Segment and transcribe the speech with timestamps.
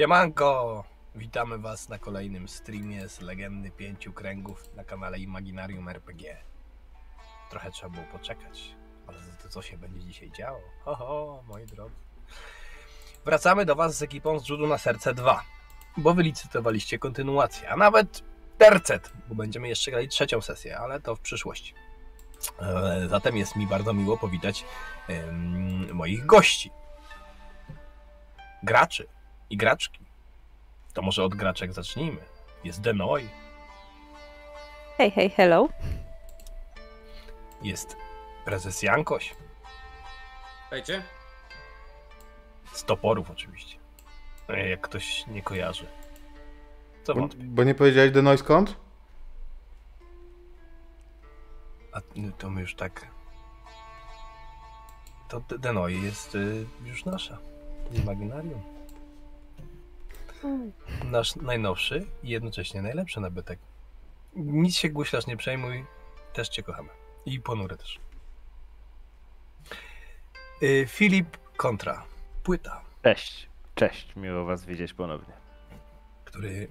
[0.00, 0.84] Siemanko!
[1.14, 6.36] Witamy Was na kolejnym streamie z Legendy Pięciu Kręgów na kanale Imaginarium RPG.
[7.50, 8.74] Trochę trzeba było poczekać,
[9.06, 10.60] ale to co się będzie dzisiaj działo?
[10.84, 11.94] Ho, ho, moi drodzy.
[13.24, 15.44] Wracamy do Was z ekipą z Rzutu na Serce 2,
[15.96, 18.22] bo wylicytowaliście kontynuację, a nawet
[18.58, 21.74] tercet, bo będziemy jeszcze grali trzecią sesję, ale to w przyszłości.
[22.60, 24.64] E, Zatem jest mi bardzo miło powitać
[25.92, 26.70] moich gości.
[28.62, 29.19] Graczy
[29.50, 30.00] i graczki.
[30.94, 32.20] To może od graczek zacznijmy.
[32.64, 33.28] Jest Denoi,
[34.96, 35.68] Hej, hej, hello.
[37.62, 37.96] jest
[38.44, 39.34] prezes Jankoś,
[40.70, 41.02] Dajcie.
[42.72, 43.78] z toporów oczywiście.
[44.48, 45.86] E, Jak ktoś nie kojarzy.
[47.02, 47.44] Co Bo, wątpię.
[47.44, 48.76] bo nie powiedziałeś Denoi skąd?
[51.92, 53.06] A no, to my już tak...
[55.28, 57.38] To Denoi jest y, już nasza.
[57.92, 58.62] Z Imaginarium.
[61.04, 63.58] Nasz najnowszy i jednocześnie najlepszy nabytek.
[64.36, 65.84] Nic się guślarz nie przejmuj,
[66.32, 66.88] też cię kochamy.
[67.26, 68.00] I ponury też.
[70.62, 72.04] Y, Filip Kontra.
[72.42, 75.34] Płyta, Cześć, cześć, miło was widzieć ponownie.
[76.24, 76.68] który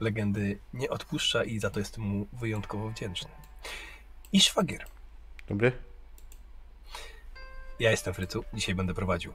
[0.00, 3.30] legendy nie odpuszcza i za to jestem mu wyjątkowo wdzięczny.
[4.32, 4.86] I szwagier.
[5.48, 5.72] Dobry?
[7.78, 9.32] Ja jestem Frycu, dzisiaj będę prowadził.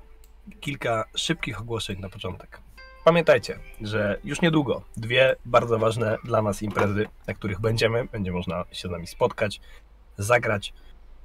[0.61, 2.61] Kilka szybkich ogłoszeń na początek.
[3.05, 8.65] Pamiętajcie, że już niedługo dwie bardzo ważne dla nas imprezy, na których będziemy, będzie można
[8.71, 9.61] się z nami spotkać,
[10.17, 10.73] zagrać,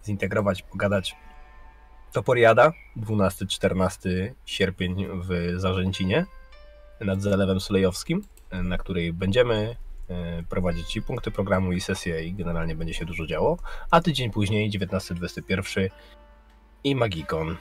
[0.05, 1.17] zintegrować, pogadać.
[2.13, 4.09] Toporiada, 12-14
[4.47, 6.27] sierpień w Zarzęcinie
[7.01, 9.77] nad Zalewem Sulejowskim, na której będziemy
[10.09, 13.59] e, prowadzić i punkty programu, i sesje, i generalnie będzie się dużo działo.
[13.91, 15.89] A tydzień później, 19-21
[16.85, 17.57] i Magikon,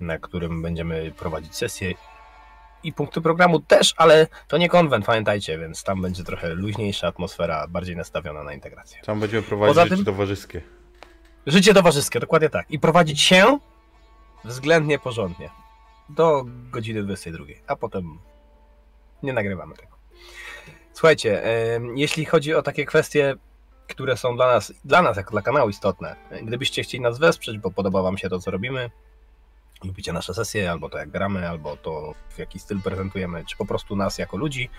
[0.00, 1.94] na którym będziemy prowadzić sesję
[2.84, 7.66] i punkty programu też, ale to nie konwent, pamiętajcie, więc tam będzie trochę luźniejsza atmosfera,
[7.68, 8.98] bardziej nastawiona na integrację.
[9.04, 10.60] Tam będziemy prowadzić Poza rzeczy tym- towarzyskie.
[11.46, 12.70] Życie towarzyskie, dokładnie tak.
[12.70, 13.58] I prowadzić się
[14.44, 15.50] względnie porządnie.
[16.08, 18.18] Do godziny 22, a potem
[19.22, 19.94] nie nagrywamy tego.
[20.92, 21.42] Słuchajcie,
[21.94, 23.34] jeśli chodzi o takie kwestie,
[23.88, 27.70] które są dla nas, dla nas jako dla kanału istotne, gdybyście chcieli nas wesprzeć, bo
[27.70, 28.90] podoba wam się to, co robimy,
[29.84, 33.66] lubicie nasze sesje, albo to jak gramy, albo to w jaki styl prezentujemy, czy po
[33.66, 34.70] prostu nas jako ludzi,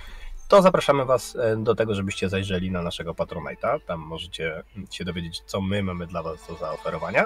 [0.47, 3.79] to zapraszamy Was e, do tego, żebyście zajrzeli na naszego Patronite'a.
[3.87, 7.25] Tam możecie się dowiedzieć, co my mamy dla Was do zaoferowania.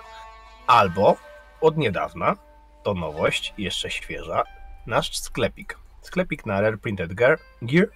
[0.67, 1.17] Albo
[1.61, 2.35] od niedawna,
[2.83, 4.43] to nowość, jeszcze świeża,
[4.85, 5.77] nasz sklepik.
[6.01, 7.87] Sklepik na Rare Printed Gear, Gear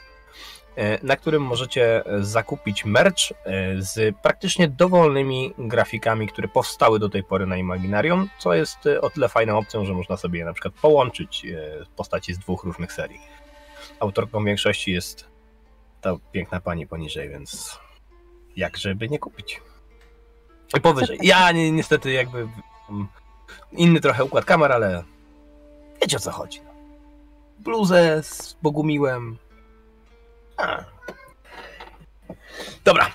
[1.03, 3.35] na którym możecie e, zakupić merch e,
[3.81, 9.09] z praktycznie dowolnymi grafikami, które powstały do tej pory na Imaginarium, co jest e, o
[9.09, 12.63] tyle fajną opcją, że można sobie je na przykład połączyć e, w postaci z dwóch
[12.63, 13.19] różnych serii.
[13.99, 15.27] Autorką większości jest
[16.01, 17.79] ta piękna pani poniżej, więc
[18.55, 19.61] jak żeby nie kupić.
[20.77, 21.19] I powyżej.
[21.21, 22.47] Ja ni- niestety jakby
[22.89, 23.07] mm,
[23.71, 25.03] inny trochę układ kamer, ale
[26.01, 26.61] wiecie o co chodzi.
[27.59, 29.37] Bluzę z Bogumiłem.
[32.83, 33.11] Dobra.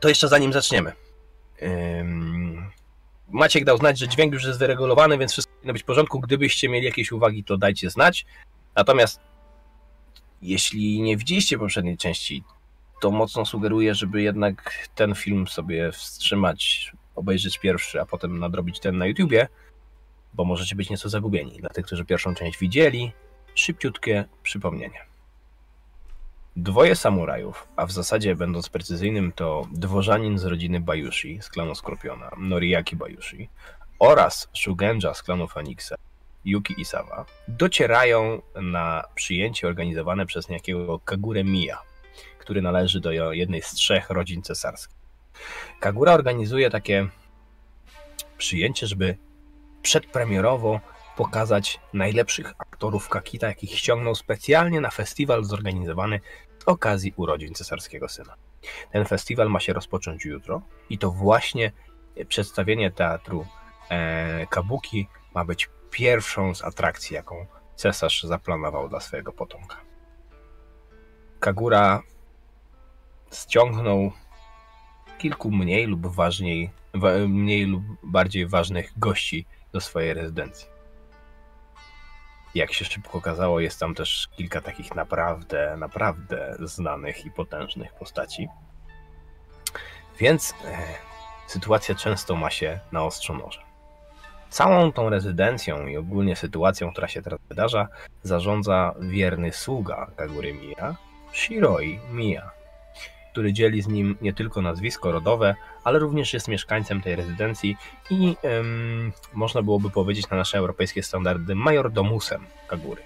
[0.00, 0.92] To jeszcze zanim zaczniemy.
[1.62, 2.70] Ym,
[3.28, 6.20] Maciek dał znać, że dźwięk już jest wyregulowany, więc wszystko powinno być w porządku.
[6.20, 8.26] Gdybyście mieli jakieś uwagi, to dajcie znać.
[8.76, 9.20] Natomiast
[10.42, 12.44] jeśli nie widzieliście poprzedniej części,
[13.00, 18.98] to mocno sugeruję, żeby jednak ten film sobie wstrzymać, obejrzeć pierwszy, a potem nadrobić ten
[18.98, 19.48] na YouTubie,
[20.34, 21.60] bo możecie być nieco zagubieni.
[21.60, 23.12] Dla tych, którzy pierwszą część widzieli,
[23.54, 25.00] szybciutkie przypomnienie.
[26.60, 32.30] Dwoje samurajów, a w zasadzie będąc precyzyjnym to dworzanin z rodziny Bayushi z klanu Skorpiona,
[32.38, 33.48] Noriaki Bayushi
[33.98, 35.94] oraz Shugenja z klanu Fenixa,
[36.44, 41.78] Yuki Isawa, docierają na przyjęcie organizowane przez niejakiego Kagure Miya,
[42.38, 44.96] który należy do jednej z trzech rodzin cesarskich.
[45.80, 47.08] Kagura organizuje takie
[48.38, 49.16] przyjęcie, żeby
[49.82, 50.80] przedpremierowo
[51.16, 56.20] pokazać najlepszych aktorów Kakita, jakich ściągnął specjalnie na festiwal zorganizowany
[56.68, 58.34] okazji urodzin cesarskiego syna.
[58.92, 61.72] Ten festiwal ma się rozpocząć jutro i to właśnie
[62.28, 63.46] przedstawienie teatru
[63.90, 69.76] e, Kabuki ma być pierwszą z atrakcji, jaką cesarz zaplanował dla swojego potomka.
[71.40, 72.02] Kagura
[73.32, 74.12] ściągnął
[75.18, 80.77] kilku mniej lub ważniej, wa, mniej lub bardziej ważnych gości do swojej rezydencji.
[82.54, 88.48] Jak się szybko okazało, jest tam też kilka takich naprawdę, naprawdę znanych i potężnych postaci.
[90.18, 90.78] Więc e,
[91.46, 93.68] sytuacja często ma się na ostrzu noża.
[94.50, 97.88] Całą tą rezydencją i ogólnie sytuacją, która się teraz wydarza,
[98.22, 100.96] zarządza wierny sługa Kagury Mia,
[101.32, 102.50] Shiroi Mia,
[103.32, 105.54] który dzieli z nim nie tylko nazwisko rodowe,
[105.88, 107.76] ale również jest mieszkańcem tej rezydencji
[108.10, 113.02] i em, można byłoby powiedzieć na nasze europejskie standardy majordomusem Kagury.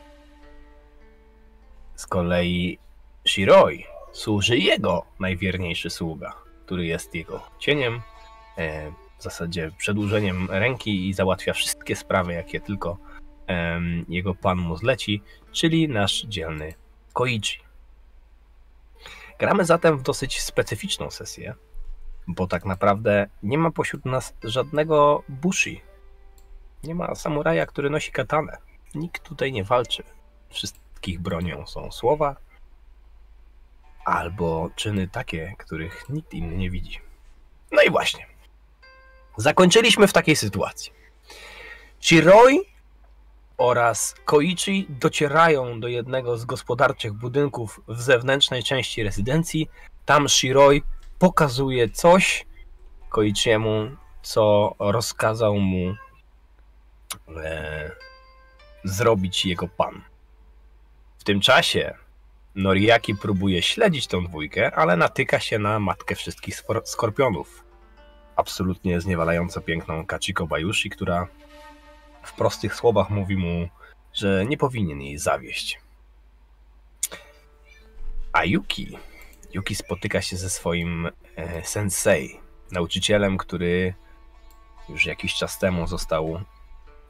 [1.95, 2.79] Z kolei
[3.29, 6.33] Shiroi służy jego najwierniejszy sługa,
[6.67, 8.01] który jest jego cieniem,
[8.59, 12.99] e, w zasadzie przedłużeniem ręki i załatwia wszystkie sprawy, jakie tylko
[13.47, 16.75] em, jego pan mu zleci, czyli nasz dzielny
[17.13, 17.59] Koichi.
[19.39, 21.55] Gramy zatem w dosyć specyficzną sesję,
[22.27, 25.81] bo tak naprawdę nie ma pośród nas żadnego bushi.
[26.85, 28.57] Nie ma samuraja, który nosi katanę.
[28.95, 30.03] Nikt tutaj nie walczy.
[30.51, 32.37] Wszystkich bronią są słowa
[34.05, 37.01] albo czyny takie, których nikt inny nie widzi.
[37.73, 38.27] No i właśnie.
[39.37, 40.93] Zakończyliśmy w takiej sytuacji.
[42.01, 42.61] Shiroi
[43.57, 49.71] oraz Koichi docierają do jednego z gospodarczych budynków w zewnętrznej części rezydencji.
[50.05, 50.83] Tam Shiroi
[51.23, 52.47] pokazuje coś
[53.09, 55.95] Koichiemu, co rozkazał mu
[57.37, 57.91] e,
[58.85, 60.03] zrobić jego pan.
[61.19, 61.95] W tym czasie
[62.55, 67.65] Noriaki próbuje śledzić tą dwójkę, ale natyka się na matkę wszystkich skorpionów.
[68.37, 71.27] Absolutnie zniewalająco piękną Kachiko Bayushi, która
[72.23, 73.69] w prostych słowach mówi mu,
[74.13, 75.81] że nie powinien jej zawieść.
[78.33, 78.45] A
[79.55, 82.41] Yuki, spotyka się ze swoim e, sensei,
[82.73, 83.95] nauczycielem, który
[84.89, 86.41] już jakiś czas temu został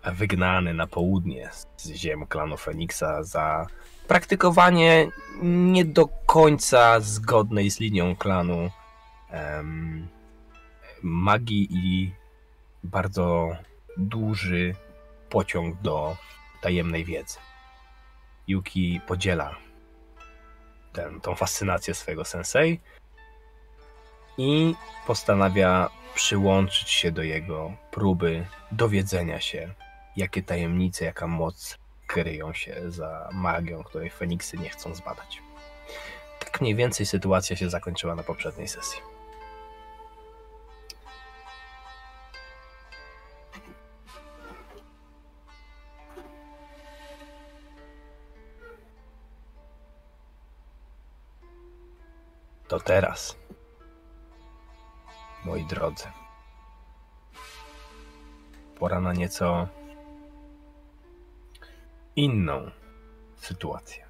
[0.04, 3.66] wygnany na południe z ziem klanu Feniksa za
[4.08, 5.08] praktykowanie
[5.42, 8.70] nie do końca zgodnej z linią klanu
[9.30, 10.08] em,
[11.02, 12.12] magii i
[12.84, 13.56] bardzo
[13.96, 14.74] duży
[15.30, 16.16] pociąg do
[16.60, 17.38] tajemnej wiedzy.
[18.48, 19.56] Yuki podziela
[20.92, 22.80] ten, tą fascynację swojego sensei
[24.38, 24.74] i
[25.06, 29.74] postanawia przyłączyć się do jego próby dowiedzenia się,
[30.16, 35.42] jakie tajemnice, jaka moc kryją się za magią, której Feniksy nie chcą zbadać.
[36.38, 39.11] Tak mniej więcej sytuacja się zakończyła na poprzedniej sesji.
[52.72, 53.36] To teraz,
[55.44, 56.08] moi drodzy,
[58.78, 59.68] pora na nieco
[62.16, 62.70] inną
[63.36, 64.04] sytuację.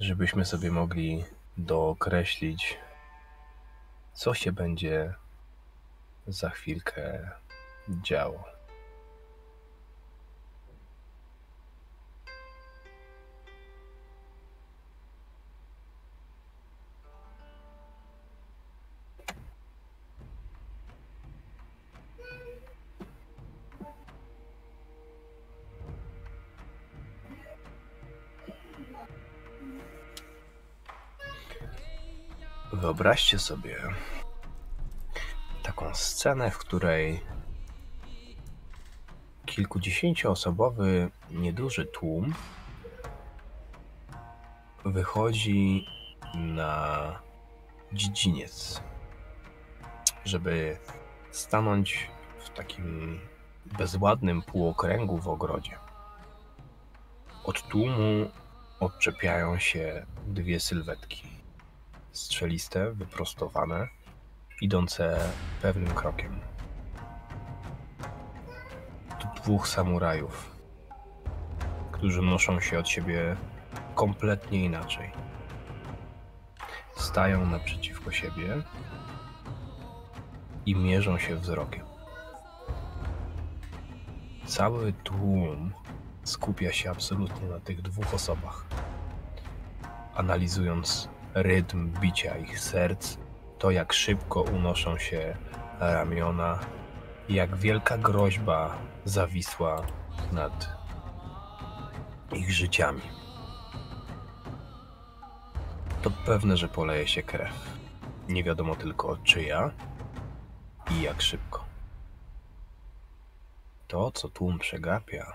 [0.00, 1.24] Żebyśmy sobie mogli
[1.56, 2.78] dookreślić,
[4.16, 5.14] co się będzie
[6.26, 7.30] za chwilkę
[7.88, 8.55] działo.
[33.06, 33.76] Wyobraźcie sobie
[35.62, 37.20] taką scenę, w której
[39.44, 42.34] kilkudziesięcioosobowy, nieduży tłum
[44.84, 45.86] wychodzi
[46.34, 47.18] na
[47.92, 48.82] dziedziniec,
[50.24, 50.78] żeby
[51.30, 52.10] stanąć
[52.44, 53.20] w takim
[53.78, 55.78] bezładnym półokręgu w ogrodzie.
[57.44, 58.30] Od tłumu
[58.80, 61.35] odczepiają się dwie sylwetki
[62.16, 63.88] strzeliste, wyprostowane,
[64.60, 65.18] idące
[65.62, 66.40] pewnym krokiem.
[69.20, 70.56] To dwóch samurajów,
[71.92, 73.36] którzy noszą się od siebie
[73.94, 75.10] kompletnie inaczej.
[76.96, 78.62] Stają naprzeciwko siebie
[80.66, 81.86] i mierzą się wzrokiem.
[84.46, 85.72] Cały tłum
[86.24, 88.66] skupia się absolutnie na tych dwóch osobach,
[90.14, 93.18] analizując rytm bicia ich serc,
[93.58, 95.36] to jak szybko unoszą się
[95.80, 96.58] ramiona,
[97.28, 99.86] jak wielka groźba zawisła
[100.32, 100.68] nad
[102.32, 103.02] ich życiami.
[106.02, 107.52] To pewne, że poleje się krew.
[108.28, 109.70] Nie wiadomo tylko czyja
[110.90, 111.64] i jak szybko.
[113.88, 115.32] To, co tłum przegapia,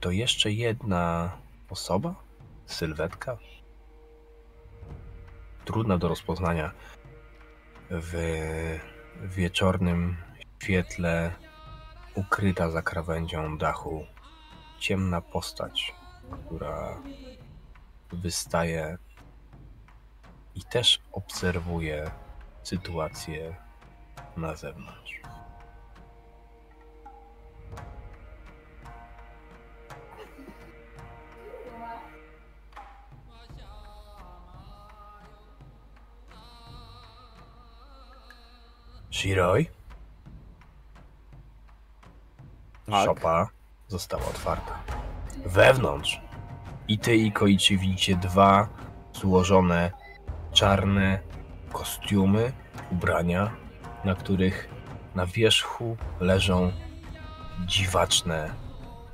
[0.00, 1.30] to jeszcze jedna
[1.70, 2.29] osoba?
[2.70, 3.38] Sylwetka?
[5.64, 6.72] Trudna do rozpoznania
[7.90, 8.14] w
[9.22, 10.16] wieczornym
[10.62, 11.32] świetle,
[12.14, 14.06] ukryta za krawędzią dachu,
[14.78, 15.94] ciemna postać,
[16.46, 17.02] która
[18.12, 18.98] wystaje
[20.54, 22.10] i też obserwuje
[22.62, 23.56] sytuację
[24.36, 25.19] na zewnątrz.
[39.10, 39.66] Shiroi?
[42.90, 43.04] Tak.
[43.04, 43.48] Szopa
[43.88, 44.78] została otwarta.
[45.46, 46.20] Wewnątrz
[46.88, 48.68] i ty i Koichi widzicie dwa
[49.12, 49.90] złożone
[50.52, 51.20] czarne
[51.72, 52.52] kostiumy,
[52.92, 53.50] ubrania,
[54.04, 54.68] na których
[55.14, 56.72] na wierzchu leżą
[57.66, 58.50] dziwaczne,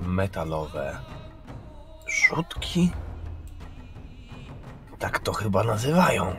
[0.01, 0.99] metalowe
[2.07, 2.91] rzutki.
[4.99, 6.37] Tak to chyba nazywają.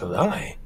[0.00, 0.56] Co dalej?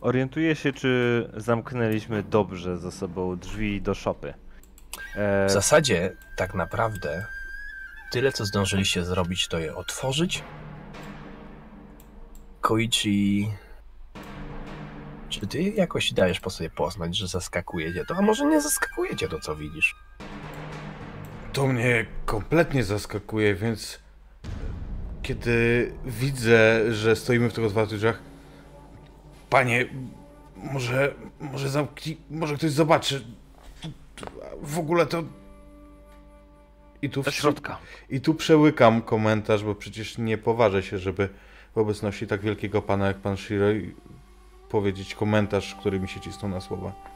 [0.00, 4.34] Orientuję się, czy zamknęliśmy dobrze za sobą drzwi do szopy.
[5.16, 7.26] E, W zasadzie, tak naprawdę,
[8.12, 10.44] tyle co zdążyliście zrobić, to je otworzyć.
[12.60, 13.52] Koichi.
[15.28, 18.16] Czy ty jakoś dajesz po sobie poznać, że zaskakujecie to?
[18.16, 19.94] A może nie zaskakujecie to, co widzisz?
[21.52, 24.00] To mnie kompletnie zaskakuje, więc
[25.22, 28.22] kiedy widzę, że stoimy w tych otwartych drzwiach,
[29.50, 29.86] panie,
[30.56, 33.24] może, może zamknij, może ktoś zobaczy.
[34.62, 35.22] W ogóle to...
[37.02, 37.78] I tu, w środka.
[38.10, 41.28] I tu przełykam komentarz, bo przecież nie poważę się, żeby
[41.74, 43.94] w obecności tak wielkiego pana jak pan Shiroi
[44.68, 47.11] powiedzieć komentarz, który mi się cisnął na słowa.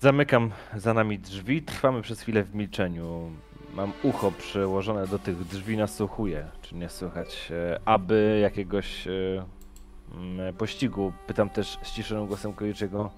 [0.00, 3.30] Zamykam za nami drzwi, trwamy przez chwilę w milczeniu.
[3.74, 11.12] Mam ucho przyłożone do tych drzwi, nasłuchuję, czy nie słychać, e, aby jakiegoś e, pościgu.
[11.26, 13.10] Pytam też ściszonym głosem Koichiego.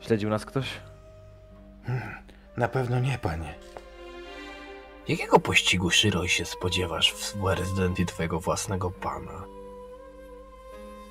[0.00, 0.80] Śledził nas ktoś?
[2.56, 3.54] Na pewno nie, panie.
[5.08, 9.44] Jakiego pościgu Shiroi się spodziewasz w rezydencji twojego własnego pana?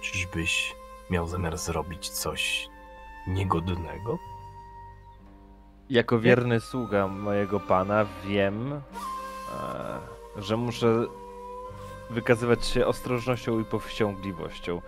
[0.02, 0.76] Czyżbyś
[1.10, 2.73] miał zamiar zrobić coś
[3.28, 4.20] niegodnego?
[5.90, 8.82] Jako wierny sługa mojego pana wiem, e,
[10.38, 11.06] że muszę
[12.10, 14.82] wykazywać się ostrożnością i powściągliwością.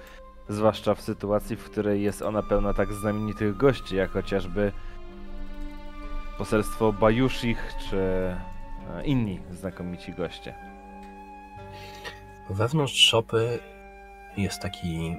[0.49, 4.71] Zwłaszcza w sytuacji, w której jest ona pełna tak znamienitych gości, jak chociażby
[6.37, 10.55] poselstwo Bajushich czy e, inni znakomici goście.
[12.49, 13.59] Wewnątrz szopy
[14.37, 15.15] jest taki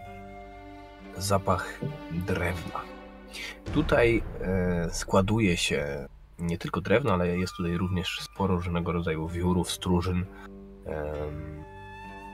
[1.17, 1.81] zapach
[2.13, 2.96] drewna.
[3.75, 9.71] Tutaj e, składuje się nie tylko drewno, ale jest tutaj również sporo różnego rodzaju wiórów,
[9.71, 10.27] stróżyn.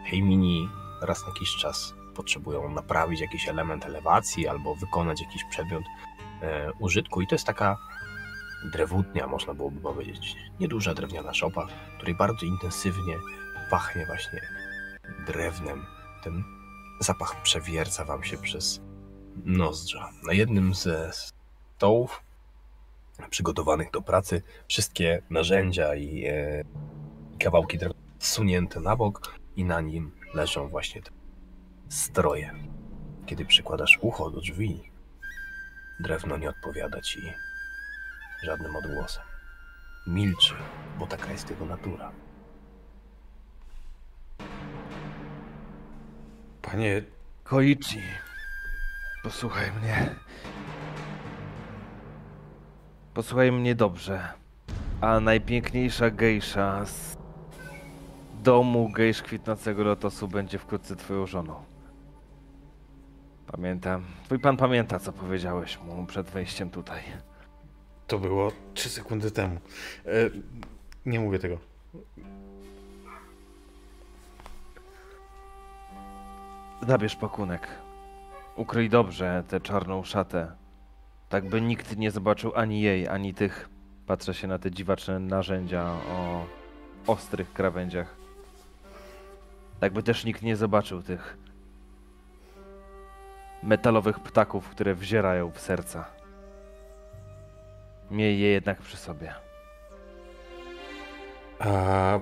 [0.07, 0.69] Hejmini
[1.03, 5.83] raz na jakiś czas potrzebują naprawić jakiś element elewacji albo wykonać jakiś przedmiot
[6.43, 7.79] e, użytku i to jest taka
[8.73, 10.37] drewutnia, można byłoby powiedzieć.
[10.61, 11.67] Nieduża drewniana szopa,
[11.97, 13.17] której bardzo intensywnie
[13.71, 14.41] pachnie właśnie
[15.27, 15.87] drewnem.
[16.25, 16.45] Ten
[17.01, 18.81] zapach przewierca wam się przez
[19.45, 20.11] nozdrza.
[20.27, 22.23] Na jednym ze stołów
[23.31, 26.65] przygotowanych do pracy wszystkie narzędzia i e,
[27.41, 31.11] kawałki drewna zsunięte na bok i na nim leżą właśnie te
[31.89, 32.55] stroje.
[33.27, 34.91] Kiedy przykładasz ucho do drzwi,
[36.01, 37.21] drewno nie odpowiada ci
[38.45, 39.23] żadnym odgłosem.
[40.07, 40.55] Milczy,
[40.99, 42.13] bo taka jest jego natura.
[46.63, 47.03] Panie,
[47.45, 48.03] Koichi,
[49.23, 50.15] posłuchaj mnie.
[53.15, 54.29] Posłuchaj mnie dobrze.
[55.01, 57.17] A najpiękniejsza gejsza z
[58.43, 61.55] domu gejsz kwitnącego lotosu będzie wkrótce twoją żoną.
[63.47, 64.05] Pamiętam.
[64.25, 67.03] Twój pan pamięta, co powiedziałeś mu przed wejściem tutaj.
[68.07, 69.57] to było 3 sekundy temu.
[70.07, 70.11] E,
[71.07, 71.59] nie mówię tego.
[76.89, 77.69] Zabierz pakunek.
[78.57, 80.53] Ukryj dobrze tę czarną szatę.
[81.29, 83.69] Tak by nikt nie zobaczył ani jej, ani tych.
[84.07, 86.45] Patrzę się na te dziwaczne narzędzia o
[87.07, 88.17] ostrych krawędziach.
[89.81, 91.37] Tak by też nikt nie zobaczył tych
[93.63, 96.05] metalowych ptaków, które wzierają w serca.
[98.11, 99.35] Miej je jednak przy sobie.
[101.59, 102.21] A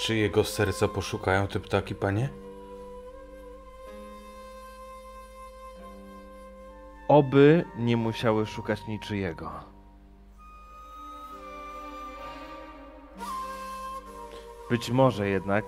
[0.00, 2.28] czy jego serca poszukają te ptaki, panie?
[7.08, 9.52] Oby nie musiały szukać niczyjego.
[14.70, 15.64] Być może jednak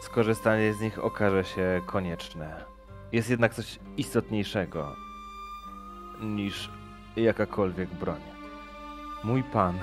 [0.00, 2.64] skorzystanie z nich okaże się konieczne.
[3.12, 4.96] Jest jednak coś istotniejszego
[6.20, 6.70] niż
[7.16, 8.20] jakakolwiek broń.
[9.24, 9.78] Mój pan,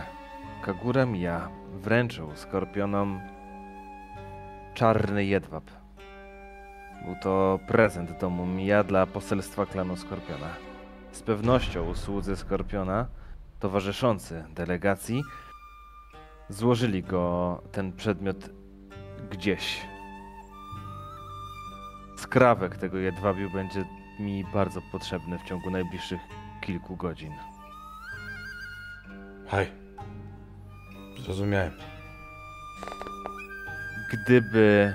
[0.62, 3.20] Kagura Mia, wręczył skorpionom
[4.74, 5.79] czarny jedwab.
[7.06, 10.50] Był to prezent domu Mia dla poselstwa klanu Skorpiona.
[11.12, 13.08] Z pewnością usłudzy Skorpiona,
[13.60, 15.24] towarzyszący delegacji,
[16.50, 18.50] złożyli go ten przedmiot
[19.32, 19.82] gdzieś.
[22.18, 23.86] Skrawek tego jedwabiu będzie
[24.20, 26.20] mi bardzo potrzebny w ciągu najbliższych
[26.62, 27.34] kilku godzin.
[29.48, 29.68] Haj.
[31.20, 31.72] Zrozumiałem.
[34.14, 34.94] Gdyby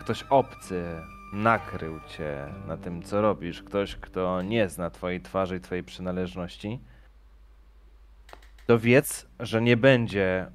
[0.00, 0.84] ktoś obcy
[1.32, 6.80] nakrył cię na tym, co robisz, ktoś, kto nie zna twojej twarzy i twojej przynależności,
[8.66, 10.46] to wiedz, że nie będzie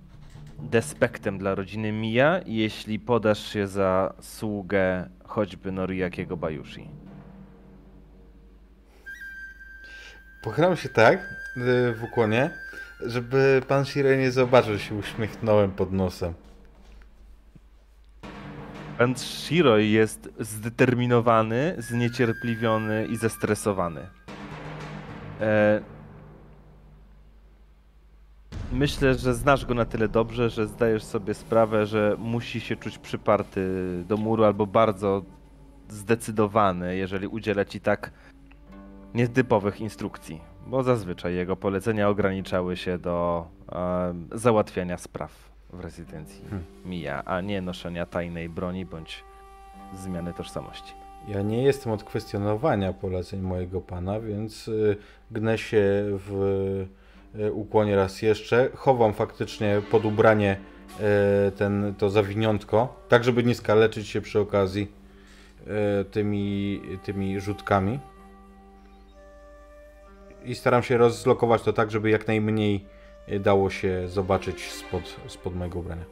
[0.59, 6.89] despektem dla rodziny Mija, jeśli podasz się za sługę choćby Noriakiego Bajushi.
[10.43, 11.19] Pochylam się tak
[11.57, 12.49] y, w ukłonie,
[13.01, 16.33] żeby pan Shire nie zobaczył, że się uśmiechnąłem pod nosem.
[18.97, 24.07] Pan Shiro jest zdeterminowany, zniecierpliwiony i zestresowany.
[25.41, 25.81] E...
[28.71, 32.97] Myślę, że znasz go na tyle dobrze, że zdajesz sobie sprawę, że musi się czuć
[32.97, 33.69] przyparty
[34.07, 35.23] do muru albo bardzo
[35.89, 38.11] zdecydowany, jeżeli udziela ci tak
[39.13, 40.41] nietypowych instrukcji.
[40.67, 46.63] Bo zazwyczaj jego polecenia ograniczały się do e, załatwiania spraw w rezydencji Hmm.
[46.85, 49.23] Mija, a nie noszenia tajnej broni bądź
[49.93, 50.93] zmiany tożsamości.
[51.27, 54.97] Ja nie jestem od kwestionowania poleceń mojego pana, więc y,
[55.31, 56.87] gnę się w
[57.35, 58.69] y, ukłonie raz jeszcze.
[58.75, 60.57] Chowam faktycznie pod ubranie
[61.47, 65.05] y, ten, to zawiniątko, tak żeby nie skaleczyć się przy okazji
[66.11, 67.99] tymi, tymi rzutkami.
[70.43, 72.85] I staram się rozlokować to tak, żeby jak najmniej
[73.39, 76.05] dało się zobaczyć spod, spod mojego ubrania.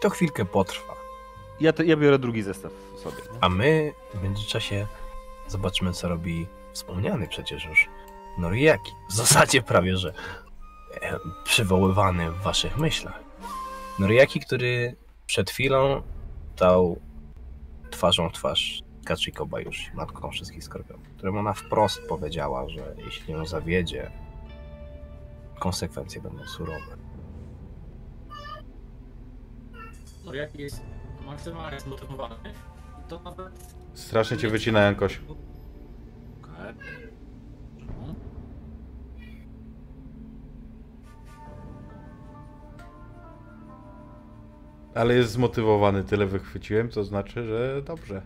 [0.00, 0.94] To chwilkę potrwa.
[1.60, 3.16] Ja, to, ja biorę drugi zestaw sobie.
[3.16, 3.38] nie?
[3.40, 4.86] A my w międzyczasie
[5.48, 7.88] zobaczymy, co robi wspomniany przecież już
[8.38, 8.92] Noriaki.
[9.10, 10.12] W zasadzie prawie, że
[11.02, 13.20] e, przywoływany w waszych myślach.
[13.98, 16.02] Noriaki, który przed chwilą
[16.54, 17.00] stał
[17.90, 23.46] twarzą w twarz Kachiko Bajushi, matką wszystkich skorpionów, któremu ona wprost powiedziała, że jeśli ją
[23.46, 24.10] zawiedzie,
[25.58, 26.96] konsekwencje będą surowe.
[30.24, 30.82] No jaki jest
[31.26, 32.34] maksymalnie zmotywowany.
[33.08, 33.74] To nawet...
[33.94, 35.20] Strasznie cię wycinają, Koś.
[36.42, 36.74] Okej.
[37.78, 38.14] No.
[44.94, 48.22] Ale jest zmotywowany, tyle wychwyciłem, to znaczy, że dobrze.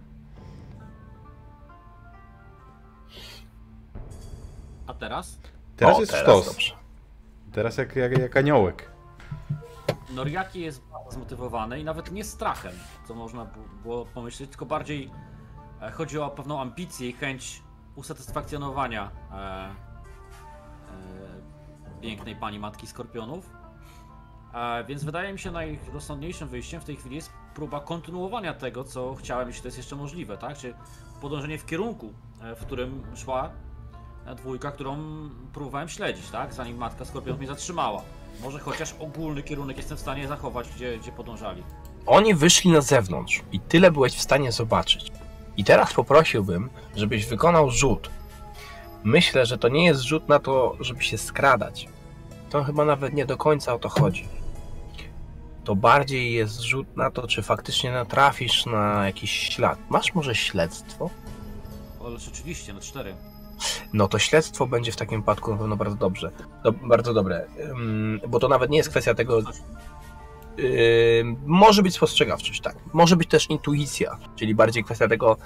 [4.87, 5.39] A teraz?
[5.77, 6.47] Teraz O, jest teraz sztos.
[6.47, 6.80] dobrze.
[7.53, 8.91] Teraz jak, jak, jak aniołek.
[10.15, 12.73] Noriaki jest bardzo zmotywowany i nawet nie strachem,
[13.09, 13.47] co można
[13.83, 15.11] było pomyśleć, tylko bardziej
[15.83, 17.63] e, chodzi o pewną ambicję i chęć
[17.95, 19.71] usatysfakcjonowania e, e,
[22.01, 23.51] pięknej pani matki skorpionów.
[24.55, 29.15] E, więc wydaje mi się najrozsądniejszym wyjściem w tej chwili jest próba kontynuowania tego, co
[29.15, 30.59] chciałem, jeśli to jest jeszcze możliwe, tak?
[30.59, 30.75] Czy
[31.21, 33.51] podążenie w kierunku, e, w którym szła
[34.35, 34.99] dwójka, którą
[35.53, 36.55] próbowałem śledzić, tak?
[36.55, 38.03] Zanim matka skorpionów mnie zatrzymała.
[38.43, 41.63] Może chociaż ogólny kierunek jestem w stanie zachować, gdzie, gdzie podążali.
[42.07, 45.13] Oni wyszli na zewnątrz i tyle byłeś w stanie zobaczyć.
[45.57, 48.11] I teraz poprosiłbym, żebyś wykonał rzut.
[49.05, 51.89] Myślę, że to nie jest rzut na to, żeby się skradać.
[52.51, 54.29] To chyba nawet nie do końca o to chodzi.
[55.65, 59.79] To bardziej jest rzut na to, czy faktycznie natrafisz na jakiś ślad.
[59.91, 61.11] Masz może śledztwo?
[62.05, 63.15] Ale rzeczywiście, na cztery.
[63.93, 66.31] No to śledztwo będzie w takim wypadku na pewno bardzo dobrze.
[66.65, 67.47] Do, bardzo dobre.
[68.29, 69.39] Bo to nawet nie jest kwestia tego.
[69.39, 72.77] Ym, może być spostrzegawczość, tak.
[72.93, 75.37] Może być też intuicja, czyli bardziej kwestia tego,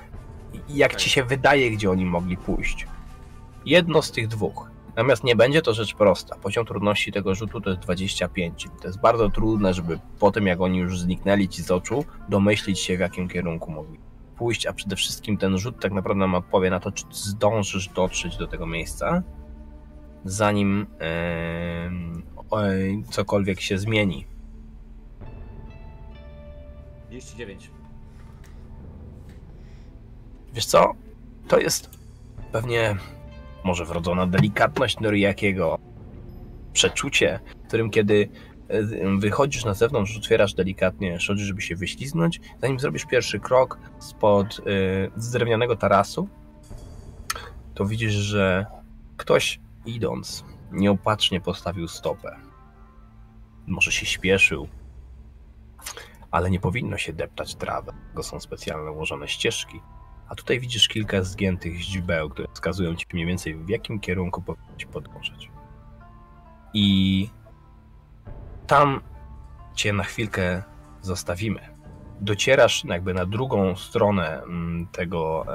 [0.69, 2.87] jak ci się wydaje, gdzie oni mogli pójść.
[3.67, 4.71] Jedno z tych dwóch.
[4.89, 6.37] Natomiast nie będzie to rzecz prosta.
[6.37, 8.69] Poziom trudności tego rzutu to jest 25.
[8.81, 12.81] To jest bardzo trudne, żeby po tym, jak oni już zniknęli ci z oczu, domyślić
[12.81, 14.04] się, w jakim kierunku mogli.
[14.37, 18.37] Pójść, a przede wszystkim ten rzut tak naprawdę nam odpowie na to, czy zdążysz dotrzeć
[18.37, 19.23] do tego miejsca,
[20.25, 20.87] zanim
[22.51, 24.27] oj, cokolwiek się zmieni.
[27.09, 27.71] 39.
[30.55, 30.93] Wiesz co?
[31.49, 31.91] To jest
[32.53, 32.97] pewnie
[33.65, 35.79] może wrodzona delikatność Noriakiego,
[36.73, 38.29] przeczucie, którym kiedy
[39.19, 44.63] wychodzisz na zewnątrz, otwierasz delikatnie szoty, żeby się wyśliznąć, zanim zrobisz pierwszy krok spod y,
[45.17, 46.29] z drewnianego tarasu,
[47.75, 48.67] to widzisz, że
[49.17, 52.37] ktoś idąc nieopatrznie postawił stopę.
[53.67, 54.69] Może się śpieszył,
[56.31, 59.81] ale nie powinno się deptać trawy, bo są specjalne ułożone ścieżki.
[60.29, 64.85] A tutaj widzisz kilka zgiętych źdźbeł, które wskazują ci mniej więcej w jakim kierunku powinieneś
[64.85, 65.51] podążać.
[66.75, 67.29] I
[68.67, 69.01] tam
[69.75, 70.63] cię na chwilkę
[71.03, 71.61] zostawimy.
[72.21, 75.47] Docierasz jakby na drugą stronę mm, tego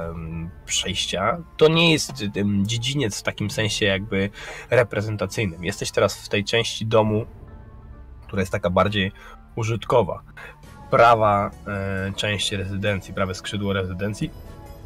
[0.66, 1.38] przejścia.
[1.58, 2.14] To nie jest
[2.64, 4.30] dziedziniec w takim sensie jakby
[4.70, 5.64] reprezentacyjnym.
[5.64, 7.26] Jesteś teraz w tej części domu,
[8.28, 9.12] która jest taka bardziej
[9.56, 10.22] użytkowa.
[10.92, 14.32] Prawa e, część rezydencji, prawe skrzydło rezydencji.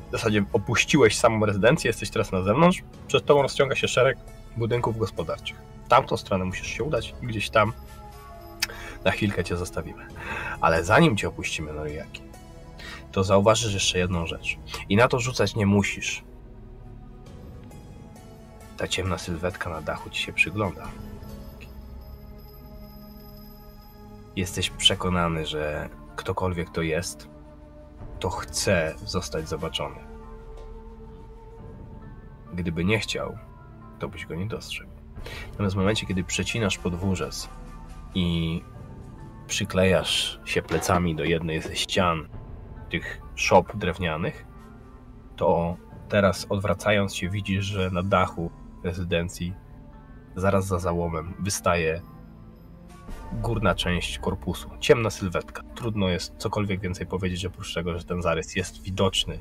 [0.10, 2.84] W zasadzie opuściłeś samą rezydencję, jesteś teraz na zewnątrz.
[3.08, 4.18] Przed tobą rozciąga się szereg
[4.58, 5.58] budynków gospodarczych.
[5.86, 7.74] W tamtą stronę musisz się udać gdzieś tam
[9.06, 10.08] na chwilkę cię zostawimy.
[10.62, 12.22] Ale zanim cię opuścimy, Noriaki,
[13.12, 14.58] to zauważysz jeszcze jedną rzecz.
[14.90, 16.24] I na to rzucać nie musisz.
[18.78, 20.88] Ta ciemna sylwetka na dachu ci się przygląda.
[24.36, 27.28] Jesteś przekonany, że ktokolwiek to jest,
[28.20, 29.96] to chce zostać zobaczony.
[32.54, 33.38] Gdyby nie chciał,
[34.00, 34.92] to byś go nie dostrzegł.
[35.52, 37.50] Natomiast w momencie, kiedy przecinasz podwórzec
[38.16, 38.62] i
[39.54, 42.28] przyklejasz się plecami do jednej ze ścian
[42.90, 44.46] tych szop drewnianych,
[45.36, 45.78] to
[46.10, 48.52] teraz odwracając się widzisz, że na dachu
[48.84, 49.54] rezydencji
[50.36, 52.02] zaraz za załomem wystaje
[53.34, 54.70] górna część korpusu.
[54.80, 55.64] Ciemna sylwetka.
[55.76, 59.40] Trudno jest cokolwiek więcej powiedzieć oprócz tego, że ten zarys jest widoczny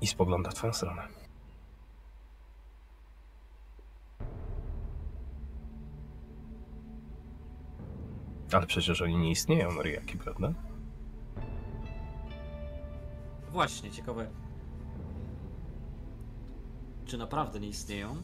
[0.00, 1.13] i spogląda w twoją stronę.
[8.52, 10.52] Ale przecież oni nie istnieją, Noriaki, prawda?
[13.50, 14.26] Właśnie, ciekawe.
[17.04, 18.10] Czy naprawdę nie istnieją?
[18.10, 18.16] Eee,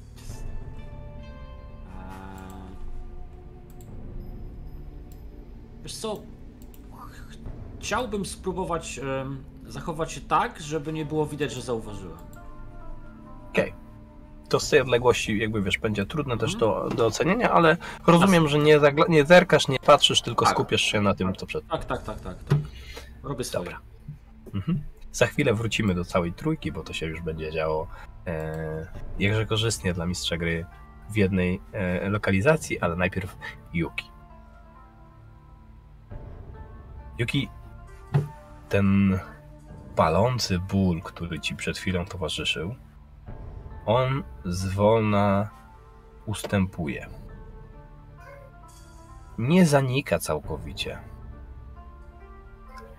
[5.83, 6.17] Wiesz co?
[6.97, 7.39] Ch-
[7.81, 12.19] Chciałbym spróbować em, zachować się tak, żeby nie było widać, że zauważyłem.
[13.51, 13.75] Okej.
[14.51, 18.59] To z tej odległości, jakby wiesz, będzie trudne też do, do ocenienia, ale rozumiem, że
[18.59, 20.55] nie, zagla- nie zerkasz, nie patrzysz, tylko Tak.
[20.55, 21.67] skupiasz się na tym, co przed.
[21.67, 22.45] Tak, tak, tak, tak.
[22.45, 22.59] tak.
[23.23, 23.65] Robię swoje.
[23.65, 23.81] Dobra.
[24.55, 24.83] Mhm.
[25.13, 27.87] Za chwilę wrócimy do całej trójki, bo to się już będzie działo
[28.27, 28.87] e,
[29.19, 30.67] jakże korzystnie dla mistrza gry
[31.11, 33.37] w jednej e, lokalizacji, ale najpierw
[33.73, 34.11] Yuki.
[37.19, 37.49] Yuki,
[38.69, 39.19] ten
[39.97, 42.75] palący ból, który ci przed chwilą towarzyszył,
[43.91, 45.51] on zwolna
[46.27, 47.07] ustępuje.
[49.39, 50.99] Nie zanika całkowicie,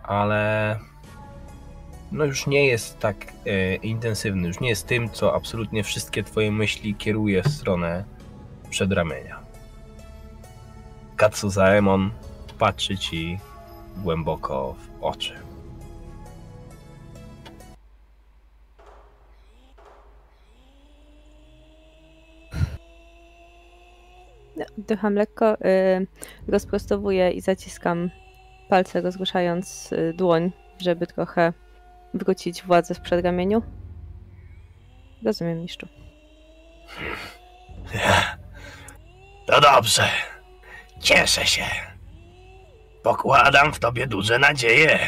[0.03, 0.79] ale
[2.11, 6.51] no już nie jest tak e, intensywny, już nie jest tym, co absolutnie wszystkie twoje
[6.51, 8.03] myśli kieruje w stronę
[8.69, 9.39] przedramienia.
[11.15, 12.11] Katsuzaemon
[12.59, 13.39] patrzy ci
[13.97, 15.50] głęboko w oczy.
[24.77, 26.07] Dycham lekko, y,
[26.47, 28.09] rozprostowuję i zaciskam
[28.69, 31.53] palce, rozruszając y, dłoń, żeby trochę
[32.13, 33.61] wrócić władzę w przedramieniu.
[35.25, 35.87] Rozumiem, mistrzu.
[39.47, 40.03] To dobrze.
[40.99, 41.65] Cieszę się.
[43.03, 44.99] Pokładam w tobie duże nadzieje.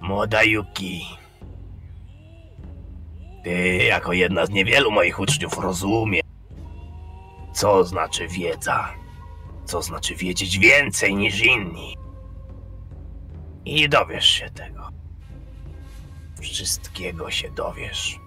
[0.00, 1.04] Młoda Yuki.
[3.44, 6.22] Ty, jako jedna z niewielu moich uczniów, rozumiesz,
[7.52, 8.94] co znaczy wiedza.
[9.64, 11.96] Co znaczy wiedzieć więcej niż inni.
[13.64, 14.88] I dowiesz się tego.
[16.40, 18.20] Wszystkiego się dowiesz.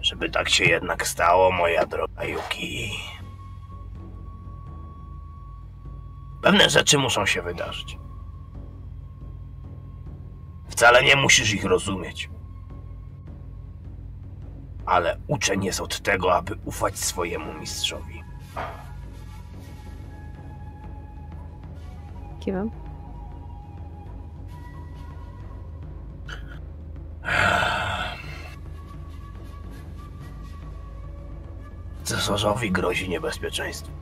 [0.00, 2.90] Żeby tak się jednak stało, moja droga Yuki.
[6.42, 7.98] Pewne rzeczy muszą się wydarzyć.
[10.68, 12.30] Wcale nie musisz ich rozumieć.
[14.90, 18.22] Ale uczeń jest od tego, aby ufać swojemu mistrzowi.
[22.40, 22.70] Kiwam.
[32.04, 33.92] Cesarzowi grozi niebezpieczeństwo.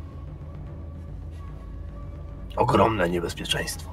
[2.56, 3.90] Ogromne niebezpieczeństwo.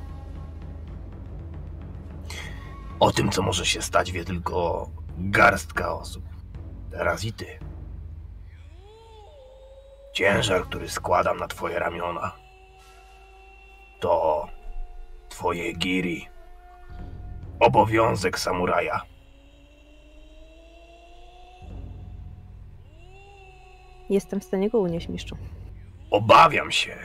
[2.99, 6.34] O tym, co może się stać, wie tylko garstka osób.
[6.97, 7.59] Teraz i ty.
[10.13, 12.31] Ciężar, który składam na twoje ramiona,
[13.99, 14.47] to
[15.29, 16.27] twoje giri.
[17.59, 19.01] Obowiązek samuraja.
[24.09, 25.37] Jestem w stanie go unieść, mistrzu.
[26.11, 26.97] Obawiam się,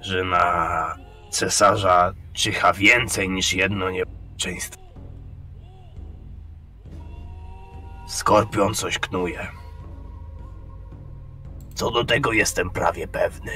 [0.00, 0.96] że na
[1.30, 4.87] cesarza czyha więcej niż jedno niebezpieczeństwo.
[8.08, 9.48] Skorpion coś knuje.
[11.74, 13.52] Co do tego jestem prawie pewny.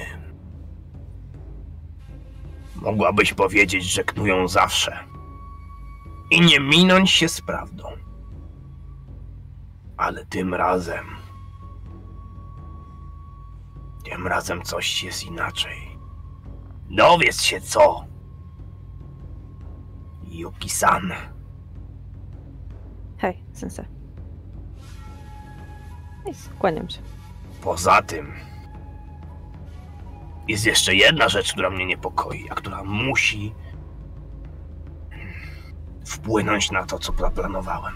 [2.76, 4.98] Mogłabyś powiedzieć, że knują zawsze.
[6.30, 7.84] I nie minąć się z prawdą.
[9.96, 11.06] Ale tym razem.
[14.04, 15.98] Tym razem coś jest inaczej.
[16.90, 18.04] Dowiedz się co.
[20.22, 21.12] Yuki-san.
[23.18, 24.01] Hej, sensei.
[26.26, 26.98] I skłaniam się.
[27.62, 28.32] Poza tym.
[30.48, 33.54] Jest jeszcze jedna rzecz, która mnie niepokoi, a która musi
[36.06, 37.94] wpłynąć na to, co zaplanowałem.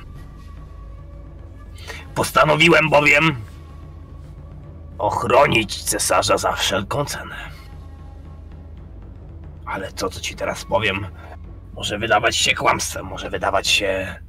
[2.15, 3.37] Postanowiłem bowiem
[4.99, 7.37] ochronić cesarza za wszelką cenę.
[9.67, 11.07] Ale to, co ci teraz powiem,
[11.75, 14.21] może wydawać się kłamstwem, może wydawać się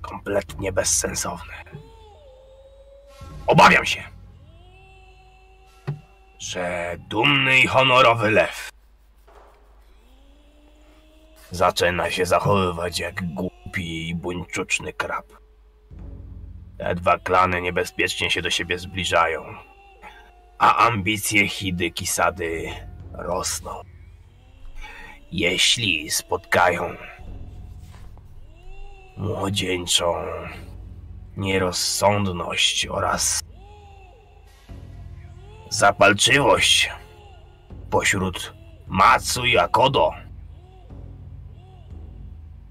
[0.00, 1.83] kompletnie bezsensowne.
[3.46, 4.02] Obawiam się,
[6.38, 8.70] że dumny i honorowy lew
[11.50, 15.26] zaczyna się zachowywać jak głupi i buńczuczny krab.
[16.78, 19.44] Te dwa klany niebezpiecznie się do siebie zbliżają,
[20.58, 22.70] a ambicje Hidy Kisady
[23.12, 23.80] rosną.
[25.32, 26.96] Jeśli spotkają
[29.16, 30.14] młodzieńczą
[31.36, 33.42] nierozsądność oraz
[35.70, 36.90] zapalczywość
[37.90, 38.54] pośród
[38.86, 40.10] Matsu i Akodo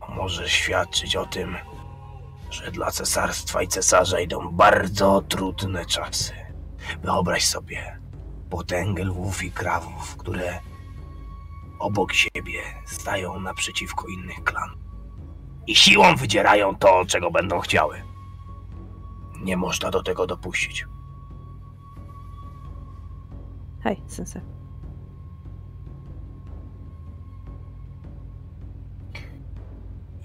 [0.10, 1.58] może świadczyć o tym,
[2.50, 6.34] że dla cesarstwa i cesarza idą bardzo trudne czasy.
[7.02, 8.00] Wyobraź sobie
[8.50, 10.60] potęgę lwów i krawów, które
[11.80, 14.84] obok siebie stają naprzeciwko innych klanów
[15.68, 18.13] i siłą wydzierają to, czego będą chciały.
[19.44, 20.86] Nie można do tego dopuścić.
[23.84, 24.42] Hej, sensei.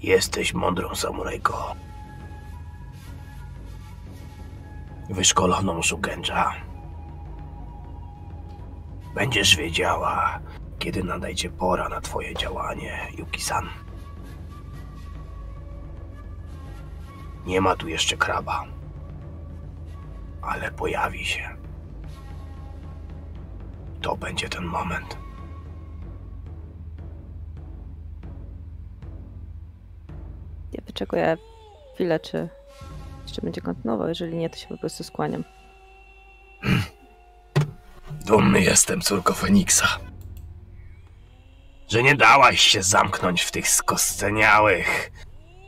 [0.01, 1.75] Jesteś mądrą samurajko.
[5.09, 6.51] Wyszkoloną Shugenja.
[9.15, 10.39] Będziesz wiedziała,
[10.79, 13.69] kiedy nadejdzie pora na twoje działanie, Yuki-san.
[17.45, 18.78] Nie ma tu jeszcze kraba.
[20.41, 21.49] Ale pojawi się.
[24.01, 25.17] To będzie ten moment.
[30.73, 31.37] Ja wyczekuję
[31.95, 32.49] chwilę, czy
[33.23, 34.07] jeszcze będzie kontynuował.
[34.07, 35.43] Jeżeli nie, to się po prostu skłaniam.
[38.25, 39.87] Dumny jestem, córko Feniksa.
[41.87, 45.11] Że nie dałaś się zamknąć w tych skosteniałych,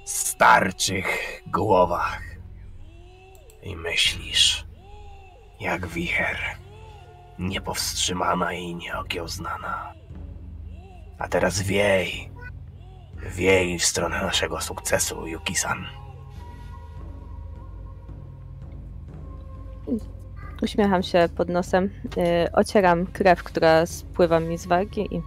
[0.06, 2.31] starczych głowach.
[3.63, 4.65] I myślisz,
[5.60, 6.38] jak wicher,
[7.39, 9.93] niepowstrzymana i nieokiełznana.
[11.19, 12.32] A teraz wiej,
[13.36, 15.86] wiej w stronę naszego sukcesu, Yuki-san.
[20.62, 25.21] Uśmiecham się pod nosem, yy, ocieram krew, która spływa mi z wargi i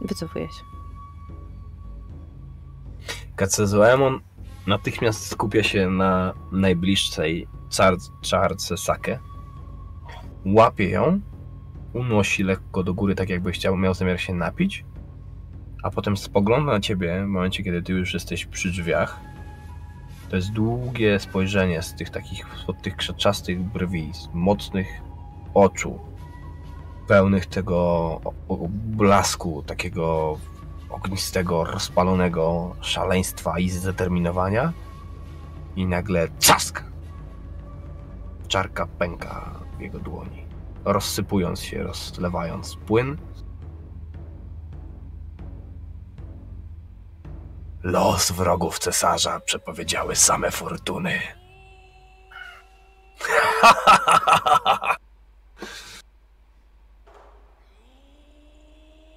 [0.00, 0.62] wycofuję się.
[3.36, 4.20] Kacezoemon
[4.66, 9.18] natychmiast skupia się na najbliższej czar- czarce Sake.
[10.44, 11.20] Łapie ją,
[11.92, 14.84] unosi lekko do góry, tak jakby chciał, miał zamiar się napić,
[15.82, 19.20] a potem spogląda na ciebie w momencie, kiedy ty już jesteś przy drzwiach.
[20.30, 24.86] To jest długie spojrzenie z tych takich, od tych krzaczastych brwi, z mocnych
[25.54, 25.98] oczu,
[27.08, 28.20] pełnych tego
[28.70, 30.38] blasku, takiego
[30.90, 34.72] ognistego, rozpalonego szaleństwa i zdeterminowania.
[35.76, 36.84] I nagle czask!
[38.48, 40.46] Czarka pęka w jego dłoni.
[40.84, 43.16] rozsypując się, rozlewając płyn.
[47.82, 51.18] Los wrogów cesarza przepowiedziały same fortuny.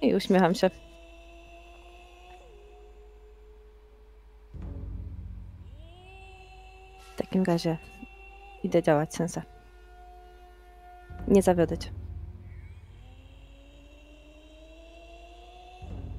[0.02, 0.89] I uśmiecham się.
[7.30, 7.78] Takim razie
[8.62, 9.42] idę działać sensa.
[11.28, 11.90] Nie zawiodę cię.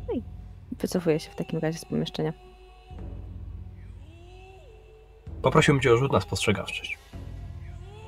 [0.07, 0.23] No i
[0.71, 2.33] wycofuję się w takim razie z pomieszczenia.
[5.41, 6.97] Poprosiłbym cię o rzut na spostrzegawczość.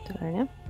[0.08, 0.63] Tyle, nie?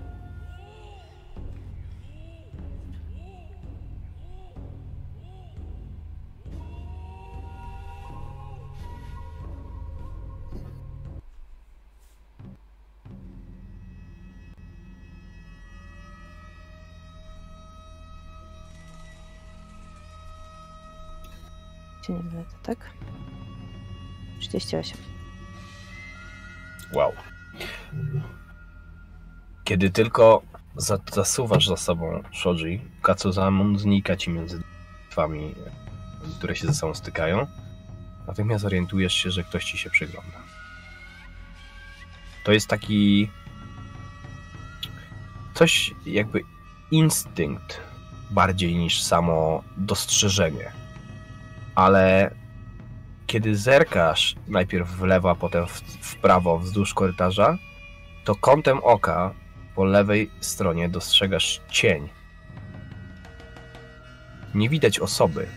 [22.10, 22.90] Nie mylę, tak?
[24.40, 24.98] 38.
[26.94, 27.12] Wow.
[29.64, 30.42] Kiedy tylko
[30.76, 34.62] za- zasuwasz za sobą Shoji, Katsuzamun znika ci między
[35.10, 35.56] drzwiami,
[36.38, 37.48] które się ze sobą stykają.
[38.28, 40.38] Natychmiast orientujesz się, że ktoś ci się przygląda.
[42.44, 43.30] To jest taki
[45.54, 46.42] coś jakby
[46.92, 47.82] instynkt
[48.32, 50.72] bardziej niż samo dostrzeżenie.
[51.76, 52.32] Ale
[53.28, 57.58] kiedy zerkasz najpierw w lewo, a potem w, w prawo wzdłuż korytarza,
[58.26, 59.34] to kątem oka
[59.76, 62.10] po lewej stronie dostrzegasz cień.
[64.56, 65.48] Nie widać osoby,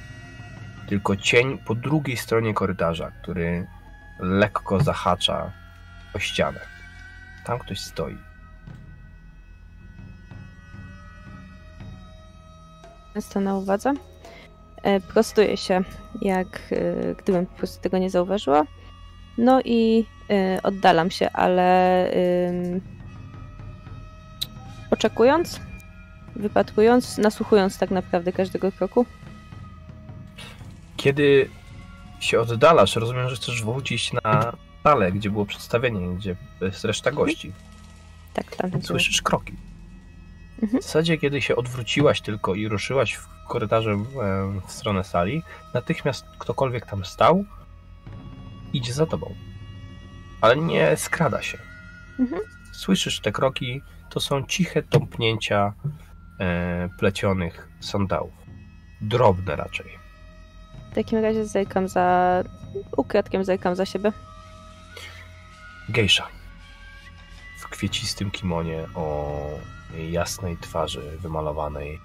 [0.88, 3.66] tylko cień po drugiej stronie korytarza, który
[4.18, 5.52] lekko zahacza
[6.14, 6.60] o ścianę.
[7.44, 8.16] Tam ktoś stoi.
[13.14, 13.94] Jest to na uwadze.
[14.86, 15.84] E, Prostuję się,
[16.22, 18.64] jak e, gdybym po prostu tego nie zauważyła.
[19.38, 22.10] No i e, oddalam się, ale
[24.90, 25.60] oczekując,
[26.36, 29.06] wypatrując, nasłuchując tak naprawdę każdego kroku.
[30.96, 31.50] Kiedy
[32.20, 37.52] się oddalasz, rozumiem, że chcesz wrócić na salę, gdzie było przedstawienie, gdzie jest reszta gości.
[38.34, 39.52] Tak, tam Słyszysz kroki.
[40.62, 40.80] Mhm.
[40.80, 43.96] W zasadzie, kiedy się odwróciłaś tylko i ruszyłaś w korytarze e,
[44.66, 45.42] w stronę sali,
[45.74, 47.44] natychmiast ktokolwiek tam stał,
[48.72, 49.34] idzie za tobą.
[50.40, 51.58] Ale nie skrada się.
[52.18, 52.42] Mhm.
[52.72, 55.72] Słyszysz te kroki, to są ciche tąpnięcia
[56.40, 58.32] e, plecionych sandałów.
[59.00, 59.86] Drobne raczej.
[60.90, 62.42] W takim razie zerkam za...
[62.96, 64.12] ukradkiem zerkam za siebie.
[65.88, 66.28] Gejsza.
[67.58, 69.38] W kwiecistym kimonie o
[70.10, 72.00] jasnej twarzy wymalowanej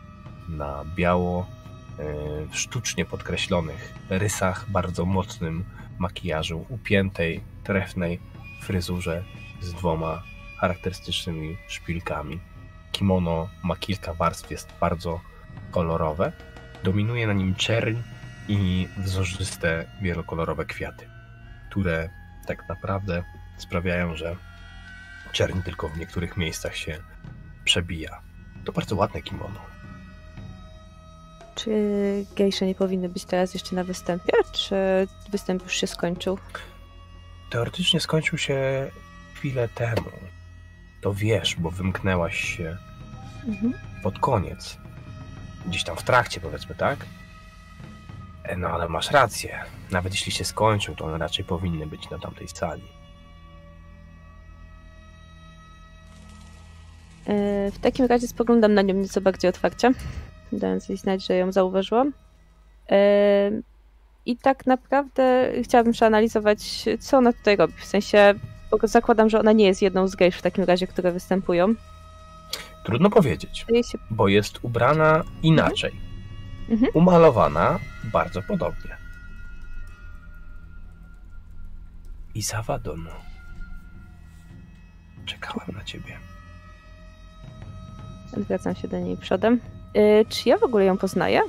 [0.49, 1.47] na biało,
[1.99, 2.03] e,
[2.45, 5.63] w sztucznie podkreślonych rysach, bardzo mocnym
[5.99, 8.19] makijażu, upiętej, trefnej
[8.61, 9.23] fryzurze
[9.61, 10.23] z dwoma
[10.57, 12.39] charakterystycznymi szpilkami.
[12.91, 15.19] Kimono ma kilka warstw, jest bardzo
[15.71, 16.31] kolorowe.
[16.83, 17.95] Dominuje na nim czerń
[18.47, 21.07] i wzorzyste, wielokolorowe kwiaty,
[21.69, 22.09] które
[22.47, 23.23] tak naprawdę
[23.57, 24.35] sprawiają, że
[25.31, 27.10] czerń tylko w niektórych miejscach się
[27.65, 28.21] przebija.
[28.65, 29.59] To bardzo ładne kimono.
[31.55, 31.71] Czy
[32.35, 34.33] gejsze nie powinny być teraz jeszcze na występie?
[34.51, 34.75] Czy
[35.29, 36.37] występ już się skończył?
[37.49, 38.91] Teoretycznie skończył się
[39.33, 40.11] chwilę temu.
[41.01, 42.77] To wiesz, bo wymknęłaś się
[43.47, 43.73] Mhm.
[44.03, 44.77] pod koniec.
[45.65, 47.05] Gdzieś tam w trakcie, powiedzmy, tak?
[48.43, 49.59] E, No ale masz rację.
[49.91, 52.83] Nawet jeśli się skończył, to one raczej powinny być na tamtej sali.
[57.71, 59.91] W takim razie spoglądam na nią nieco bardziej otwarcie,
[60.51, 62.13] dając jej znać, że ją zauważyłam.
[64.25, 67.73] I tak naprawdę chciałabym przeanalizować, co ona tutaj robi.
[67.73, 68.33] W sensie,
[68.83, 71.75] zakładam, że ona nie jest jedną z gejsz w takim razie, które występują.
[72.83, 73.65] Trudno powiedzieć,
[74.11, 75.91] bo jest ubrana inaczej.
[76.69, 76.91] Mhm.
[76.93, 78.97] Umalowana bardzo podobnie.
[82.35, 83.07] I Zawadon.
[85.25, 86.17] Czekałam na ciebie.
[88.37, 89.59] Odwracam się do niej przodem.
[89.93, 91.41] E, Czy ja w ogóle ją poznaję?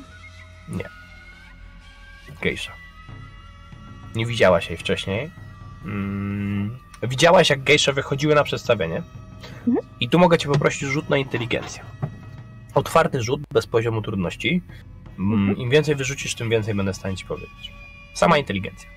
[2.42, 2.72] Gejsza.
[4.14, 5.30] Nie widziałaś jej wcześniej.
[5.84, 9.02] Mm, widziałaś, jak gejsze wychodziły na przedstawienie.
[9.68, 9.86] Mhm.
[10.00, 11.82] I tu mogę cię poprosić o rzut na inteligencję.
[12.74, 14.62] Otwarty rzut, bez poziomu trudności.
[15.18, 15.58] Mm, Mhm.
[15.58, 17.72] Im więcej wyrzucisz, tym więcej będę w stanie ci powiedzieć.
[18.14, 18.88] Sama inteligencja.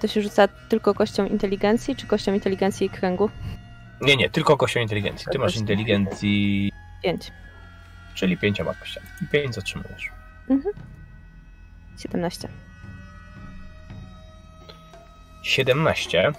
[0.00, 3.30] To się rzuca tylko kością inteligencji, czy kością inteligencji i kręgu?
[4.00, 5.26] Nie, nie, tylko kością inteligencji.
[5.32, 7.32] Ty masz inteligencji, 5.
[8.14, 9.06] czyli pięcioma kościami.
[9.22, 10.10] I pięć zatrzymujesz.
[11.98, 12.48] 17.
[15.42, 16.32] 17.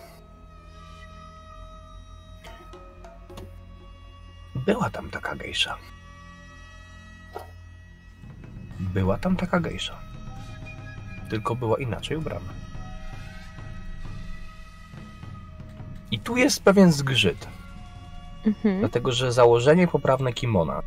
[4.56, 5.78] Była tam taka gejsza.
[8.80, 10.00] Była tam taka gejsza.
[11.30, 12.63] Tylko była inaczej ubrana.
[16.14, 17.48] I tu jest pewien zgrzyt,
[18.46, 18.80] Mhm.
[18.80, 20.82] dlatego że założenie poprawne kimona,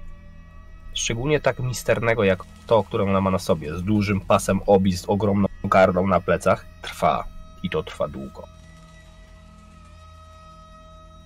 [0.95, 5.05] szczególnie tak misternego jak to, które ona ma na sobie, z dużym pasem obi, z
[5.09, 7.25] ogromną gardą na plecach, trwa.
[7.63, 8.43] I to trwa długo.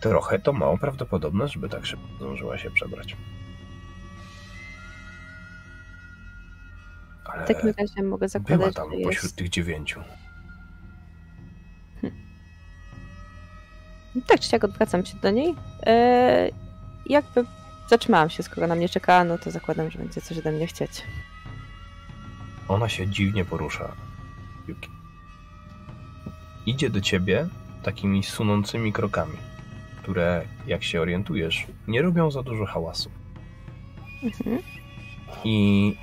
[0.00, 3.16] Trochę to mało prawdopodobne, żeby tak szybko zdążyła się przebrać.
[7.24, 9.36] Ale W takim razie mogę była zakładać, tam że pośród jest...
[9.36, 10.00] tych dziewięciu.
[14.26, 15.54] Tak czy siak odwracam się do niej.
[15.86, 16.50] E,
[17.06, 17.44] jakby
[17.88, 20.90] zatrzymałam się, skoro na mnie czekała, no to zakładam, że będzie coś ode mnie chcieć.
[22.68, 23.92] Ona się dziwnie porusza.
[24.68, 24.88] Yuki.
[26.66, 27.48] Idzie do ciebie
[27.82, 29.36] takimi sunącymi krokami,
[30.02, 33.10] które, jak się orientujesz, nie robią za dużo hałasu.
[34.22, 34.58] Mhm.
[35.44, 35.96] I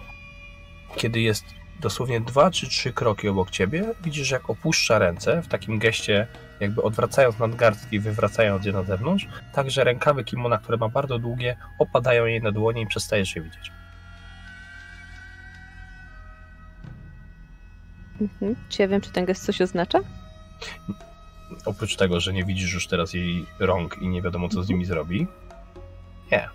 [0.95, 1.45] kiedy jest
[1.79, 6.27] dosłownie dwa czy trzy kroki obok ciebie, widzisz, jak opuszcza ręce w takim geście,
[6.59, 11.19] jakby odwracając nadgarstki i wywracając je na zewnątrz, tak że rękawy kimona, które ma bardzo
[11.19, 13.71] długie, opadają jej na dłonie i przestajesz je widzieć.
[18.21, 18.55] Mhm.
[18.69, 19.99] Czy ja wiem, czy ten gest coś oznacza?
[21.65, 24.85] Oprócz tego, że nie widzisz już teraz jej rąk i nie wiadomo, co z nimi
[24.85, 25.27] zrobi.
[26.31, 26.49] Nie.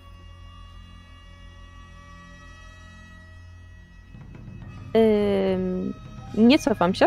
[4.96, 5.94] Ym,
[6.34, 7.07] nie cofam się.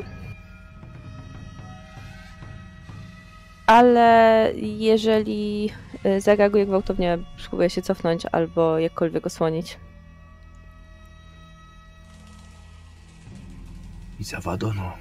[3.65, 5.69] Ale jeżeli
[6.05, 9.77] y, zareaguję gwałtownie, spróbuję się cofnąć albo jakkolwiek osłonić.
[14.19, 14.97] I zawadono.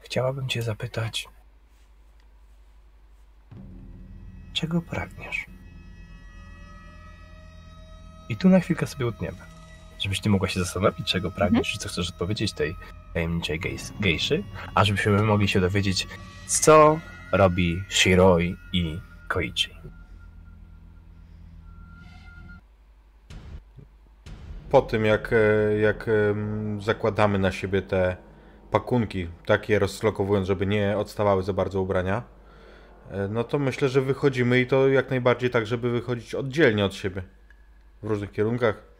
[0.00, 1.28] Chciałabym cię zapytać,
[4.52, 5.46] czego pragniesz?
[8.28, 9.38] I tu na chwilkę sobie utniemy,
[10.06, 12.76] żebyś ty mogła się zastanowić, czego pragniesz i co chcesz odpowiedzieć tej
[13.14, 14.42] tajemniczej gejs- gejszy,
[14.74, 16.08] a żebyśmy mogli się dowiedzieć,
[16.46, 16.98] co
[17.32, 18.98] robi Shiroi i
[19.28, 19.70] Koichi.
[24.70, 28.16] Po tym, jak, e, jak em, zakładamy na siebie te
[28.70, 32.22] pakunki, takie rozlokowując, żeby nie odstawały za bardzo ubrania,
[33.10, 36.94] e, no to myślę, że wychodzimy i to jak najbardziej tak, żeby wychodzić oddzielnie od
[36.94, 37.22] siebie.
[38.02, 38.95] W różnych kierunkach.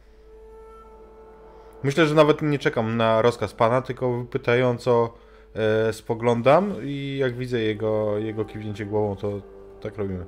[1.83, 5.15] Myślę, że nawet nie czekam na rozkaz pana, tylko pytająco
[5.55, 9.41] e, spoglądam i jak widzę jego, jego kiwnięcie głową, to
[9.81, 10.27] tak robimy.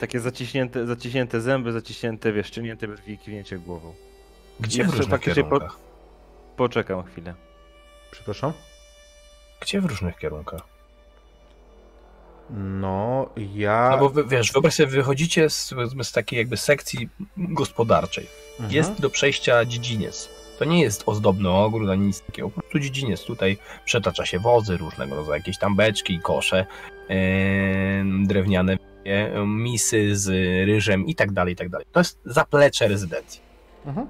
[0.00, 3.94] Takie zaciśnięte, zaciśnięte zęby, zaciśnięte, wiesz, czynięte brwi i kiwnięcie głową.
[4.60, 5.78] Gdzie w różnych faktycznie po- kierunkach?
[6.56, 7.34] Poczekam chwilę.
[8.10, 8.52] Przepraszam?
[9.60, 10.75] Gdzie w różnych kierunkach?
[12.50, 13.88] No, ja...
[13.90, 18.26] No bo wy, wiesz, wyobraź sobie, wychodzicie z, z takiej jakby sekcji gospodarczej.
[18.52, 18.74] Mhm.
[18.74, 20.28] Jest do przejścia dziedziniec.
[20.58, 22.50] To nie jest ozdobny ogród ani nic takiego.
[22.50, 23.24] Po prostu dziedziniec.
[23.24, 26.66] Tutaj przetacza się wozy różnego rodzaju, jakieś tam beczki, kosze,
[28.26, 30.28] drewniane e, misy z
[30.66, 31.86] ryżem i tak dalej, i tak dalej.
[31.92, 33.40] To jest zaplecze rezydencji.
[33.86, 34.06] Mhm.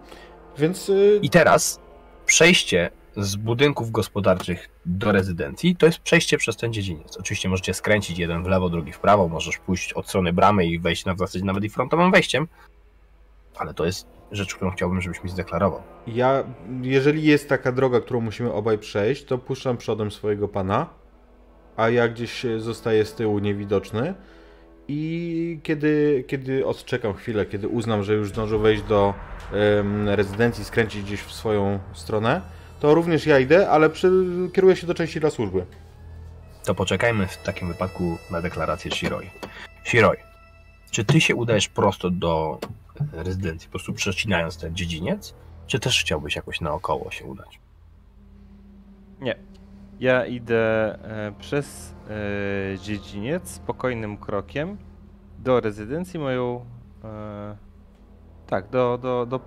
[0.58, 1.80] Więc y, I teraz
[2.26, 7.16] przejście z budynków gospodarczych do rezydencji to jest przejście przez ten dziedziniec.
[7.16, 10.78] Oczywiście możecie skręcić jeden w lewo, drugi w prawo, możesz pójść od strony bramy i
[10.78, 12.48] wejść na w zasadzie nawet i frontowym wejściem,
[13.56, 15.82] ale to jest rzecz, którą chciałbym, żebyś mi zdeklarował.
[16.06, 16.44] ja,
[16.82, 20.86] jeżeli jest taka droga, którą musimy obaj przejść, to puszczam przodem swojego pana,
[21.76, 24.14] a ja gdzieś zostaję z tyłu niewidoczny
[24.88, 29.14] i kiedy, kiedy odczekam chwilę, kiedy uznam, że już zdążę wejść do
[30.06, 32.40] rezydencji, skręcić gdzieś w swoją stronę,
[32.80, 34.10] to również ja idę, ale przy,
[34.52, 35.66] kieruję się do części dla służby.
[36.64, 39.30] To poczekajmy w takim wypadku na deklarację Shiroi.
[39.84, 40.16] Shiroi,
[40.90, 42.58] czy ty się udajesz prosto do
[43.12, 45.34] rezydencji, po prostu przecinając ten dziedziniec,
[45.66, 47.60] czy też chciałbyś jakoś naokoło się udać?
[49.20, 49.36] Nie.
[50.00, 50.54] Ja idę
[51.02, 51.94] e, przez
[52.74, 54.76] e, dziedziniec spokojnym krokiem
[55.38, 56.64] do rezydencji moją.
[57.04, 57.56] E,
[58.46, 59.40] tak, do, do, do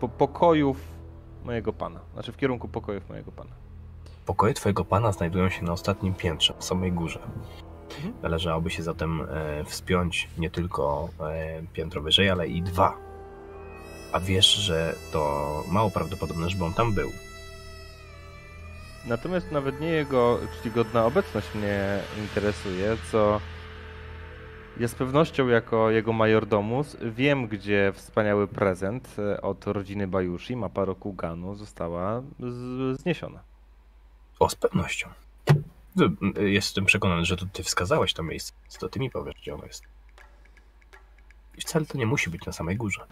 [0.00, 0.93] po, pokojów
[1.44, 2.00] mojego pana.
[2.14, 3.50] Znaczy w kierunku pokojów mojego pana.
[4.26, 7.20] Pokoje twojego pana znajdują się na ostatnim piętrze, na samej górze.
[7.96, 8.14] Mhm.
[8.22, 12.96] Należałoby się zatem e, wspiąć nie tylko e, piętro wyżej, ale i dwa.
[14.12, 17.10] A wiesz, że to mało prawdopodobne, żeby on tam był.
[19.06, 23.40] Natomiast nawet nie jego czcigodna obecność mnie interesuje, co
[24.80, 30.84] ja z pewnością jako jego majordomus wiem, gdzie wspaniały prezent e, od rodziny Bajushi, mapa
[30.84, 32.22] Rokuganu, została
[32.92, 33.40] zniesiona.
[34.38, 35.08] O, z pewnością.
[35.98, 39.64] Ty- Jestem przekonany, że to ty wskazałeś to miejsce, to ty mi powiesz, gdzie ono
[39.64, 39.82] jest.
[41.58, 43.06] I wcale to nie musi być na samej górze.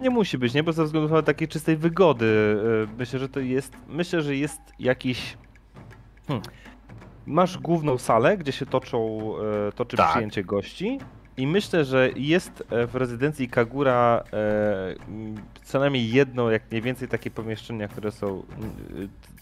[0.00, 0.62] Nie musi być, nie?
[0.62, 2.56] Bo ze względu na takiej czystej wygody.
[2.92, 3.72] e, Myślę, że to jest.
[3.88, 5.36] Myślę, że jest jakiś.
[6.28, 6.46] Hmm.
[7.26, 9.18] Masz główną salę, gdzie się toczą,
[9.68, 10.10] e, toczy Tak.
[10.10, 10.98] przyjęcie gości.
[11.36, 14.94] I myślę, że jest e, w rezydencji Kagura e,
[15.64, 18.42] co najmniej jedno, jak nie więcej, takie pomieszczenia, które są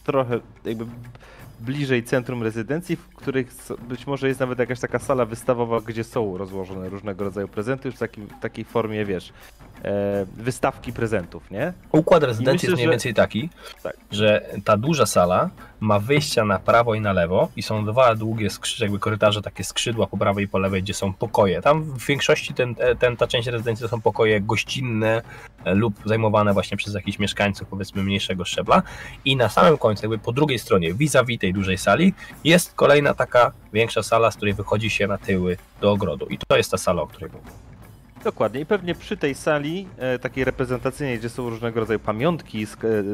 [0.05, 0.85] trochę jakby
[1.61, 3.49] bliżej centrum rezydencji, w których
[3.89, 7.95] być może jest nawet jakaś taka sala wystawowa, gdzie są rozłożone różnego rodzaju prezenty, już
[7.95, 9.33] w takim, w takiej formie, wiesz,
[9.85, 11.73] e, wystawki prezentów, nie?
[11.93, 13.51] Układ rezydencji myślę, jest mniej że- więcej taki,
[13.83, 13.97] Tak.
[14.11, 15.51] że ta duża sala
[15.81, 19.65] ma wyjścia na prawo i na lewo i są dwa długie skrzy, jakby korytarze, takie
[19.65, 21.63] skrzydła po prawej i po lewej, gdzie są pokoje.
[21.63, 25.23] Tam w większości ten, ten, ta część rezydencji to są pokoje gościnne
[25.65, 28.83] e, lub zajmowane właśnie przez jakichś mieszkańców powiedzmy mniejszego szczebla
[29.25, 33.53] i na samym końcu, jakby po drugiej stronie, vis-a-vis tej dużej sali, jest kolejna taka
[33.73, 37.03] większa sala, z której wychodzi się na tyły do ogrodu i to jest ta sala,
[37.03, 37.51] o której mówię.
[38.25, 38.61] Dokładnie.
[38.61, 42.67] I pewnie przy tej sali, e, takiej reprezentacyjnej, gdzie są różnego rodzaju pamiątki, e,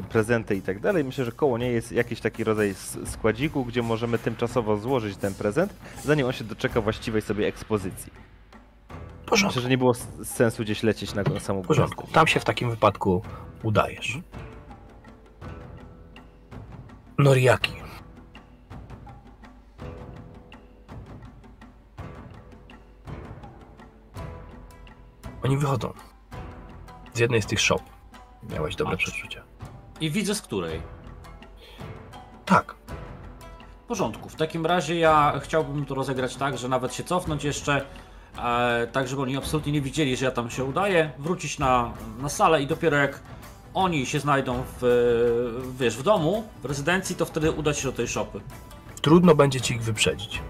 [0.02, 2.74] prezenty i tak dalej, myślę, że koło niej jest jakiś taki rodzaj
[3.06, 5.74] składziku, gdzie możemy tymczasowo złożyć ten prezent,
[6.04, 8.12] zanim on się doczeka właściwej sobie ekspozycji.
[9.26, 9.48] Porządku.
[9.48, 12.08] Myślę, że nie było sensu gdzieś lecieć na samą porządku.
[12.12, 13.22] Tam się w takim wypadku
[13.62, 14.18] udajesz.
[17.18, 17.83] Noriaki.
[25.44, 25.92] Oni wychodzą
[27.14, 27.80] z jednej z tych shop.
[28.50, 29.10] Miałeś dobre Patrz.
[29.10, 29.42] przeczucie.
[30.00, 30.82] I widzę z której.
[32.44, 32.74] Tak.
[33.84, 34.28] W porządku.
[34.28, 37.84] W takim razie ja chciałbym to rozegrać tak, że nawet się cofnąć jeszcze,
[38.38, 42.28] e, tak żeby oni absolutnie nie widzieli, że ja tam się udaję, wrócić na, na
[42.28, 43.20] salę i dopiero jak
[43.74, 48.08] oni się znajdą w, wiesz, w domu, w rezydencji, to wtedy udać się do tej
[48.08, 48.40] szopy.
[49.02, 50.42] Trudno będzie ci ich wyprzedzić.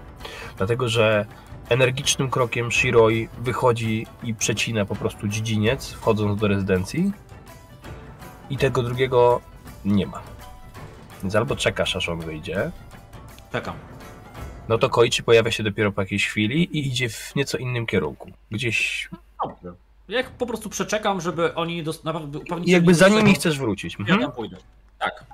[0.57, 1.25] Dlatego, że
[1.69, 7.11] energicznym krokiem Shiroi wychodzi i przecina po prostu dziedziniec, wchodząc do rezydencji.
[8.49, 9.41] I tego drugiego
[9.85, 10.21] nie ma.
[11.23, 12.71] Więc albo czekasz, aż on wyjdzie,
[13.51, 13.75] Czekam.
[14.69, 18.31] no to Koichi pojawia się dopiero po jakiejś chwili i idzie w nieco innym kierunku.
[18.51, 19.09] Gdzieś.
[19.43, 19.73] Dobrze.
[20.07, 23.93] Jak po prostu przeczekam, żeby oni dos- naprawdę upewnić jakby za nimi chcesz wrócić.
[23.93, 24.21] Ja Mhm.
[24.21, 24.57] tam pójdę.
[24.99, 25.25] Tak.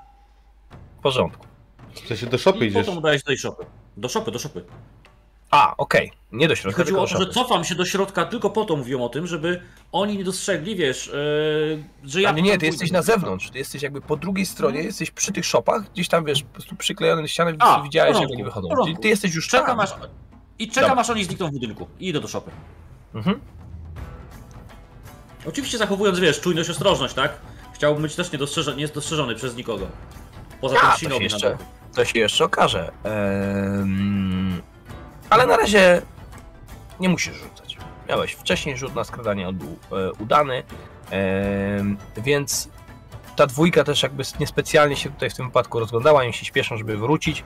[0.98, 1.46] W porządku.
[1.94, 2.86] W sensie do szopy I idziesz.
[2.86, 3.64] potem udaję się do tej szopy.
[3.96, 4.64] Do szopy, do szopy.
[5.52, 6.12] A, okej.
[6.32, 9.04] Nie do środka, Chodziło o to, że cofam się do środka tylko po to mówią
[9.04, 12.28] o tym, żeby oni nie dostrzegli, wiesz, yy, że ja...
[12.28, 13.50] A nie, nie, ty jesteś na zewnątrz.
[13.50, 16.76] Ty jesteś jakby po drugiej stronie, jesteś przy tych shopach, gdzieś tam wiesz, po prostu
[16.76, 18.68] przyklejony do ściany, A, widziałeś, jak oni wychodzą.
[18.84, 19.80] Czyli ty jesteś już Czekam tam.
[19.80, 19.94] aż...
[20.58, 21.00] I czekam Dobra.
[21.00, 21.88] aż oni znikną w budynku.
[22.00, 22.50] I idę do szopy.
[23.14, 23.40] Mhm.
[25.46, 27.32] Oczywiście zachowując, wiesz, czujność, ostrożność, tak?
[27.74, 29.86] Chciałbym być też niedostrzeżony, niedostrzeżony przez nikogo.
[30.60, 31.56] Poza A, tym to się Shinobi na jeszcze-.
[31.94, 32.92] To się jeszcze okaże.
[33.04, 34.62] Ehm,
[35.32, 36.02] ale na razie
[37.00, 37.78] nie musisz rzucać.
[38.08, 40.62] Miałeś wcześniej rzut na skradanie od, e, udany,
[42.16, 42.68] więc
[43.36, 46.96] ta dwójka też jakby niespecjalnie się tutaj w tym wypadku rozglądała, im się śpieszą, żeby
[46.96, 47.44] wrócić.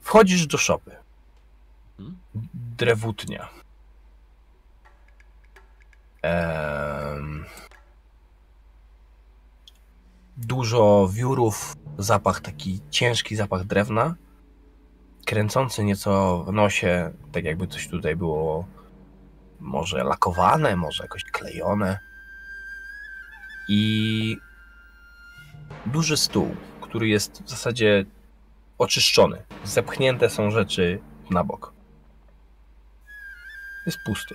[0.00, 0.96] Wchodzisz do szopy.
[1.96, 2.18] Hmm?
[2.54, 3.48] Drewutnia.
[10.36, 14.14] Dużo wiórów, zapach taki ciężki zapach drewna,
[15.28, 18.64] kręcący nieco w nosie, tak jakby coś tutaj było
[19.60, 21.98] może lakowane, może jakoś klejone.
[23.68, 24.36] I
[25.86, 28.04] duży stół, który jest w zasadzie
[28.78, 29.42] oczyszczony.
[29.64, 31.00] Zepchnięte są rzeczy
[31.30, 31.72] na bok.
[33.86, 34.34] Jest pusty.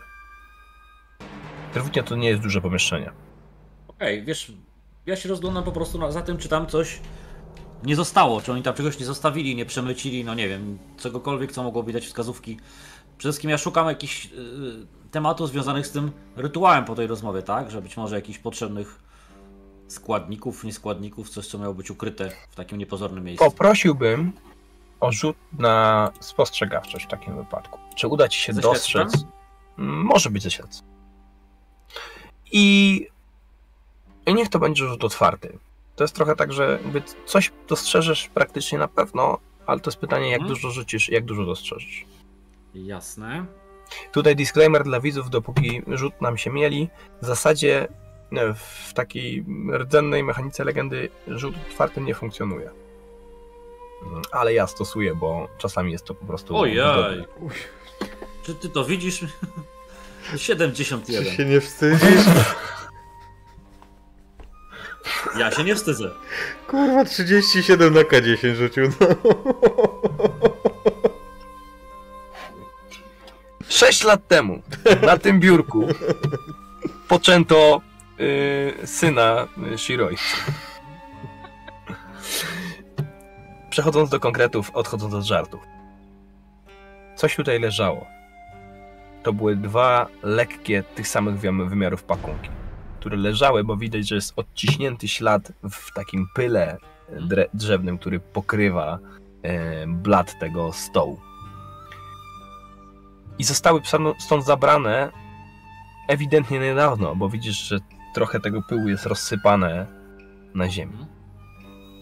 [1.73, 3.11] Drewutnia to nie jest duże pomieszczenie.
[3.87, 4.51] Okej, wiesz,
[5.05, 6.99] ja się rozglądam po prostu na, za tym, czy tam coś
[7.85, 11.63] nie zostało, czy oni tam czegoś nie zostawili, nie przemycili, no nie wiem, czegokolwiek, co
[11.63, 12.57] mogłoby dać wskazówki.
[13.17, 14.29] Przede wszystkim ja szukam jakichś y,
[15.11, 17.71] tematów związanych z tym rytuałem po tej rozmowie, tak?
[17.71, 18.99] Że być może jakichś potrzebnych
[19.87, 23.45] składników, nieskładników, coś, co miało być ukryte w takim niepozornym miejscu.
[23.45, 24.31] Poprosiłbym
[24.99, 27.79] o rzut na spostrzegawczość w takim wypadku.
[27.95, 29.25] Czy uda ci się Ze dostrzec?
[29.77, 30.89] Może być ze śledztwem.
[32.51, 33.07] I...
[34.25, 35.57] I niech to będzie rzut otwarty.
[36.03, 40.29] To jest trochę tak, że jakby coś dostrzeżesz praktycznie na pewno, ale to jest pytanie,
[40.31, 40.55] jak Mhm.
[40.55, 42.05] dużo rzucisz, jak dużo dostrzeżysz.
[42.73, 43.45] Jasne.
[44.11, 46.89] Tutaj disclaimer dla widzów, dopóki rzut nam się mieli.
[47.21, 47.87] W zasadzie
[48.31, 49.45] e, w takiej
[49.77, 52.69] rdzennej mechanice legendy rzut otwarty nie funkcjonuje.
[54.07, 56.57] Mm, Ale ja stosuję, bo czasami jest to po prostu.
[56.57, 56.77] Ojej.
[58.43, 59.25] Czy ty to widzisz?
[60.31, 61.33] Czy 71.
[61.33, 62.25] się nie wstydzisz?
[65.37, 66.11] Ja się nie wstydzę.
[66.67, 68.83] Kurwa, 37 na K10 rzucił.
[68.99, 69.07] No.
[73.69, 74.61] Sześć lat temu
[75.01, 75.87] na tym biurku
[77.07, 77.81] poczęto
[78.19, 80.17] y, syna y, Shiroi.
[83.69, 85.61] Przechodząc do konkretów, odchodząc od żartów.
[87.15, 88.05] Coś tutaj leżało.
[89.23, 92.49] To były dwa lekkie, tych samych wymiarów pakunki,
[93.03, 96.77] które leżały, bo widać, że jest odciśnięty ślad w takim pyle
[97.11, 98.99] dre- drzewnym, który pokrywa
[99.41, 101.19] e, blat tego stołu.
[103.39, 103.81] I zostały
[104.19, 105.11] stąd zabrane
[106.07, 107.79] ewidentnie niedawno, bo widzisz, że
[108.13, 109.87] trochę tego pyłu jest rozsypane
[110.55, 111.05] na ziemi.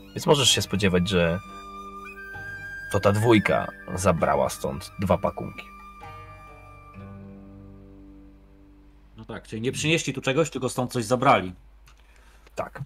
[0.09, 1.39] Więc możesz się spodziewać, że
[2.91, 5.70] to ta dwójka zabrała stąd dwa pakunki.
[9.31, 11.53] Tak, czyli nie przynieśli tu czegoś, tylko stąd coś zabrali.
[12.55, 12.81] Tak.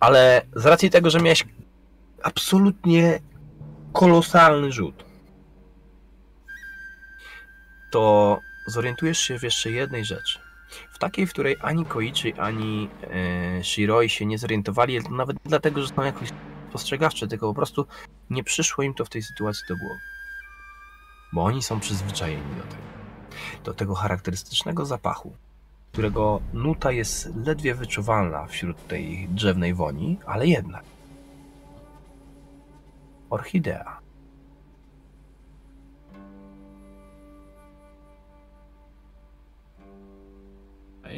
[0.00, 1.44] Ale z racji tego, że miałeś
[2.22, 3.20] absolutnie
[3.92, 5.04] kolosalny rzut,
[7.90, 10.38] to zorientujesz się w jeszcze jednej rzeczy.
[10.92, 15.88] W takiej, w której ani Koichi, ani e, Shiroi się nie zorientowali, nawet dlatego, że
[15.88, 16.28] są jakoś
[16.68, 17.86] spostrzegawcze, tylko po prostu
[18.30, 20.15] nie przyszło im to w tej sytuacji do głowy.
[21.32, 22.82] Bo oni są przyzwyczajeni do tego.
[23.64, 25.32] Do tego charakterystycznego zapachu,
[25.92, 30.84] którego nuta jest ledwie wyczuwalna wśród tej drzewnej woni, ale jednak.
[33.30, 34.00] Orchidea.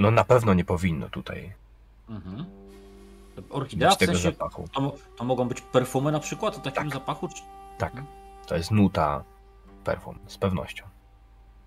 [0.01, 1.53] No na pewno nie powinno tutaj
[2.09, 2.45] Mhm.
[3.51, 4.69] Orchidea w tego sensie, zapachu.
[4.73, 6.93] to, to mogą być perfumy na przykład o takim Tak.
[6.93, 7.29] zapachu?
[7.29, 7.43] Czy...
[7.79, 7.93] Tak,
[8.47, 9.25] to jest nuta
[9.89, 10.85] perfum, z pewnością.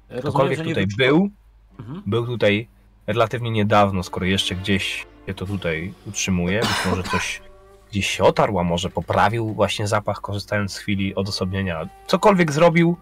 [0.09, 1.29] Rozumiem, Ktokolwiek tutaj wyczuwa- był,
[1.79, 2.03] Mhm.
[2.05, 2.67] był tutaj
[3.07, 6.59] relatywnie niedawno, skoro jeszcze gdzieś się to tutaj utrzymuje.
[6.59, 7.41] Być może coś
[7.91, 11.87] gdzieś się otarł, a może poprawił właśnie zapach, korzystając z chwili odosobnienia.
[12.07, 12.97] Cokolwiek zrobił,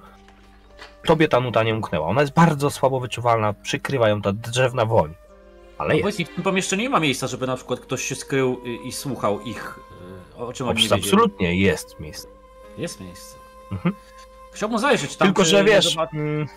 [1.05, 2.07] tobie ta nuta nie umknęła.
[2.07, 5.13] Ona jest bardzo słabo wyczuwalna, przykrywa ją ta drzewna woń.
[5.77, 6.21] Ale No jest.
[6.21, 9.41] w tym pomieszczeniu nie ma miejsca, żeby na przykład ktoś się skrył i, i słuchał
[9.41, 9.79] ich,
[10.37, 11.01] y, o czym oni Otóż wiedzieli.
[11.01, 12.27] absolutnie jest miejsce.
[12.77, 13.35] Jest miejsce.
[13.71, 13.95] Mhm.
[14.59, 16.47] Chciałbym zajrzeć tam, Tylko, że wiesz, mm,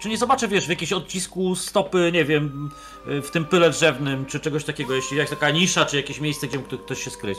[0.00, 2.70] Czy nie zobaczę, wiesz, w jakimś odcisku stopy, nie wiem,
[3.06, 6.58] w tym pyle drzewnym, czy czegoś takiego, jeśli jak taka nisza, czy jakieś miejsce, gdzie
[6.58, 7.38] mógł ktoś się skryć.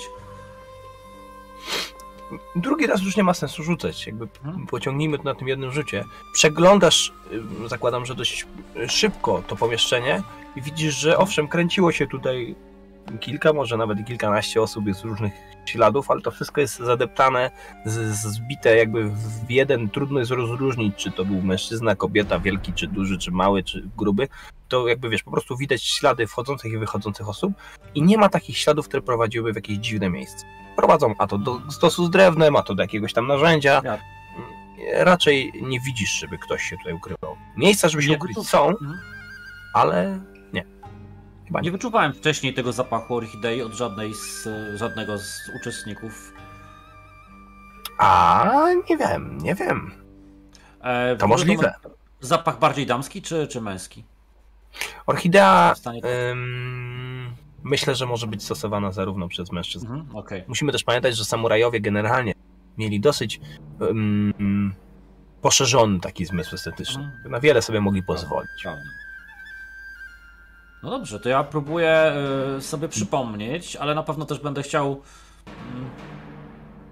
[2.55, 4.07] drugi raz już nie ma sensu rzucać.
[4.07, 4.67] Jakby Mhm.
[4.67, 6.05] pociągnijmy to na tym jednym rzucie.
[6.33, 7.13] Przeglądasz,
[7.65, 8.45] y, zakładam, że dość
[8.87, 10.23] szybko to pomieszczenie
[10.55, 12.55] i widzisz, że owszem, kręciło się tutaj
[13.19, 15.33] kilka, może nawet kilkanaście osób jest różnych
[15.65, 17.51] śladów, ale to wszystko jest zadeptane,
[17.85, 19.89] z, z- zbite jakby w jeden.
[19.89, 24.27] Trudno jest rozróżnić, czy to był mężczyzna, kobieta, wielki, czy duży, czy mały, czy gruby.
[24.67, 27.53] To jakby wiesz, po prostu widać ślady wchodzących i wychodzących osób
[27.95, 30.45] i nie ma takich śladów, które prowadziłyby w jakieś dziwne miejsce.
[30.75, 33.81] Prowadzą a to do stosu z drewnem, a to do jakiegoś tam narzędzia.
[33.83, 33.97] Ja-
[35.03, 37.35] Raczej nie widzisz, żeby ktoś się tutaj ukrywał.
[37.57, 38.93] Miejsca, żeby się ukryć są, Mhm.
[39.73, 40.19] ale.
[41.47, 41.71] Chyba Nie nie.
[41.71, 46.33] wyczuwałem wcześniej tego zapachu orchidei od żadnej z, żadnego z uczestników.
[47.97, 48.51] A
[48.89, 49.91] nie wiem, nie wiem.
[50.81, 51.73] E, To możliwe.
[52.19, 54.03] Zapach bardziej damski czy, czy męski?
[55.07, 59.87] Orchidea stanie- ym, myślę, że może być stosowana zarówno przez mężczyzn.
[59.87, 60.43] Mhm, Okej.
[60.47, 62.33] Musimy też pamiętać, że samurajowie generalnie
[62.77, 63.41] mieli dosyć
[63.81, 64.73] ym,
[65.41, 67.03] poszerzony taki zmysł estetyczny.
[67.03, 67.31] Mhm.
[67.31, 68.49] Na wiele sobie mogli pozwolić.
[70.84, 72.13] No dobrze, to ja próbuję
[72.57, 75.01] y, sobie przypomnieć, ale na pewno też będę chciał
[75.47, 75.89] mm,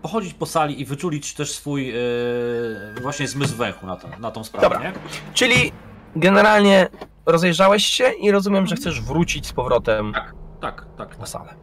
[0.02, 4.44] pochodzić po sali i wyczulić też swój y, właśnie zmysł węchu na, to, na tą
[4.44, 4.90] sprawę, Dobra.
[4.92, 4.94] nie?
[5.34, 5.72] Czyli
[6.16, 6.88] generalnie
[7.26, 11.20] rozejrzałeś się i rozumiem, że chcesz wrócić z powrotem Tak, tak, tak.
[11.20, 11.54] na salę.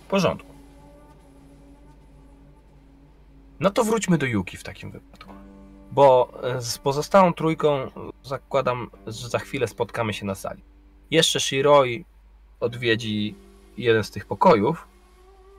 [0.00, 0.48] W porządku.
[3.60, 5.07] No to wróćmy do Yuki w takim wypadku.
[5.92, 7.90] Bo e, z pozostałą trójką
[8.22, 10.62] zakładam, że za chwilę spotkamy się na sali.
[11.10, 12.04] Jeszcze Shiroi
[12.60, 13.34] odwiedzi
[13.76, 14.88] jeden z tych pokojów,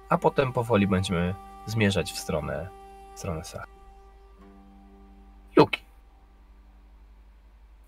[0.10, 2.70] a potem powoli będziemy zmierzać w stronę,
[3.16, 3.72] w stronę sali.
[5.58, 5.82] Yuki.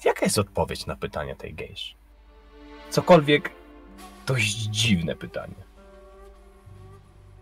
[0.06, 1.96] Jaka jest odpowiedź na pytanie tej gejszy?
[2.90, 3.52] Cokolwiek
[4.28, 5.54] dość dziwne pytanie.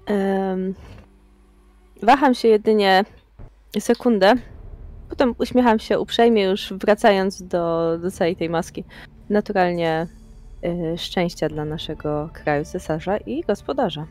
[0.06, 0.76] Em,
[2.04, 3.06] waham się jedynie
[3.80, 4.36] sekundę.
[5.10, 8.84] Potem uśmiecham się uprzejmie, już wracając do, do całej tej maski.
[9.30, 10.08] Naturalnie
[10.94, 14.08] y, szczęścia dla naszego kraju, cesarza i gospodarza.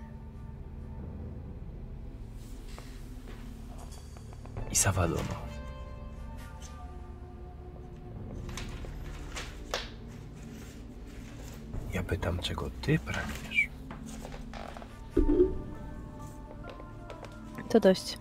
[4.73, 5.49] I Sawadono.
[11.95, 13.69] Ja pytam, czego ty pragniesz?
[17.69, 18.19] To dość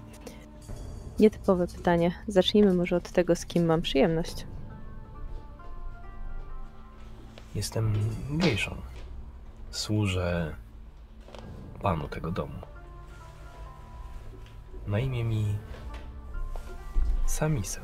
[1.20, 2.12] nietypowe pytanie.
[2.28, 4.48] Zacznijmy może od tego, z kim mam przyjemność.
[7.56, 7.94] Jestem
[8.30, 8.76] gejszą.
[9.72, 10.56] Służę
[11.82, 12.60] panu tego domu.
[14.88, 15.46] Na imię mi
[17.26, 17.84] Samisem.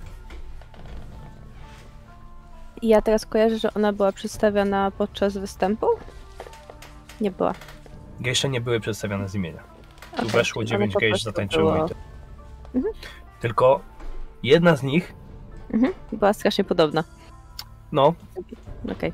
[2.82, 5.88] I ja teraz kojarzę, że ona była przedstawiona podczas występu?
[7.22, 7.54] Nie była.
[8.20, 9.64] Gejsze nie były przedstawione z imienia.
[10.12, 11.96] Tu Okej, weszło dziewięć gejsz, zatańczyło było- i to.
[12.76, 12.94] Mhm.
[13.44, 13.80] Tylko
[14.44, 15.14] jedna z nich,
[15.74, 17.04] Mhm, była strasznie podobna.
[17.92, 18.14] no,
[18.92, 19.14] Okej.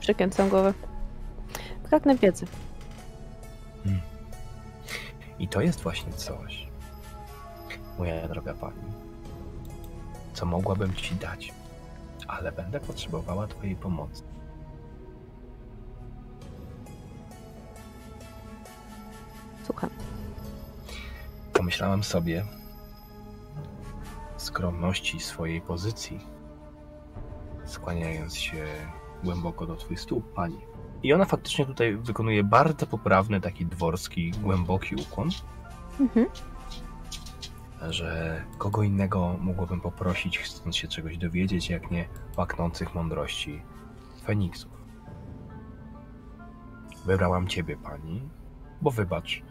[0.00, 0.74] Przekręcam głowę.
[1.90, 2.46] Pragnę wiedzy.
[5.38, 6.66] I to jest właśnie coś,
[7.98, 8.82] moja droga pani,
[10.34, 11.52] co mogłabym ci dać,
[12.28, 14.22] ale będę potrzebowała twojej pomocy.
[19.70, 19.90] Słucham.
[21.52, 22.44] Pomyślałam sobie,
[24.36, 26.20] skromności swojej pozycji,
[27.64, 28.64] skłaniając się
[29.24, 30.58] głęboko do twych stóp, pani.
[31.02, 35.28] I ona faktycznie tutaj wykonuje bardzo poprawny, taki dworski, głęboki ukłon,
[36.00, 36.26] Mhm.
[37.90, 43.62] że kogo innego mogłabym poprosić, chcąc się czegoś dowiedzieć, jak nie łaknących mądrości
[44.24, 44.72] Feniksów.
[47.06, 48.28] Wybrałam ciebie, pani,
[48.82, 49.42] bo wybacz,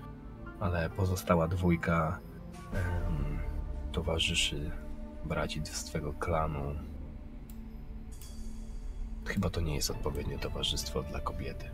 [0.60, 2.20] ale pozostała dwójka
[2.74, 3.40] em,
[3.92, 4.72] towarzyszy,
[5.26, 6.76] braci z twego klanu.
[9.26, 11.72] Chyba to nie jest odpowiednie towarzystwo dla kobiety.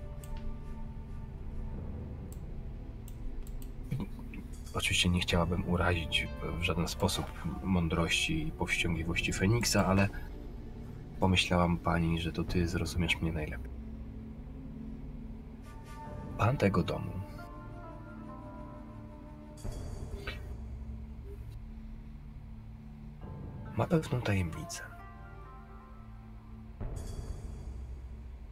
[4.74, 6.28] Oczywiście nie chciałabym urazić
[6.60, 7.26] w żaden sposób
[7.64, 10.10] mądrości i powściągliwości Feniksa, ale
[11.20, 13.72] pomyślałam pani, że to ty zrozumiesz mnie najlepiej.
[16.38, 17.25] Pan tego domu
[23.78, 24.84] ma pewną tajemnicę.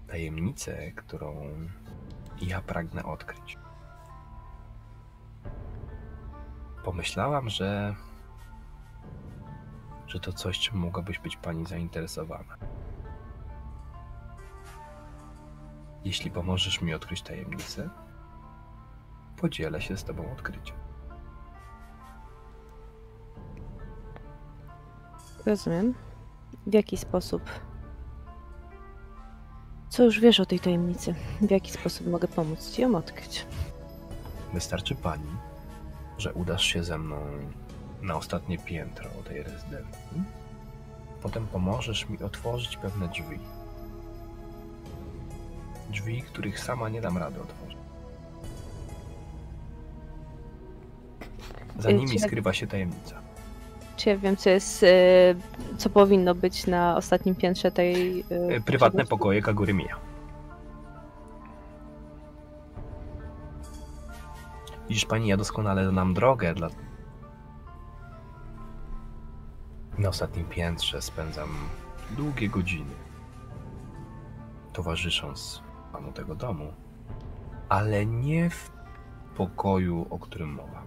[0.08, 1.50] Tajemnicę, którą
[2.42, 3.58] ja pragnę odkryć.
[6.84, 7.96] Pomyślałam, że.
[10.08, 12.58] że to coś, czym mogłabyś być pani zainteresowana.
[16.06, 17.90] Jeśli pomożesz mi odkryć tajemnicę,
[19.38, 20.83] podzielę się z tobą odkryciem.
[25.46, 25.94] Rozumiem.
[26.68, 27.42] W jaki sposób?
[29.90, 31.16] Co już wiesz o tej tajemnicy?
[31.42, 33.46] W jaki sposób mogę pomóc ci ją odkryć?
[34.54, 35.30] Wystarczy pani,
[36.18, 37.16] że udasz się ze mną
[38.02, 40.24] na ostatnie piętro tej rezydencji.
[41.22, 43.40] Potem pomożesz mi otworzyć pewne drzwi.
[45.90, 47.78] Drzwi, których sama nie dam rady otworzyć.
[51.80, 53.23] Za Y, nimi skrywa się tajemnica.
[53.98, 54.88] Czy ja wiem, co jest, e,
[55.78, 58.20] co powinno być na ostatnim piętrze tej...
[58.20, 59.10] e, Y, Prywatne posiadłości?
[59.10, 59.96] pokoje Kagurymia.
[64.90, 66.70] Widzisz pani, ja doskonale znam drogę dla...
[69.98, 71.50] Na ostatnim piętrze spędzam
[72.12, 72.94] długie godziny
[74.74, 76.74] towarzysząc panu tego domu,
[77.70, 78.72] ale nie w
[79.36, 80.83] pokoju, o którym mowa.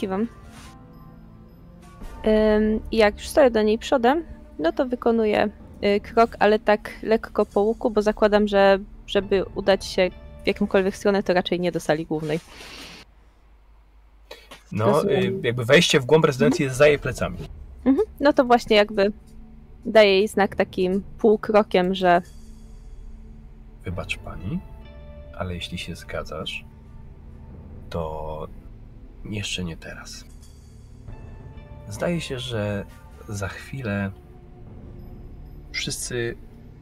[0.00, 0.26] Kiwam.
[2.90, 4.24] I jak już stoję do niej przodem,
[4.58, 5.48] no to wykonuję
[5.84, 10.10] y, krok, ale tak lekko po łuku, bo zakładam, że żeby udać się
[10.44, 12.40] w jakąkolwiek stronę, to raczej nie do sali głównej.
[14.72, 17.38] No, y, jakby wejście w głąb rezydencji jest za jej plecami.
[17.84, 18.06] Mhm.
[18.20, 19.12] No to właśnie jakby
[19.84, 22.22] daję jej znak takim półkrokiem, że
[23.84, 24.60] Wybacz pani,
[25.38, 26.64] ale jeśli się zgadzasz,
[27.90, 28.48] to
[29.24, 30.24] jeszcze nie teraz.
[31.88, 32.84] Zdaje się, że
[33.28, 34.10] za chwilę
[35.72, 36.36] wszyscy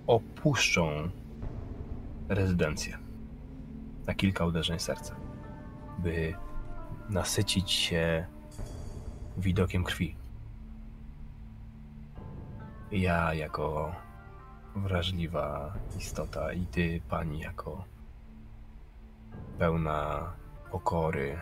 [0.07, 1.09] opuszczą
[2.29, 2.99] rezydencję
[4.07, 5.17] na kilka uderzeń serca,
[5.99, 6.35] by
[7.09, 8.27] nasycić się
[9.37, 10.17] widokiem krwi.
[12.93, 13.95] Ja jako
[14.77, 17.85] wrażliwa istota i ty, pani, jako
[19.59, 20.33] pełna
[20.71, 21.39] pokory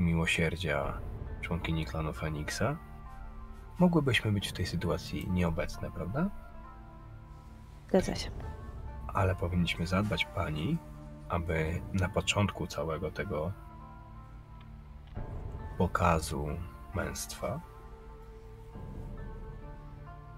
[0.00, 1.00] i miłosierdzia
[1.40, 2.76] członkini klanu Feniksa,
[3.78, 6.30] mogłybyśmy być w tej sytuacji nieobecne, prawda?
[7.88, 8.30] Zgadza się.
[9.14, 10.78] Ale powinniśmy zadbać pani,
[11.28, 13.52] aby na początku całego tego
[15.78, 16.48] pokazu
[16.94, 17.60] męstwa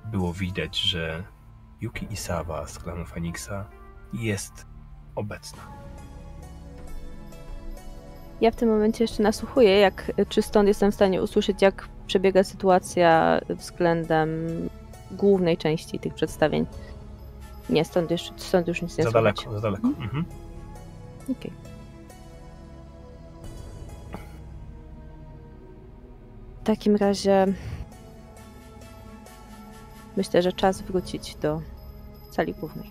[0.04, 1.24] było widać, że
[1.80, 3.64] Yuki Isawa z klanu Feniksa
[4.12, 4.66] jest
[5.14, 5.81] obecna.
[8.42, 12.44] Ja w tym momencie jeszcze nasłuchuję, jak czy stąd jestem w stanie usłyszeć, jak przebiega
[12.44, 14.28] sytuacja względem
[15.10, 16.66] głównej części tych przedstawień.
[17.70, 19.36] Nie, stąd już, stąd już nic nie Za słychać.
[19.36, 19.88] daleko, za daleko.
[19.88, 20.24] Mhm.
[21.30, 21.52] Okej.
[26.60, 27.46] W takim razie
[30.16, 31.60] myślę, że czas wrócić do
[32.30, 32.90] sali głównej.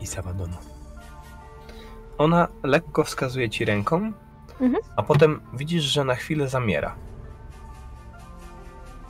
[0.00, 0.56] Isawa Dono.
[2.18, 4.12] Ona lekko wskazuje ci ręką,
[4.60, 4.82] Mhm.
[4.96, 6.94] a potem widzisz, że na chwilę zamiera.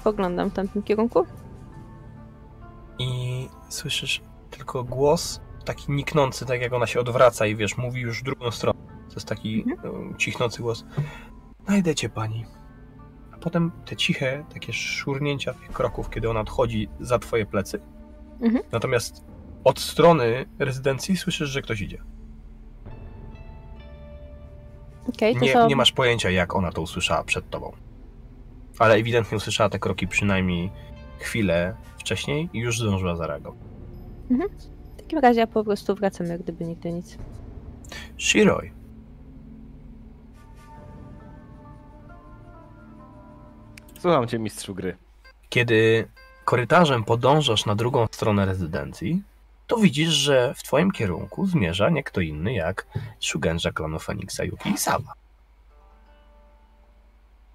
[0.05, 1.27] Poglądam w tamtym kierunku.
[2.99, 8.21] I słyszysz tylko głos taki niknący, tak jak ona się odwraca i wiesz, mówi już
[8.21, 8.79] w drugą stronę.
[9.09, 9.65] To jest taki
[10.13, 10.85] e, cichnący głos.
[11.67, 12.47] Znajdę cię pani.
[13.35, 17.81] A potem te ciche, takie szurnięcia tych kroków, kiedy ona odchodzi za twoje plecy.
[18.41, 18.65] Mhm.
[18.73, 19.25] Natomiast
[19.65, 22.03] od strony rezydencji słyszysz, że ktoś idzie.
[25.09, 25.67] Okej, to Nie, co?
[25.67, 27.73] nie masz pojęcia, jak ona to usłyszała przed tobą.
[28.79, 30.71] Ale ewidentnie usłyszała te kroki przynajmniej
[31.19, 33.61] chwilę wcześniej i już zdążyła zareagować.
[34.93, 37.19] W takim razie ja po prostu wracam, jak gdyby nigdy nic.
[38.19, 38.71] Shiroi,
[43.99, 44.97] Słucham cię, mistrzu gry.
[45.49, 46.09] kiedy
[46.45, 49.23] korytarzem podążasz na drugą stronę rezydencji,
[49.71, 52.87] to widzisz, że w twoim kierunku zmierza nie kto inny jak
[53.21, 55.13] Shugenja klanu Feniksa Yuki Isawa.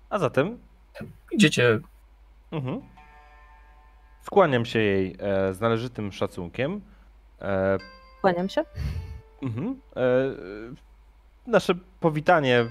[0.09, 0.57] A zatem
[1.31, 1.79] Idziecie
[2.51, 2.81] mhm.
[4.21, 6.81] skłaniam się jej e, z należytym szacunkiem.
[7.41, 7.77] E,
[8.21, 8.63] Kłaniam się.
[9.41, 9.79] Mhm.
[9.95, 10.01] E,
[11.47, 12.65] nasze powitanie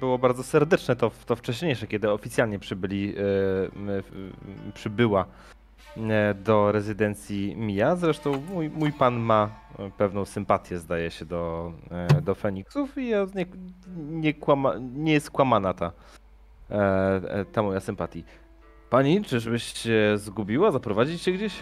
[0.00, 5.26] było bardzo serdeczne, to, to wcześniejsze, kiedy oficjalnie przybyli, e, przybyła
[6.34, 7.96] do rezydencji Mia.
[7.96, 13.08] Zresztą mój, mój pan ma e, pewną sympatię, zdaje się, do, e, do Feniksów i
[13.08, 13.46] ja nie,
[13.96, 15.92] nie, kłama, nie jest kłamana ta,
[16.70, 16.74] e,
[17.30, 18.24] e, ta moja sympatii.
[18.90, 20.70] Pani, czyżbyś się zgubiła?
[20.70, 21.54] Zaprowadzić się gdzieś?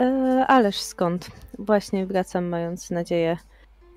[0.00, 1.30] E, ależ skąd?
[1.58, 3.36] Właśnie wracam, mając nadzieję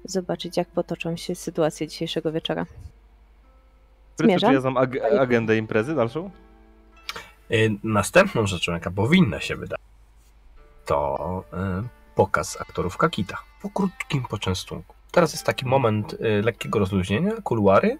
[0.04, 2.66] zobaczyć, jak potoczą się sytuacje dzisiejszego wieczora.
[4.18, 4.50] Zmierzam.
[4.50, 6.32] Czy ja znam ag- agendę imprezy dalszą?
[7.52, 9.80] Y, Następną rzeczą, jaka powinna się wydać,
[10.86, 11.44] to
[11.84, 14.96] y, pokaz aktorów Kakita po krótkim poczęstunku.
[15.12, 17.98] Teraz jest taki moment y, lekkiego rozluźnienia, kuluary,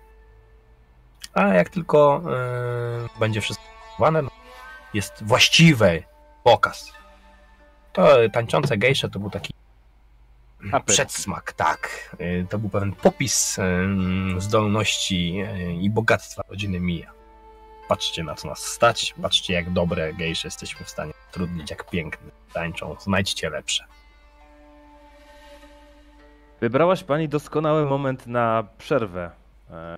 [1.34, 2.22] a jak tylko
[3.20, 3.66] będzie wszystko
[4.00, 4.22] no,
[4.94, 6.04] jest właściwy
[6.44, 6.94] pokaz.
[7.94, 9.54] To tańczące gejsze to był taki
[10.86, 12.16] przedsmak, tak.
[12.50, 13.58] To był pewien popis
[14.38, 15.44] zdolności
[15.82, 17.15] i bogactwa rodziny Mija.
[17.88, 22.32] Patrzcie na co nas stać, patrzcie jak dobre gejsze jesteśmy w stanie trudnić, jak piękne
[22.54, 23.86] tańczą, znajdźcie lepsze.
[26.62, 29.32] Wybrałaś pani doskonały moment na przerwę.
[29.72, 29.96] E,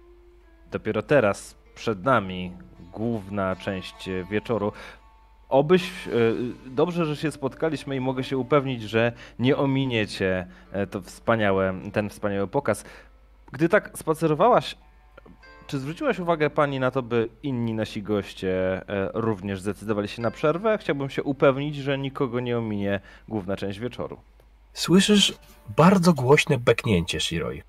[0.72, 2.52] Dopiero teraz przed nami
[2.92, 4.72] główna część wieczoru.
[5.50, 6.12] Obyś, e,
[6.66, 12.10] dobrze, że się spotkaliśmy i mogę się upewnić, że nie ominiecie e, to wspaniałe, ten
[12.10, 12.84] wspaniały pokaz.
[13.52, 14.78] Gdy tak spacerowałaś,
[15.68, 20.32] czy zwróciłaś uwagę pani na to, by inni nasi goście e, również zdecydowali się na
[20.32, 20.78] przerwę?
[20.78, 24.18] Chciałbym się upewnić, że nikogo nie ominie główna część wieczoru.
[24.74, 25.34] Słyszysz
[25.78, 27.64] bardzo głośne beknięcie Shiroi.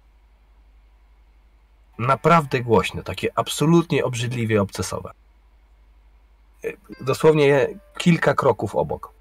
[1.98, 5.10] Naprawdę głośne, takie absolutnie obrzydliwie obcesowe.
[6.64, 7.68] Y, Dosłownie
[7.98, 9.12] kilka kroków obok.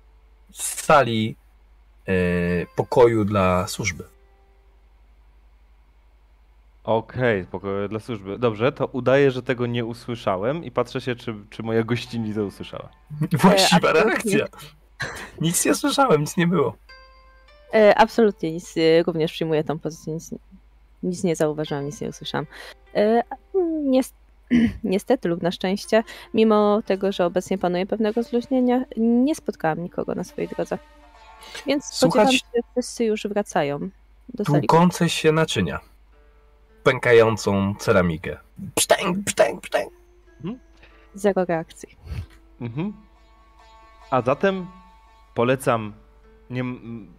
[0.52, 1.36] Z sali
[2.10, 4.17] y, pokoju dla służby.
[6.88, 8.40] Okej, pokoju dla służby.
[8.40, 12.46] Dobrze, to udaję, że tego nie usłyszałem i patrzę się, czy, czy moja gościni to
[12.46, 12.90] usłyszała.
[13.42, 14.38] Właściwa absolutnie.
[14.38, 14.46] reakcja.
[15.42, 16.76] Nic nie słyszałem, nic nie było.
[17.74, 20.30] E, absolutnie nic, e, również przyjmuję tą pozycję, nic,
[21.04, 22.46] nic nie zauważyłam, nic nie usłyszałam.
[22.96, 23.22] E,
[23.84, 24.14] nies-
[24.84, 30.24] niestety lub na szczęście, mimo tego, że obecnie panuje pewne rozluźnienie, nie spotkałam nikogo na
[30.24, 30.78] swojej drodze.
[31.66, 33.80] Więc spodziewam Słuchać- się, że wszyscy już wracają
[34.34, 34.68] do sali.
[34.68, 35.80] Tłukące się naczynia.
[36.88, 38.38] Pękającą ceramikę.
[38.76, 39.94] Psztęk, psztęk, psztęk.
[41.14, 41.98] Zero reakcji.
[42.62, 42.94] Mhm.
[44.12, 44.68] A zatem
[45.34, 45.94] polecam
[46.50, 46.64] nie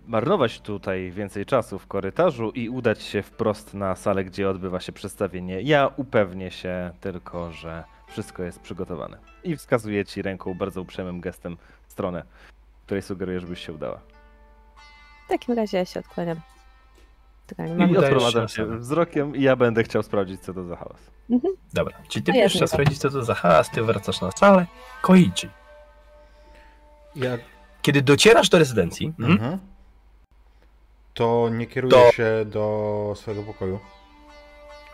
[0.07, 4.93] marnować tutaj więcej czasu w korytarzu i udać się wprost na salę, gdzie odbywa się
[4.93, 5.63] przedstawienie.
[5.63, 9.19] Ja upewnię się tylko, że wszystko jest przygotowane.
[9.45, 11.57] I wskazuję ci ręką bardzo uprzejmym gestem
[11.87, 12.23] w stronę,
[12.87, 14.01] której sugeruję, żebyś się udała.
[15.27, 16.41] W takim razie ja się odkłaniam.
[17.49, 17.91] Tylko nie I mam.
[17.91, 21.11] udajesz odprowadzam się wzrokiem i ja będę chciał sprawdzić, co to za hałas.
[21.75, 22.85] Dobra, czyli ty pierwszy czas zgadzam.
[22.85, 24.67] sprawdzić, co to za hałas, ty wracasz na salę.
[25.03, 25.49] Koichi.
[27.17, 27.39] Ja,
[27.83, 29.33] Kiedy docierasz do rezydencji, mhm.
[29.33, 29.59] mhm.
[31.15, 33.79] To nie kieruję To- się do swojego pokoju.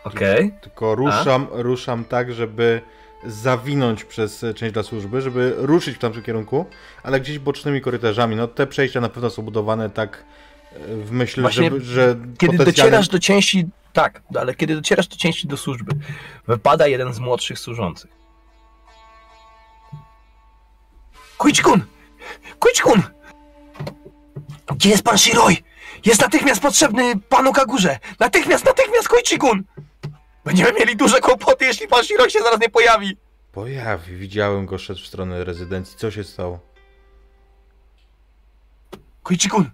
[0.03, 2.81] okej, Tylko ruszam, ruszam tak, żeby
[3.25, 6.65] zawinąć przez część dla służby, żeby ruszyć w tamtym kierunku,
[7.03, 8.35] ale gdzieś bocznymi korytarzami.
[8.35, 10.23] No te przejścia na pewno są budowane tak
[10.87, 15.15] w myśl, Właśnie, żeby, że kiedy potencjalnie- docierasz do części, tak, ale kiedy docierasz do
[15.17, 15.91] części do służby,
[16.47, 18.11] wypada jeden z młodszych służących.
[21.37, 21.85] Kuichikun!
[22.59, 23.01] Kuichikun!
[24.75, 25.57] Gdzie jest pan Shiroi?
[26.05, 27.99] Jest natychmiast potrzebny panu Kagurze!
[28.19, 29.63] Natychmiast, natychmiast, Koichikun!
[30.45, 33.17] Będziemy mieli duże kłopoty, jeśli pan Shiroi się zaraz nie pojawi!
[33.51, 35.97] Pojawi, widziałem go, szedł w stronę rezydencji.
[35.97, 36.59] Co się stało?
[39.23, 39.69] Koichikun!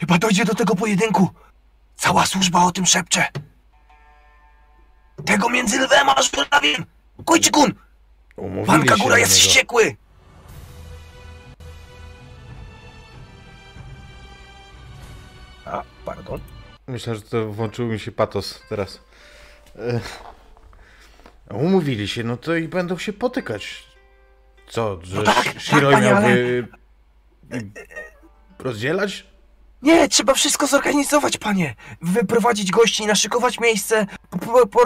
[0.00, 1.30] Chyba dojdzie do tego pojedynku.
[1.96, 3.26] Cała służba o tym szepcze.
[5.26, 6.84] Tego między lwem a szprawiem!
[8.36, 9.96] Umówili Pan Kagura jest wściekły!
[15.64, 16.40] A, pardon.
[16.86, 19.00] Myślę, że to włączył mi się patos teraz.
[19.76, 20.00] E,
[21.54, 23.84] Umówili się, no to i będą się potykać.
[24.68, 26.68] Co, że No tak, tak, miałby
[28.58, 29.29] rozdzielać?
[29.82, 31.74] Nie, trzeba wszystko zorganizować, panie.
[32.02, 34.06] Wyprowadzić gości, naszykować miejsce.
[34.30, 34.80] Po, po, po,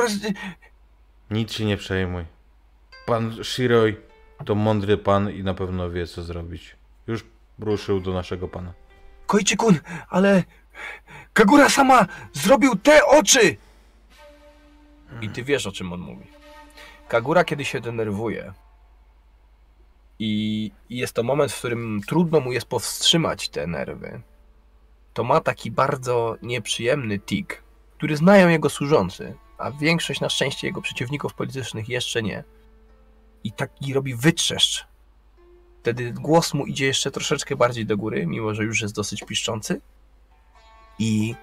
[1.30, 2.24] Nic się nie przejmuj.
[3.06, 3.96] Pan Shiroi
[4.44, 6.76] to mądry pan i na pewno wie, co zrobić.
[7.06, 7.24] Już
[7.58, 8.72] ruszył do naszego pana.
[9.26, 9.78] Koichikun,
[10.08, 10.42] ale
[11.32, 13.56] Kagura sama zrobił te oczy!
[15.20, 16.26] I ty wiesz, o czym on mówi.
[17.08, 18.52] Kagura, kiedy się denerwuje
[20.18, 24.20] i jest to moment, w którym trudno mu jest powstrzymać te nerwy,
[25.14, 27.62] to ma taki bardzo nieprzyjemny tik,
[27.96, 32.44] który znają jego służący, a większość na szczęście jego przeciwników politycznych jeszcze nie.
[33.44, 34.86] I taki robi wytrzeszcz
[35.84, 39.80] Wtedy głos mu idzie jeszcze troszeczkę bardziej do góry, mimo że już jest dosyć piszczący.
[40.98, 41.34] I,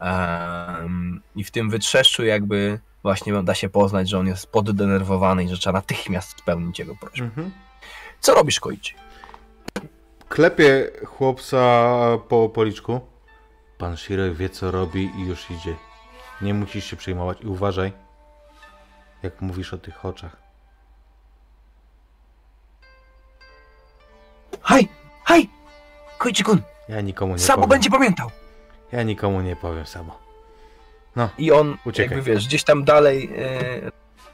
[0.00, 5.48] em, i w tym wytrzeszczu jakby właśnie da się poznać, że on jest poddenerwowany i
[5.48, 7.24] że trzeba natychmiast spełnić jego prośbę.
[7.24, 7.50] Mhm.
[8.20, 8.94] Co robisz, Koichi?
[10.28, 11.98] Klepie chłopca
[12.28, 13.00] po policzku.
[13.82, 15.74] Pan Shiroi wie, co robi i już idzie.
[16.42, 17.92] Nie musisz się przejmować i uważaj,
[19.22, 20.36] jak mówisz o tych oczach.
[24.60, 24.88] Haj!
[25.24, 25.48] Haj!
[26.18, 26.58] Koichi-kun!
[26.88, 27.68] Ja nikomu nie Sabo powiem.
[27.68, 28.30] będzie pamiętał!
[28.92, 30.18] Ja nikomu nie powiem, Sabo.
[31.38, 32.16] I on, Uciekaj.
[32.16, 33.90] jakby wiesz, gdzieś tam dalej e,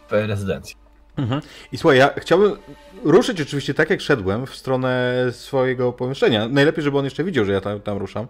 [0.09, 0.77] w rezydencji.
[1.17, 1.41] Mhm.
[1.73, 2.57] I słuchaj, ja chciałbym
[3.05, 6.49] ruszyć oczywiście tak, jak szedłem w stronę swojego pomieszczenia.
[6.49, 8.27] Najlepiej, żeby on jeszcze widział, że ja tam, tam ruszam.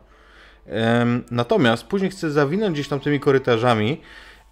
[1.31, 4.01] Natomiast później chcę zawinąć gdzieś tam tymi korytarzami,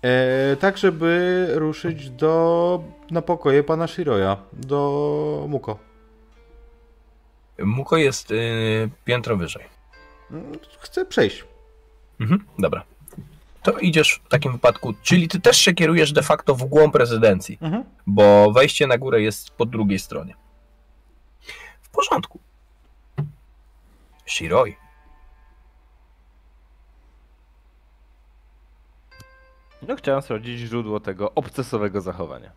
[0.02, 5.78] e, tak żeby ruszyć do na pokoje pana Shiroya, do Muko.
[7.58, 8.34] Muko jest e,
[9.04, 9.64] piętro wyżej.
[10.80, 11.44] Chcę przejść.
[12.20, 12.84] Mhm, dobra.
[13.62, 17.58] To idziesz w takim wypadku, czyli ty też się kierujesz de facto w głąb rezydencji,
[17.60, 17.84] Mhm.
[18.06, 20.34] bo wejście na górę jest po drugiej stronie.
[21.80, 22.38] W porządku.
[24.26, 24.76] Shiroi.
[29.88, 32.50] No chciałem sprawdzić źródło tego obcesowego zachowania.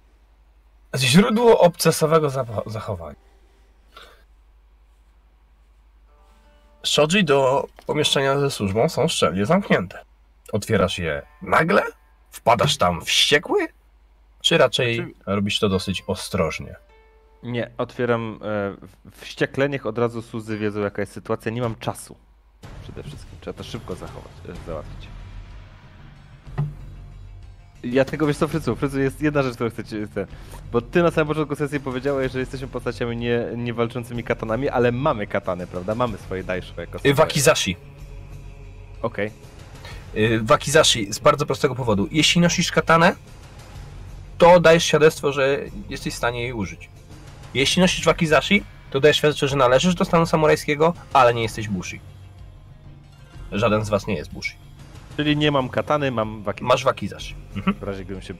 [0.95, 3.19] Źródło obcesowego zapo- zachowania.
[6.83, 10.05] Shoji do pomieszczenia ze służbą są szczelnie zamknięte.
[10.53, 11.81] Otwierasz je nagle?
[12.31, 13.67] Wpadasz tam wściekły?
[14.41, 16.75] Czy raczej Znaczy- robisz to dosyć ostrożnie?
[17.43, 21.51] Nie, otwieram e, wściekle, niech od razu Suzy wiedzą jaka jest sytuacja.
[21.51, 22.15] Nie mam czasu.
[22.83, 23.39] Przede wszystkim.
[23.41, 25.07] Trzeba to szybko zachować, e, załatwić.
[27.83, 29.95] Ja tego wiesz co, Frycu, Frycu, jest jedna rzecz, którą chcę ci...
[30.11, 30.27] Chcę.
[30.71, 34.91] Bo ty na samym początku sesji powiedziałeś, że jesteśmy postaciami nie, nie walczącymi katanami, ale
[34.91, 35.95] mamy katany, prawda?
[35.95, 37.13] Mamy swoje daisho jako Y.
[37.13, 37.75] Wakizashi.
[39.01, 39.31] Okej.
[40.15, 42.07] Y, Wakizashi z bardzo prostego powodu.
[42.11, 43.15] Jeśli nosisz katanę,
[44.37, 45.59] to dajesz świadectwo, że
[45.89, 46.89] jesteś w stanie jej użyć.
[47.53, 51.99] Jeśli nosisz wakizashi, to dajesz świadectwo, że należysz do stanu samurajskiego, ale nie jesteś bushi.
[53.51, 54.55] Żaden z was nie jest bushi.
[55.19, 56.63] Czyli nie mam katany, mam waki.
[56.63, 57.35] Masz wakizashi.
[57.55, 57.75] Mhm.
[57.75, 58.33] W razie gdybym się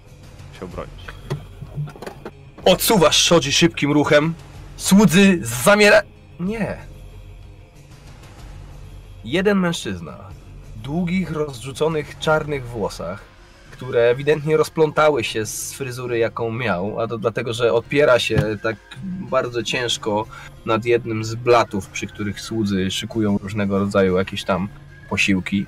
[0.53, 0.93] chciał bronić.
[2.65, 4.33] Odsuwasz Shoji szybkim ruchem.
[4.77, 6.01] Słudzy zamiera...
[6.39, 6.77] Nie.
[9.25, 10.17] jeden mężczyzna
[10.75, 13.21] w długich, rozrzuconych czarnych włosach,
[13.71, 18.75] które ewidentnie rozplątały się z fryzury, jaką miał, a to dlatego, że opiera się tak
[19.03, 20.25] bardzo ciężko
[20.65, 24.69] nad jednym z blatów, przy których słudzy szykują różnego rodzaju jakieś tam
[25.09, 25.65] posiłki.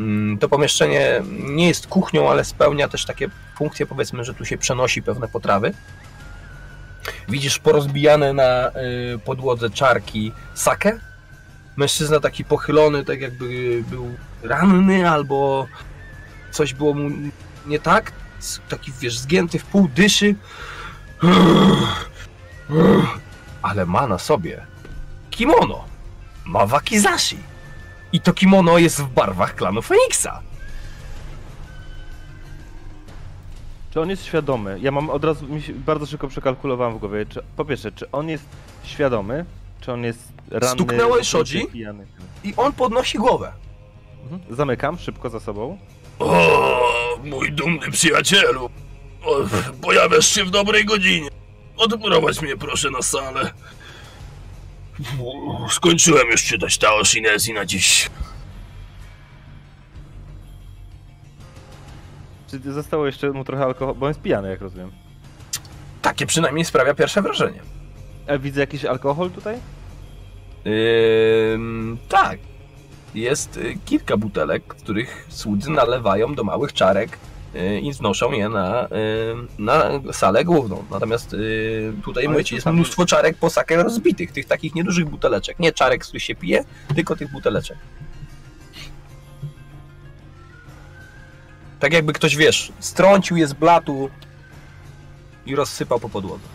[0.00, 4.58] Mm, To pomieszczenie nie jest kuchnią, ale spełnia też takie funkcje, powiedzmy, że tu się
[4.58, 5.72] przenosi pewne potrawy.
[7.28, 11.00] Widzisz porozbijane na y, podłodze czarki sake.
[11.76, 15.66] Mężczyzna taki pochylony, tak jakby był ranny albo
[16.50, 17.10] coś było mu
[17.66, 18.12] nie tak.
[18.68, 20.34] Taki, wiesz, zgięty w pół dyszy.
[23.62, 24.66] Ale ma na sobie
[25.30, 25.84] kimono.
[26.44, 27.38] Ma wakizashi.
[28.12, 30.42] I to kimono jest w barwach klanu Feniksa.
[33.90, 34.78] Czy on jest świadomy?
[34.82, 37.26] Ja mam od razu, bardzo szybko przekalkulowałem w głowie.
[37.26, 38.44] Czy, po pierwsze, czy on jest
[38.84, 39.44] świadomy?
[39.80, 40.68] Czy on jest ranny?
[40.68, 41.66] Stuknęłeś Shoji?
[41.66, 42.06] pijany?
[42.44, 43.52] I on podnosi głowę.
[44.22, 44.56] Mhm.
[44.56, 45.78] Zamykam szybko za sobą.
[46.18, 48.70] O, mój dumny przyjacielu.
[49.24, 49.36] O,
[49.82, 51.28] pojawiasz się w dobrej godzinie.
[51.76, 53.50] Odprowadź mnie proszę na salę.
[55.70, 58.10] Skończyłem już czytać Tao Shinezi na dziś.
[62.50, 63.98] Czy zostało jeszcze mu trochę alkoholu?
[63.98, 64.92] Bo on jest pijany, jak rozumiem.
[66.02, 67.60] Takie przynajmniej sprawia pierwsze wrażenie.
[68.28, 69.58] A widzę jakiś alkohol tutaj?
[71.54, 72.38] Ym, tak.
[73.14, 77.18] Jest y, kilka butelek, których słudzy nalewają do małych czarek
[77.82, 78.88] i znoszą je na, y,
[79.58, 80.84] na salę główną.
[80.90, 85.08] Natomiast y, tutaj Ale mówię ci, to jest mnóstwo czarek po rozbitych, tych takich niedużych
[85.08, 85.58] buteleczek.
[85.58, 87.78] Nie czarek, z których się pije, tylko tych buteleczek.
[91.80, 94.10] Tak jakby ktoś, wiesz, strącił je z blatu
[95.46, 96.48] i rozsypał po podłodze.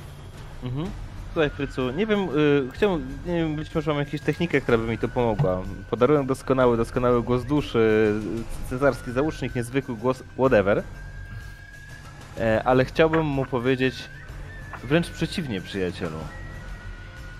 [0.63, 0.89] Mhm.
[1.35, 4.87] Słuchaj, Frycu, nie wiem, y, chciałbym, nie wiem, być może mam jakąś technikę, która by
[4.87, 5.61] mi to pomogła.
[5.89, 8.13] Podaruję doskonały, doskonały głos duszy,
[8.69, 10.83] cesarski załóżnik, niezwykły głos, whatever.
[12.39, 13.95] E, ale chciałbym mu powiedzieć
[14.83, 16.17] wręcz przeciwnie, przyjacielu.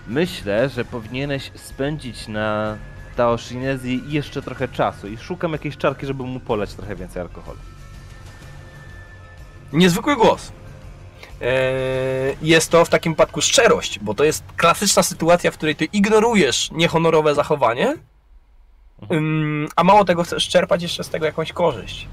[0.08, 2.76] Myślę, że powinieneś spędzić na
[3.16, 7.58] Tao Shinezi jeszcze trochę czasu i szukam jakiejś czarki, żeby mu polać trochę więcej alkoholu.
[9.72, 10.52] Niezwykły głos.
[11.40, 15.84] Eee, Jest to w takim wypadku szczerość, bo to jest klasyczna sytuacja, w której ty
[15.84, 17.96] ignorujesz niehonorowe zachowanie,
[19.76, 22.08] a mało tego chcesz czerpać jeszcze z tego jakąś korzyść.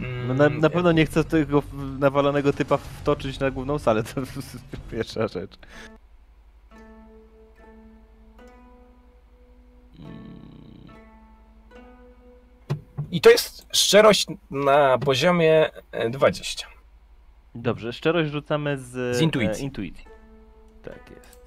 [0.00, 1.62] No na, na pewno nie chcę tego
[1.98, 4.58] nawalonego typa wtoczyć na główną salę, to jest
[4.90, 5.58] pierwsza rzecz.
[13.10, 16.75] I to jest szczerość na poziomie e, 20.
[17.56, 19.62] Dobrze, szczerość rzucamy z, Z intuicji.
[19.62, 20.04] E, intuicji.
[20.82, 21.46] Tak jest.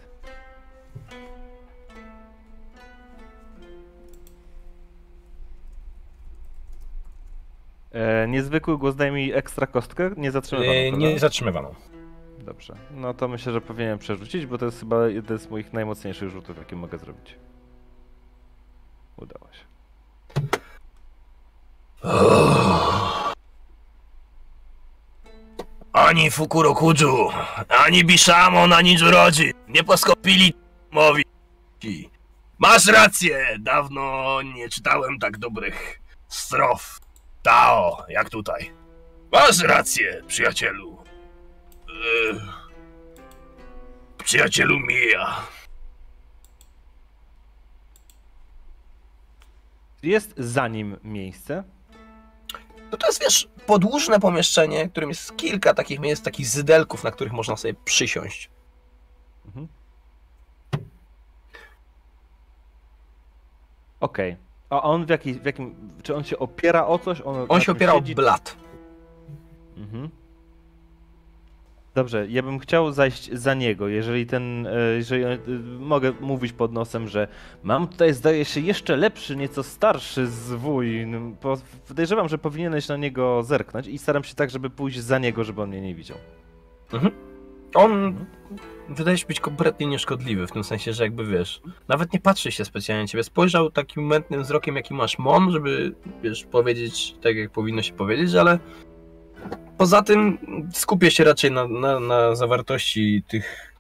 [7.92, 10.92] E, niezwykły głos daj mi ekstra kostkę, nie zatrzymywaną, E?
[10.92, 11.76] Nie zatrzymywano.
[12.40, 16.30] Dobrze, no to myślę, że powinienem przerzucić, bo to jest chyba jeden z moich najmocniejszych
[16.30, 17.36] rzutów, jakie mogę zrobić.
[19.18, 19.66] Udało się.
[25.94, 27.32] Ani Fukurokudzu,
[27.70, 30.54] ani Bishamon, ani Jurodzi nie poskopili
[30.92, 31.24] mowi.
[32.60, 37.00] Masz rację, dawno nie czytałem tak dobrych strof.
[37.44, 38.72] Tao, jak tutaj.
[39.32, 41.04] Masz rację, przyjacielu.
[42.30, 42.42] Ech.
[44.24, 45.42] Przyjacielu Mija.
[50.04, 51.64] Jest za nim miejsce.
[52.92, 57.12] No to jest, wiesz, podłużne pomieszczenie, w którym jest kilka takich miejsc, takich zydelków, na
[57.12, 58.50] których można sobie przysiąść.
[59.46, 59.68] Mhm.
[64.00, 64.38] Okej.
[64.70, 65.76] A on w, jaki, w jakim.
[66.04, 67.22] Czy on się opiera o coś?
[67.22, 68.16] On, On się opiera o siedzi?
[68.16, 68.56] blat.
[69.78, 70.10] Mhm.
[72.00, 75.38] Dobrze, ja bym chciał zajść za niego, jeżeli ten, e, jeżeli e,
[75.80, 77.28] mogę mówić pod nosem, że
[77.64, 81.08] mam tutaj, zdaje się, jeszcze lepszy, nieco starszy zwój.
[81.42, 81.58] Po-
[81.88, 85.62] Podejrzewam, że powinieneś na niego zerknąć i staram się tak, żeby pójść za niego, żeby
[85.62, 86.18] on mnie nie widział.
[87.74, 88.16] On
[88.90, 92.66] wydaje się być kompletnie nieszkodliwy, w tym sensie, że jakby wiesz, nawet nie patrzy się
[92.66, 93.24] specjalnie na ciebie.
[93.24, 98.36] Spojrzał takim mętnym wzrokiem, jaki masz mon, żeby wiesz, powiedzieć tak, jak powinno się powiedzieć,
[98.36, 98.60] ale
[99.78, 100.38] poza tym
[100.74, 103.74] skupię się raczej na, na, na zawartości tych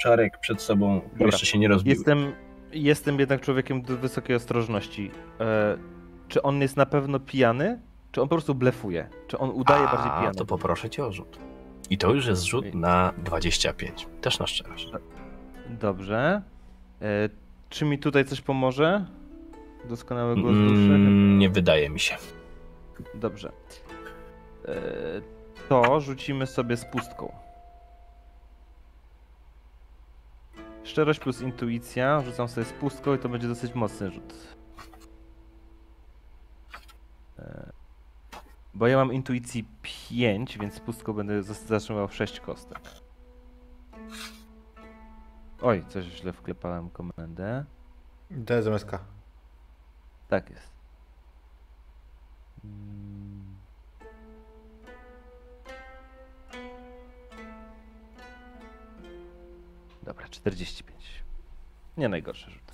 [0.00, 1.26] czarek przed sobą, bo Dobra.
[1.26, 1.96] jeszcze się nie rozbiły.
[1.96, 2.32] Jestem,
[2.72, 5.10] jestem jednak człowiekiem do wysokiej ostrożności.
[5.40, 5.76] E,
[6.28, 7.80] czy on jest na pewno pijany?
[8.12, 9.08] Czy on po prostu blefuje?
[9.28, 10.34] Czy on udaje bardziej A, pijany?
[10.34, 11.38] to poproszę cię o rzut.
[11.90, 14.06] I to już jest rzut na 25.
[14.20, 14.90] Też na szczerość.
[15.68, 16.42] Dobrze.
[17.02, 17.28] E,
[17.68, 19.04] czy mi tutaj coś pomoże?
[19.88, 20.74] doskonałego z duszy?
[20.74, 22.16] Mm, nie wydaje mi się.
[23.14, 23.52] Dobrze.
[24.68, 24.72] E,
[25.68, 27.32] To rzucimy sobie z pustką.
[30.84, 32.20] Szczerość plus intuicja.
[32.20, 34.34] Rzucam sobie z pustką i to będzie dosyć mocny rzut.
[37.38, 37.72] E,
[38.74, 42.80] Bo ja mam intuicji 5, więc z pustką będę zatrzymywał 6 kostek.
[45.62, 47.64] Oj, coś źle wklepałem komendę.
[48.30, 48.98] D zamiast K.
[50.28, 50.70] Tak jest.
[52.64, 53.19] Mm.
[60.02, 60.98] Dobra, 45.
[61.96, 62.72] Nie najgorszy rzut.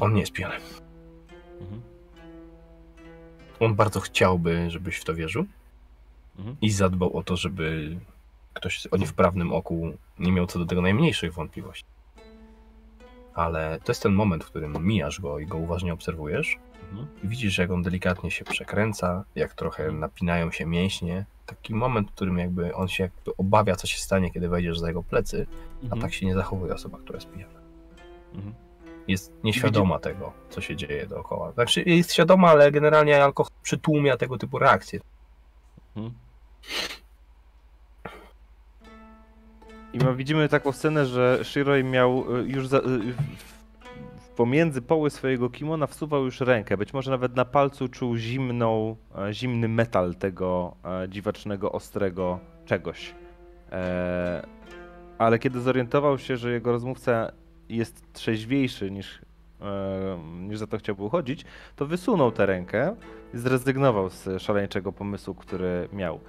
[0.00, 0.54] On nie jest pijany.
[1.60, 1.82] Mhm.
[3.60, 5.46] On bardzo chciałby, żebyś w to wierzył
[6.38, 6.56] Mhm.
[6.60, 7.96] i zadbał o to, żeby
[8.54, 11.84] ktoś o niewprawnym oku nie miał co do tego najmniejszych wątpliwości.
[13.40, 16.58] Ale to jest ten moment, w którym mijasz go i go uważnie obserwujesz
[16.90, 17.08] Mhm.
[17.24, 21.24] i widzisz, jak on delikatnie się przekręca, jak trochę napinają się mięśnie.
[21.46, 24.88] Taki moment, w którym jakby on się jakby obawia, co się stanie, kiedy wejdziesz za
[24.88, 25.46] jego plecy,
[25.80, 26.02] a Mhm.
[26.02, 27.60] tak się nie zachowuje osoba, która jest pijana.
[28.34, 28.54] Mhm.
[29.08, 31.52] Jest nieświadoma tego, co się dzieje dookoła.
[31.52, 35.00] Znaczy jest świadoma, ale generalnie alkohol przytłumia tego typu reakcje.
[35.96, 36.14] Mhm.
[39.92, 42.82] I widzimy taką scenę, że Shiroi miał y, już za, y,
[44.40, 46.76] pomiędzy poły swojego kimona wsuwał już rękę.
[46.76, 53.14] Być może nawet na palcu czuł zimną, e, zimny metal tego e, dziwacznego, ostrego czegoś.
[53.72, 54.46] E,
[55.18, 57.32] ale kiedy zorientował się, że jego rozmówca
[57.68, 59.18] jest trzeźwiejszy niż,
[60.40, 61.44] niż za to chciałby uchodzić,
[61.76, 62.96] to wysunął tę rękę
[63.34, 66.20] i zrezygnował z szaleńczego pomysłu, który miał.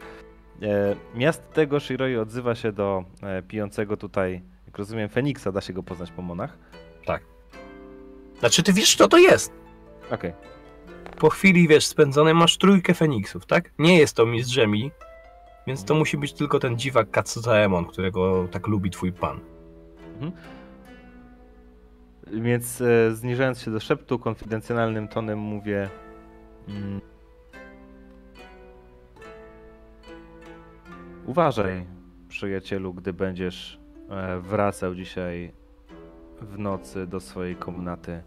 [0.62, 5.74] E, miast tego Shiroi odzywa się do e, pijącego tutaj, jak rozumiem, Feniksa, da się
[5.74, 6.58] go poznać po monach.
[8.42, 9.54] Znaczy ty wiesz, co to jest.
[10.12, 10.34] Okej.
[11.20, 13.72] Po chwili, wiesz, spędzonej masz trójkę Feniksów, tak?
[13.80, 14.60] Nie jest to mistrz
[15.68, 19.40] więc to musi być tylko ten dziwak Katsuzaemon, którego tak lubi twój pan.
[22.34, 25.90] Więc e, zniżając się do szeptu, konfidencjonalnym tonem mówię.
[26.68, 27.02] Mm,
[31.26, 31.86] uważaj,
[32.28, 33.80] przyjacielu, gdy będziesz
[34.10, 35.54] e, wracał dzisiaj
[36.42, 38.24] w nocy do swojej komnaty.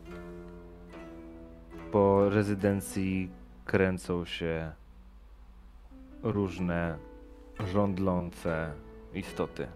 [1.92, 3.30] Po rezydencji
[3.64, 4.72] kręcą się
[6.22, 6.98] różne
[7.72, 8.72] żądlące
[9.14, 9.66] istoty.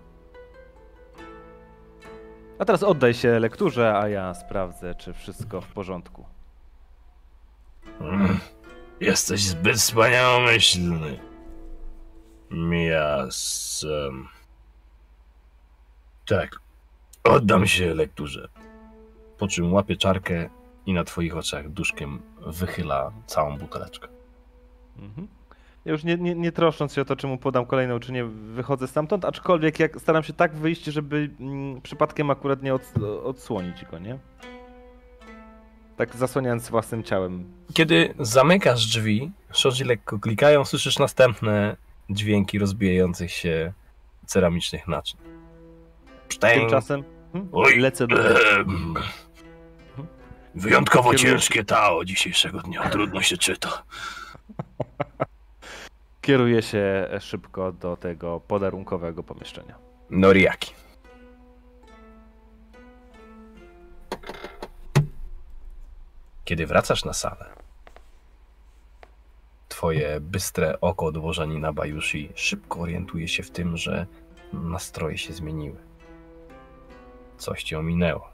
[2.58, 6.24] A teraz oddaj się lekturze, a ja sprawdzę, czy wszystko w porządku.
[8.00, 8.38] Mm.
[9.00, 11.27] Jesteś zbyt wspaniałomyślny.
[12.50, 13.86] Mias.
[16.26, 16.60] Tak.
[17.24, 18.48] Oddam się lekturze.
[19.38, 20.50] Po czym łapie czarkę
[20.86, 24.08] i na twoich oczach duszkiem wychyla całą buteleczkę.
[24.98, 25.28] Mhm.
[25.84, 28.24] Ja już nie, nie, nie troszcząc się o to, czy mu podam kolejną, czy nie,
[28.24, 32.82] wychodzę stamtąd, aczkolwiek jak staram się tak wyjść, żeby mm, przypadkiem akurat nie od,
[33.24, 34.18] odsłonić go, nie?
[35.96, 37.52] Tak zasłaniając własnym ciałem.
[37.74, 41.76] Kiedy zamykasz drzwi, Shoji lekko klikają, słyszysz następne
[42.10, 43.72] dźwięki rozbijających się
[44.26, 45.20] ceramicznych naczyń.
[46.28, 46.60] Psztęk.
[46.60, 48.16] Tymczasem hmm, Oj, lecę do...
[48.56, 48.94] Em,
[50.54, 52.88] Wyjątkowo Kieruję- ciężkie Tao dzisiejszego dnia.
[52.90, 53.82] Trudno się czyta.
[56.20, 59.78] Kieruję się szybko do tego podarunkowego pomieszczenia.
[60.10, 60.74] Noriaki.
[66.44, 67.44] Kiedy wracasz na salę,
[69.78, 74.06] twoje bystre oko dworzanina Bajushi szybko orientuje się w tym, że
[74.52, 75.76] nastroje się zmieniły.
[77.36, 78.32] Coś cię ominęło.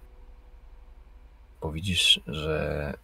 [1.61, 2.95] Bo widzisz, że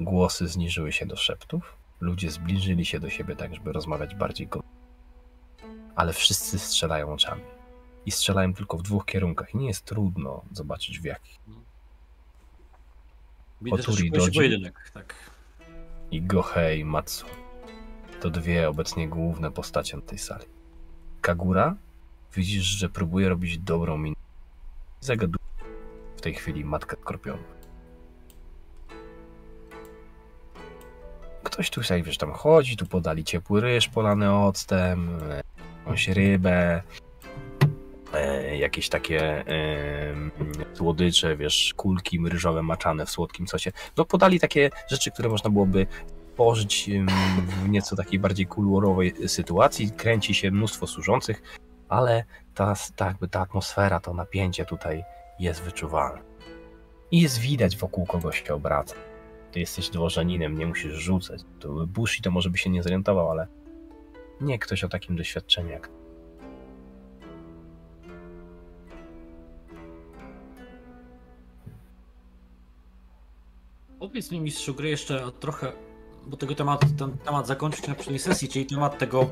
[0.00, 4.62] głosy zniżyły się do szeptów, ludzie zbliżyli się do siebie tak, żeby rozmawiać bardziej go
[5.96, 7.42] ale wszyscy strzelają oczami.
[8.06, 9.54] I strzelają tylko w dwóch kierunkach.
[9.54, 11.38] I nie jest trudno zobaczyć w jakich.
[13.60, 14.32] Widzę, Oturi Doji.
[14.32, 15.29] pojedynek, tak.
[16.10, 17.26] I Gohei Matsu.
[18.20, 20.44] To dwie obecnie główne postacie tej sali.
[21.20, 21.76] Kagura
[22.34, 24.16] widzisz, że próbuje robić dobrą minę.
[25.00, 25.44] Zagaduje
[26.16, 27.42] w tej chwili matkę skorpionu.
[31.42, 35.42] Ktoś tu sobie, wiesz, tam chodzi, tu podali ciepły ryż polany octem, e,
[35.78, 36.82] jakąś rybę,
[38.14, 40.14] e, jakieś takie e,
[40.74, 43.72] słodycze, wiesz, kulki ryżowe maczane w słodkim sosie.
[43.96, 45.86] No podali takie rzeczy, które można byłoby
[46.88, 47.06] em,
[47.46, 49.90] w nieco takiej bardziej kolorowej sytuacji.
[49.90, 51.42] Kręci się mnóstwo służących.
[51.88, 52.24] ale
[52.54, 55.04] ta, ta, jakby ta atmosfera, to napięcie tutaj
[55.38, 56.22] jest wyczuwalne.
[57.10, 58.94] I jest widać wokół kogoś się obraca.
[59.52, 61.40] Ty jesteś dworzaninem, nie musisz rzucać.
[61.60, 63.46] To Bushi to może by się nie zorientował, ale
[64.40, 65.90] nie ktoś o takim doświadczeniu jak
[74.00, 75.72] Powiedz mi, mistrzu gry, jeszcze trochę,
[76.26, 79.30] bo tego temat, ten temat zakończyć na poprzedniej sesji, czyli temat tego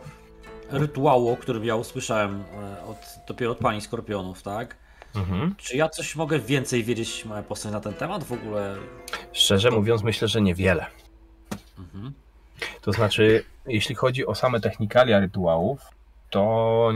[0.71, 2.97] rytuału, o którym ja usłyszałem e, od,
[3.29, 4.77] dopiero od pani Skorpionów, tak?
[5.17, 5.55] Mhm.
[5.57, 8.77] Czy ja coś mogę więcej wiedzieć, moja postać, na ten temat w ogóle?
[9.33, 10.87] Szczerze mówiąc, myślę, że niewiele.
[11.79, 12.13] Mhm.
[12.81, 15.81] To znaczy, jeśli chodzi o same technikalia rytuałów,
[16.31, 16.93] to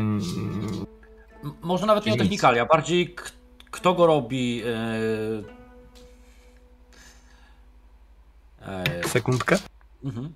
[1.62, 3.14] Może nawet nie o technikalia, bardziej
[3.70, 4.62] kto go robi.
[8.66, 9.58] E, e, sekundkę.
[10.04, 10.32] mhm.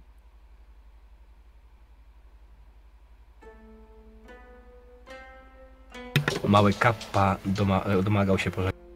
[6.45, 8.87] Mały kappa doma, domagał się pożegnania.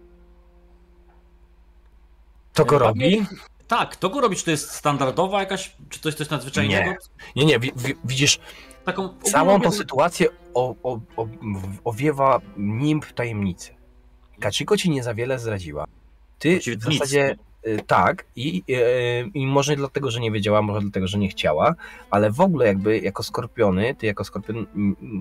[2.53, 3.27] To go E, robi?
[3.69, 4.37] Tak, kto go robi?
[4.37, 6.91] Czy to jest standardowa jakaś, czy to jest coś nadzwyczajnego?
[6.91, 6.97] Nie.
[7.37, 8.39] Nie, nie, wi, wi, widzisz,
[8.85, 13.75] Taką całą tą sytuację o, o, o, w- owiewa nimb tajemnicy.
[14.41, 15.85] Kachiko ci nie za wiele zdradziła.
[16.39, 17.37] Ty w zasadzie
[17.87, 21.75] tak i, y, i może dlatego, że nie wiedziała, może dlatego, że nie chciała,
[22.11, 24.67] ale w ogóle jakby jako skorpiony, ty jako skorpion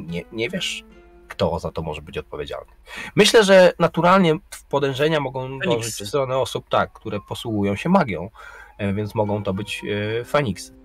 [0.07, 0.83] nie, nie wiesz,
[1.27, 2.71] kto za to może być odpowiedzialny.
[3.15, 8.29] Myślę, że naturalnie w podejrzenia mogą dążyć w stronę osób, tak, które posługują się magią,
[8.77, 9.81] e, więc mogą to być
[10.19, 10.79] e, Feniksy.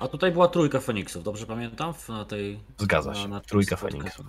[0.00, 1.94] A tutaj była trójka Feniksów, dobrze pamiętam?
[2.08, 2.60] Na tej.
[2.78, 3.76] Zgadza na- się, na tym trójka.
[3.76, 4.26] Feniksów.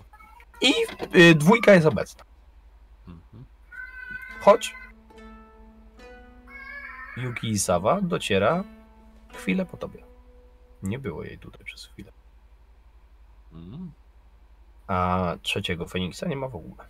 [0.61, 0.73] I
[1.15, 2.23] y, dwójka jest obecna.
[3.07, 3.42] Mhm.
[4.43, 4.75] Chodź.
[7.17, 8.63] Yuki Isawa dociera
[9.33, 10.03] chwilę po tobie.
[10.83, 12.11] Nie było jej tutaj przez chwilę.
[13.53, 13.91] Mhm.
[14.87, 16.83] A trzeciego Feniksa nie ma w ogóle.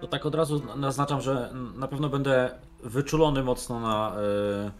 [0.00, 4.70] To tak od razu naznaczam, że na pewno będę wyczulony mocno na e,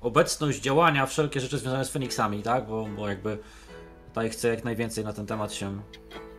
[0.00, 2.66] obecność, działania, wszelkie rzeczy związane z Feniksami, tak?
[2.66, 3.38] Bo, bo jakby
[4.08, 5.82] tutaj chcę jak najwięcej na ten temat się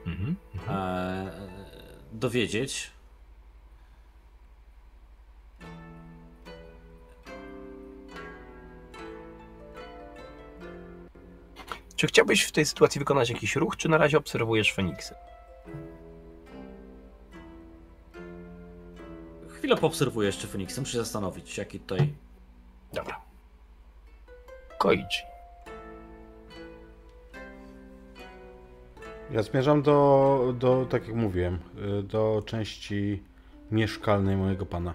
[0.05, 0.35] Mhm.
[0.69, 1.58] e,
[2.11, 2.91] dowiedzieć.
[11.95, 15.15] Czy chciałbyś w tej sytuacji wykonać jakiś ruch, czy na razie obserwujesz Feniksy?
[19.49, 22.13] Chwilę poobserwuję jeszcze Feniksy, muszę się zastanowić, jaki tutaj.
[22.93, 23.21] Dobra.
[24.77, 25.28] Koichi.
[29.31, 31.59] Ja zmierzam do, do, tak jak mówiłem,
[31.99, 33.23] y, do części
[33.71, 34.93] mieszkalnej mojego pana.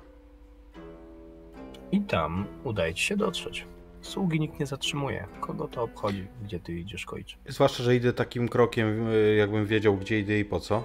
[1.92, 3.66] I tam udaje ci się dotrzeć.
[4.00, 5.26] Sługi nikt nie zatrzymuje.
[5.40, 7.36] Kogo to obchodzi, gdzie ty idziesz, Koichi?
[7.48, 10.84] Zwłaszcza, że idę takim krokiem, y, jakbym wiedział, gdzie idę i po co.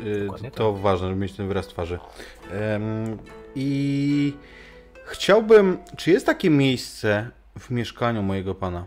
[0.00, 1.98] Y, Dokładnie To ważne, żeby mieć ten wyraz twarzy.
[2.50, 3.18] Em,
[3.54, 4.32] I
[5.06, 8.86] chciałbym, czy jest takie miejsce w mieszkaniu mojego pana,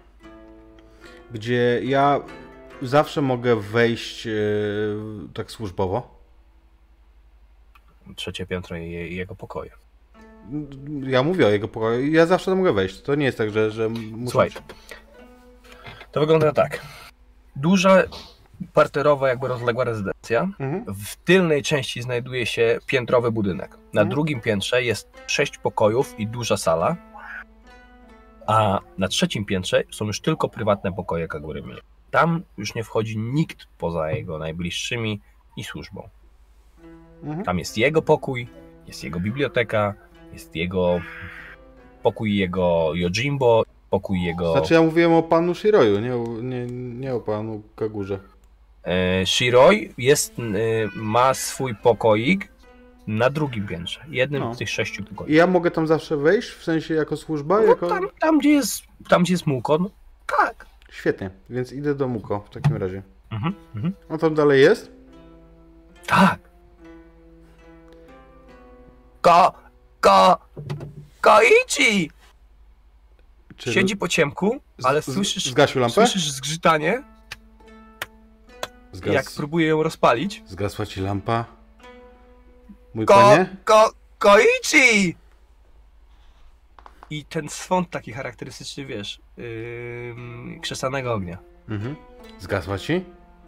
[1.32, 2.22] gdzie ja
[2.84, 4.96] zawsze mogę wejść y,
[5.34, 6.24] tak służbowo?
[8.16, 9.72] Trzecie piętro i je- jego pokoje.
[11.04, 12.12] Ja mówię o jego pokoju.
[12.12, 13.02] Ja zawsze tam mogę wejść.
[13.02, 14.32] To nie jest tak, że, że muszę...
[14.32, 14.50] Słuchaj,
[16.12, 16.82] to wygląda tak.
[17.56, 18.04] Duża,
[18.74, 20.42] parterowa, jakby rozległa rezydencja.
[20.42, 20.86] Mhm.
[20.96, 23.72] W tylnej części znajduje się piętrowy budynek.
[23.72, 24.10] Na Mhm.
[24.10, 26.96] drugim piętrze jest sześć pokojów i duża sala.
[28.48, 31.74] A na trzecim piętrze są już tylko prywatne pokoje Kagurumi.
[32.14, 35.22] Tam już nie wchodzi nikt poza jego najbliższymi
[35.57, 36.10] i służbą.
[37.23, 37.44] Mhm.
[37.45, 38.48] Tam jest jego pokój,
[38.88, 39.94] jest jego biblioteka,
[40.34, 40.99] jest jego
[42.03, 47.14] pokój jego Yojimbo, pokój jego Znaczy ja mówiłem o panu Shiroju, nie, o- nie, nie
[47.14, 48.19] o panu Kagurze.
[48.84, 50.41] e, Shiroi jest, e,
[50.95, 52.48] ma swój pokoik
[53.07, 54.53] na drugim piętrze, jednym No.
[54.53, 55.34] z tych sześciu I pokoi.
[55.34, 57.57] ja mogę tam zawsze wejść, w sensie jako służba?
[57.57, 57.88] No, jako...
[57.88, 59.90] tam, tam, gdzie jest, tam, gdzie jest Mukon,
[60.38, 60.65] tak.
[60.94, 63.02] Świetnie, więc idę do Muko w takim razie.
[63.32, 63.94] Mhm, mhm.
[64.10, 64.91] On tam dalej jest?
[66.07, 66.40] Tak.
[69.22, 69.53] Ko,
[70.02, 70.38] ko,
[71.22, 72.11] Koichi!
[73.57, 75.94] Czy Siedzi po ciemku, ale z- słyszysz, Zgasił lampę?
[75.94, 77.03] słyszysz zgrzytanie,
[78.91, 79.14] Zgas...
[79.14, 80.44] jak próbuje ją rozpalić.
[80.48, 81.45] Zgasła ci lampa?
[82.94, 83.56] Mój Ko, panie?
[83.65, 85.15] ko, Koichi!
[87.14, 91.38] I ten swąd taki charakterystyczny, wiesz, yy, krzesanego ognia.
[91.69, 91.95] Mhm.
[92.40, 93.03] Zgasła ci?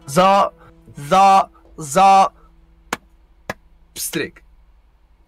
[0.06, 0.50] Za,
[0.96, 2.30] za, za,
[3.94, 4.42] pstryk.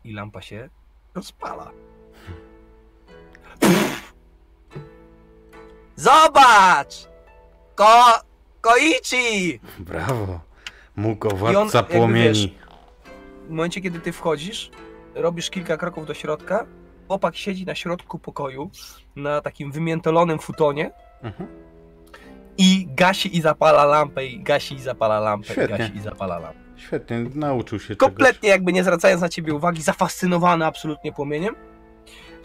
[0.04, 0.68] I lampa się
[1.14, 1.70] rozpala.
[5.96, 7.08] Zobacz!
[7.74, 8.04] Ko...
[8.60, 9.60] Koichi!
[9.78, 10.40] Brawo.
[10.96, 12.58] Muko, on władca płomieni.
[13.46, 14.70] W momencie, kiedy ty wchodzisz,
[15.14, 16.66] robisz kilka kroków do środka,
[17.08, 18.70] chłopak siedzi na środku pokoju,
[19.16, 20.90] na takim wymiętolonym futonie
[21.22, 21.48] Mhm.
[22.58, 25.76] i gasi i zapala lampę, i gasi i zapala lampę, Świetnie.
[25.76, 26.58] i gasi i zapala lampę.
[26.76, 27.98] Świetnie, nauczył się czegoś.
[27.98, 31.54] Kompletnie jakby nie zwracając na ciebie uwagi, zafascynowany absolutnie płomieniem.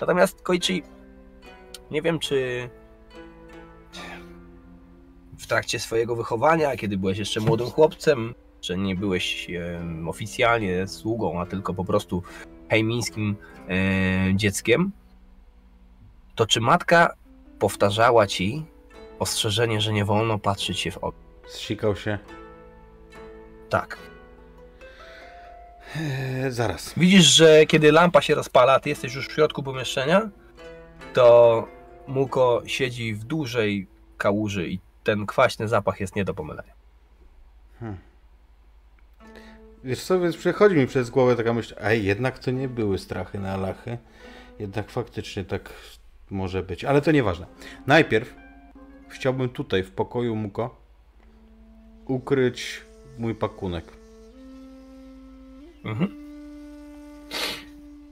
[0.02, 0.84] Natomiast Koichi,
[1.92, 2.70] nie wiem czy
[5.40, 9.48] w trakcie swojego wychowania, kiedy byłeś jeszcze młodym chłopcem, że nie byłeś
[10.08, 12.24] oficjalnie sługą, a tylko po prostu
[12.74, 13.36] hejmińskim
[13.70, 14.92] e, dzieckiem,
[16.36, 17.14] to czy matka
[17.60, 18.66] powtarzała ci
[19.20, 21.18] ostrzeżenie, że nie wolno patrzeć się w oczy?
[21.48, 22.20] Zsikał się.
[23.70, 23.98] Tak.
[25.96, 26.94] Eee, zaraz.
[26.98, 30.30] Widzisz, że kiedy lampa się rozpala, ty jesteś już w środku pomieszczenia,
[31.14, 31.68] to
[32.08, 33.88] Muko siedzi w dużej
[34.18, 36.74] kałuży i ten kwaśny zapach jest nie do pomylenia.
[39.84, 43.40] Wiesz co, więc przechodzi mi przez głowę taka myśl, a jednak to nie były strachy
[43.40, 43.98] na lachy.
[44.60, 45.74] Jednak faktycznie tak
[46.30, 47.46] może być, ale to nieważne.
[47.88, 48.36] Najpierw
[49.10, 50.82] chciałbym tutaj w pokoju Muko
[52.08, 52.82] ukryć
[53.18, 53.86] mój pakunek.
[55.86, 56.24] Mhm.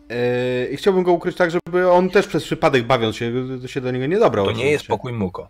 [0.10, 3.32] Eee, I chciałbym go ukryć tak, żeby on też przez przypadek bawiąc się,
[3.66, 4.46] się do niego nie dobrał.
[4.46, 5.48] To nie jest pokój Muko.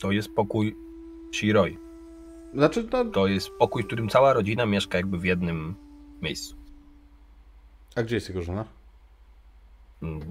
[0.00, 0.76] To jest pokój
[1.34, 1.87] Shiroi.
[2.54, 5.74] Znaczy, no, To jest pokój, w którym cała rodzina mieszka jakby w jednym
[6.22, 6.56] miejscu.
[7.96, 8.64] a gdzie jest jego żona?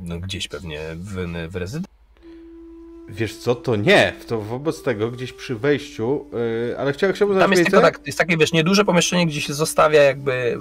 [0.03, 1.13] No, gdzieś pewnie w,
[1.49, 1.97] w rezydencji.
[3.09, 4.13] Wiesz co, to nie.
[4.27, 6.25] To wobec tego gdzieś przy wejściu,
[6.69, 7.71] yy, ale chciałbym, chciałbym Tam jest miejsce.
[7.81, 10.57] tylko tak, jest takie, wiesz, nieduże pomieszczenie, gdzie się zostawia jakby,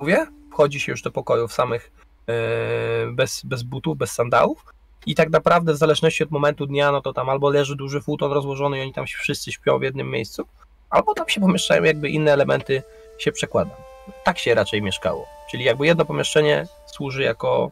[0.00, 1.90] mówię, wchodzi się już do pokojów samych
[2.26, 2.32] e,
[3.12, 4.64] bez, bez butów, bez sandałów
[5.06, 8.32] i tak naprawdę w zależności od momentu dnia, no to tam albo leży duży futon
[8.32, 10.44] rozłożony i oni tam się wszyscy śpią w jednym miejscu,
[10.90, 12.82] albo tam się pomieszczają jakby inne elementy
[13.18, 13.70] się przekłada.
[14.24, 15.26] Tak się raczej mieszkało.
[15.50, 17.70] Czyli jakby jedno pomieszczenie służy jako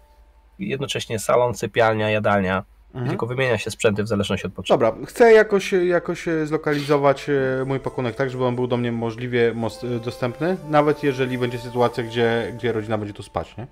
[0.59, 3.09] jednocześnie salon, sypialnia, jadalnia, Mhm.
[3.09, 4.81] tylko wymienia się sprzęty w zależności od potrzeb.
[4.81, 9.55] Dobra, chcę jakoś, jakoś zlokalizować e, mój pakunek tak, żeby on był do mnie możliwie
[9.85, 13.67] e, dostępny, nawet jeżeli będzie sytuacja, gdzie, gdzie rodzina będzie tu spać, nie?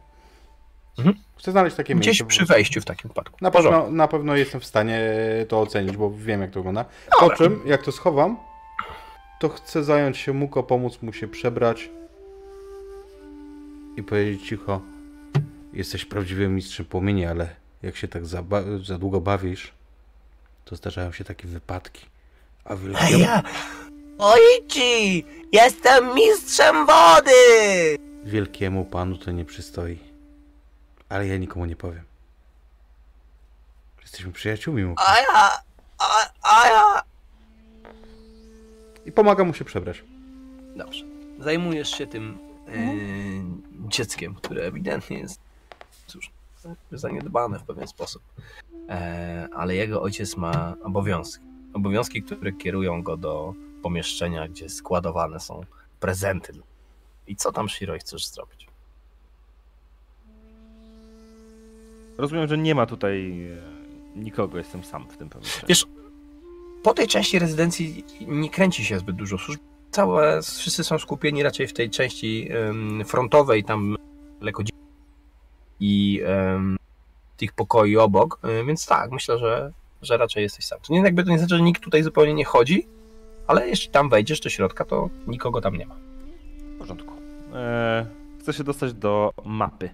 [0.98, 1.16] Mhm.
[1.38, 2.24] Chcę znaleźć takie Gdzieś miejsce.
[2.24, 3.36] po przy wejściu w takim wypadku.
[3.40, 5.00] Na pewno, na pewno jestem w stanie
[5.48, 6.84] to ocenić, bo wiem jak to wygląda.
[7.20, 8.36] Po czym, jak to schowam,
[9.40, 11.90] to chcę zająć się Muko, pomóc mu się przebrać
[13.96, 14.80] i powiedzieć cicho,
[15.72, 18.42] jesteś prawdziwym mistrzem płomieni, ale jak się tak za,
[18.84, 19.72] za długo bawisz,
[20.64, 22.06] to zdarzają się takie wypadki.
[22.64, 23.42] A wielkiemu, ja!
[24.18, 25.24] Oichi!
[25.52, 27.96] Jestem mistrzem wody!
[28.26, 29.98] wielkiemu panu to nie przystoi.
[31.08, 32.04] Ale ja nikomu nie powiem.
[34.02, 35.02] Jesteśmy przyjaciółmi, Muko.
[35.08, 35.62] A ja...
[35.98, 37.02] A, a ja...
[39.06, 40.04] I pomagam mu się przebrać.
[40.76, 41.04] Dobrze.
[41.38, 42.38] Zajmujesz się tym
[42.68, 42.94] e,
[43.88, 45.40] dzieckiem, które ewidentnie jest
[46.06, 46.30] cóż,
[46.92, 48.22] zaniedbane w pewien sposób.
[48.88, 51.44] E, ale jego ojciec ma obowiązki.
[51.74, 55.64] Obowiązki, które kierują go do pomieszczenia, gdzie składowane są
[56.00, 56.52] prezenty.
[57.26, 58.66] I co tam, Shiroi, chcesz zrobić?
[62.18, 65.66] Rozumiem, że nie ma tutaj e, nikogo, jestem sam w tym pomieszczeniu.
[65.68, 65.86] Wiesz,
[66.86, 69.60] po tej części rezydencji nie kręci się zbyt dużo służb.
[69.90, 73.96] Całe, wszyscy są skupieni raczej w tej części em, frontowej, tam
[74.40, 74.62] lekko
[75.80, 76.76] i em,
[77.36, 79.72] tych pokoi obok, e, więc tak, myślę, że,
[80.02, 80.78] że raczej jesteś sam.
[80.86, 82.86] To nie, jakby to nie znaczy, że nikt tutaj zupełnie nie chodzi,
[83.46, 85.96] ale jeśli tam wejdziesz do środka, to nikogo tam nie ma.
[86.74, 87.14] W porządku.
[87.54, 88.06] E,
[88.40, 89.90] chcę się dostać do mapy,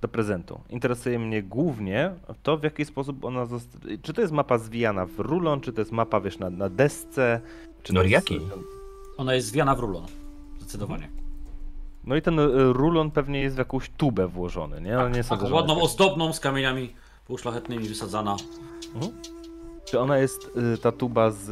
[0.00, 0.60] do prezentu.
[0.70, 3.84] Interesuje mnie głównie to, w jaki sposób ona została.
[4.02, 7.40] Czy to jest mapa zwijana w rulon, czy to jest mapa, wiesz, na, na desce?
[7.82, 8.34] Czy Noriaki.
[8.34, 8.46] jest-
[9.16, 10.06] Ona jest zwiana w rulon.
[10.58, 11.08] Zdecydowanie.
[12.04, 14.98] No i ten e, rulon pewnie jest w jakąś tubę włożony, nie?
[14.98, 16.92] On nie że ładną, ozdobną, z kamieniami
[17.26, 18.36] półszlachetnymi wysadzana.
[19.84, 21.50] Czy ona jest y, ta tuba z,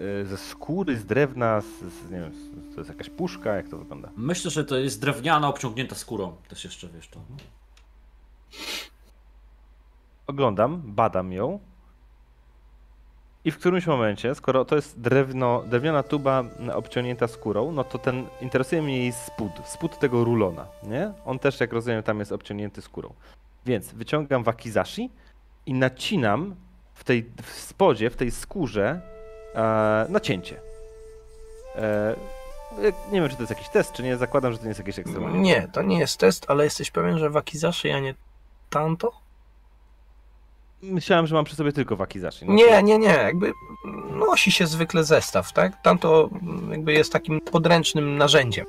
[0.00, 2.32] y, ze skóry, z drewna, z, z, nie wiem,
[2.74, 4.10] to jest jakaś puszka, jak to wygląda?
[4.16, 6.32] Myślę, że to jest drewniana, obciągnięta skórą.
[6.48, 7.20] Też jeszcze, wiesz, to.
[10.26, 11.60] Oglądam, badam ją.
[13.44, 16.44] I w którymś momencie, skoro to jest drewno, drewniana tuba
[16.74, 21.12] obciągnięta skórą, no to ten interesuje mnie jej spód, spód tego rulona, nie?
[21.24, 23.14] On też, jak rozumiem, tam jest obciągnięty skórą.
[23.66, 25.10] Więc wyciągam wakizashi
[25.66, 26.54] i nacinam
[26.94, 29.00] w tej w spodzie, w tej skórze
[29.54, 30.60] e, nacięcie.
[31.76, 32.16] E,
[33.12, 34.16] nie wiem, czy to jest jakiś test, czy nie.
[34.16, 35.40] Zakładam, że to nie jest jakieś ekstremalnie.
[35.40, 38.14] Nie, to nie jest test, ale jesteś pewien, że Wakizashi, a nie
[38.74, 39.12] Tanto?
[40.82, 42.44] Myślałem, że mam przy sobie tylko wakizashi.
[42.46, 43.52] No Nie, nie, nie, jakby
[44.10, 45.82] nosi się zwykle zestaw, tak?
[45.82, 46.30] Tamto
[46.70, 48.66] jakby jest takim podręcznym narzędziem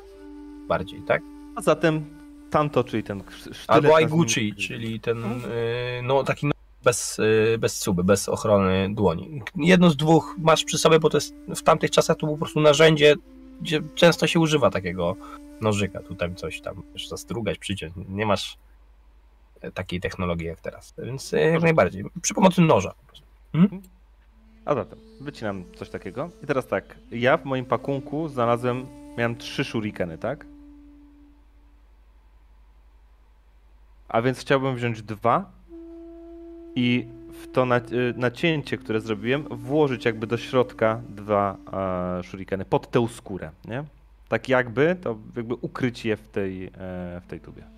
[0.68, 1.22] bardziej, tak?
[1.56, 2.06] A zatem
[2.52, 3.64] tanto, czyli ten sztylet...
[3.68, 5.42] Albo Aiguchi, czyli ten, y,
[6.04, 6.52] no taki
[6.84, 9.42] bez, y, bez cuby, bez ochrony dłoni.
[9.56, 12.60] Jedno z dwóch masz przy sobie, bo to jest w tamtych czasach to po prostu
[12.60, 13.16] narzędzie,
[13.62, 15.16] gdzie często się używa takiego
[15.62, 17.94] nożyka, tu tam coś tam, wiesz, zastrugać, przyciąć.
[18.10, 18.58] Nie masz
[19.74, 22.06] takiej technologii jak teraz, więc y, jak najbardziej.
[22.22, 23.28] Przy pomocy noża po prostu.
[24.66, 26.30] A zatem, wycinam coś takiego.
[26.44, 28.86] I teraz tak, ja w moim pakunku znalazłem,
[29.18, 30.46] miałem trzy shurikeny, tak?
[34.08, 35.52] A więc chciałbym wziąć dwa
[36.76, 37.08] i
[37.44, 41.58] w to y, nacięcie, które zrobiłem, włożyć jakby do środka dwa
[42.20, 43.84] e, shurikeny pod tę skórę, nie?
[44.28, 46.72] Tak jakby, to jakby ukryć je w tej, e,
[47.22, 47.75] w tej tubie.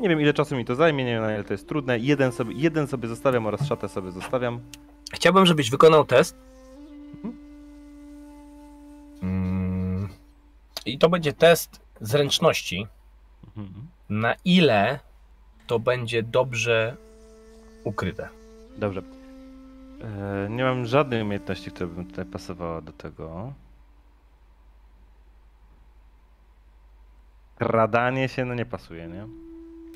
[0.00, 1.98] Nie wiem ile czasu mi to zajmie, nie wiem na ile to jest trudne.
[1.98, 4.60] Jeden sobie, jeden sobie zostawiam oraz szatę sobie zostawiam.
[5.12, 6.36] Chciałbym, żebyś wykonał test.
[9.22, 10.08] Mm.
[10.86, 12.86] I to będzie test zręczności.
[13.56, 13.88] Mhm.
[14.08, 15.00] Na ile
[15.66, 16.96] to będzie dobrze
[17.84, 18.28] ukryte.
[18.78, 19.02] Dobrze.
[20.02, 23.52] E, nie mam żadnej umiejętności, która by tutaj pasowała do tego.
[27.58, 29.49] Kradanie się, no nie pasuje, nie?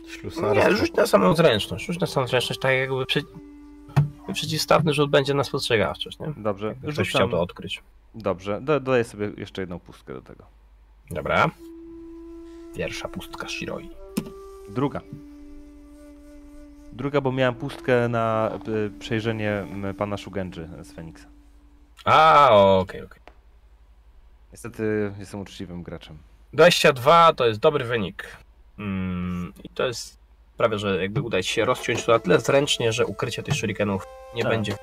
[0.09, 0.55] Ślusarstwo.
[0.71, 1.87] Nie, rzuć na samą zręczność.
[1.87, 3.23] Rzuć na samą zręczność, tak jakby przy...
[4.35, 6.33] przeciwstawny rzut będzie na spostrzegawczość, nie?
[6.37, 7.21] Dobrze, Jakby ktoś rzucam.
[7.21, 7.83] chciał to odkryć.
[8.15, 10.45] Dobrze, do, dodaję sobie jeszcze jedną pustkę do tego.
[11.11, 11.51] Dobra.
[12.77, 13.91] Pierwsza pustka Shiroi.
[14.69, 15.01] Druga.
[16.93, 19.67] Druga, bo miałem pustkę na y, przejrzenie
[19.99, 21.27] pana Shugenji z Feniksa.
[22.05, 23.21] A, okej, okej.
[24.53, 26.19] Niestety jestem uczciwym graczem.
[26.53, 28.37] 22 to jest dobry wynik.
[28.79, 30.19] Mm, I to jest
[30.57, 34.43] prawie, że jakby uda się rozciąć to na tyle zręcznie, że ukrycie tych shurikenów nie
[34.43, 34.53] Tak.
[34.53, 34.77] będzie.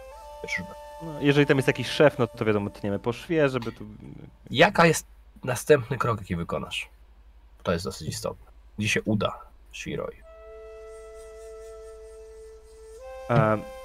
[1.03, 3.85] No, jeżeli tam jest jakiś szef, no to wiadomo, tniemy po szwie, żeby tu...
[4.49, 5.05] Jaka jest
[5.43, 6.89] następny krok, jaki wykonasz?
[7.63, 8.51] To jest dosyć istotne.
[8.77, 9.39] Gdzie się uda
[9.73, 10.21] Shiroi?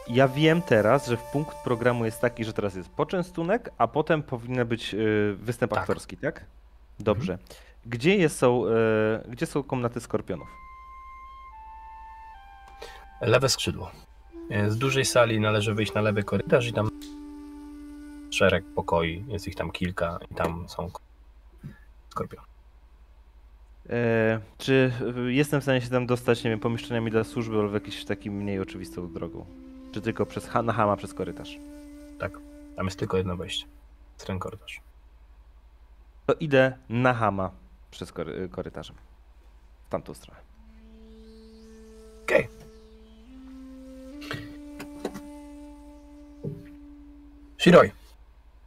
[0.09, 4.23] Ja wiem teraz, że w punkt programu jest taki, że teraz jest poczęstunek, a potem
[4.23, 5.81] powinien być y, występ Tak.
[5.81, 6.45] aktorski, tak?
[7.01, 7.39] Dobrze.
[7.89, 10.49] Gdzie, jest, są, e, gdzie są komnaty skorpionów?
[13.21, 13.91] Lewe skrzydło.
[14.51, 16.89] E, Z dużej sali należy wyjść na lewy korytarz i tam
[18.31, 20.91] szereg pokoi, jest ich tam kilka i tam są
[22.11, 22.47] skorpiony.
[23.91, 24.93] E, czy
[25.27, 28.31] jestem w stanie się tam dostać, nie wiem, pomieszczeniami dla służby albo w jakiś taki
[28.31, 29.47] mniej oczywistą drogą?
[29.93, 31.59] Czy tylko przez na hama przez korytarz?
[32.77, 33.67] Tam jest tylko jedno wejście.
[34.27, 34.81] Ten korytarz.
[36.27, 37.51] To idę na hama
[37.97, 38.97] przez kory- korytarzem.
[39.87, 40.41] W tamtą stronę.
[42.25, 42.49] Okej.
[47.59, 47.91] Shiroi,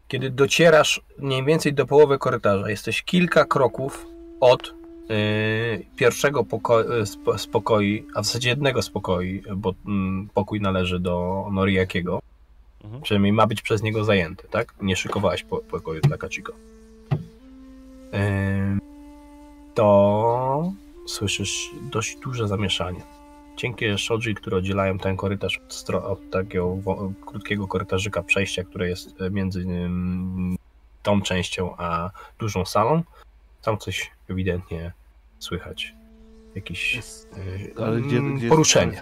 [0.08, 4.06] kiedy docierasz mniej więcej do połowy korytarza, jesteś kilka kroków
[4.40, 4.74] od
[5.10, 6.82] yy, pierwszego poko-
[7.46, 12.20] y, pokoi, a w zasadzie jednego z pokoi, bo mm, pokój należy do Noriakiego.
[12.84, 13.02] Mhm.
[13.02, 14.74] Przynajmniej ma być przez niego zajęty, tak?
[14.82, 16.54] Nie szykowałeś po- pokoju dla Kachiko.
[18.14, 18.89] Yy,
[19.80, 20.72] to
[21.06, 23.02] słyszysz dość duże zamieszanie.
[23.56, 26.78] Cienkie shoji, które oddzielają ten korytarz od, od takiego
[27.26, 29.66] krótkiego korytarzyka przejścia, które jest e, między
[31.04, 33.04] tą częścią a dużą salą.
[33.62, 34.92] Tam coś ewidentnie
[35.40, 35.94] słychać.
[36.56, 39.02] Jakieś e, Ale gdzie, mm, gdzie jest poruszenie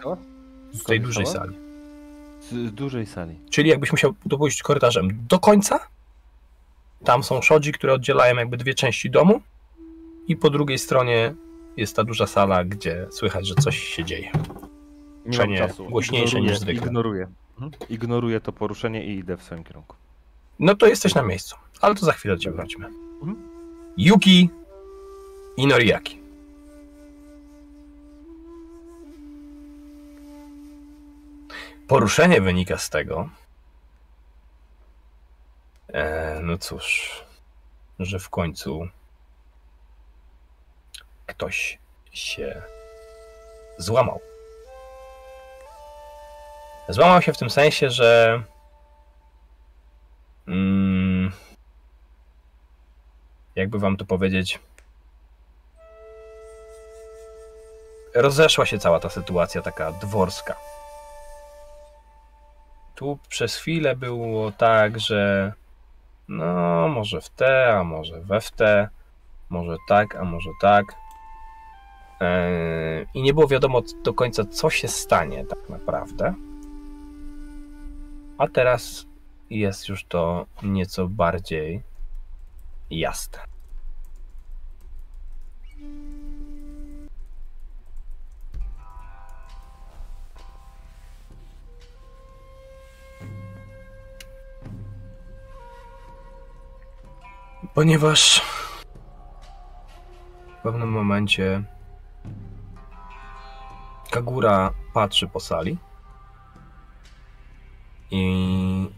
[0.74, 1.58] w tej dużej sali.
[2.42, 3.40] Z dużej sali.
[3.50, 5.80] Czyli jakbyś musiał to pójść korytarzem do końca.
[7.04, 9.42] Tam są schodzi, które oddzielają jakby dwie części domu.
[10.28, 11.36] I po drugiej stronie
[11.78, 14.32] jest ta duża sala, gdzie słychać, że coś się dzieje.
[15.26, 15.86] Nie mam czasu.
[15.86, 16.88] głośniejsze ignoruję, niż zwykle.
[16.88, 17.28] Ignoruję.
[17.62, 17.72] Mhm.
[17.90, 19.96] Ignoruję to poruszenie i idę w swoim kierunku.
[20.60, 22.86] No to jesteś na miejscu, ale to za chwilę do ciebie wrócimy.
[22.86, 23.36] Mhm.
[23.98, 24.50] Yuki
[25.58, 26.20] i Noriaki.
[31.88, 33.30] Poruszenie wynika z tego,
[35.88, 37.12] e, no cóż,
[38.00, 38.88] że w końcu
[41.28, 41.80] ktoś
[42.12, 42.62] się
[43.78, 44.20] złamał.
[46.90, 48.42] Złamał się w tym sensie, że
[50.48, 51.32] mm,
[53.56, 54.60] jakby wam to powiedzieć,
[58.16, 60.56] rozeszła się cała ta sytuacja taka dworska.
[62.96, 65.54] Tu przez chwilę było tak, że
[66.28, 68.90] no może w te, a może we w te,
[69.50, 70.86] może tak, a może tak.
[72.22, 76.34] E, i nie było wiadomo do końca, co się stanie tak naprawdę.
[78.38, 79.06] A teraz
[79.50, 81.84] jest już to nieco bardziej
[82.90, 83.40] jasne.
[97.74, 98.42] Ponieważ
[100.60, 101.64] w pewnym momencie
[104.12, 105.78] Kagura patrzy po sali
[108.12, 108.90] i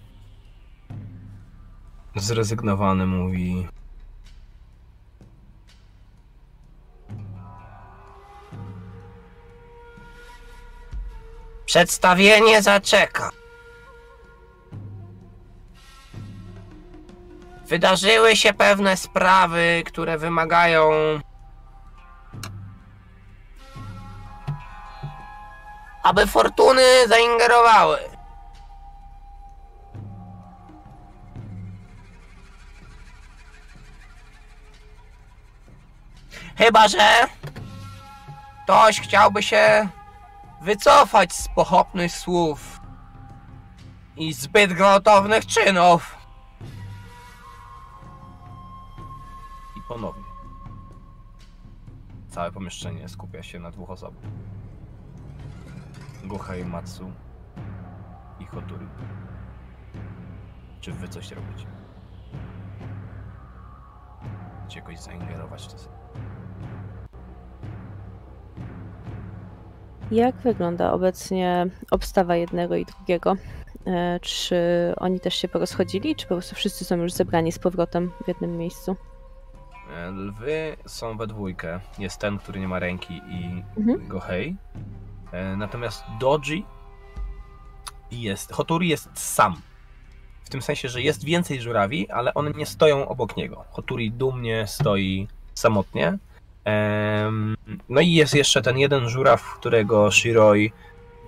[2.15, 3.67] zrezygnowany mówi
[11.69, 13.29] Przedstawienie zaczeka.
[17.67, 20.91] Wydarzyły się pewne sprawy, które wymagają
[26.09, 27.99] aby fortuny zaingerowały.
[36.57, 37.27] Chyba, że
[38.63, 39.89] ktoś chciałby się
[40.61, 42.79] wycofać z pochopnych słów
[44.17, 46.17] i zbyt gwałtownych czynów.
[49.77, 50.23] I ponownie.
[52.29, 54.23] Całe pomieszczenie skupia się na dwóch osobach.
[56.23, 57.11] Gohei Matsu
[58.39, 58.85] i Hoturi.
[60.81, 61.65] Czy wy coś robicie?
[64.61, 65.89] Chcecie jakoś zaingerować w to?
[70.11, 73.35] Jak wygląda obecnie obstawa jednego i drugiego?
[73.87, 74.55] E, Czy
[74.97, 78.57] oni też się porozchodzili, czy po prostu wszyscy są już zebrani z powrotem w jednym
[78.57, 78.95] miejscu?
[79.95, 81.79] E, Lwy są we dwójkę.
[81.99, 84.07] Jest ten, który nie ma ręki i Mhm.
[84.07, 84.55] Gohei.
[85.31, 86.65] E, Natomiast Doji
[88.11, 88.51] jest.
[88.51, 89.55] Hoturi jest sam.
[90.43, 93.65] W tym sensie, że jest więcej żurawi, ale one nie stoją obok niego.
[93.69, 96.17] Hoturi dumnie stoi samotnie.
[97.89, 100.71] No i jest jeszcze ten jeden żuraw, którego Shiroi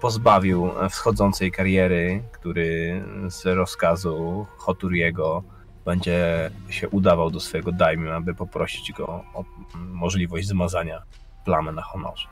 [0.02, 5.44] pozbawił wschodzącej kariery, który z rozkazu Hoturiego
[5.86, 9.44] będzie się udawał do swojego daimyo, aby poprosić go o
[9.76, 11.02] możliwość zmazania
[11.46, 12.28] plamy na honorze.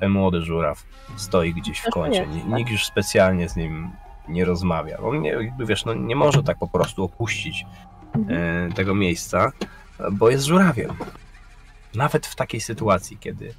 [0.00, 0.84] Ten młody żuraw
[1.16, 2.20] stoi gdzieś w kącie.
[2.26, 2.44] tak.
[2.46, 3.90] Nikt już specjalnie z nim
[4.28, 4.98] nie rozmawia.
[4.98, 7.66] On nie, wiesz, no, nie może tak po prostu opuścić
[8.14, 8.70] Mhm.
[8.70, 9.52] e, tego miejsca,
[10.12, 10.90] bo jest żurawiem.
[11.94, 13.54] Nawet w takiej sytuacji, kiedy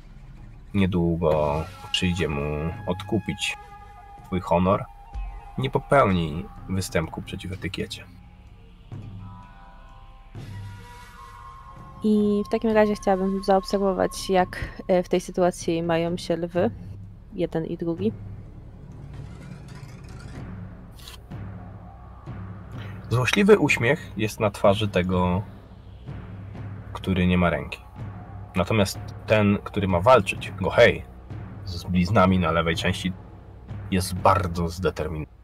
[0.74, 3.58] niedługo przyjdzie mu odkupić
[4.26, 4.86] twój honor,
[5.58, 8.04] nie popełni występku przeciw etykiecie.
[12.08, 16.72] I w takim razie chciałabym zaobserwować, jak e, w tej sytuacji mają się lwy,
[17.34, 18.12] jeden i drugi.
[23.10, 25.42] Złośliwy uśmiech jest na twarzy tego,
[26.94, 27.80] który nie ma ręki.
[28.56, 31.06] Natomiast ten, który ma walczyć, go hej,
[31.64, 33.14] z bliznami na lewej części,
[33.92, 35.38] jest bardzo zdeterminowany.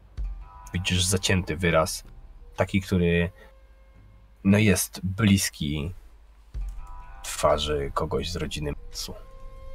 [0.74, 2.04] Widzisz zacięty wyraz,
[2.56, 3.30] taki, który
[4.44, 5.94] no jest bliski
[7.22, 9.14] twarzy kogoś z rodziny Matsu.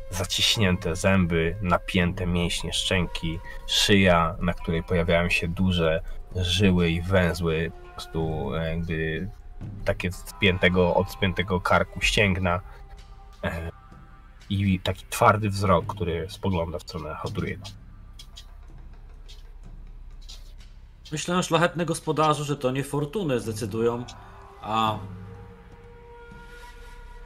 [0.09, 6.01] Zaciśnięte zęby, napięte mięśnie szczęki, szyja, na której pojawiają się duże
[6.35, 9.29] żyły i węzły, po prostu jakby
[9.85, 12.61] takie spiętego, od spiętego karku ścięgna
[13.43, 13.71] e,
[14.49, 17.63] i taki twardy wzrok, który spogląda w stronę Hoturiego.
[21.11, 24.05] Myślę, szlachetny gospodarzu, że to nie fortuny zdecydują,
[24.61, 24.99] a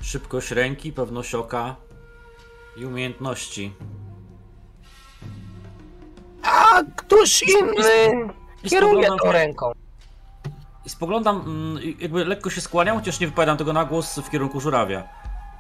[0.02, 1.76] szybkość ręki, pewność oka
[2.78, 3.74] i umiejętności.
[6.44, 8.32] A któż inny
[8.64, 9.72] I kieruje tą ręką?
[10.86, 14.62] I spoglądam, mm, jakby lekko się skłaniam, chociaż nie wypowiadam tego na głos w kierunku
[14.62, 15.08] żurawia.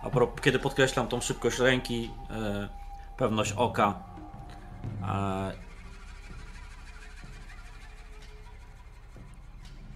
[0.03, 2.69] A pro, kiedy podkreślam tą szybkość ręki, e,
[3.17, 3.93] pewność oka.
[5.07, 5.51] E,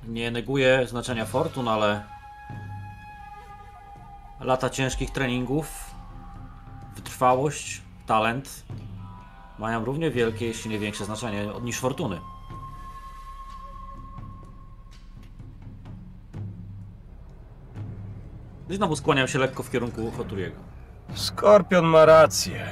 [0.07, 2.14] nie neguję znaczenia fortun, ale
[4.45, 5.95] lata ciężkich treningów,
[6.95, 8.65] wytrwałość, talent
[9.59, 12.19] mają równie wielkie, jeśli nie większe znaczenie niż fortuny.
[18.69, 20.55] I znowu skłaniam się lekko w kierunku Hoturiego.
[21.13, 22.65] Skorpion ma rację.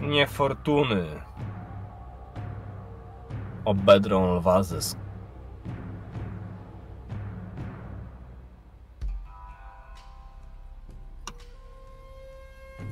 [0.00, 1.06] Nie fortuny.
[3.64, 4.82] Obedrą lwa ze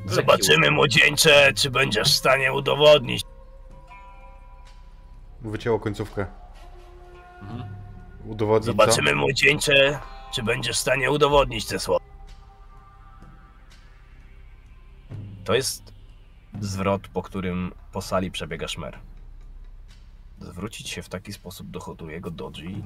[0.07, 3.23] Zobaczymy, młodzieńcze, czy będziesz w stanie udowodnić.
[5.41, 6.27] Wycięło końcówkę.
[7.43, 7.77] Mhm.
[8.25, 9.99] Udowodnić Zobaczymy, młodzieńcze,
[10.35, 12.05] czy będziesz w stanie udowodnić te słowa.
[15.45, 15.93] To jest
[16.61, 18.99] zwrot, po którym po sali przebiega szmer.
[20.41, 22.85] Zwrócić się w taki sposób do Hodujego Doji,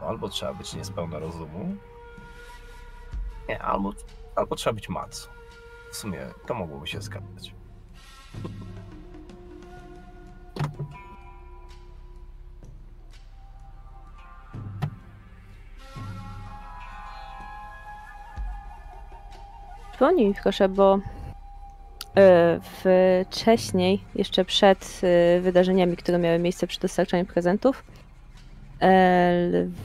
[0.00, 1.76] albo trzeba być niespełna rozumu,
[3.48, 3.92] nie, albo,
[4.36, 5.28] albo trzeba być Matsu.
[5.92, 7.54] W sumie to mogłoby się zgadzać.
[19.90, 20.98] Przypomnij mi proszę, bo
[22.16, 22.60] e,
[23.30, 27.84] wcześniej, jeszcze przed e, wydarzeniami, które miały miejsce przy dostarczaniu prezentów,
[28.82, 29.32] e,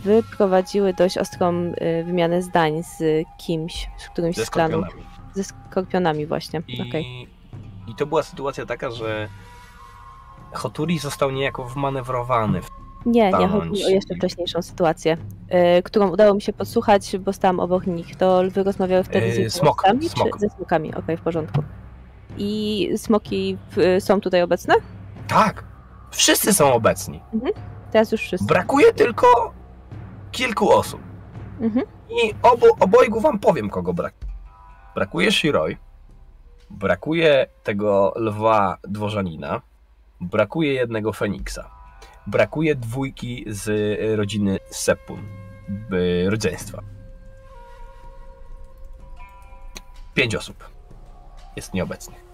[0.03, 1.71] wyprowadziły dość ostrą
[2.05, 4.85] wymianę zdań z kimś, z którymś Ze z klanów.
[4.85, 5.16] skorpionami.
[5.37, 6.61] Ze skorpionami właśnie.
[6.67, 7.27] I, Okej.
[7.87, 9.27] I to była sytuacja taka, że
[10.53, 12.69] Hoturi został niejako wmanewrowany w
[13.05, 15.17] Nie, nie chodzi o jeszcze wcześniejszą sytuację,
[15.49, 18.15] e, którą udało mi się podsłuchać, bo stałam obok nich.
[18.15, 20.33] To lwy rozmawiały wtedy z E, ich smok, smok.
[20.33, 20.95] czy ze smokami?
[20.95, 21.63] Okej, w porządku.
[22.37, 23.57] I smoki
[23.99, 24.73] są tutaj obecne?
[25.27, 25.63] Tak,
[26.11, 27.21] wszyscy są obecni.
[27.91, 28.47] Teraz już wszyscy.
[28.47, 29.53] Brakuje tylko
[30.31, 31.01] kilku osób.
[31.61, 31.85] Mhm.
[32.09, 34.13] I obu, obojgu wam powiem, kogo brak.
[34.97, 35.77] Brakuje Shiroi,
[36.69, 39.61] brakuje tego lwa dworzanina,
[40.21, 41.71] brakuje jednego Feniksa,
[42.27, 43.69] brakuje dwójki z
[44.17, 45.21] rodziny Seppun,
[45.89, 46.83] by rodzeństwa.
[50.13, 50.69] Pięć osób
[51.55, 52.27] jest nieobecnych.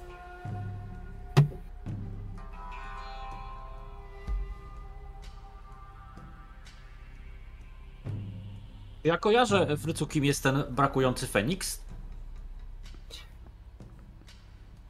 [9.03, 11.82] Ja kojarzę, Frycu, kim jest ten brakujący Feniks.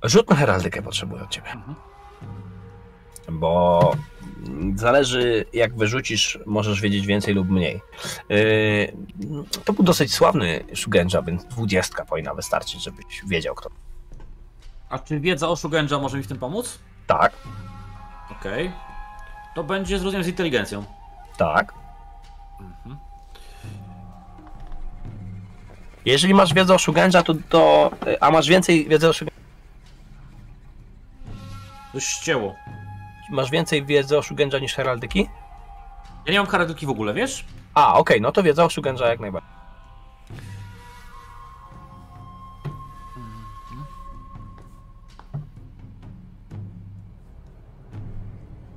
[0.04, 1.52] Rzut na heraldykę potrzebuję od ciebie.
[1.52, 1.76] Mhm.
[3.32, 3.92] Bo
[4.76, 7.82] zależy, jak wyrzucisz, możesz wiedzieć więcej lub mniej.
[8.30, 8.94] Yy,
[9.66, 13.70] To był dosyć sławny Shugenja, więc dwudziestka powinna wystarczyć, żebyś wiedział, kto.
[14.90, 16.80] A czy wiedza o Shugenja może mi w tym pomóc?
[17.08, 17.34] Tak,
[18.32, 18.72] Okej.
[19.56, 20.84] To będzie z rozumiem z inteligencją.
[21.38, 21.74] tak.
[22.60, 22.98] Mhm.
[26.06, 27.92] Jeżeli masz wiedzę o Shugenja, to, to.
[28.22, 29.43] A masz więcej wiedzy o Shugenja.
[31.94, 32.56] To ścięło.
[33.30, 35.30] Masz więcej wiedzy o Shugenja niż heraldyki?
[36.26, 37.46] Ja nie mam karadyki w ogóle, wiesz?
[37.74, 39.54] A, okej, no to wiedza o Shugenja jak najbardziej.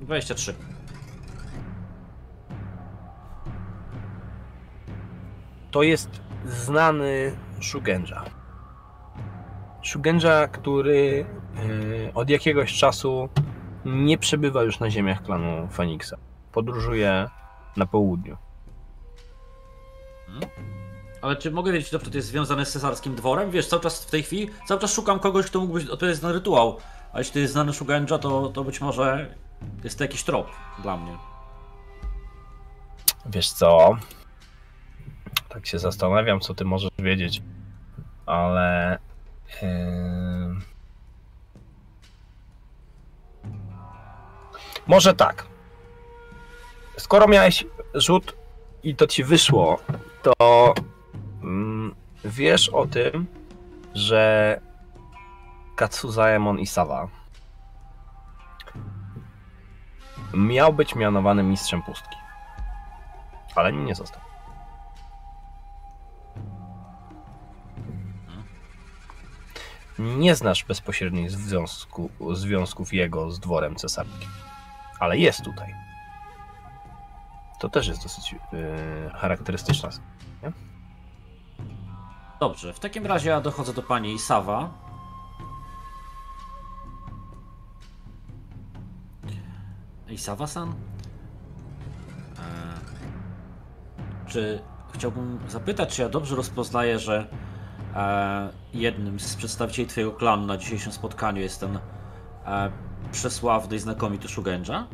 [0.01, 0.55] Dwadzieścia trzy.
[5.77, 8.23] to jest znany Shugenja.
[9.83, 11.25] Shugenja, który
[12.13, 13.29] od jakiegoś czasu
[13.85, 16.17] nie przebywa już na ziemiach klanu Feniksa.
[16.51, 17.29] Podróżuje
[17.77, 18.37] na południu.
[21.21, 23.51] Ale czy mogę wiedzieć, czy to jest związane z cesarskim dworem?
[23.51, 26.77] Wiesz, cały czas w tej chwili, cały czas szukam kogoś, kto mógłby odpowiedzieć na rytuał.
[27.13, 29.35] A jeśli to jest znany Shugenja, to, to być może
[29.83, 30.47] jest to jakiś trop
[30.81, 31.17] dla mnie.
[33.25, 33.97] Wiesz co?
[35.49, 37.41] Tak się zastanawiam, co ty możesz wiedzieć,
[38.25, 38.97] ale.
[39.61, 40.76] e,
[44.87, 45.45] Może tak.
[46.97, 48.35] Skoro miałeś rzut
[48.83, 49.79] i to ci wyszło,
[50.21, 50.73] to
[51.43, 51.95] mm,
[52.25, 53.27] wiesz o tym,
[53.93, 54.61] że
[55.75, 57.07] Katsuzaemon Isawa
[60.33, 62.15] miał być mianowany mistrzem pustki.
[63.55, 64.21] Ale nim nie został.
[69.99, 74.29] Nie znasz bezpośrednich związku, związków jego z dworem cesarskim,
[74.99, 75.75] ale jest tutaj.
[77.59, 78.39] To też jest dosyć yy,
[79.13, 79.89] charakterystyczna.
[80.43, 80.51] Nie?
[82.39, 84.69] Dobrze, w takim razie ja dochodzę do pani Isawa.
[90.09, 90.69] Isawa-san?
[90.69, 90.75] Eee,
[94.27, 94.61] czy
[94.93, 97.27] chciałbym zapytać, czy ja dobrze rozpoznaję, że
[97.95, 101.79] e, jednym z przedstawicieli twojego klanu na dzisiejszym spotkaniu jest ten
[102.45, 102.71] e,
[103.11, 104.87] przesławny i znakomity Shugenja?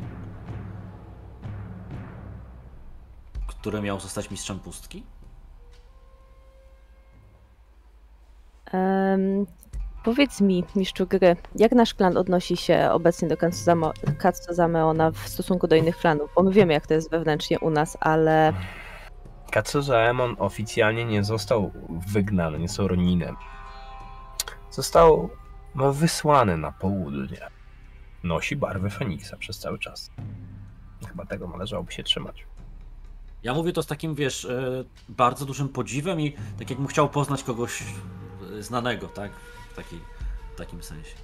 [3.46, 5.04] Który miał zostać mistrzem pustki?
[8.72, 9.46] Em,
[10.04, 13.36] powiedz mi, mistrzu gry, jak nasz klan odnosi się obecnie do
[14.18, 16.30] Katsuzameona w stosunku do innych klanów?
[16.36, 18.52] Bo my wiemy, jak to jest wewnętrznie u nas, ale
[19.50, 21.72] Katsuzaemon oficjalnie nie został
[22.12, 23.36] wygnany, nie został Roninem.
[24.70, 25.30] Został
[25.74, 27.38] ma wysłany na południe.
[28.24, 30.10] Nosi barwy Feniksa przez cały czas.
[31.08, 32.46] Chyba tego należałoby się trzymać.
[33.42, 37.42] Ja mówię to z takim, wiesz, e, bardzo dużym podziwem i tak jakbym chciał poznać
[37.42, 39.32] kogoś e, znanego, tak?
[39.72, 39.98] W, takiej,
[40.54, 41.14] w takim sensie.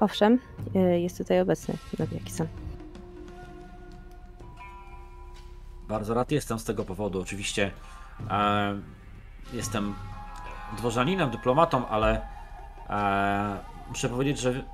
[0.00, 0.38] Owszem,
[0.76, 2.46] y, jest tutaj obecny Nowiaki-san.
[5.88, 7.20] Bardzo rad jestem z tego powodu.
[7.20, 7.70] Oczywiście
[8.30, 8.74] e,
[9.52, 9.94] jestem
[10.76, 12.26] dworzaninem, dyplomatą, ale
[12.88, 14.64] e, muszę powiedzieć, że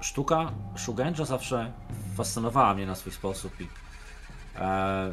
[0.00, 1.72] sztuka Shugenja zawsze
[2.16, 3.60] fascynowała mnie na swój sposób.
[3.60, 3.66] I,
[4.56, 5.12] e,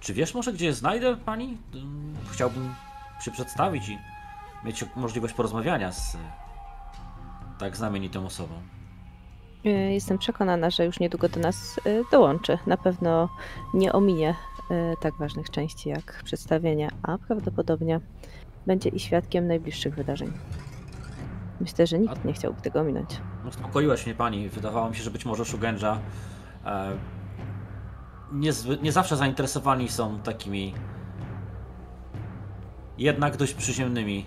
[0.00, 1.58] czy wiesz może, gdzie je znajdę, pani?
[2.32, 2.74] Chciałbym
[3.20, 3.98] się przedstawić i
[4.64, 6.18] mieć możliwość porozmawiania z e,
[7.58, 8.54] tak znamienitą osobą.
[9.66, 12.58] Y, Jestem przekonana, że już niedługo do nas y, dołączy.
[12.66, 13.28] Na pewno
[13.74, 14.34] nie ominie
[15.00, 18.00] tak ważnych części jak przedstawienia, a prawdopodobnie
[18.66, 20.32] będzie i świadkiem najbliższych wydarzeń.
[21.60, 23.20] Myślę, że nikt nie chciałby tego ominąć.
[23.42, 24.48] No, Uspokoiłaś mnie pani.
[24.48, 25.98] Wydawało mi się, że być może Shugenja
[26.66, 26.96] e,
[28.32, 28.50] nie,
[28.82, 30.74] nie zawsze zainteresowani są takimi
[32.98, 34.26] jednak dość przyziemnymi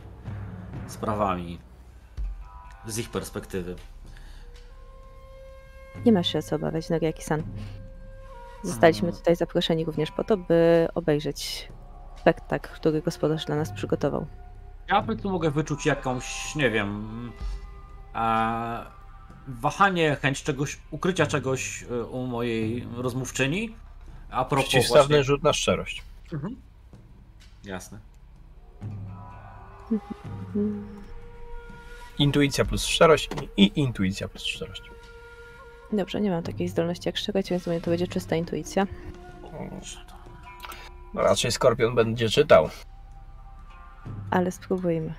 [0.88, 1.60] sprawami
[2.86, 3.76] z ich perspektywy.
[6.06, 7.44] Nie masz się o co obawiać, Nogiaki-san.
[8.64, 11.70] Zostaliśmy tutaj zaproszeni również po to, by obejrzeć
[12.20, 14.26] spektakl, który gospodarz dla nas przygotował.
[14.90, 17.32] Ja by tu mogę wyczuć jakąś, nie wiem,
[18.16, 18.86] e,
[19.48, 23.76] wahanie, chęć czegoś, ukrycia czegoś e, u mojej rozmówczyni.
[24.30, 25.24] A propos Przeciwstawny właśnie...
[25.24, 26.04] rzut na szczerość.
[26.34, 26.56] Mhm.
[27.64, 28.00] Jasne.
[32.20, 34.82] Intuicja plus szczerość i, i intuicja plus szczerość.
[35.94, 38.88] Dobrze, nie mam takiej zdolności jak szczegać, więc u mnie to będzie czysta intuicja.
[41.14, 42.70] No, raczej Skorpion będzie czytał.
[44.32, 45.14] Ale spróbujmy.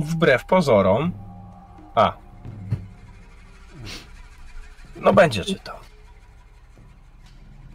[0.00, 1.12] Wbrew pozorom.
[1.94, 2.12] A.
[4.96, 5.76] No będzie czytał.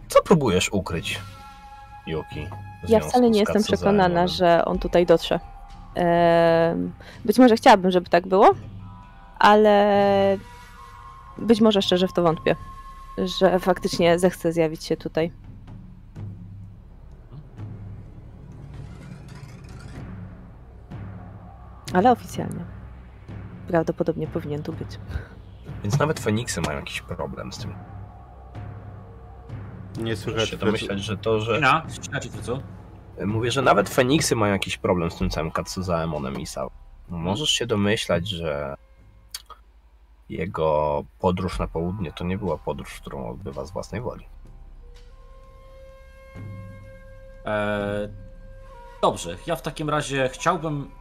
[0.08, 1.22] Co próbujesz ukryć,
[2.08, 2.48] Yuki?
[2.88, 5.40] Ja wcale nie jestem przekonana, że on tutaj dotrze.
[7.26, 8.56] Być może chciałabym, żeby tak było,
[9.40, 10.38] ale
[11.38, 12.56] być może szczerze w to wątpię,
[13.18, 15.32] że faktycznie zechce zjawić się tutaj.
[21.94, 22.66] Ale oficjalnie.
[23.68, 24.99] Prawdopodobnie powinien tu być.
[25.84, 27.74] Więc nawet Feniksy mają jakiś problem z tym.
[29.98, 31.61] Nie Możesz słychać się domyślać, że to, że...
[32.36, 32.60] To co?
[33.26, 36.72] Mówię, że nawet Feniksy mają jakiś problem z tym całym Katsuzaemonem i Sao.
[37.10, 38.76] Możesz się domyślać, że
[40.30, 44.26] jego podróż na południe to nie była podróż, którą odbywa z własnej woli.
[47.45, 48.10] Eee,
[49.02, 50.91] dobrze, ja w takim razie chciałbym.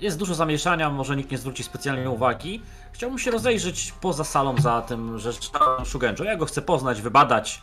[0.00, 2.62] Jest dużo zamieszania, może nikt nie zwróci specjalnie uwagi.
[2.92, 5.50] Chciałbym się rozejrzeć poza salą za tym rzeczą
[5.84, 6.24] Shugenjo.
[6.24, 7.62] Ja go chcę poznać, wybadać.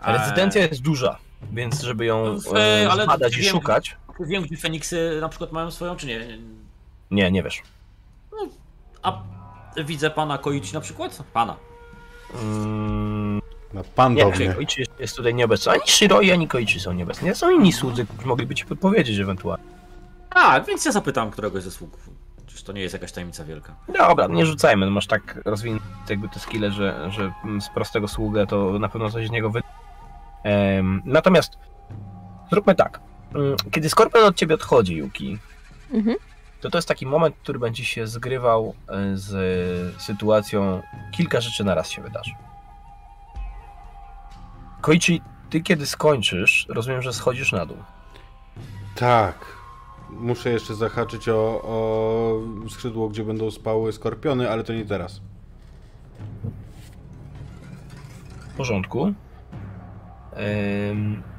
[0.00, 1.18] A rezydencja jest duża,
[1.52, 3.96] więc żeby ją e, ale zbadać i wiem- szukać...
[4.20, 6.38] Wiem, gdzie Feniksy na przykład mają swoją, czy nie.
[7.10, 7.62] Nie, nie wiesz.
[9.02, 9.22] A
[9.84, 11.22] widzę pana Koichi na przykład?
[11.32, 11.56] Pana.
[12.42, 13.40] Mm,
[13.74, 14.52] No, pan nie, mnie.
[14.54, 15.72] Koichi jest, jest tutaj nieobecny.
[15.72, 17.28] Ani Shiroi, ani Koichi są nieobecni.
[17.28, 19.64] Nie są inni słudzy, którzy mogliby ci podpowiedzieć ewentualnie.
[20.34, 21.96] A, więc ja zapytam któregoś ze sług.
[22.46, 23.74] Czyż to nie jest jakaś tajemnica wielka?
[23.88, 28.78] Dobra, nie rzucajmy, masz tak rozwinięte jakby te skille, że, że z prostego sługę to
[28.78, 29.62] na pewno coś z niego wy...
[31.04, 31.52] Natomiast
[32.50, 33.00] zróbmy tak.
[33.34, 35.38] Mm, Kiedy Skorpion od ciebie odchodzi, Yuki,
[35.94, 36.16] Mhm.
[36.60, 40.82] to to jest taki moment, który będzie się zgrywał e, z sytuacją,
[41.12, 42.30] kilka rzeczy naraz się wydarzy.
[44.80, 47.76] Koichi, ty kiedy skończysz, rozumiem, że schodzisz na dół.
[48.94, 49.34] Tak.
[50.20, 55.20] Muszę jeszcze zahaczyć o, o skrzydło, gdzie będą spały skorpiony, ale to nie teraz.
[58.40, 59.14] W porządku.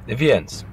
[0.08, 0.64] Więc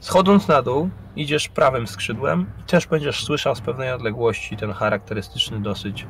[0.00, 5.60] schodząc na dół, idziesz prawym skrzydłem i też będziesz słyszał z pewnej odległości ten charakterystyczny
[5.60, 6.06] dosyć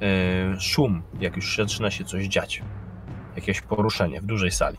[0.00, 2.62] yy, szum, jak już zaczyna się coś dziać.
[3.36, 4.78] Jakieś poruszenie w dużej sali.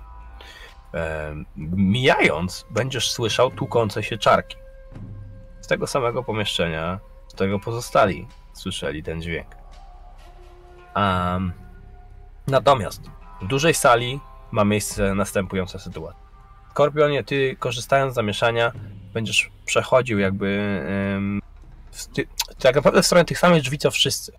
[1.75, 4.62] Mijając, będziesz słyszał tłukące się czarki.
[5.73, 9.47] Tego samego pomieszczenia, z tego pozostali słyszeli ten dźwięk.
[10.95, 11.53] Um,
[12.47, 13.01] natomiast
[13.41, 14.19] w dużej sali
[14.51, 16.23] ma miejsce następująca sytuacja.
[16.71, 18.71] Skorpionie, ty korzystając z zamieszania,
[19.13, 20.47] będziesz przechodził jakby
[21.15, 21.41] em,
[21.91, 22.27] w ty,
[22.59, 24.31] tak naprawdę w stronę tych samych drzwi co wszyscy.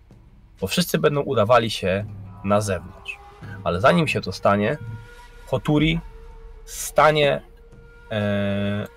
[0.61, 2.05] Bo wszyscy będą udawali się
[2.43, 3.19] na zewnątrz.
[3.63, 4.77] Ale zanim się to stanie,
[5.45, 5.99] Hoturi
[6.65, 7.41] stanie
[8.11, 8.87] e,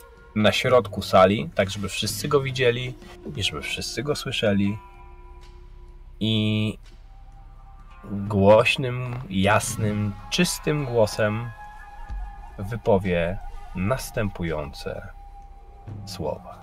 [0.43, 2.94] na środku sali, tak żeby wszyscy go widzieli
[3.36, 4.78] i żeby wszyscy go słyszeli.
[6.20, 6.78] I
[8.05, 11.51] głośnym, jasnym, czystym głosem
[12.59, 13.39] wypowie
[13.74, 15.09] następujące
[16.06, 16.60] słowa.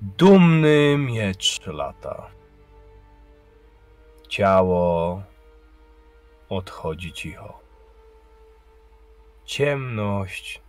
[0.00, 2.26] Dumny miecz lata.
[4.28, 5.22] Ciało
[6.48, 7.60] odchodzi cicho.
[9.44, 10.62] Ciemność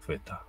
[0.00, 0.44] chwyta.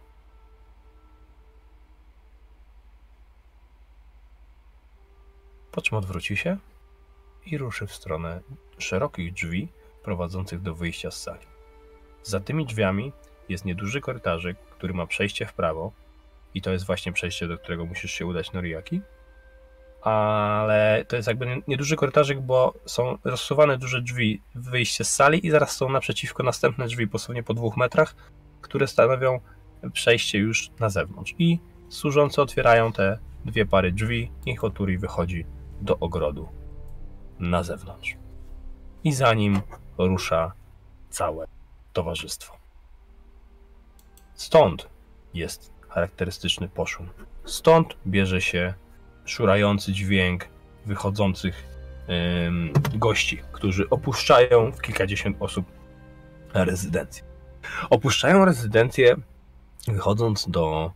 [5.71, 6.57] Po czym odwróci się
[7.45, 8.41] i ruszy w stronę
[8.77, 9.67] szerokich drzwi
[10.03, 11.47] prowadzących do wyjścia z sali.
[12.23, 13.13] Za tymi drzwiami
[13.49, 15.91] jest nieduży korytarzyk, który ma przejście w prawo
[16.53, 19.01] i to jest właśnie przejście, do którego musisz się udać Noriaki.
[20.07, 25.51] Ale to jest jakby nieduży korytarzyk, bo są rozsuwane duże drzwi wyjście z sali i
[25.51, 28.15] zaraz są naprzeciwko następne drzwi, posłunie po dwóch metrach,
[28.61, 29.39] które stanowią
[29.93, 31.35] przejście już na zewnątrz.
[31.39, 31.59] I
[31.89, 35.45] służące otwierają te dwie pary drzwi i Hoturi wychodzi
[35.81, 36.49] do ogrodu
[37.39, 38.15] na zewnątrz.
[39.03, 39.61] I za nim
[39.97, 40.51] rusza
[41.09, 41.47] całe
[41.93, 42.57] towarzystwo.
[44.33, 44.89] Stąd
[45.33, 47.09] jest charakterystyczny poszum.
[47.45, 48.73] Stąd bierze się
[49.27, 50.45] szurający dźwięk
[50.85, 51.77] wychodzących
[52.95, 55.65] gości, którzy opuszczają w kilkadziesiąt osób
[56.53, 57.23] rezydencję.
[57.89, 59.15] Opuszczają rezydencję
[59.87, 60.91] wychodząc do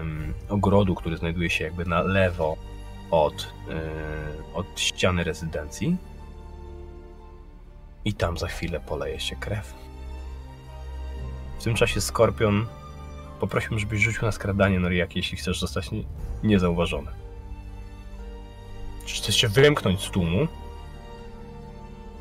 [0.00, 2.56] ym, ogrodu, który znajduje się jakby na lewo
[3.10, 3.74] od, yy,
[4.54, 5.96] od ściany rezydencji.
[8.04, 9.74] I tam za chwilę poleje się krew.
[11.58, 12.66] W tym czasie Skorpion
[13.40, 16.02] poprosił, żebyś rzucił na skradanie Noriaki, jeśli chcesz zostać nie,
[16.42, 17.27] niezauważony.
[19.08, 20.48] Czy chcesz się wymknąć z tłumu?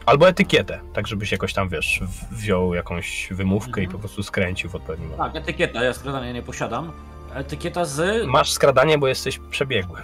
[0.05, 2.01] Albo etykietę, tak żebyś jakoś tam, wiesz,
[2.31, 3.91] wziął jakąś wymówkę i Mhm.
[3.91, 5.33] po prostu skręcił w odpowiednim momencie.
[5.33, 6.91] Tak, etykieta, ja skradania nie posiadam.
[7.33, 8.25] Etykieta z...
[8.27, 10.01] Masz skradanie, bo jesteś przebiegły.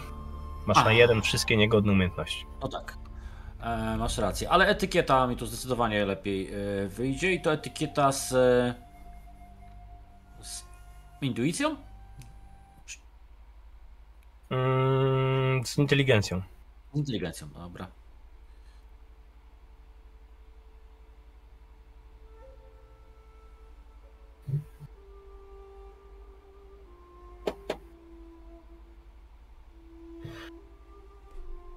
[0.66, 0.92] Masz na A.
[0.92, 2.46] jeden wszystkie niegodne umiejętności.
[2.62, 2.98] No tak.
[3.62, 8.30] E, masz rację, ale etykieta mi tu zdecydowanie lepiej e, wyjdzie i to etykieta z...
[10.42, 10.64] z
[11.22, 11.76] intuicją?
[14.50, 16.42] Mm, z inteligencją.
[16.94, 17.88] Inteligencją, dobra.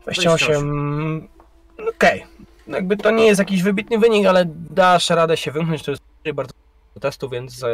[0.02, 1.28] Dwadzieścia osiem.
[1.88, 2.24] Okej.
[2.66, 5.82] No Jakby to nie jest jakiś wybitny wynik, ale dasz radę się wymknąć.
[5.82, 6.02] To jest
[6.34, 6.52] bardzo
[6.94, 7.68] do testu, więc e,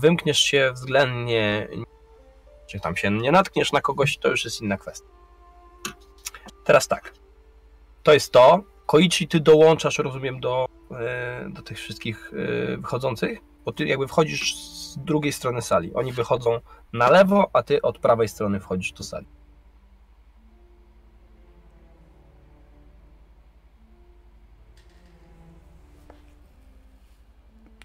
[0.00, 1.68] wymkniesz się względnie.
[2.66, 5.15] Czy tam się nie natkniesz na kogoś, to już jest inna kwestia.
[6.66, 7.12] Teraz tak.
[8.02, 8.62] To jest to.
[8.86, 14.56] Koichi, ty dołączasz, rozumiem, do, e, do tych wszystkich e, wychodzących, bo ty jakby wchodzisz
[14.56, 15.94] z drugiej strony sali.
[15.94, 16.60] Oni wychodzą
[16.92, 19.26] na lewo, a ty od prawej strony wchodzisz do sali.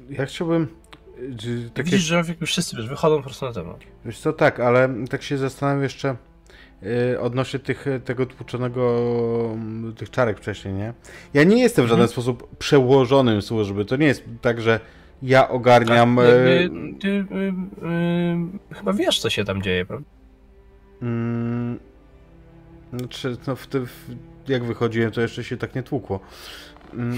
[0.09, 0.67] Ja chciałbym.
[0.67, 3.87] Tak Takie, Widzisz, że wszyscy wiesz, wychodzą po prostu na zewnątrz.
[4.05, 6.15] wiesz co, tak, ale tak się zastanawiam jeszcze
[7.21, 9.01] odnośnie tych, tego tłuczonego,
[9.53, 10.93] mm, tych czarek wcześniej, nie?
[11.33, 12.11] Ja nie jestem w żaden Mhm.
[12.11, 13.85] sposób przełożonym służby.
[13.85, 14.79] To nie jest tak, że
[15.21, 16.15] ja ogarniam.
[16.15, 17.17] Tak, y, jakby ty y,
[18.73, 20.05] y, chyba wiesz, co się tam dzieje, prawda?
[21.01, 21.79] Mm,
[22.93, 23.87] znaczy, no w tym,
[24.47, 26.19] jak wychodziłem, to jeszcze się tak nie tłukło.
[26.93, 27.17] Mm,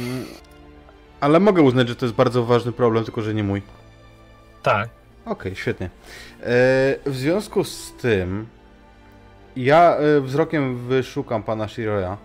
[1.19, 3.61] ale mogę uznać, że to jest bardzo ważny problem, tylko że nie mój.
[4.63, 4.89] Tak.
[5.25, 5.85] Okej, świetnie.
[5.85, 5.89] E,
[7.05, 8.45] w związku z tym,
[9.55, 12.17] ja e, wzrokiem wyszukam pana Shiroya.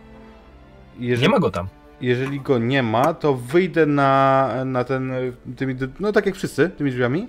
[0.99, 1.69] Jeżeli, Nie ma go tam.
[2.01, 5.17] jeżeli go nie ma, to wyjdę na, na ten, e,
[5.57, 7.29] tymi, no tak jak wszyscy, tymi drzwiami.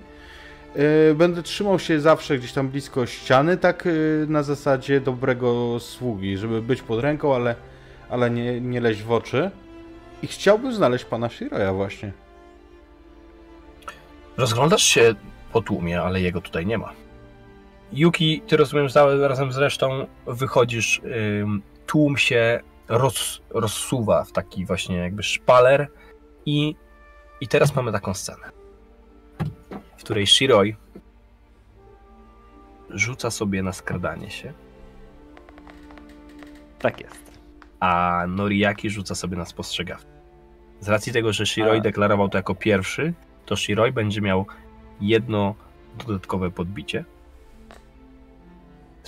[1.10, 3.90] E, Będę trzymał się zawsze gdzieś tam blisko ściany, tak e,
[4.26, 7.54] na zasadzie dobrego sługi, żeby być pod ręką, ale,
[8.10, 9.50] ale nie, nie leźć w oczy.
[10.22, 12.12] I chciałbym znaleźć pana Shiroya właśnie.
[14.36, 15.14] Rozglądasz się
[15.52, 16.92] po tłumie, ale jego tutaj nie ma.
[17.92, 18.86] Yuki, ty rozumiem,
[19.20, 21.00] razem z resztą wychodzisz,
[21.86, 25.88] tłum się roz, rozsuwa w taki właśnie jakby szpaler
[26.46, 26.74] i,
[27.40, 28.50] i teraz mamy taką scenę,
[29.96, 30.76] w której Shiroi
[32.90, 34.52] rzuca sobie na skradanie się,
[36.78, 37.40] Tak jest.
[37.80, 40.10] a Noriaki rzuca sobie na spostrzegawczość.
[40.80, 41.80] Z racji tego, że Shiroi A.
[41.80, 43.12] deklarował to jako pierwszy,
[43.46, 44.46] to Shiroi będzie miał
[45.00, 45.54] jedno
[46.06, 47.04] dodatkowe podbicie.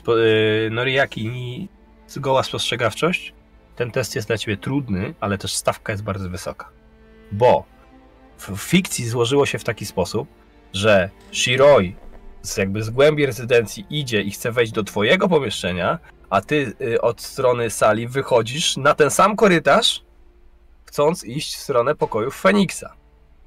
[0.07, 1.69] Yy, Noriaki
[2.09, 3.35] zgoła spostrzegawczość.
[3.77, 6.69] Ten test jest dla ciebie trudny, ale też stawka jest bardzo wysoka.
[7.33, 7.65] bo
[8.39, 10.29] w fikcji złożyło się w taki sposób,
[10.73, 11.97] że Shiroi
[12.43, 15.99] z jakby z głębi rezydencji idzie i chce wejść do twojego pomieszczenia,
[16.31, 20.05] a ty y, od strony sali wychodzisz na ten sam korytarz,
[20.85, 22.95] chcąc iść w stronę pokojów Feniksa.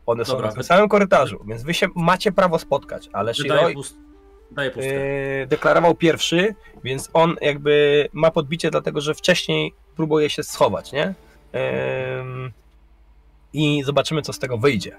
[0.05, 3.73] One są Dobra, na tym samym korytarzu, więc wy się macie prawo spotkać, ale Shiroi
[3.73, 3.97] pust...
[4.55, 4.93] Daję pustkę.
[5.39, 11.13] yy, deklarował pierwszy, więc on jakby ma podbicie, dlatego że wcześniej próbuje się schować, nie?
[13.53, 14.97] I zobaczymy, co z tego wyjdzie.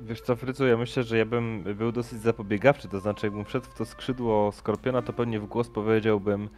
[0.00, 3.66] Wiesz co, Frycu, ja myślę, że ja bym był dosyć zapobiegawczy, to znaczy jakbym wszedł
[3.66, 6.48] w to skrzydło Skorpiona, to pewnie w głos powiedziałbym...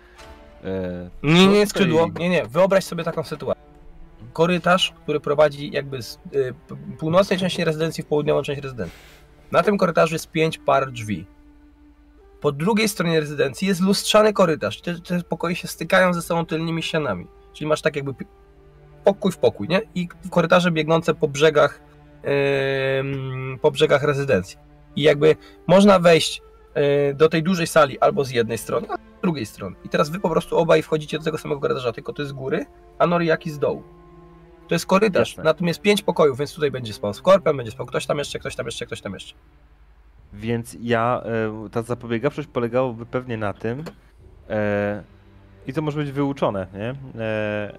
[0.64, 2.46] E, Nie, nie, tutaj- skrzydło, nie, nie.
[2.46, 3.62] Wyobraź sobie taką sytuację.
[4.32, 6.54] Korytarz, który prowadzi jakby z y,
[6.98, 8.98] północnej części rezydencji w południową część rezydencji.
[9.52, 11.26] Na tym korytarzu jest pięć par drzwi.
[12.42, 14.80] Po drugiej stronie rezydencji jest lustrzany korytarz.
[14.80, 17.26] Te, te pokoje się stykają ze sobą tylnymi ścianami.
[17.52, 18.14] Czyli masz tak jakby
[19.04, 19.80] pokój w pokój, nie?
[19.94, 21.80] I korytarze biegnące po brzegach
[23.00, 24.58] ym, po brzegach rezydencji.
[24.96, 25.36] I jakby
[25.66, 26.42] można wejść
[27.10, 29.76] y, do tej dużej sali albo z jednej strony, albo z drugiej strony.
[29.84, 32.32] I teraz wy po prostu obaj wchodzicie do tego samego korytarza, tylko to jest z
[32.32, 32.66] góry,
[32.98, 33.82] a Noriaki z dołu.
[34.68, 35.44] To jest korytarz, Jasne.
[35.44, 38.38] na tym jest pięć pokojów, więc tutaj będzie spał Skorpion, będzie spał ktoś tam jeszcze,
[38.38, 39.34] ktoś tam jeszcze, ktoś tam jeszcze.
[40.32, 43.84] Więc ja, e, ta zapobiegawczość polegałaby pewnie na tym,
[44.50, 45.02] e,
[45.66, 46.94] i to może być wyuczone, nie?
[47.22, 47.78] E,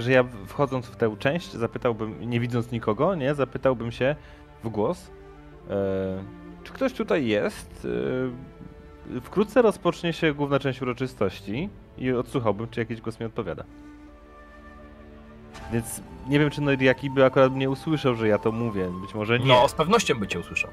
[0.00, 3.34] że ja wchodząc w tę część zapytałbym, nie widząc nikogo, nie?
[3.34, 4.16] Zapytałbym się
[4.64, 5.10] w głos,
[6.64, 7.86] czy ktoś tutaj jest?
[9.22, 11.68] Wkrótce rozpocznie się główna część uroczystości
[11.98, 13.64] i odsłuchałbym, czy jakiś głos mi odpowiada.
[15.72, 18.90] Więc nie wiem, czy Noriaki by akurat mnie usłyszał, że ja to mówię.
[19.00, 19.46] Być może nie.
[19.46, 20.70] No, z pewnością by cię usłyszał.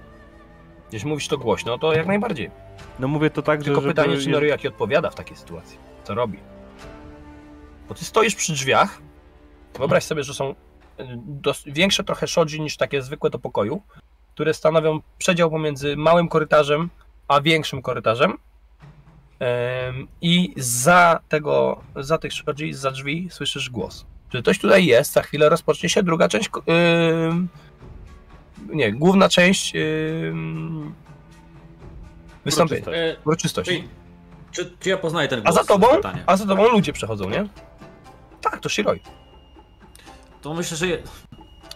[0.92, 2.52] Jeśli mówisz to głośno, to jak najbardziej.
[3.00, 3.88] No mówię to tak, Tylko że...
[3.88, 5.78] pytanie, żeby- czy Noriaki odpowiada w takiej sytuacji.
[6.04, 6.38] Co robi?
[7.90, 9.02] Bo ty stoisz przy drzwiach,
[9.78, 10.56] wyobraź sobie, że są
[11.26, 13.82] dos- większe trochę shoji niż takie zwykłe do pokoju,
[14.34, 16.90] które stanowią przedział pomiędzy małym korytarzem
[17.28, 18.34] a większym korytarzem.
[19.40, 24.06] Em, I za tego, za tych shoji, za drzwi słyszysz głos.
[24.34, 26.50] Że ktoś tutaj jest, za chwilę rozpocznie się druga część.
[28.69, 30.94] Nie, główna część ym,
[32.45, 32.81] wystąpienia.
[32.81, 33.18] Uroczystość.
[33.19, 33.72] E, Uroczystości.
[33.76, 33.88] Czyli,
[34.52, 35.56] czy, czy ja poznaję ten A głos?
[35.56, 35.88] za tobą,
[36.26, 37.48] a za tobą ludzie przechodzą, nie?
[38.41, 38.99] Tak, to Shiroi.
[40.41, 40.98] To myślę, że je-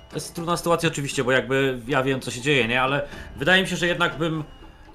[0.09, 2.81] to jest trudna sytuacja oczywiście, bo jakby ja wiem co się dzieje, nie?
[2.81, 4.43] Ale wydaje mi się, że jednak bym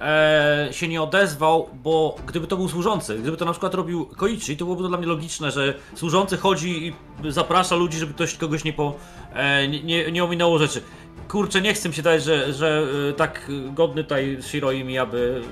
[0.00, 4.56] e, się nie odezwał, bo gdyby to był służący, gdyby to na przykład robił Koichi,
[4.56, 6.92] to byłoby to dla mnie logiczne, że służący chodzi i
[7.32, 8.94] zaprasza ludzi, żeby ktoś kogoś nie po
[9.34, 10.82] e, nie, nie, nie ominęło rzeczy.
[11.28, 15.42] Kurczę, nie chcę mi się dać, że, że e, tak godny tutaj Shiroi mi, aby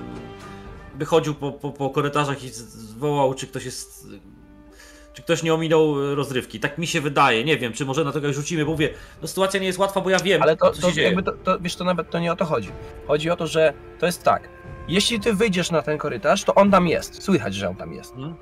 [0.95, 4.07] by chodził po, po, po korytarzach i zwołał, czy ktoś jest
[5.13, 6.61] czy ktoś nie ominął rozrywki.
[6.61, 7.45] Tak mi się wydaje.
[7.45, 10.01] Nie wiem, czy może na to jak rzucimy, bo mówię, no sytuacja nie jest łatwa,
[10.01, 11.07] bo ja wiem, Ale to, co to się dzieje.
[11.07, 12.69] jakby to, to, wiesz, to nawet to nie o to chodzi.
[13.07, 14.49] Chodzi o to, że to jest tak.
[14.89, 17.23] Jeśli ty wyjdziesz na ten korytarz, to on tam jest.
[17.23, 18.15] Słychać, że on tam jest.
[18.15, 18.35] Mhm.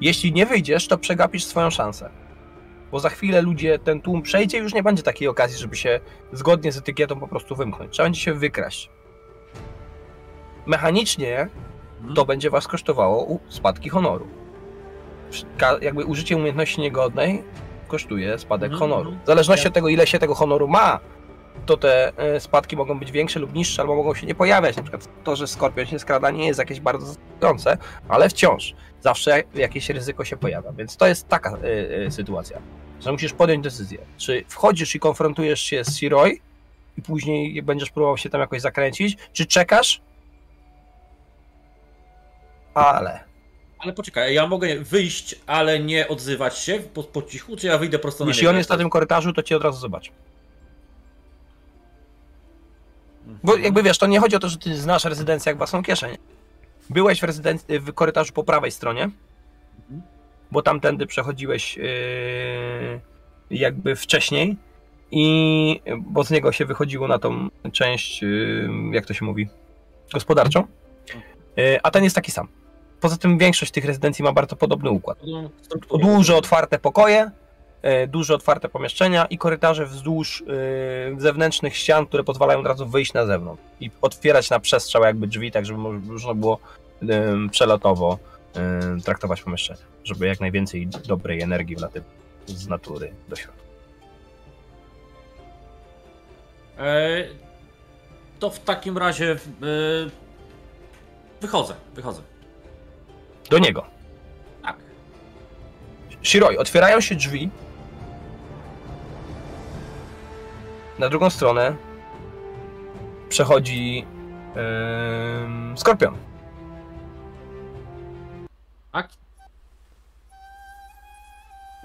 [0.00, 2.10] Jeśli nie wyjdziesz, to przegapisz swoją szansę.
[2.92, 6.00] Bo za chwilę ludzie, ten tłum przejdzie i już nie będzie takiej okazji, żeby się
[6.32, 7.92] zgodnie z etykietą po prostu wymknąć.
[7.92, 8.90] Trzeba będzie się wykraść.
[10.66, 11.48] Mechanicznie
[11.98, 12.14] Mhm.
[12.14, 14.26] to będzie was kosztowało spadki honoru.
[15.80, 17.44] Jakby użycie umiejętności niegodnej
[17.88, 19.08] kosztuje spadek Mhm, honoru.
[19.10, 19.24] mhm.
[19.24, 21.00] W zależności od tego, ile się tego honoru ma,
[21.66, 24.76] to te e, spadki mogą być większe lub niższe, albo mogą się nie pojawiać.
[24.76, 29.42] Na przykład to, że skorpion się skrada, nie jest jakieś bardzo zaskakujące, ale wciąż zawsze
[29.54, 30.72] jakieś ryzyko się pojawia.
[30.72, 32.58] Więc to jest taka e, e, sytuacja,
[33.00, 33.98] że musisz podjąć decyzję.
[34.16, 36.40] Czy wchodzisz i konfrontujesz się z Siroi
[36.98, 40.00] i później będziesz próbował się tam jakoś zakręcić, czy czekasz?
[42.74, 43.30] Ale.
[43.78, 47.98] Ale poczekaj, ja mogę wyjść, ale nie odzywać się po, po cichu, czy ja wyjdę
[47.98, 48.50] prosto na Jeśli niego?
[48.50, 50.10] on jest na tym korytarzu, to cię od razu zobaczy.
[53.42, 56.16] Bo jakby wiesz, to nie chodzi o to, że ty znasz rezydencję jak własną kieszeń.
[56.90, 59.10] Byłeś w, rezydenc- w korytarzu po prawej stronie,
[60.52, 61.84] bo tamtędy przechodziłeś yy,
[63.50, 64.56] jakby wcześniej
[65.10, 69.48] i bo z niego się wychodziło na tą część, yy, jak to się mówi,
[70.12, 70.66] gospodarczą.
[71.56, 72.48] Yy, a ten jest taki sam.
[73.00, 75.18] Poza tym większość tych rezydencji ma bardzo podobny układ.
[75.62, 76.04] Strukturę.
[76.04, 77.30] Duże otwarte pokoje,
[77.82, 80.42] e, duże otwarte pomieszczenia i korytarze wzdłuż
[81.16, 85.26] e, zewnętrznych ścian, które pozwalają od razu wyjść na zewnątrz i otwierać na przestrzał jakby
[85.26, 86.58] drzwi, tak żeby mo- można było
[87.50, 88.18] przelotowo
[89.04, 92.12] traktować pomieszczenia, żeby jak najwięcej dobrej energii wlatywać
[92.46, 93.62] z natury do środka.
[96.78, 97.24] E,
[98.38, 99.36] to w takim razie e,
[101.40, 102.22] wychodzę, wychodzę.
[103.50, 103.86] Do niego.
[104.62, 104.76] Tak.
[106.22, 107.50] Shiroi, otwierają się drzwi
[110.98, 111.76] na drugą stronę
[113.28, 114.06] przechodzi
[114.54, 116.29] em, Skorpion.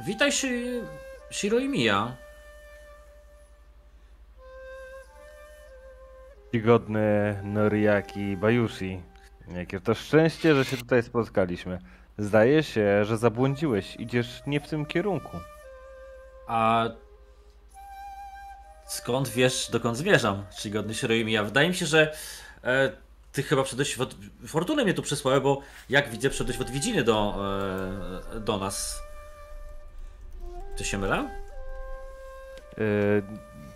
[0.06, 0.82] Witaj, Shi...
[1.32, 2.16] Shiro i Mia.
[6.50, 9.02] Czcigodny Noriaki Bajushi.
[9.48, 11.80] Jakie to szczęście, że się tutaj spotkaliśmy.
[12.18, 13.96] Zdaje się, że zabłądziłeś.
[14.00, 15.38] Idziesz nie w tym kierunku.
[16.48, 16.86] A
[18.88, 20.46] skąd wiesz, dokąd zmierzam?
[20.58, 21.44] Czcigodny Shiro i Mia.
[21.44, 22.16] Wydaje mi się, że
[22.64, 22.92] e,
[23.32, 24.16] ty chyba przyszedłeś w od...
[24.48, 27.36] Fortuny mnie tu przysłała, bo jak widzę, przyszedłeś w odwiedziny do,
[28.36, 29.05] e, do nas.
[30.76, 31.30] Czy się mylę?
[32.78, 33.24] Yy,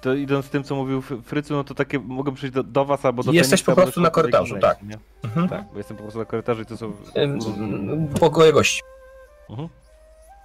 [0.02, 3.06] to idąc tym, co mówił Fry- Frycu, no to takie mogę przyjść do, do was
[3.06, 4.84] albo do Jesteś po prostu na korytarzu, tak.
[4.84, 4.98] Nie?
[5.24, 5.50] Mhm.
[5.50, 6.94] Tak, bo jestem po prostu na korytarzu i to są...
[8.20, 8.82] Pokoje gości.
[9.50, 9.70] Mhm.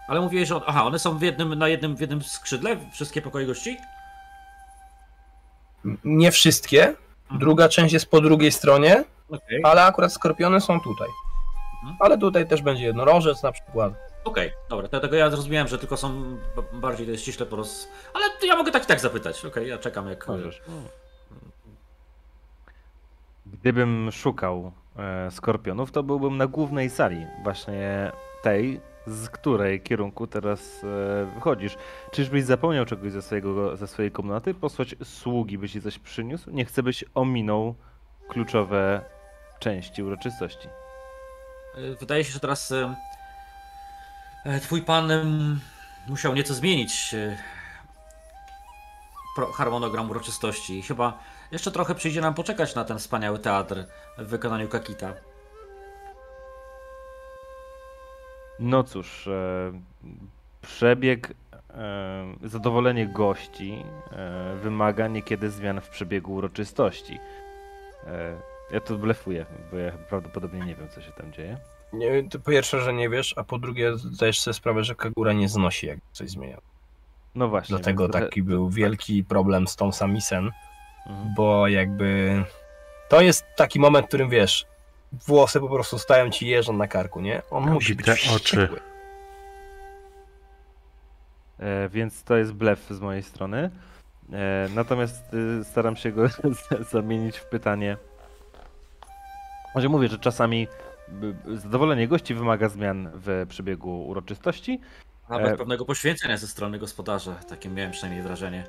[0.08, 0.60] Ale mówiłeś, że.
[0.66, 3.76] Aha, one są w jednym, na jednym, w jednym skrzydle, wszystkie pokoje gości?
[6.04, 6.94] Nie wszystkie.
[7.30, 9.60] Druga część jest po drugiej stronie, Okej.
[9.64, 11.08] ale akurat skorpiony są tutaj.
[11.82, 11.96] Mhm.
[12.00, 13.92] Ale tutaj też będzie jednorożec na przykład.
[14.24, 16.36] Okej, dobra, dlatego ja zrozumiałem, że tylko są
[16.72, 17.88] bardziej to jest ściśle poroz...
[18.14, 19.44] Ale to ja mogę tak i tak zapytać.
[19.44, 20.28] Okej, ja czekam jak...
[20.28, 20.62] Możesz.
[23.46, 30.84] Gdybym szukał e, skorpionów, to byłbym na głównej sali, właśnie tej, z której kierunku teraz
[30.84, 31.76] e, wychodzisz.
[32.12, 34.54] Czyżbyś zapomniał czegoś ze, swojego, ze swojej komnaty?
[34.54, 36.50] Posłać sługi, by ci coś przyniósł?
[36.50, 37.74] Nie chcę, byś ominął
[38.28, 39.00] kluczowe
[39.58, 40.68] części uroczystości.
[41.78, 42.94] Y, Wydaje się, że teraz e,
[44.62, 45.10] twój pan
[46.08, 47.14] musiał nieco zmienić
[49.36, 50.82] pro- harmonogram uroczystości.
[50.82, 51.18] Chyba
[51.52, 53.84] jeszcze trochę przyjdzie nam poczekać na ten wspaniały teatr
[54.18, 55.14] w wykonaniu Kakita.
[58.58, 59.72] No cóż, e,
[60.62, 61.30] przebieg,
[61.70, 67.18] e, zadowolenie gości e, wymaga niekiedy zmian w przebiegu uroczystości.
[68.06, 68.36] E,
[68.70, 71.58] ja tu blefuję, bo ja prawdopodobnie nie wiem, co się tam dzieje.
[71.94, 75.32] Nie, to po pierwsze, że nie wiesz, a po drugie zdajesz sobie sprawę, że Kagura
[75.32, 76.58] nie znosi, jak coś zmienia.
[77.34, 77.76] No właśnie.
[77.76, 80.50] Dlatego więc taki był wielki problem z tą Samisen,
[81.06, 81.34] Mhm.
[81.36, 82.42] bo jakby
[83.08, 84.66] to jest taki moment, w którym wiesz,
[85.12, 87.42] włosy po prostu stają ci jeżą na karku, nie?
[87.50, 88.68] On musi być oczy.
[91.58, 93.70] E, więc to jest blef z mojej strony.
[94.32, 96.22] E, natomiast y, staram się go
[96.92, 97.96] zamienić w pytanie.
[99.74, 100.68] Może mówię, że czasami
[101.54, 104.80] zadowolenie gości wymaga zmian w przebiegu uroczystości.
[105.28, 107.34] Nawet E, pewnego poświęcenia ze strony gospodarza.
[107.34, 108.64] Takie miałem przynajmniej wrażenie.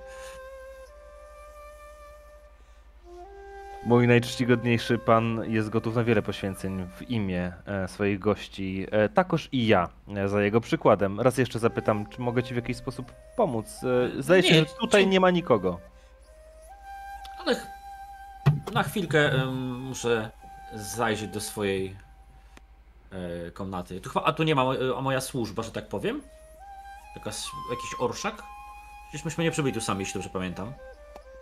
[3.86, 8.88] Mój najczcigodniejszy pan jest gotów na wiele poświęceń w imię e, swoich gości.
[8.92, 11.22] E, takoż i ja, e, za jego przykładem.
[11.22, 13.82] Raz jeszcze zapytam, czy mogę ci w jakiś sposób pomóc?
[14.20, 15.80] Zdaje się, Nie, że tutaj czy- nie ma nikogo.
[17.40, 17.56] Ale
[18.74, 19.32] na chwilkę
[19.80, 20.32] muszę
[20.74, 21.96] zajrzeć do swojej
[23.54, 24.02] komnaty.
[24.02, 26.22] Tu chyba, a tu nie ma e, a moja służba, że tak powiem?
[27.14, 28.44] Taka, s- jakiś orszak?
[29.10, 30.74] Przecież myśmy nie przybyli tu sami, jeśli dobrze pamiętam.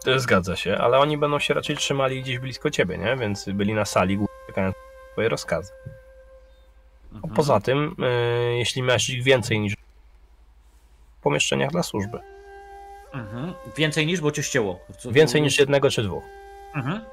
[0.05, 3.15] To Zgadza się, ale oni będą się raczej trzymali gdzieś blisko ciebie, nie?
[3.17, 5.71] Więc byli na sali, czekając na twoje rozkazy.
[7.13, 7.33] Mhm.
[7.33, 7.95] Poza tym,
[8.53, 9.73] y, jeśli masz ich więcej niż
[11.19, 12.19] w pomieszczeniach dla służby.
[13.13, 13.53] Mhm.
[13.77, 14.79] Więcej niż, bo cię ścięło.
[14.99, 16.23] Co- Więcej niż jednego czy dwóch.
[16.75, 17.05] Mhm.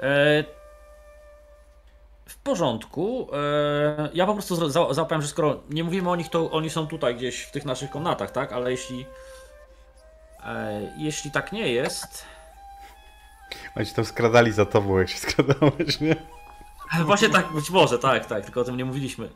[0.00, 0.44] E,
[2.44, 3.28] porządku.
[3.32, 7.16] E, ja po prostu załapałem, że skoro nie mówimy o nich, to oni są tutaj
[7.16, 8.52] gdzieś w tych naszych komnatach, tak?
[8.52, 9.06] Ale jeśli.
[10.44, 12.24] E, jeśli tak nie jest.
[13.76, 16.16] Oni się tam skradali za tobą, jak się skradałeś, nie?
[17.04, 19.28] Właśnie tak, być może, tak, tak, tylko o tym nie mówiliśmy.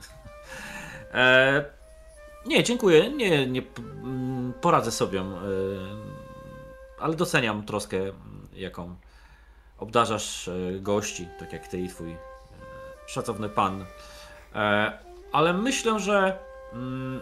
[1.14, 1.64] E,
[2.46, 3.10] nie, dziękuję.
[3.10, 3.62] Nie, nie
[4.60, 5.20] poradzę sobie.
[5.20, 5.24] E,
[7.00, 7.98] ale doceniam troskę,
[8.52, 8.96] jaką
[9.78, 12.16] obdarzasz e, gości, tak jak ty i twój
[13.08, 13.84] szacowny pan.
[14.54, 14.98] E,
[15.32, 16.38] ale myślę, że
[16.72, 17.20] mm,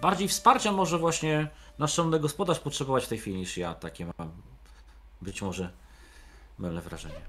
[0.00, 1.48] bardziej wsparcia może właśnie
[1.78, 3.74] nasz szanowny gospodarz potrzebować w tej chwili niż ja.
[3.74, 4.30] Takie mam
[5.22, 5.70] być może
[6.58, 7.20] mylne wrażenie.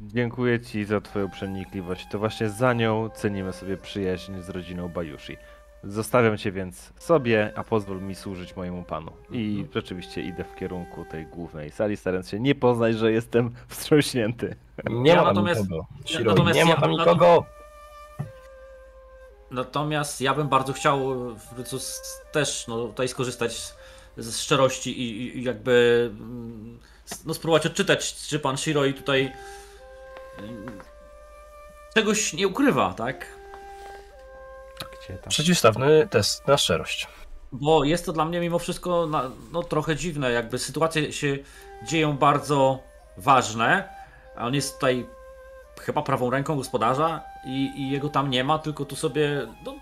[0.00, 2.06] Dziękuję ci za twoją przenikliwość.
[2.10, 5.36] To właśnie za nią cenimy sobie przyjaźń z rodziną Bajushi.
[5.84, 9.12] Zostawiam cię więc sobie, a pozwól mi służyć mojemu panu.
[9.30, 14.56] I rzeczywiście idę w kierunku tej głównej sali, starając się nie poznać, że jestem wstrząśnięty.
[14.90, 15.86] Nie Ja ma tam natomiast- nikogo.
[16.10, 17.44] ja natomiast nie ma ja- tam nikogo.
[19.50, 20.98] Natomiast ja bym bardzo chciał
[21.34, 23.76] w końcu s- też no, tutaj skorzystać z,
[24.16, 26.78] z szczerości i, i jakby mm,
[27.26, 29.32] no, spróbować odczytać, czy pan Shiroi tutaj
[30.38, 30.66] mm,
[31.94, 33.26] czegoś nie ukrywa, tak?
[34.84, 35.28] Gdzie tam?
[35.30, 37.08] Przeciwstawny test na szczerość.
[37.52, 41.38] Bo jest to dla mnie mimo wszystko na, no, trochę dziwne, jakby sytuacje się
[41.88, 42.82] dzieją bardzo
[43.16, 43.88] ważne,
[44.36, 45.06] a on jest tutaj
[45.80, 49.74] chyba prawą ręką gospodarza i, i jego tam nie ma, tylko tu sobie no,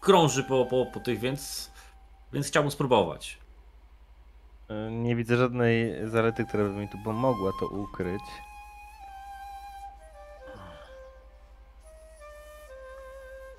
[0.00, 1.70] krąży po, po, po tych, więc,
[2.32, 3.38] więc chciałbym spróbować.
[4.70, 8.22] E, Nie widzę żadnej zalety, która by mi tu pomogła to ukryć.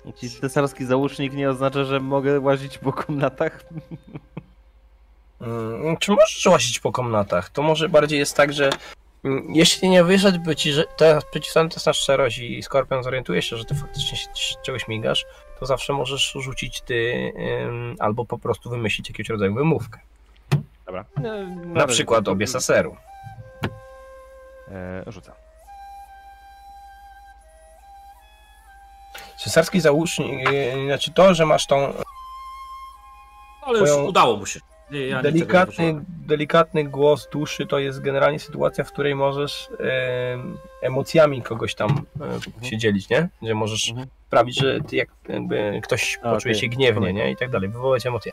[0.04, 3.64] Jakiś cesarski załóżnik nie oznacza, że mogę łazić po komnatach?
[5.40, 7.50] Mm, Czy możesz łazić po komnatach?
[7.50, 8.70] To może bardziej jest tak, że
[9.24, 11.24] mm, jeśli nie wyszedł by ci, że teraz
[11.72, 15.26] test na szczerość i Skorpion zorientuje się, że ty faktycznie się czegoś migasz,
[15.60, 17.32] to zawsze możesz rzucić ty
[17.64, 19.98] ym, albo po prostu wymyślić jakiegoś rodzaju wymówkę.
[20.86, 21.04] Dobra.
[21.64, 22.96] Na przykład obie saseru.
[24.68, 25.34] E, rzucam.
[29.44, 31.92] Cesarski załóżnik, yy, znaczy to, że masz tą
[33.62, 34.60] Ale już udało mu się.
[34.90, 39.68] Nie, ja delikatny, delikatny głos duszy to jest generalnie sytuacja, w której możesz
[40.32, 42.06] em, emocjami kogoś tam
[42.62, 43.28] e, się dzielić, nie?
[43.42, 44.08] Że możesz Mhm.
[44.26, 47.30] sprawić, że ty jak jakby ktoś A, poczuje się gniewnie, nie?
[47.30, 48.32] I tak dalej, wywołać emocje.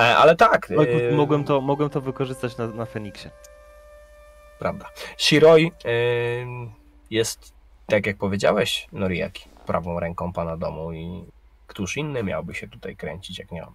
[0.00, 3.28] E, Ale tak, No, e, mogłem, to, mogłem to wykorzystać na, na Feniksie.
[4.58, 4.86] prawda.
[5.18, 6.72] Shiroi em,
[7.10, 7.52] jest,
[7.86, 11.24] tak jak powiedziałeś, Noriaki, prawą ręką pana domu i
[11.66, 13.72] któż inny miałby się tutaj kręcić, jak nie on.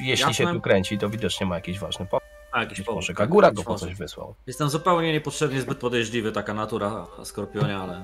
[0.00, 0.58] Jeśli się Jasne.
[0.58, 2.28] tu kręci, to widocznie ma jakiś ważny powód.
[2.52, 2.96] A, jakiś Być powód.
[2.98, 4.34] może tak, Kagura go po coś wysłał.
[4.46, 8.02] Jestem zupełnie niepotrzebnie zbyt podejrzliwy, taka natura Skorpionia, ale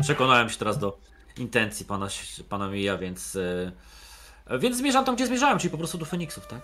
[0.00, 0.98] przekonałem się teraz do
[1.36, 2.08] intencji pana,
[2.48, 3.38] pana Mija, więc,
[4.46, 6.60] e, więc zmierzam tam, gdzie zmierzałem, czyli po prostu do Feniksów, tak?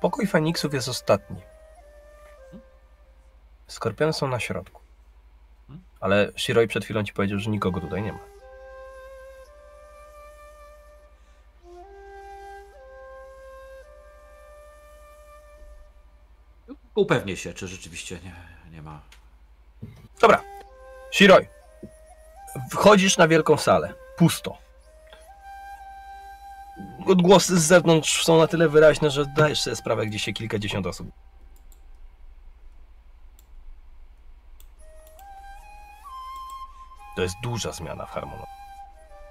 [0.00, 1.36] Pokój Feniksów jest ostatni.
[3.66, 4.85] Skorpiony są na środku.
[6.06, 8.18] Ale Shiroi przed chwilą ci powiedział, że nikogo tutaj nie ma.
[16.94, 18.34] Upewnię się, czy rzeczywiście nie,
[18.72, 19.00] nie ma.
[20.20, 20.42] Dobra.
[21.12, 21.46] Shiroi.
[22.70, 23.94] Wchodzisz na wielką salę.
[24.16, 24.58] Pusto.
[27.06, 31.25] Odgłosy z zewnątrz są na tyle wyraźne, że zdajesz sobie sprawę, gdzie się kilkadziesiąt osób.
[37.16, 38.46] To jest duża zmiana w harmonii.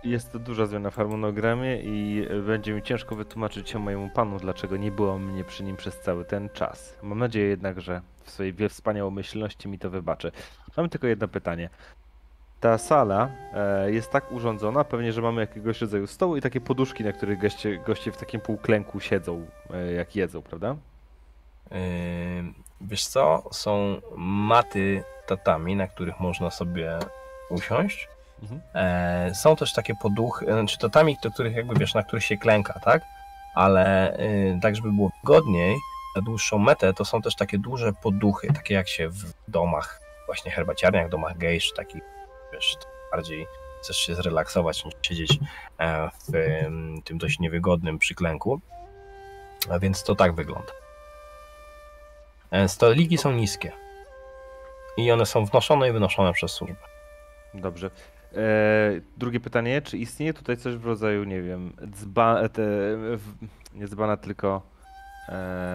[0.04, 4.78] Jest to duża zmiana w harmonogramie i będzie mi ciężko wytłumaczyć się mojemu panu, dlaczego
[4.78, 6.98] nie było mnie przy nim przez cały ten czas.
[7.02, 10.32] Mam nadzieję jednak, że w swojej wspaniałomyślności mi to wybaczy.
[10.78, 11.70] Mam tylko jedno pytanie.
[12.60, 17.04] Ta sala e, jest tak urządzona, pewnie, że mamy jakiegoś rodzaju stołu i takie poduszki,
[17.04, 20.76] na których goście, goście w takim półklęku siedzą, e, jak jedzą, prawda?
[21.72, 21.78] Yy,
[22.82, 23.44] Wiesz co?
[23.52, 27.00] Są maty tatami, na których można sobie
[27.50, 28.08] usiąść.
[28.44, 28.62] Mhm.
[28.76, 32.80] E, są też takie poduchy, znaczy tatami, do których jakby wiesz, na których się klęka,
[32.80, 33.04] tak?
[33.56, 35.78] Ale y, tak, żeby było wygodniej,
[36.16, 40.52] na dłuższą metę, to są też takie duże poduchy, takie jak się w domach, właśnie
[40.52, 42.04] herbaciarniach, domach gejsz, takich,
[42.54, 42.78] wiesz,
[43.12, 43.48] bardziej
[43.82, 45.40] chcesz się zrelaksować niż siedzieć
[45.80, 48.62] e, w em, tym dość niewygodnym przyklęku.
[49.70, 50.74] A więc to tak wygląda.
[52.52, 53.72] E, Stoliki są niskie.
[54.98, 56.95] I one są wnoszone i wynoszone przez służbę.
[57.62, 57.90] Dobrze.
[58.34, 58.40] E,
[59.18, 62.64] drugie pytanie, czy istnieje tutaj coś w rodzaju, nie wiem, dzba, te,
[63.18, 63.34] w,
[63.74, 64.62] nie dzbana, tylko
[65.30, 65.74] e,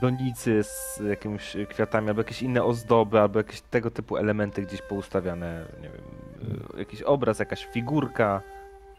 [0.00, 5.64] donicy z jakimiś kwiatami, albo jakieś inne ozdoby, albo jakieś tego typu elementy gdzieś poustawiane,
[5.82, 6.02] nie wiem,
[6.74, 8.42] e, jakiś obraz, jakaś figurka.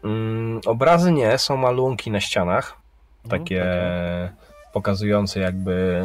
[0.04, 2.82] Mm, obrazy nie, są malunki na ścianach,
[3.24, 3.64] Mhm, takie
[4.72, 6.02] pokazujące jakby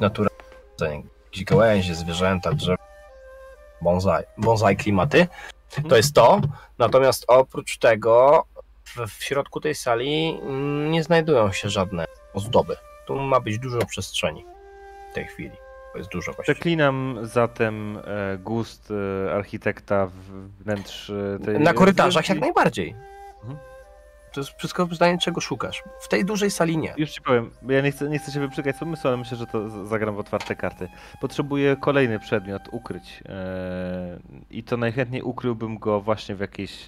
[0.00, 0.28] naturę,
[0.80, 2.89] jakieś gałęzie, zwierzęta, drzewa,
[3.82, 5.26] bonsai, bonsai klimaty.
[5.88, 6.40] To jest to.
[6.78, 8.44] Natomiast oprócz tego
[8.84, 10.40] w, środku tej sali
[10.90, 12.04] nie znajdują się żadne
[12.34, 12.76] ozdoby.
[13.06, 14.44] Tu ma być dużo przestrzeni
[15.10, 15.56] w tej chwili.
[15.92, 16.54] To jest dużo właściwie.
[16.54, 18.92] Przeklinam zatem e, gust
[19.26, 20.10] e, architekta
[20.60, 21.58] wnętrz e, tej...
[21.58, 22.94] Na korytarzach jak najbardziej.
[23.42, 23.69] Mhm.
[24.32, 25.82] To jest wszystko pytanie, czego szukasz.
[26.00, 26.94] W tej dużej sali nie.
[26.96, 29.46] Już ci powiem, ja nie chcę, nie chcę się wyprzykać z pomysłu, ale myślę, że
[29.46, 30.88] to zagram w otwarte karty.
[31.20, 33.22] Potrzebuję kolejny przedmiot ukryć.
[33.28, 33.38] Eee,
[34.50, 36.86] I to najchętniej ukryłbym go właśnie w jakiejś,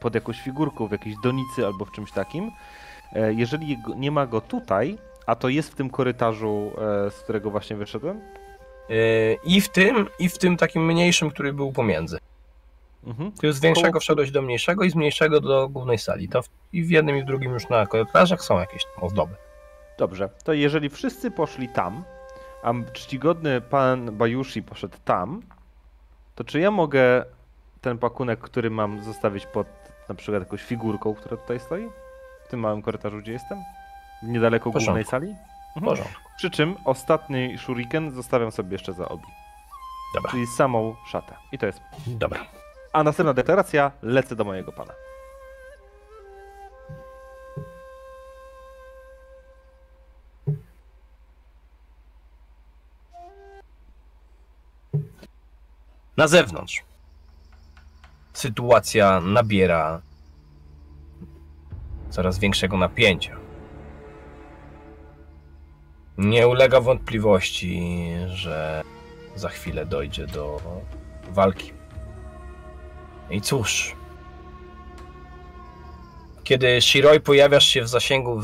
[0.00, 2.50] pod jakąś figurką, w jakiejś donicy albo w czymś takim.
[3.12, 6.72] E, jeżeli nie ma go tutaj, a to jest w tym korytarzu,
[7.06, 8.20] e, z którego właśnie wyszedłem,
[8.88, 12.18] Yy, I w tym, i w tym takim mniejszym, który był pomiędzy.
[13.06, 13.32] Mhm.
[13.52, 16.28] Z większego wszedłeś do mniejszego i z mniejszego do głównej sali.
[16.28, 19.34] To w, I w jednym i w drugim już na korytarzach są jakieś tam ozdoby.
[19.98, 22.04] Dobrze, to jeżeli wszyscy poszli tam,
[22.62, 25.42] a czcigodny pan Bajushi poszedł tam,
[26.34, 27.24] to czy ja mogę
[27.80, 29.66] ten pakunek, który mam zostawić pod
[30.08, 31.88] na przykład jakąś figurką, która tutaj stoi?
[32.44, 33.58] W tym małym korytarzu, gdzie jestem?
[34.22, 34.84] Niedaleko porządku.
[34.84, 35.34] głównej sali?
[35.76, 35.84] Mhm.
[35.84, 36.22] porządku.
[36.36, 39.26] Przy czym ostatni shuriken zostawiam sobie jeszcze za obi.
[40.14, 41.34] Dobra, Czyli samą szatę.
[41.52, 41.80] I to jest.
[42.06, 42.61] dobra.
[42.92, 44.94] A następna deklaracja, lecę do mojego pana.
[56.16, 56.84] Na zewnątrz
[58.32, 60.00] sytuacja nabiera
[62.10, 63.36] coraz większego napięcia.
[66.18, 68.82] Nie ulega wątpliwości, że
[69.36, 70.60] za chwilę dojdzie do
[71.30, 71.81] walki.
[73.32, 73.96] I cóż,
[76.44, 78.40] kiedy Shiroi pojawiasz się w zasięgu,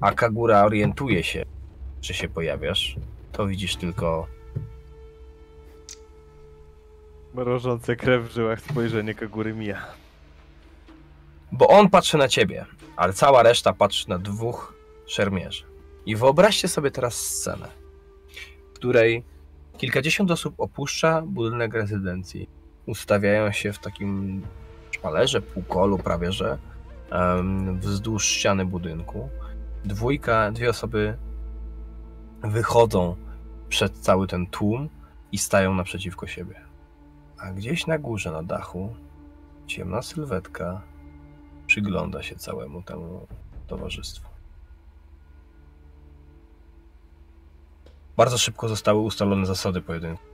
[0.00, 1.44] a Kagura orientuje się,
[2.00, 2.96] czy się pojawiasz,
[3.32, 4.26] to widzisz tylko
[7.34, 9.86] Mrożące krew w żyłach spojrzenie Kagury mija.
[11.52, 14.74] Bo on patrzy na ciebie, ale cała reszta patrzy na dwóch
[15.06, 15.64] szermierzy.
[16.06, 17.68] I wyobraźcie sobie teraz scenę,
[18.70, 19.24] w której
[19.78, 22.59] kilkadziesiąt osób opuszcza budynek rezydencji.
[22.86, 24.42] Ustawiają się w takim
[24.90, 26.58] szpalerze, półkolu prawie że,
[27.74, 29.28] wzdłuż ściany budynku.
[29.84, 31.16] Dwójka, dwie osoby
[32.42, 33.16] wychodzą
[33.68, 34.88] przed cały ten tłum
[35.32, 36.60] i stają naprzeciwko siebie.
[37.38, 38.94] A gdzieś na górze, na dachu,
[39.66, 40.82] ciemna sylwetka
[41.66, 43.26] przygląda się całemu temu
[43.66, 44.28] towarzystwu.
[48.16, 50.29] Bardzo szybko zostały ustalone zasady pojedynku.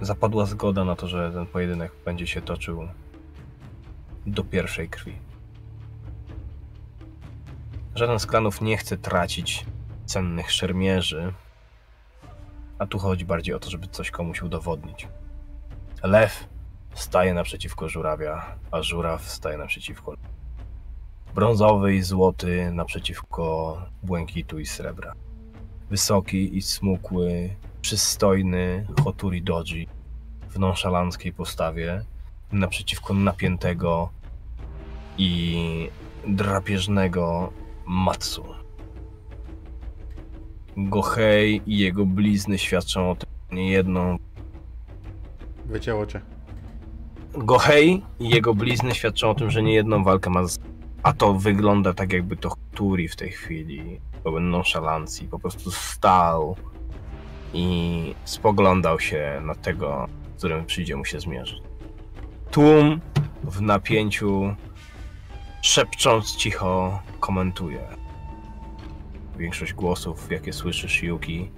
[0.00, 2.88] Zapadła zgoda na to, że ten pojedynek będzie się toczył
[4.26, 5.12] do pierwszej krwi.
[7.94, 9.66] Żaden z klanów nie chce tracić
[10.06, 11.32] cennych szermierzy,
[12.78, 15.08] a tu chodzi bardziej o to, żeby coś komuś udowodnić.
[16.02, 16.48] Lew
[16.94, 20.14] staje naprzeciwko żurawia, a żuraw staje naprzeciwko.
[21.34, 25.14] Brązowy i złoty naprzeciwko błękitu i srebra.
[25.90, 29.88] Wysoki i smukły, przystojny Hoturi Doji
[30.48, 32.04] w nonszalanckiej postawie
[32.52, 34.10] naprzeciwko napiętego
[35.18, 35.90] i
[36.26, 37.52] drapieżnego
[37.86, 38.44] Matsu.
[40.76, 44.18] Gohei i jego blizny świadczą o tym, że nie jedną
[45.68, 46.20] Wycięło cię.
[47.34, 50.46] Gohei i jego blizny świadczą o tym, że nie jedną walkę ma.
[50.46, 50.58] Z...
[51.02, 56.56] A to wygląda tak, jakby to Turi w tej chwili, pełen nonszalancji, po prostu stał
[57.52, 61.62] i spoglądał się na tego, z którym przyjdzie mu się zmierzyć.
[62.50, 63.00] Tłum
[63.42, 64.54] w napięciu,
[65.62, 67.80] szepcząc cicho, komentuje.
[69.38, 71.50] Większość głosów, jakie słyszysz, Yuki,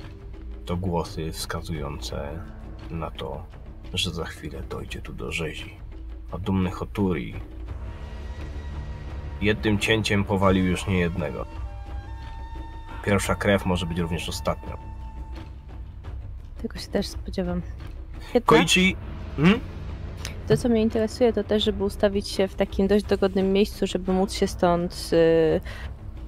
[0.64, 2.44] to głosy wskazujące
[2.90, 3.46] na to,
[3.94, 5.74] że za chwilę dojdzie tu do rzezi.
[6.32, 7.34] A dumny Hoturi
[9.40, 11.46] jednym cięciem powalił już nie jednego.
[13.04, 14.89] Pierwsza krew może być również ostatnią.
[16.62, 17.62] Tego się też spodziewam.
[18.34, 18.96] Jedna, Koichi...
[19.36, 19.60] Hmm?
[20.50, 24.12] to, co mnie interesuje, to też, żeby ustawić się w takim dość dogodnym miejscu, żeby
[24.12, 25.60] móc się stąd y,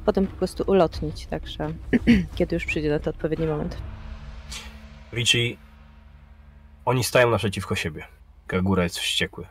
[0.05, 1.27] potem po prostu ulotnić.
[1.27, 1.73] Także
[2.37, 3.77] kiedy już przyjdzie na to odpowiedni moment.
[5.13, 5.57] Richie...
[6.85, 8.05] Oni stają naprzeciwko siebie.
[8.47, 9.47] Kagura jest wściekły.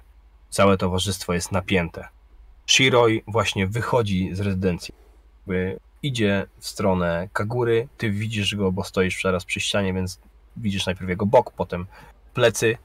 [0.49, 2.08] Całe towarzystwo jest napięte.
[2.68, 4.94] Shiroi właśnie wychodzi z rezydencji.
[6.03, 7.88] Idzie w stronę Kagury.
[7.98, 10.20] Ty widzisz go, bo stoisz teraz przy ścianie, więc
[10.57, 11.86] widzisz najpierw jego bok, potem
[12.34, 12.78] plecy.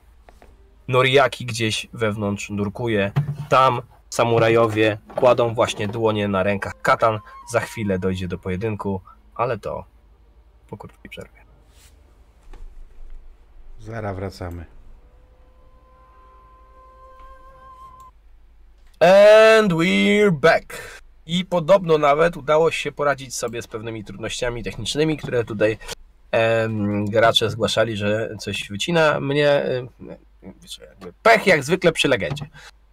[0.88, 3.12] Noriaki gdzieś wewnątrz nurkuje.
[3.48, 7.20] Tam samurajowie kładą właśnie dłonie na rękach katan.
[7.50, 9.00] Za chwilę dojdzie do pojedynku,
[9.34, 9.84] ale to
[10.70, 11.40] po krótkiej przerwie.
[13.80, 14.64] Zara wracamy.
[19.00, 21.00] And we're back.
[21.26, 25.78] I podobno nawet udało się poradzić sobie z pewnymi trudnościami technicznymi, które tutaj
[27.04, 29.20] gracze zgłaszali, że coś wycina.
[29.20, 29.62] Mnie
[30.62, 30.88] wiecie,
[31.22, 32.46] pech jak zwykle przy legendzie.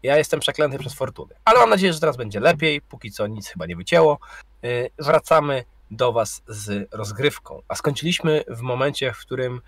[0.04, 1.36] Ja jestem przeklęty przez fortunę.
[1.46, 2.82] Ale mam nadzieję, że teraz będzie lepiej.
[2.82, 4.20] Póki co nic chyba nie wycięło.
[4.66, 7.62] Y, Wracamy do Was z rozgrywką.
[7.68, 9.62] A skończyliśmy w momencie, w którym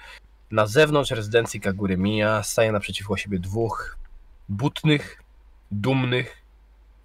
[0.52, 3.98] na zewnątrz rezydencji Kagury Mija staje naprzeciwko siebie dwóch
[4.50, 5.22] butnych,
[5.72, 6.42] dumnych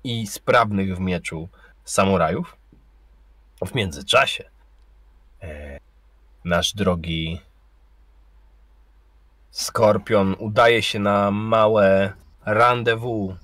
[0.05, 1.49] i sprawnych w mieczu
[1.85, 2.57] samurajów.
[3.67, 4.45] W międzyczasie
[5.43, 5.81] e,
[6.45, 7.41] nasz drogi
[9.51, 12.13] Skorpion udaje się na małe
[12.47, 13.35] rendezvous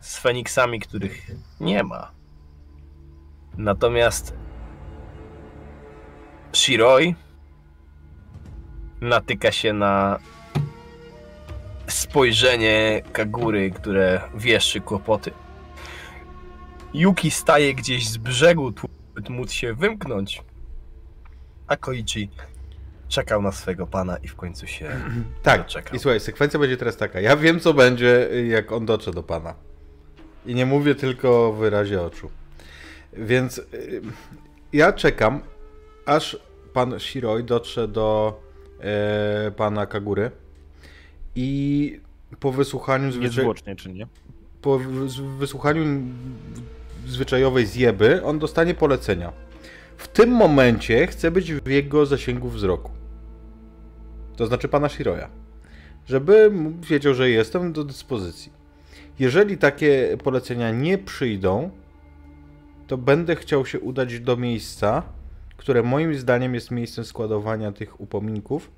[0.00, 1.30] z Feniksami, których
[1.60, 2.10] nie ma.
[3.56, 4.34] Natomiast
[6.52, 7.14] Shiroi
[9.00, 10.18] natyka się na
[11.86, 15.30] spojrzenie Kagury, które wieszczy kłopoty.
[16.94, 18.72] Yuki staje gdzieś z brzegu,
[19.28, 20.42] móc się wymknąć.
[21.66, 22.28] A Koichi
[23.08, 24.90] czekał na swego pana i w końcu się
[25.42, 25.96] Tak, doczekał.
[25.96, 27.20] i słuchaj, sekwencja będzie teraz taka.
[27.20, 29.54] Ja wiem, co będzie, jak on dotrze do pana.
[30.46, 32.30] I nie mówię tylko o wyrazie oczu.
[33.12, 34.02] Więc y,
[34.72, 35.40] ja czekam,
[36.06, 36.36] aż
[36.72, 38.40] pan Shiroi dotrze do
[38.80, 40.30] e, pana Kagury
[41.36, 42.00] i
[42.40, 43.16] po wysłuchaniu.
[43.18, 44.06] Niezwłocznie, czy nie?
[44.62, 44.78] po
[45.38, 45.84] wysłuchaniu
[47.06, 49.32] zwyczajowej zjeby, on dostanie polecenia.
[49.96, 52.90] W tym momencie chcę być w jego zasięgu wzroku.
[54.36, 55.28] To znaczy pana Shiroya.
[56.06, 58.52] Żeby wiedział, że jestem do dyspozycji.
[59.18, 61.70] Jeżeli takie polecenia nie przyjdą,
[62.86, 65.02] to będę chciał się udać do miejsca,
[65.56, 68.70] które moim zdaniem jest miejscem składowania tych upominków,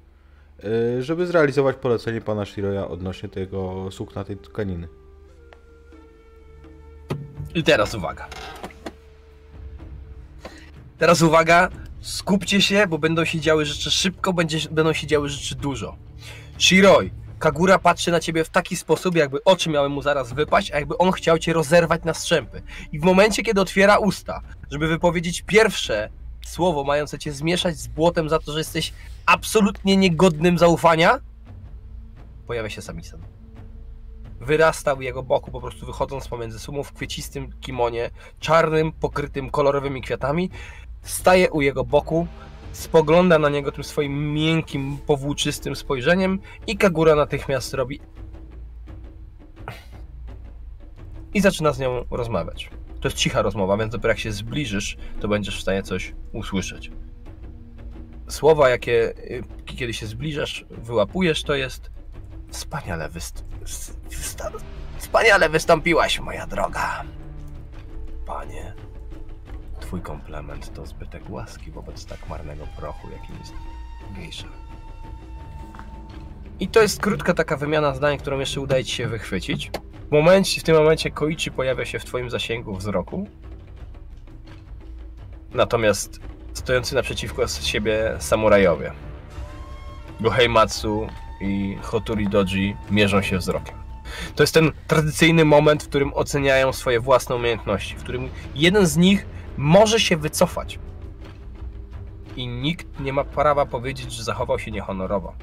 [0.98, 4.88] y, żeby zrealizować polecenie pana Shiroya odnośnie tego sukna tej tkaniny.
[7.54, 8.28] I teraz uwaga.
[10.98, 11.68] Teraz uwaga,
[12.00, 15.96] skupcie się, bo będą się działy rzeczy szybko, będzie, będą się działy rzeczy dużo.
[16.58, 20.78] Shiroi, Kagura patrzy na ciebie w taki sposób, jakby oczy miały mu zaraz wypaść, a
[20.78, 22.62] jakby on chciał cię rozerwać na strzępy.
[22.92, 24.40] I w momencie, kiedy otwiera usta,
[24.70, 26.10] żeby wypowiedzieć pierwsze
[26.46, 28.92] słowo mające cię zmieszać z błotem za to, że jesteś
[29.26, 31.18] absolutnie niegodnym zaufania,
[32.46, 33.20] pojawia się Samisen
[34.40, 38.10] wyrastał jego boku, po prostu wychodząc pomiędzy sumów w kwiecistym kimonie,
[38.40, 40.50] czarnym, pokrytym kolorowymi kwiatami,
[41.06, 42.26] staje u jego boku,
[42.72, 48.00] spogląda na niego tym swoim miękkim, powłóczystym spojrzeniem i Kagura natychmiast robi
[51.34, 52.70] i zaczyna z nią rozmawiać.
[53.00, 56.90] To jest cicha rozmowa, więc dopiero jak się zbliżysz, to będziesz w stanie coś usłyszeć.
[58.28, 61.90] Słowa, jakie y, kiedy się zbliżasz, wyłapujesz, to jest
[62.50, 63.44] Wspaniale wyst...
[64.98, 67.04] Wspaniale wystąpiłaś, moja droga.
[68.26, 68.74] Panie,
[69.80, 73.52] twój komplement to zbytek łaski wobec tak marnego prochu, jakim jest
[74.16, 74.48] gejsza.
[76.60, 79.70] I to jest krótka taka wymiana zdań, którą jeszcze udaje ci się wychwycić.
[80.08, 83.28] W, momencie, w tym momencie Koichi pojawia się w twoim zasięgu wzroku.
[85.54, 86.20] Natomiast
[86.54, 88.92] stojący naprzeciwko siebie samurajowie.
[90.20, 91.06] Gohei Matsu
[91.40, 93.74] i Hoturi Doji mierzą się wzrokiem.
[94.34, 98.96] To jest ten tradycyjny moment, w którym oceniają swoje własne umiejętności, w którym jeden z
[98.96, 99.26] nich
[99.56, 100.78] może się wycofać.
[102.36, 105.34] I nikt nie ma prawa powiedzieć, że zachował się niehonorowo.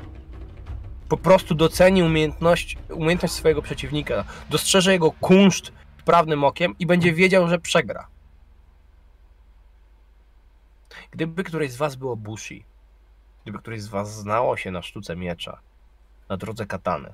[1.09, 5.71] Po prostu doceni umiejętność, umiejętność swojego przeciwnika, dostrzeże jego kunszt
[6.05, 8.07] prawnym okiem i będzie wiedział, że przegra.
[11.11, 12.65] Gdyby któreś z was było Bushi,
[13.43, 15.59] gdyby któreś z was znało się na sztuce miecza,
[16.29, 17.13] na drodze katany,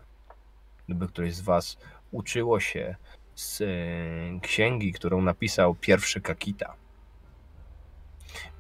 [0.85, 1.77] gdyby któreś z was
[2.11, 2.95] uczyło się
[3.35, 6.73] z e, księgi, którą napisał pierwszy Kakita,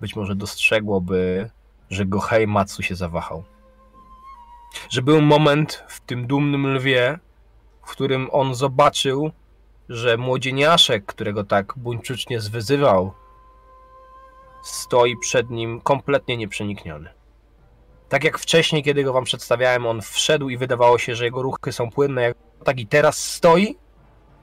[0.01, 1.49] być może dostrzegłoby,
[1.89, 3.43] że Gohei Matsu się zawahał.
[4.89, 7.19] Że był moment w tym dumnym lwie,
[7.83, 9.31] w którym on zobaczył,
[9.89, 13.13] że młodzieniaszek, którego tak buńczucznie zwyzywał,
[14.63, 17.09] stoi przed nim kompletnie nieprzenikniony.
[18.09, 21.71] Tak jak wcześniej, kiedy go wam przedstawiałem, on wszedł i wydawało się, że jego ruchy
[21.71, 22.33] są płynne,
[22.63, 23.77] tak i teraz stoi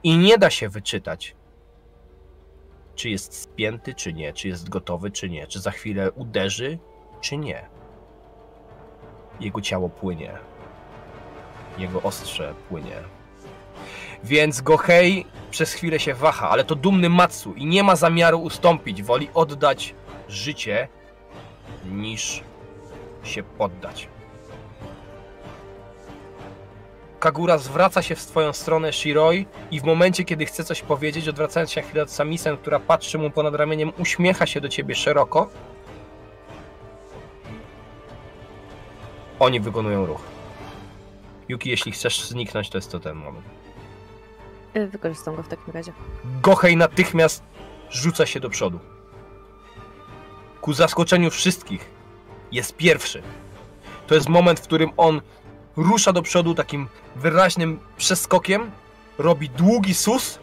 [0.03, 1.35] i nie da się wyczytać,
[2.97, 6.79] czy jest spięty, czy nie, czy jest gotowy, czy nie, czy za chwilę uderzy,
[7.21, 7.65] czy nie.
[9.39, 10.37] Jego ciało płynie.
[11.77, 12.95] Jego ostrze płynie.
[14.23, 19.03] Więc Gohei przez chwilę się waha, ale to dumny Matsu i nie ma zamiaru ustąpić,
[19.03, 19.95] woli oddać
[20.27, 20.87] życie
[21.85, 22.43] niż
[23.23, 24.09] się poddać.
[27.19, 31.71] Kagura zwraca się w twoją stronę Shiroi i w momencie, kiedy chce coś powiedzieć, odwracając
[31.71, 35.49] się na chwilę od Samisen, która patrzy mu ponad ramieniem, uśmiecha się do ciebie szeroko.
[39.39, 40.21] Oni wykonują ruch.
[41.49, 43.45] Yuki, jeśli chcesz zniknąć, to jest to ten moment.
[44.75, 45.93] Y, Wykorzystam go w takim razie.
[46.41, 47.43] Gohei natychmiast
[47.89, 48.79] rzuca się do przodu.
[50.61, 51.89] Ku zaskoczeniu wszystkich
[52.51, 53.23] jest pierwszy.
[54.07, 55.21] To jest moment, w którym on
[55.77, 58.71] rusza do przodu takim wyraźnym przeskokiem,
[59.17, 60.39] robi długi sus,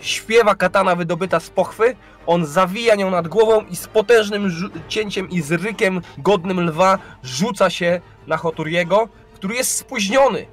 [0.00, 1.96] śpiewa katana wydobyta z pochwy,
[2.26, 7.70] on zawija nią nad głową i z potężnym cięciem i z rykiem godnym lwa rzuca
[7.70, 10.46] się na Hoturiego, który jest spóźniony.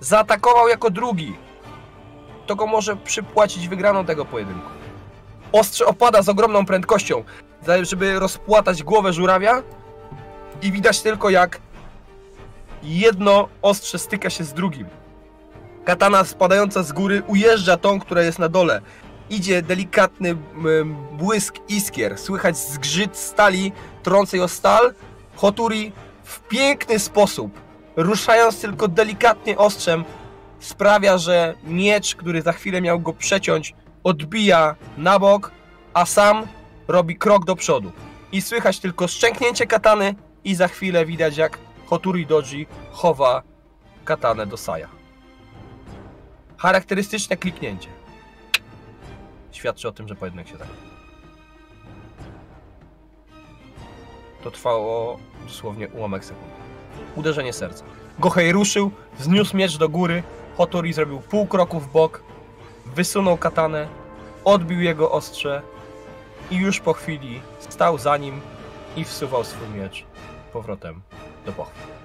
[0.00, 1.36] Zaatakował jako drugi
[2.46, 4.70] to go może przypłacić wygraną tego pojedynku.
[5.52, 7.24] Ostrze opada z ogromną prędkością,
[7.82, 9.62] żeby rozpłatać głowę żurawia
[10.62, 11.60] i widać tylko jak
[12.82, 14.86] jedno ostrze styka się z drugim.
[15.84, 18.80] Katana spadająca z góry ujeżdża tą, która jest na dole.
[19.30, 20.36] Idzie delikatny
[21.12, 23.72] błysk iskier, słychać zgrzyt stali
[24.02, 24.94] trącej o stal.
[25.36, 25.92] Hoturi
[26.24, 27.60] w piękny sposób,
[27.96, 30.04] ruszając tylko delikatnie ostrzem,
[30.60, 33.74] sprawia, że miecz, który za chwilę miał go przeciąć,
[34.04, 35.50] odbija na bok,
[35.94, 36.46] a sam
[36.88, 37.92] robi krok do przodu.
[38.32, 40.14] I słychać tylko szczęknięcie katany
[40.44, 41.58] i za chwilę widać jak
[41.90, 43.42] Hoturi Doji chowa
[44.04, 44.88] katanę do Saja.
[46.56, 47.88] Charakterystyczne kliknięcie.
[49.52, 50.82] Świadczy o tym, że pojedynek się zakończy.
[54.44, 56.54] To trwało dosłownie ułamek sekundy.
[57.16, 57.84] Uderzenie serca.
[58.18, 60.22] Gohei ruszył, wzniósł miecz do góry,
[60.56, 62.22] Hotori zrobił pół kroku w bok,
[62.86, 63.88] wysunął katanę,
[64.44, 65.62] odbił jego ostrze
[66.50, 68.40] i już po chwili stał za nim
[68.96, 70.04] i wsuwał swój miecz
[70.52, 71.02] powrotem
[71.46, 71.98] do pochwy.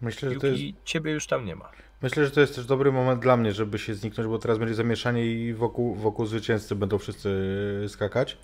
[0.00, 1.70] Myślę, że to jest, ciebie już tam nie ma.
[2.02, 4.74] myślę, że to jest też dobry moment dla mnie, żeby się zniknąć, bo teraz będzie
[4.74, 7.30] zamieszanie i wokół, wokół zwycięzcy będą wszyscy
[7.88, 8.38] skakać.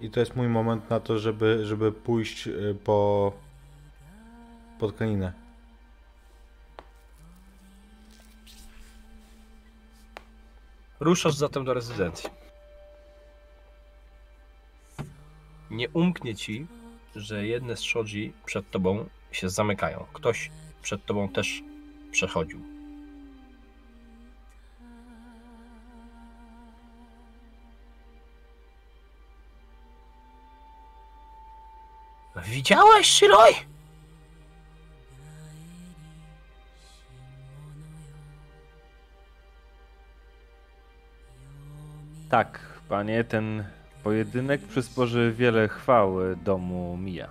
[0.00, 3.32] I to jest mój moment na to, żeby, żeby pójść y, po
[4.78, 4.96] pod
[11.02, 12.30] Ruszasz zatem do rezydencji.
[15.70, 16.66] Nie umknie ci,
[17.16, 20.06] że jedne z shoji przed tobą się zamykają.
[20.12, 20.50] Ktoś
[20.82, 21.62] przed tobą też
[22.12, 22.60] przechodził.
[32.36, 33.71] Widziałeś, Shiroi?
[42.32, 43.64] Tak, panie, ten
[44.02, 47.28] pojedynek przysporzy wiele chwały domu Mija.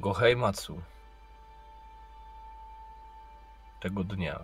[0.00, 0.80] Gohei Matsu
[3.80, 4.38] tego dnia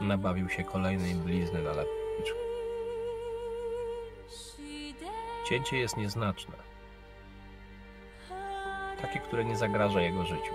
[0.00, 2.34] nabawił się kolejnej blizny na lepiczu.
[5.48, 6.54] Cięcie jest nieznaczne.
[9.02, 10.52] Takie, które nie zagraża jego życiu.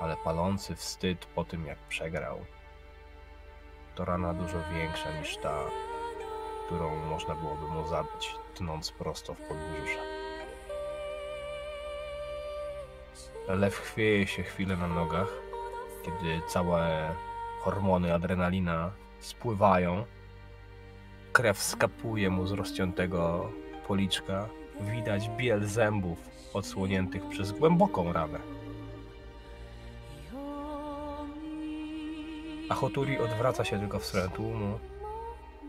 [0.00, 2.44] Ale palący wstyd po tym, jak przegrał,
[3.96, 5.58] to rana dużo większa niż ta,
[6.66, 10.00] którą można byłoby mu zadać, tnąc prosto w podbrzusze.
[13.48, 15.28] Lew chwieje się chwilę na nogach,
[16.04, 17.10] kiedy całe
[17.60, 20.04] hormony, adrenalina spływają.
[21.32, 23.50] Krew skapuje mu z rozciętego
[23.88, 24.48] policzka.
[24.80, 26.18] Widać biel zębów
[26.54, 28.55] odsłoniętych przez głęboką ranę.
[32.68, 34.78] A Hoturi odwraca się tylko w stronę tłumu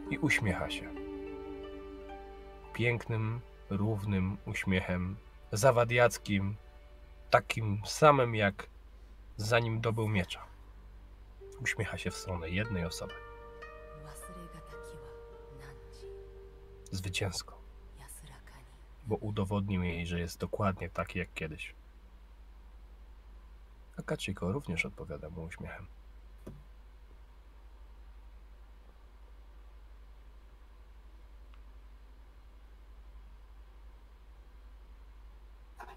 [0.09, 0.90] i uśmiecha się.
[2.74, 5.16] Pięknym, równym uśmiechem,
[5.51, 6.56] zawadiackim,
[7.30, 8.67] takim samym jak
[9.38, 10.45] zanim dobył miecza.
[11.61, 13.14] Uśmiecha się w stronę jednej osoby.
[16.92, 17.58] Zwycięsko.
[19.08, 21.76] Bo udowodnił jej, że jest dokładnie taki jak kiedyś.
[24.00, 25.97] A Kachiko również odpowiada mu uśmiechem.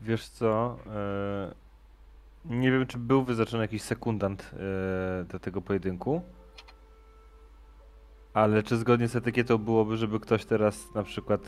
[0.00, 0.76] Wiesz co?
[0.86, 1.54] e,
[2.44, 6.22] Nie wiem, czy był wyznaczony jakiś sekundant e, do tego pojedynku.
[8.34, 11.40] Ale czy zgodnie z etykietą byłoby, żeby ktoś teraz na przykład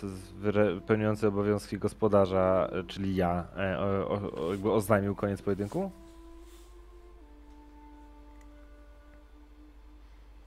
[0.86, 5.90] pełniący obowiązki gospodarza, czyli ja, e, o, o, o, jakby oznajmił koniec pojedynku?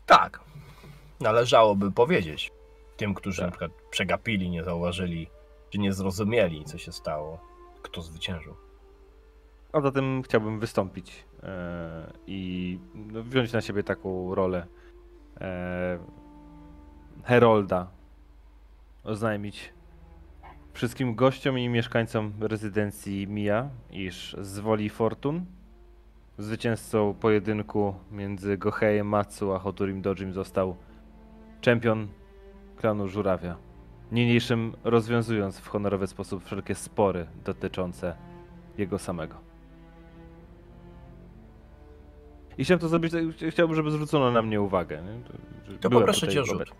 [0.05, 0.39] Tak.
[1.19, 2.51] Należałoby powiedzieć
[2.97, 3.45] tym, którzy Tak.
[3.45, 5.27] na przykład przegapili, nie zauważyli,
[5.69, 7.39] czy nie zrozumieli, co się stało,
[7.85, 8.55] kto zwyciężył.
[9.73, 14.67] A zatem chciałbym wystąpić e, i no, wziąć na siebie taką rolę
[15.41, 15.99] e,
[17.23, 17.87] Herolda.
[19.03, 19.73] Oznajmić
[20.73, 25.45] wszystkim gościom i mieszkańcom rezydencji Mia, iż z woli Fortun
[26.37, 30.75] zwycięzcą pojedynku między Gohejem Matsu a Hoturim Dojim został
[31.61, 32.07] czempion
[32.77, 33.57] klanu Żurawia.
[34.11, 38.15] Niniejszym rozwiązując w honorowy sposób wszelkie spory dotyczące
[38.77, 39.35] jego samego.
[42.57, 43.13] I chciałem to zrobić,
[43.49, 45.01] chciałbym, żeby zwrócono na mnie uwagę.
[45.01, 45.77] Nie?
[45.79, 46.71] To byłem poproszę cię o rzut.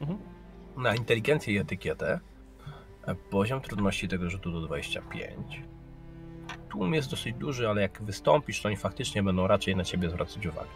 [0.00, 0.18] Mhm.
[0.76, 2.20] Na inteligencję i etykietę
[3.06, 5.62] e, poziom trudności tego rzutu do 25.
[6.68, 10.46] Tłum jest dosyć duży, ale jak wystąpisz, to oni faktycznie będą raczej na ciebie zwracać
[10.46, 10.68] uwagę.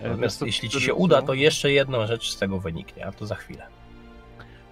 [0.00, 3.12] E, Natomiast co, jeśli ci się uda, to jeszcze jedna rzecz z tego wyniknie, a
[3.12, 3.66] to za chwilę.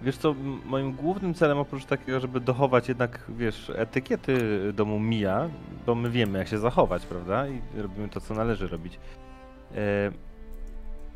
[0.01, 0.35] Wiesz co,
[0.65, 4.39] moim głównym celem oprócz takiego, żeby dochować jednak, wiesz, etykiety
[4.73, 5.49] domu Mija,
[5.85, 7.47] bo my wiemy jak się zachować, prawda?
[7.47, 8.99] I robimy to, co należy robić.
[9.75, 10.11] E,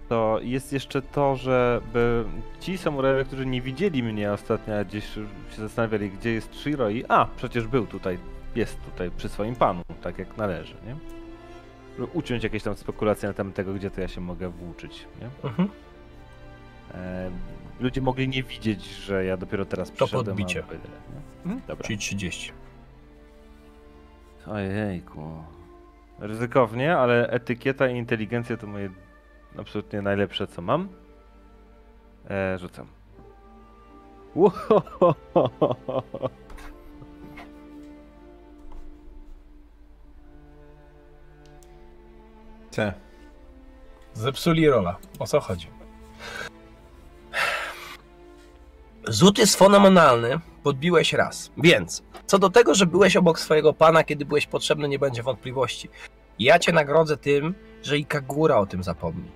[0.10, 2.26] To jest jeszcze to, żeby
[2.60, 5.22] ci samurajowie, którzy nie widzieli mnie ostatnio, gdzieś się
[5.58, 8.18] zastanawiali, gdzie jest Shiroi, a przecież był tutaj,
[8.56, 10.95] jest tutaj przy swoim panu, tak jak należy, nie?
[12.00, 15.50] Żeby Uciąć jakieś tam spekulacje na temat tego, gdzie to ja się mogę włóczyć, nie?
[15.50, 15.69] Mhm.
[16.93, 17.32] E,
[17.82, 20.26] ludzie mogli nie widzieć, że ja dopiero teraz To przyszedłem.
[20.26, 20.64] podbicie.
[21.45, 21.60] a nie?
[21.68, 21.85] Dobra.
[21.88, 22.51] Czyli 30.
[24.48, 25.43] Ojejku.
[26.19, 28.90] Ryzykownie, ale etykieta i inteligencja to moje
[29.58, 30.90] absolutnie najlepsze, co mam.
[32.30, 32.88] E, rzucam.
[42.72, 42.93] C.
[44.14, 44.98] Zepsuli rola.
[45.19, 45.68] O co chodzi?
[49.07, 51.51] Zut jest fenomenalny, podbiłeś raz.
[51.57, 55.89] Więc, co do tego, że byłeś obok swojego pana, kiedy byłeś potrzebny, nie będzie wątpliwości.
[56.39, 59.31] Ja cię nagrodzę tym, że i Kagura o tym zapomni.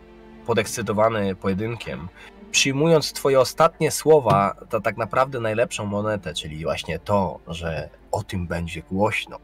[0.45, 2.07] Podekscytowany pojedynkiem,
[2.51, 8.47] przyjmując twoje ostatnie słowa, to tak naprawdę najlepszą monetę, czyli właśnie to, że o tym
[8.47, 9.39] będzie głośno.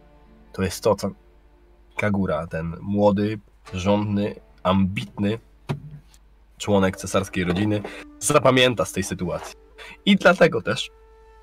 [0.53, 1.09] To jest to, co
[1.97, 3.39] Kagura, ten młody,
[3.73, 5.39] żądny, ambitny
[6.57, 7.81] członek cesarskiej rodziny
[8.19, 9.60] zapamięta z tej sytuacji.
[10.05, 10.91] I dlatego też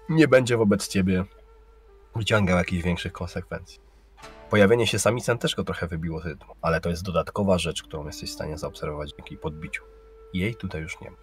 [0.09, 1.25] nie będzie wobec ciebie
[2.17, 3.81] wyciągał jakichś większych konsekwencji.
[4.51, 8.07] Pojawienie się samicen też go trochę wybiło z rytmu, ale to jest dodatkowa rzecz, którą
[8.07, 9.85] jesteś w stanie zaobserwować dzięki podbiciu.
[10.35, 11.17] Jej tutaj już nie ma.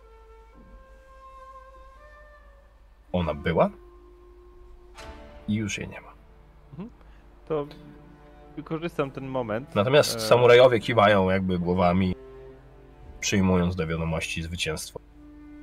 [3.12, 3.70] Ona była
[5.48, 6.16] i już jej nie ma.
[7.48, 7.68] To
[8.56, 9.76] wykorzystam ten moment.
[9.76, 12.16] Natomiast E, samurajowie kiwają jakby głowami,
[13.20, 15.00] przyjmując do wiadomości zwycięstwo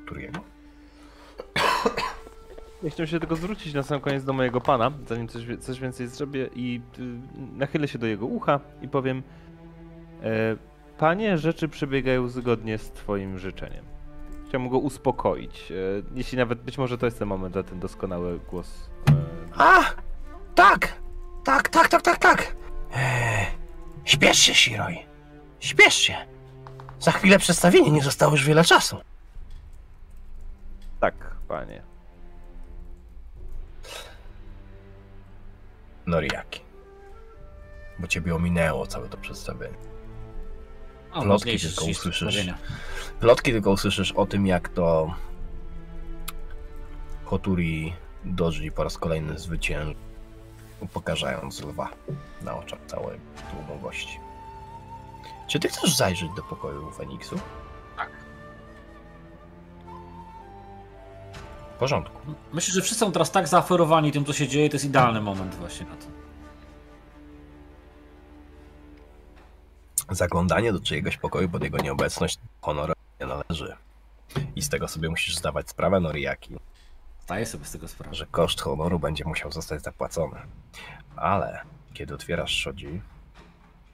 [0.07, 0.41] Turiego.
[2.83, 6.09] Ja chciałem się tylko zwrócić na sam koniec do mojego pana, zanim coś, coś więcej
[6.09, 7.03] zrobię i y,
[7.59, 9.23] nachylę się do jego ucha i powiem
[10.23, 10.57] e,
[10.99, 13.85] Panie, rzeczy przebiegają zgodnie z twoim życzeniem.
[14.49, 15.73] Chciałbym go uspokoić.
[15.73, 15.75] E,
[16.15, 18.91] jeśli nawet, być może to jest ten moment na ten doskonały głos.
[19.11, 19.13] E,
[19.57, 19.83] A!
[20.55, 21.03] Tak!
[21.45, 22.57] Tak, tak, tak, tak, tak!
[22.95, 23.47] Eee,
[24.05, 24.99] śpiesz się, Shiroi.
[25.61, 26.17] Śpiesz się.
[27.01, 28.97] Za chwilę przedstawienie, nie zostało już wiele czasu.
[31.01, 31.83] tak, panie.
[36.07, 36.61] Noriaki.
[37.99, 39.77] Bo ciebie ominęło całe to przedstawienie.
[41.13, 42.47] A, Plotki tylko usłyszysz.
[43.21, 45.15] Plotki tylko usłyszysz o tym, jak to
[47.25, 49.95] Hoturi Doji po raz kolejny zwycięży,
[50.81, 51.89] upokarzając lwa
[52.43, 54.19] na oczach całej tłumu gości.
[55.49, 57.41] Czy ty chcesz zajrzeć do pokoju Feniksu?
[61.83, 62.19] Porządku.
[62.53, 65.55] Myślę, że wszyscy są teraz tak zaaferowani tym, co się dzieje, to jest idealny moment
[65.55, 66.07] właśnie na to.
[70.15, 73.77] Zaglądanie do czyjegoś pokoju pod jego nieobecność honor nie należy.
[74.57, 76.57] I z tego sobie musisz zdawać sprawę, Noriaki,
[77.25, 78.15] Zdaję sobie z tego sprawę.
[78.15, 80.37] że koszt honoru będzie musiał zostać zapłacony.
[81.17, 81.61] Ale
[81.95, 83.03] kiedy otwierasz szodzi,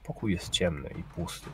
[0.03, 1.49] pokój jest ciemny i pusty.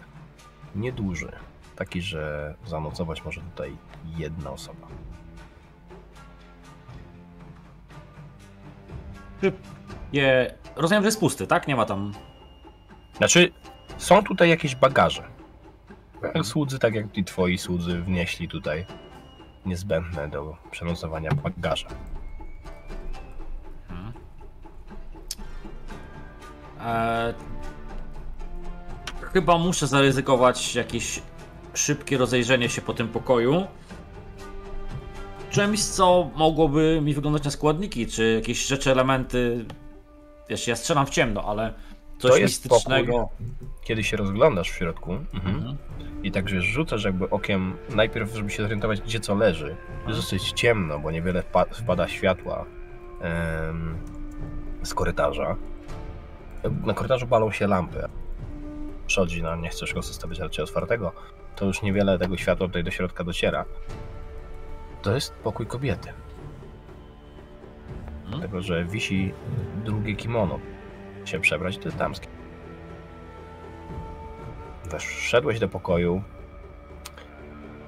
[0.75, 1.31] Nieduży.
[1.75, 3.77] Taki, że zanocować może tutaj
[4.17, 4.87] jedna osoba.
[10.13, 11.67] Je, rozumiem, że jest pusty, tak?
[11.67, 12.13] Nie ma tam...
[13.17, 13.51] Znaczy,
[13.97, 15.23] są tutaj jakieś bagaże.
[16.43, 18.85] Słudzy, tak jak i twoi słudzy, wnieśli tutaj
[19.65, 21.87] niezbędne do przenocowania bagaże.
[26.85, 27.33] E,
[29.33, 31.21] chyba muszę zaryzykować jakieś
[31.73, 33.67] szybkie rozejrzenie się po tym pokoju.
[35.55, 39.65] Czymś, co mogłoby mi wyglądać na składniki, czy jakieś rzeczy, elementy.
[40.49, 41.73] Wiesz, ja strzelam w ciemno, ale
[42.17, 43.13] coś to jest mistycznego.
[43.13, 43.47] pokój,
[43.83, 45.55] kiedy się rozglądasz w środku mhm.
[45.55, 45.77] Mhm.
[46.23, 49.75] i także rzucasz jakby okiem, najpierw żeby się zorientować gdzie co leży.
[50.07, 52.65] Jest dosyć ciemno, bo niewiele wpa- wpada światła
[53.21, 53.97] em,
[54.83, 55.55] z korytarza.
[56.83, 58.07] Na korytarzu balą się lampy.
[59.07, 61.11] Szodzi, no nie chcesz go zostawić raczej otwartego,
[61.55, 63.65] to już niewiele tego światła tutaj do środka dociera.
[65.05, 66.09] To jest pokój kobiety.
[68.09, 68.29] Mhm.
[68.29, 69.33] Dlatego, że wisi
[69.83, 70.59] drugie kimono.
[71.25, 72.27] Się przebrać, to jest damskie.
[74.99, 76.23] Wszedłeś do pokoju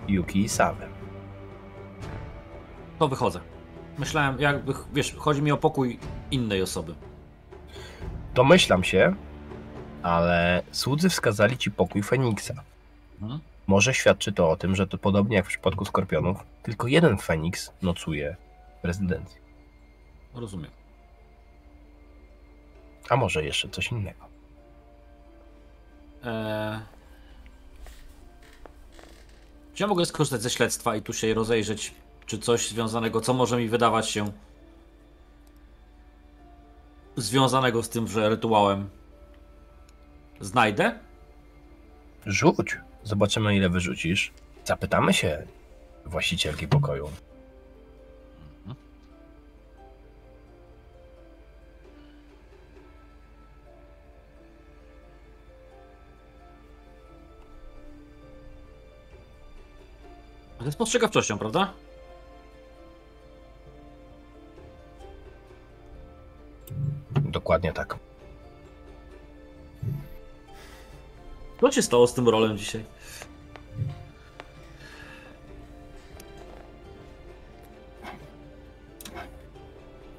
[0.08, 0.86] Yuki i Sawy.
[3.00, 3.40] To wychodzę.
[3.98, 6.00] Myślałem, jakby, wiesz, chodzi mi o pokój
[6.32, 6.96] innej osoby.
[8.34, 9.16] Domyślam się,
[10.04, 12.54] ale słudzy wskazali ci pokój Feniksa.
[13.22, 13.40] Mhm.
[13.68, 17.74] Może świadczy to o tym, że to podobnie jak w przypadku skorpionów, tylko jeden Feniks
[17.82, 18.36] nocuje
[18.84, 19.42] w rezydencji.
[20.34, 20.72] Rozumiem.
[23.10, 24.26] A może jeszcze coś innego.
[26.24, 26.80] Eee...
[29.74, 31.94] Czy ja mogę skorzystać ze śledztwa i tu się rozejrzeć,
[32.26, 34.32] czy coś związanego, co może mi wydawać się
[37.16, 38.90] związanego z tymże rytuałem
[40.40, 41.00] znajdę?
[42.26, 42.78] Rzuć.
[43.08, 44.32] Zobaczymy, ile wyrzucisz.
[44.66, 45.48] Zapytamy się
[46.06, 47.10] właścicielki pokoju.
[60.60, 61.74] Ale z postrzegawczością, prawda?
[67.12, 68.07] Dokładnie tak.
[71.62, 72.84] Co się stało z tym rolem dzisiaj?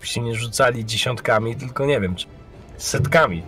[0.03, 2.27] Się nie rzucali dziesiątkami, tylko nie wiem, czy
[2.77, 3.43] setkami.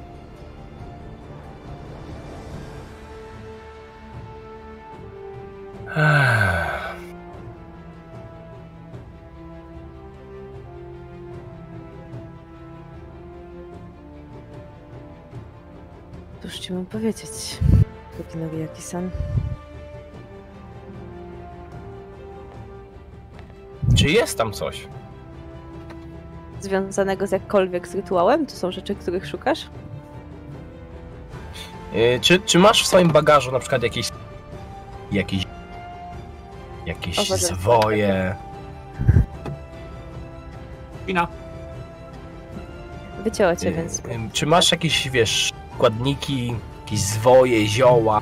[16.71, 17.59] Cóż ci mam powiedzieć,
[18.19, 19.11] Kokinowi Jaki-san.
[23.97, 24.89] Czy jest tam coś?
[26.61, 28.47] Związanego z jakkolwiek z rytuałem?
[28.47, 29.67] To są rzeczy, których szukasz?
[31.93, 34.09] Yy, czy, czy masz w swoim bagażu na przykład jakieś
[35.13, 35.43] jakieś
[36.87, 38.35] jakieś O, zwoje?
[41.07, 41.29] Wina.
[43.25, 43.99] Wycięła cię, Yy, więc...
[43.99, 45.53] yy, Czy masz jakieś, wiesz,
[45.85, 48.21] składniki, jakieś zwoje, zioła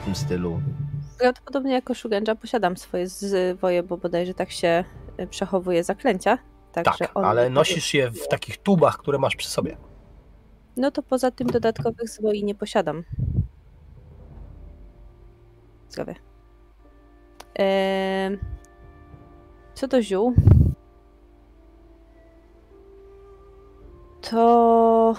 [0.00, 0.60] w tym stylu?
[1.18, 4.84] Prawdopodobnie jako Shugenja posiadam swoje zwoje, bo bodajże tak się
[5.20, 6.38] y, przechowuje zaklęcia.
[6.72, 9.76] Tak, on- ale nosisz je w takich tubach, które masz przy sobie.
[10.76, 13.04] No to poza tym dodatkowych zwoi nie posiadam.
[15.88, 16.14] Zdrowie.
[17.54, 18.38] Em,
[19.74, 20.34] Co do ziół,
[24.30, 25.14] to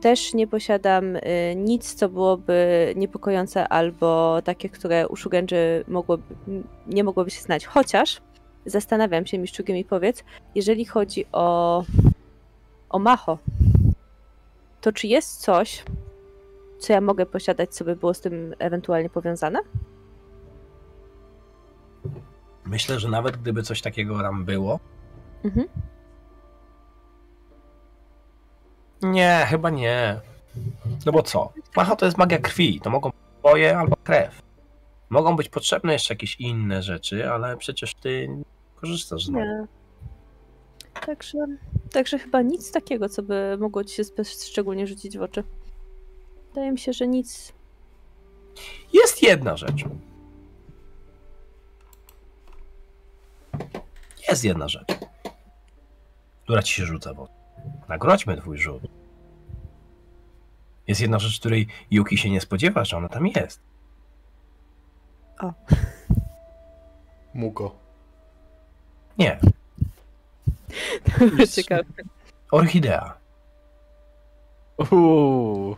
[0.00, 1.20] też nie posiadam y,
[1.56, 5.56] nic, co byłoby niepokojące albo takie, które u Shugenji
[5.88, 6.22] mogłoby,
[6.86, 7.66] nie mogłoby się znać.
[7.66, 8.20] Chociaż
[8.66, 11.84] zastanawiam się, Miszczugi mi powiedz, jeżeli chodzi o,
[12.88, 13.38] o Macho,
[14.80, 15.84] to czy jest coś,
[16.78, 19.58] co ja mogę posiadać, co by było z tym ewentualnie powiązane?
[22.66, 24.80] Myślę, że nawet gdyby coś takiego tam było.
[25.44, 25.68] Mhm.
[29.02, 30.20] Nie, chyba nie.
[31.06, 31.52] No bo co?
[31.76, 32.80] Macha to jest magia krwi.
[32.80, 34.42] To mogą być boje albo krew.
[35.10, 38.28] Mogą być potrzebne jeszcze jakieś inne rzeczy, ale przecież ty
[38.76, 39.44] korzystasz z nich.
[41.06, 41.38] Także,
[41.92, 45.44] także chyba nic takiego, co by mogło ci się szczególnie rzucić w oczy.
[46.48, 47.52] Wydaje mi się, że nic.
[48.92, 49.84] Jest jedna rzecz.
[54.28, 54.88] Jest jedna rzecz,
[56.44, 57.37] która ci się rzuca w oczy.
[57.88, 58.82] Nagrodźmy twój rzut.
[60.86, 63.60] Jest jedna rzecz, której Yuki się nie spodziewa, że ona tam jest.
[67.34, 67.74] Muko.
[69.18, 69.40] Nie,
[71.54, 71.84] Ciekawe.
[72.50, 73.14] orchidea.
[74.90, 75.76] Uuu.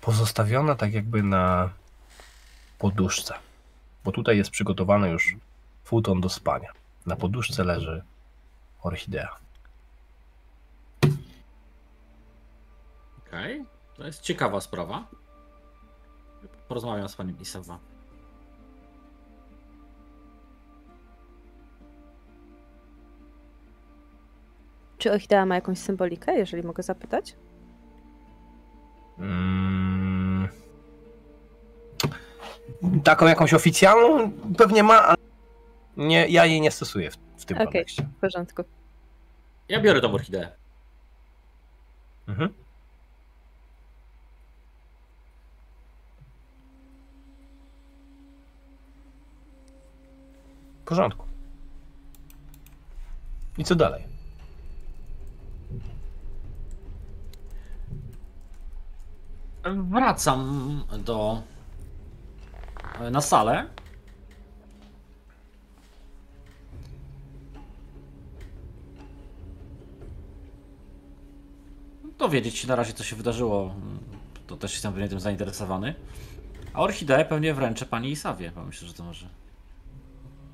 [0.00, 1.70] Pozostawiona tak jakby na
[2.78, 3.34] poduszce.
[4.04, 5.36] Bo tutaj jest przygotowany już
[5.84, 6.72] futon do spania.
[7.06, 8.02] Na poduszce leży
[8.82, 9.36] orchidea.
[13.18, 13.64] Okej,
[13.96, 15.06] to jest ciekawa sprawa.
[16.68, 17.78] Porozmawiam z panią Isawa.
[24.98, 27.36] Czy orchidea ma jakąś symbolikę, jeżeli mogę zapytać?
[29.18, 30.48] Mm.
[33.04, 35.21] Taką jakąś oficjalną pewnie ma, ale
[35.96, 37.66] nie, ja jej nie stosuję w, w tym Okej.
[37.66, 38.02] kontekście.
[38.02, 38.64] W porządku.
[39.68, 40.52] Ja biorę tą orchideę.
[42.28, 42.54] Mhm.
[50.82, 51.26] W porządku.
[53.58, 54.04] I co dalej?
[59.64, 61.42] Wracam do.
[63.10, 63.66] na salę.
[72.22, 73.74] Dowiedzieć się na razie, co się wydarzyło.
[74.46, 75.94] To też jestem pewnie tym zainteresowany.
[76.72, 79.26] A orchideę pewnie wręczę pani Isawie, bo myślę, że to może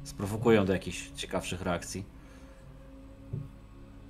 [0.05, 2.05] sprowokują do jakichś ciekawszych reakcji.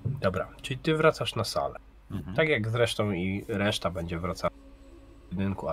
[0.05, 1.79] Dobra, czyli ty wracasz na salę.
[2.11, 2.37] Mhm.
[2.37, 5.67] Tak jak zresztą i reszta będzie wracała do budynku.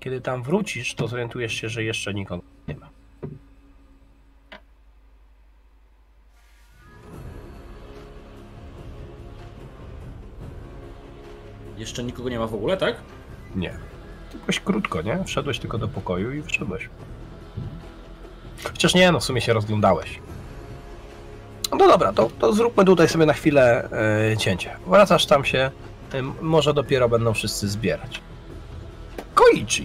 [0.00, 2.90] Kiedy tam wrócisz, to zorientujesz się, że jeszcze nikogo nie ma.
[11.80, 12.96] Jeszcze nikogo nie ma w ogóle, tak?
[13.54, 13.74] Nie.
[14.40, 15.24] Jakoś krótko, nie?
[15.24, 16.88] Wszedłeś tylko do pokoju i wyszedłeś.
[18.64, 20.20] Chociaż nie, no w sumie się rozglądałeś.
[21.70, 23.88] No dobra, to, to zróbmy tutaj sobie na chwilę
[24.32, 24.76] e, cięcie.
[24.86, 25.70] Wracasz tam się,
[26.12, 28.20] e, może dopiero będą wszyscy zbierać.
[29.34, 29.84] Koichi,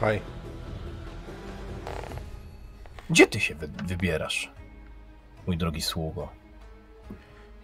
[0.00, 0.20] Faj.
[3.10, 4.50] gdzie ty się wy, wybierasz,
[5.46, 6.28] mój drogi sługo?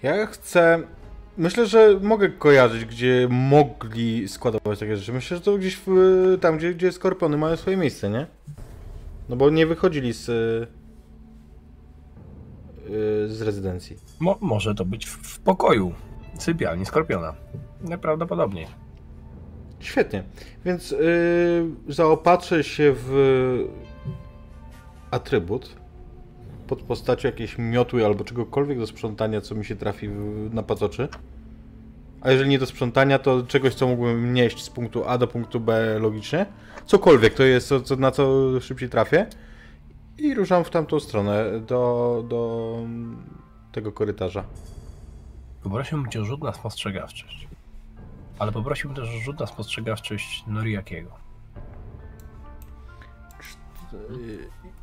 [0.02, 0.82] Ja chcę.
[1.36, 5.12] Myślę, że mogę kojarzyć, gdzie mogli składować takie rzeczy.
[5.12, 8.26] Myślę, że to gdzieś w, tam, gdzie, gdzie skorpiony mają swoje miejsce, nie?
[9.28, 10.26] No bo nie wychodzili z.
[12.88, 13.96] yy, z rezydencji.
[14.20, 15.92] Mo, może to być w, w pokoju,
[16.38, 17.34] sypialni Skorpiona.
[17.80, 18.66] Najprawdopodobniej.
[19.80, 20.24] Świetnie.
[20.64, 20.98] Więc yy,
[21.88, 23.68] zaopatrzę się w
[25.10, 25.76] atrybut
[26.72, 30.08] pod postacią jakiejś miotły albo czegokolwiek do sprzątania, co mi się trafi
[30.50, 31.08] na pacoczy.
[32.20, 35.60] A jeżeli nie do sprzątania, to czegoś, co mógłbym nieść z punktu A do punktu
[35.60, 36.46] B logicznie.
[36.86, 39.26] Cokolwiek to jest, co, na co szybciej trafię.
[40.18, 42.78] I ruszam w tamtą stronę, do, do
[43.72, 44.44] tego korytarza.
[45.62, 47.48] Poprosiłbym cię o rzut na spostrzegawczość.
[48.38, 51.21] Ale poprosiłbym też o rzut na spostrzegawczość Noriakiego.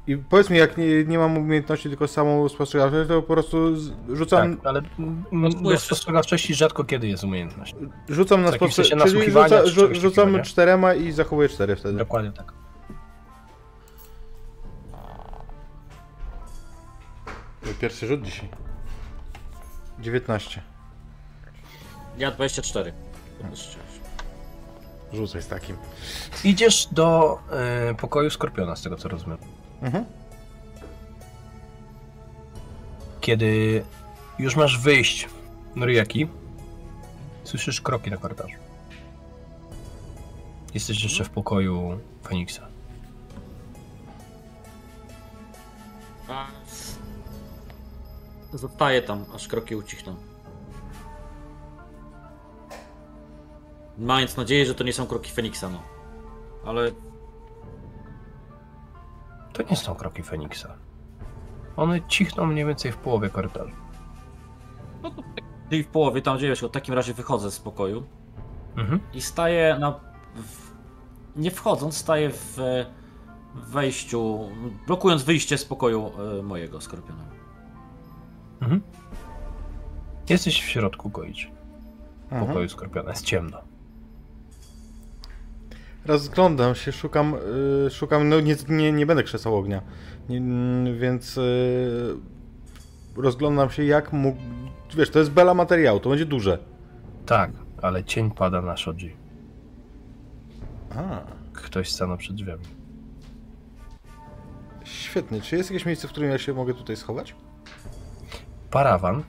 [0.08, 3.58] I powiedz mi, jak nie, nie mam umiejętności, tylko samą spostrzegawczość, to po prostu
[4.14, 7.76] rzucam, Tak, ale spójrz- spostrzegawczości rzadko kiedy jest umiejętność.
[8.10, 11.98] rzucam na spostrzegawczość, czyli rzuca, rzu, rzucam czterema i zachowuję cztery wtedy.
[11.98, 12.54] Dokładnie tak.
[17.82, 18.50] Pierwszy rzut dzisiaj.
[20.00, 20.62] 19.
[22.18, 22.94] Ja 24.
[25.14, 25.78] Rzucaj z takim.
[26.44, 29.38] Idziesz do e, pokoju Skorpiona, z tego co rozumiem.
[29.82, 30.06] Mhm.
[33.22, 33.84] Kiedy
[34.40, 35.30] już masz wyjść
[35.76, 36.28] Noriaki,
[37.44, 38.56] słyszysz kroki na korytarzu.
[40.74, 42.68] Jesteś jeszcze w pokoju Feniksa.
[48.54, 50.29] Zostaję tam, aż kroki ucichną.
[54.00, 55.80] Mając nadzieję, że to nie są kroki Feniksa, no.
[56.66, 56.92] Ale
[59.54, 60.76] To nie są kroki Feniksa.
[61.78, 63.72] One cichną mniej więcej w połowie korytarza.
[65.70, 68.04] Czyli w połowie, tam gdzie jest, w takim razie wychodzę z pokoju
[68.78, 69.00] Mhm.
[69.14, 69.92] i staję na.
[70.36, 70.72] W,
[71.36, 72.58] nie wchodząc, staję w
[73.56, 74.50] wejściu,
[74.88, 77.24] blokując wyjście z pokoju e, mojego skorpiona.
[78.62, 78.82] Mhm.
[80.30, 81.48] Jesteś w środku Koichi.
[82.30, 82.48] W Mhm.
[82.48, 83.10] pokoju Skorpiona.
[83.10, 83.58] Jest ciemno.
[86.10, 87.36] Rozglądam się, szukam,
[87.88, 89.82] y, szukam, no nie, nie, nie będę krzesał ognia,
[90.30, 92.16] nie, mm, więc y,
[93.16, 94.42] rozglądam się jak mógł,
[94.98, 96.58] wiesz, to jest bela materiału, to będzie duże.
[97.26, 99.16] Tak, ale cień pada na Shoji.
[100.96, 101.22] A,
[101.54, 102.64] Ktoś stanął przed drzwiami.
[104.84, 107.36] świetnie, czy jest jakieś miejsce, w którym ja się mogę tutaj schować?
[108.72, 109.24] Parawan,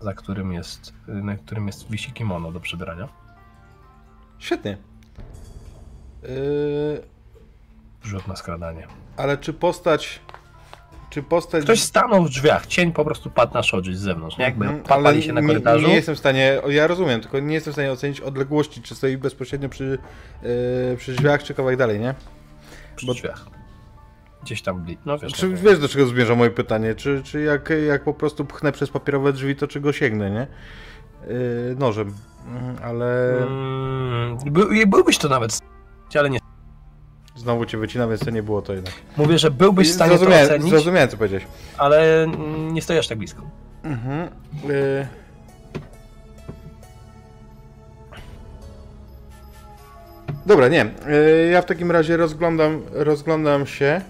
[0.00, 3.08] za którym jest, na którym jest wisi kimono do przebrania.
[4.38, 4.78] Świetnie.
[6.24, 7.02] Y,
[8.04, 8.86] Rzut na skradanie.
[9.16, 10.20] ale czy postać,
[11.10, 11.64] czy postać...
[11.64, 14.44] Ktoś stanął w drzwiach, cień po prostu padł na Shoji z zewnątrz, nie?
[14.44, 15.82] Jakby papali się na korytarzu.
[15.82, 18.94] Nie, nie jestem w stanie, ja rozumiem, tylko nie jestem w stanie ocenić odległości, czy
[18.94, 19.98] stoi bezpośrednio przy,
[20.42, 22.14] yy, przy drzwiach, czy kawałek dalej, nie?
[22.96, 23.46] przy bo- drzwiach.
[24.42, 24.98] Gdzieś tam bli.
[25.06, 25.32] No wiesz.
[25.32, 26.94] Czy no, wiesz, do czego zmierza moje pytanie?
[26.94, 30.46] Czy, czy jak, jak po prostu pchnę przez papierowe drzwi, to czego sięgnę, nie?
[31.28, 32.14] Yy, nożem,
[32.54, 35.58] Mhm, ale Mm, by, byłbyś to nawet,
[36.18, 36.38] ale nie.
[37.36, 38.94] znowu cię wycina, więc to nie było to jednak.
[39.16, 41.46] Mówię, że byłbyś w stanie to zrozumiałem, ocenić, zrozumiałem, co powiedziałeś.
[41.78, 42.26] ale
[42.72, 43.42] nie stoisz tak blisko.
[43.84, 44.28] Mhm.
[44.68, 45.06] Yy.
[50.46, 50.86] Dobra, nie.
[51.08, 54.00] Yy, Ja w takim razie rozglądam, rozglądam się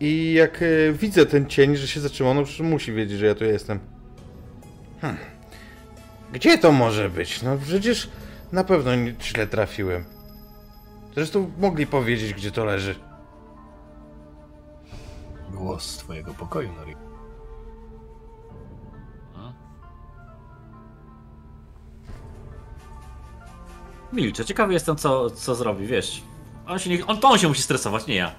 [0.00, 3.34] i jak yy, widzę ten cień, że się zatrzymał, no przecież musi wiedzieć, że ja
[3.34, 3.78] tu jestem.
[5.00, 5.20] Hmm.
[6.32, 7.42] Gdzie to może być?
[7.42, 8.10] No przecież
[8.52, 8.90] na pewno
[9.22, 10.04] źle trafiłem.
[11.14, 12.94] Zresztą mogli powiedzieć, gdzie to leży.
[15.50, 16.94] Głos z twojego pokoju, Nori.
[24.12, 24.44] Milczę.
[24.44, 26.22] Ciekawy jestem, co, co zrobi, wiesz.
[26.66, 28.32] On się nie, on, to on się musi stresować, nie ja.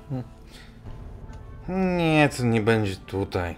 [1.98, 3.56] Nie, to nie będzie tutaj.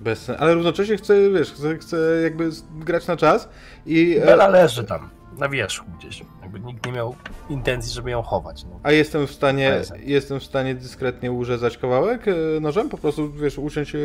[0.00, 3.48] Bez sen- Ale równocześnie chcę, wiesz, chcę, chcę jakby grać na czas
[3.86, 4.16] i...
[4.22, 6.24] e, Bela leży tam, na wierzchu gdzieś.
[6.52, 7.14] Jakby nikt nie miał
[7.48, 8.64] intencji, żeby ją chować.
[8.64, 8.80] No.
[8.82, 9.92] A jestem w stanie, jest.
[10.00, 12.88] jestem w stanie dyskretnie urzezać kawałek e, nożem?
[12.88, 13.98] Po prostu, wiesz, uciąć e,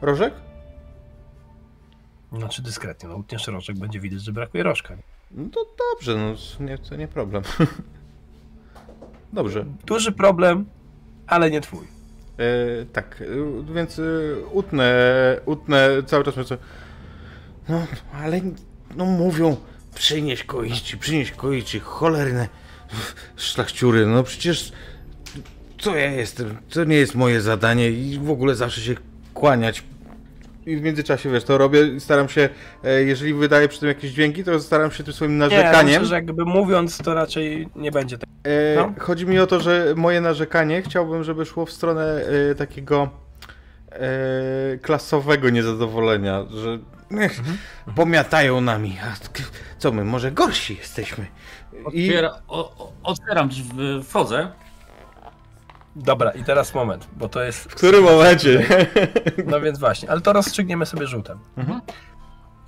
[0.00, 0.34] rożek?
[2.32, 4.96] Znaczy dyskretnie, no utniesz rożek, będzie widać, że brakuje rożka.
[5.30, 5.60] No to
[5.94, 7.42] dobrze, no nie, to nie problem.
[9.32, 9.64] dobrze.
[9.86, 10.66] Duży problem,
[11.26, 11.86] ale nie twój.
[12.38, 13.22] E, tak,
[13.74, 14.00] więc
[14.52, 14.94] utnę,
[15.46, 16.58] utnę cały czas myślę,
[17.68, 18.40] no ale
[18.96, 19.56] no mówią,
[19.96, 22.48] przynieś koiści, przynieś koiści, cholerne
[23.36, 24.72] szlachciury, no przecież
[25.78, 28.94] co ja jestem, to nie jest moje zadanie i w ogóle zawsze się
[29.34, 29.82] kłaniać.
[30.66, 32.48] I w międzyczasie, wiesz, to robię i staram się,
[32.84, 35.86] e, jeżeli wydaję przy tym jakieś dźwięki, to staram się tym swoim Nie, narzekaniem...
[35.86, 38.28] myślę, że jakby mówiąc, to raczej nie będzie tak.
[38.44, 38.92] E, No.
[38.98, 43.10] Chodzi mi o to, że moje narzekanie chciałbym, żeby szło w stronę e, takiego
[43.92, 43.98] e,
[44.82, 46.78] klasowego niezadowolenia, że
[47.10, 47.40] ech,
[47.94, 48.98] pomiatają nami.
[49.02, 49.14] A
[49.78, 51.26] co my, może gorsi jesteśmy?
[51.72, 54.52] I Otwiera, o, o, otwieram drzwi, wchodzę.
[55.96, 57.64] Dobra, i teraz moment, bo to jest.
[57.64, 58.66] w którym momencie?
[59.46, 61.38] No więc właśnie, ale to rozstrzygniemy sobie rzutem.
[61.56, 61.80] Mhm.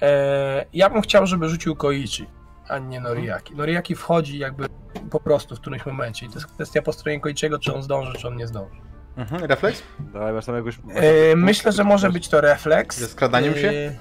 [0.02, 2.26] E, ja bym chciał, żeby rzucił Koichi,
[2.68, 3.54] a nie Noriaki.
[3.56, 4.66] Noriaki wchodzi jakby
[5.10, 8.12] po prostu w którymś momencie i to jest kwestia po stronie Koichiego, czy on zdąży,
[8.18, 8.80] czy on nie zdąży.
[9.16, 9.82] Mhm, refleks?
[10.00, 10.78] Dawaj, masz tam jakoś...
[10.94, 12.98] E, myślę, że może być to refleks.
[12.98, 13.92] Ze skradaniem się?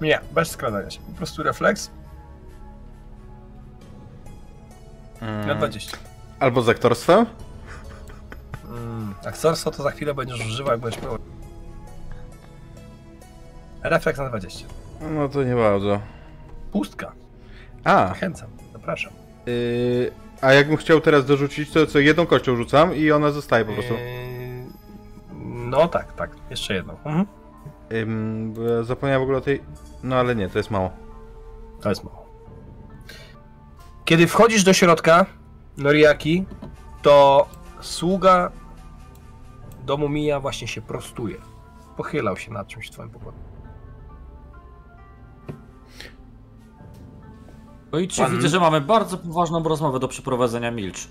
[0.00, 1.00] Nie, bez skradania się.
[1.00, 1.90] Po prostu refleks
[5.22, 5.46] Mm.
[5.46, 5.96] na 20.
[6.40, 7.26] Albo z aktorstwem?
[8.68, 11.18] Mm, aktorstwo to za chwilę będziesz używał, jak będziesz miał.
[13.82, 14.66] Refleks na 20.
[15.10, 16.00] No to nie bardzo.
[16.72, 17.12] Pustka.
[17.84, 18.48] A, Zachęcam.
[18.72, 19.12] Zapraszam.
[19.48, 23.72] y, a jakbym chciał teraz dorzucić, to co jedną kością rzucam i ona zostaje po
[23.72, 23.94] prostu.
[23.94, 24.30] Eee,
[25.70, 26.30] No tak, tak.
[26.50, 26.92] Jeszcze jedną.
[27.04, 27.26] Mhm.
[27.92, 29.62] Ym, ja zapomniałem w ogóle o tej...
[30.02, 30.90] No ale nie, to jest mało.
[31.80, 32.26] To jest mało.
[34.04, 35.26] Kiedy wchodzisz do środka,
[35.76, 36.46] Noriaki,
[37.02, 37.46] to
[37.80, 38.50] sługa
[39.86, 41.36] domu Mija właśnie się prostuje.
[41.96, 43.36] Pochylał się nad czymś w twoim pokoju.
[47.92, 50.70] Ojcze, Pan- widzę, że mamy bardzo poważną rozmowę do przeprowadzenia.
[50.70, 51.08] Milcz.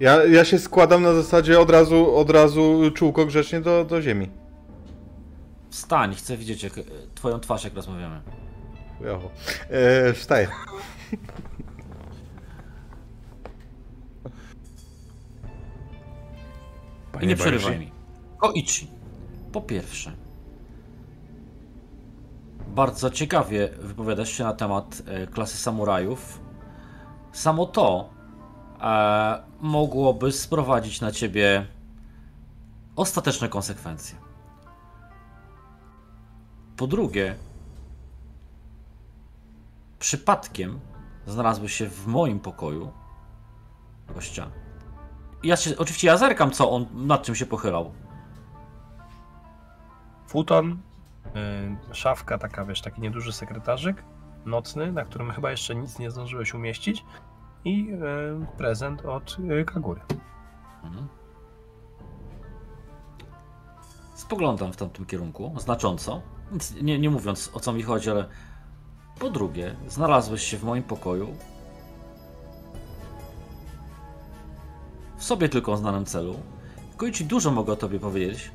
[0.00, 4.30] Ja, ja się składam na zasadzie od razu, od razu czółko grzecznie do, do ziemi.
[5.74, 6.82] Wstań, chcę widzieć jak, e,
[7.14, 8.20] twoją twarz, jak rozmawiamy.
[8.98, 9.30] Chujowo.
[9.70, 10.48] E, wstaję.
[17.20, 17.92] I nie przerywaj mi.
[18.38, 18.86] Koichi.
[19.52, 20.12] Po pierwsze,
[22.66, 26.40] bardzo ciekawie wypowiadasz się na temat e, klasy samurajów.
[27.32, 28.10] Samo to
[28.80, 31.66] e, mogłoby sprowadzić na ciebie
[32.96, 34.23] ostateczne konsekwencje.
[36.76, 37.36] Po drugie,
[39.98, 40.80] przypadkiem
[41.26, 42.92] znalazłeś się w moim pokoju
[44.14, 44.50] gościa.
[45.42, 47.92] Ja się, oczywiście ja zerkam, co on, nad czym się pochylał.
[50.26, 50.78] Futon,
[51.88, 54.04] yy, szafka taka, wiesz, taki nieduży sekretarzyk
[54.46, 57.04] nocny, na którym chyba jeszcze nic nie zdążyłeś umieścić
[57.64, 60.00] i yy, prezent od yy, Kagury.
[60.84, 61.08] Mhm.
[64.14, 66.22] Spoglądam w tamtym kierunku, znacząco,
[66.54, 68.28] nic nie, nie mówiąc o co mi chodzi, ale
[69.18, 71.34] po drugie, znalazłeś się w moim pokoju
[75.16, 76.34] w sobie tylko znanym celu.
[76.96, 78.50] Koichi dużo mogę o tobie powiedzieć,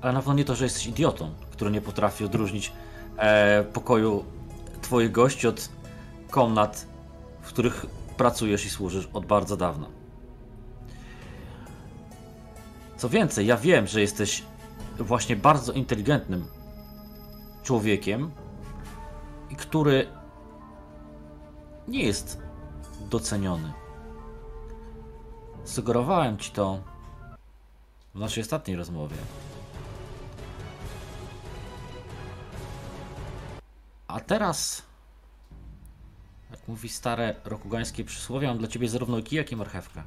[0.00, 2.72] ale na pewno nie to, że jesteś idiotą, który nie potrafi odróżnić
[3.16, 4.24] e, pokoju
[4.82, 5.68] twoich gości od
[6.30, 6.86] komnat,
[7.42, 9.86] w których pracujesz i służysz od bardzo dawna.
[12.96, 14.42] Co więcej, ja wiem, że jesteś
[14.98, 16.46] właśnie bardzo inteligentnym
[17.62, 18.30] człowiekiem,
[19.58, 20.06] który
[21.88, 22.42] nie jest
[23.10, 23.72] doceniony.
[25.64, 26.82] Sugerowałem ci to
[28.14, 29.16] w naszej ostatniej rozmowie.
[34.08, 34.82] A teraz,
[36.50, 40.02] jak mówi stare rokugańskie przysłowie, mam dla ciebie zarówno kij, jak i marchewkę.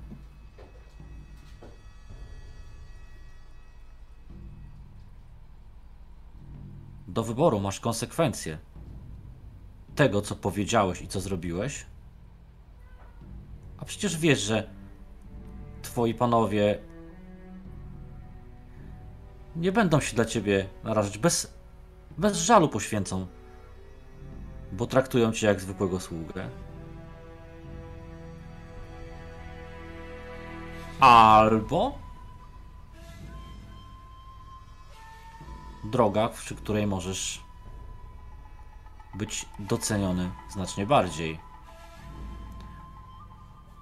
[7.14, 8.58] Do wyboru masz konsekwencje
[9.96, 11.86] tego, co powiedziałeś i co zrobiłeś.
[13.78, 14.70] A przecież wiesz, że
[15.82, 16.80] twoi panowie
[19.56, 21.18] nie będą się dla ciebie narażać.
[21.18, 21.54] Bez,
[22.18, 23.28] bez żalu poświęcą
[24.74, 26.50] bo traktują cię jak zwykłego sługę.
[31.00, 32.03] Albo
[35.84, 37.44] droga, przy której możesz
[39.14, 41.40] być doceniony znacznie bardziej.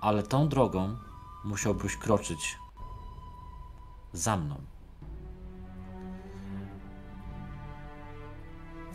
[0.02, 0.98] Ale tą drogą
[1.44, 2.58] musiałbyś kroczyć
[4.14, 4.62] za mną.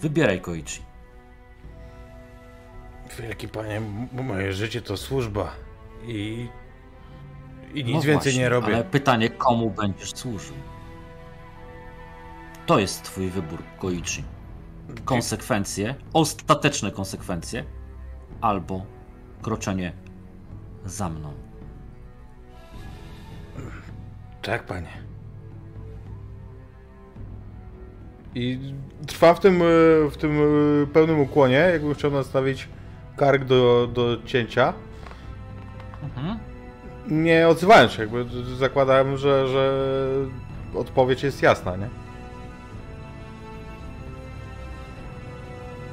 [0.01, 0.83] Wybieraj Koichi.
[3.19, 3.81] Wielki panie,
[4.13, 5.53] moje życie to służba
[6.07, 6.49] i,
[7.75, 8.75] i nic No więcej właśnie, nie robię.
[8.75, 10.57] Ale pytanie, komu będziesz służył?
[12.67, 14.23] To jest twój wybór, Koichi.
[15.05, 17.65] Konsekwencje, ostateczne konsekwencje,
[18.41, 18.87] albo
[19.43, 19.93] kroczenie
[20.85, 21.33] za mną.
[24.43, 24.89] Tak, panie.
[28.35, 28.59] I
[29.07, 29.65] trwa w tym, e,
[30.11, 30.39] w tym
[30.83, 32.69] e, pełnym ukłonie, jakbym chciał nastawić
[33.17, 34.73] kark do, do cięcia.
[36.03, 36.39] Mhm.
[37.09, 39.93] Nie odzywając się, jakby zakładałem, że, że
[40.75, 42.06] odpowiedź jest jasna, nie?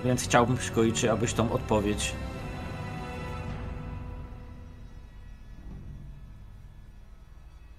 [0.05, 2.13] Więc chciałbym, Koichi, abyś tą odpowiedź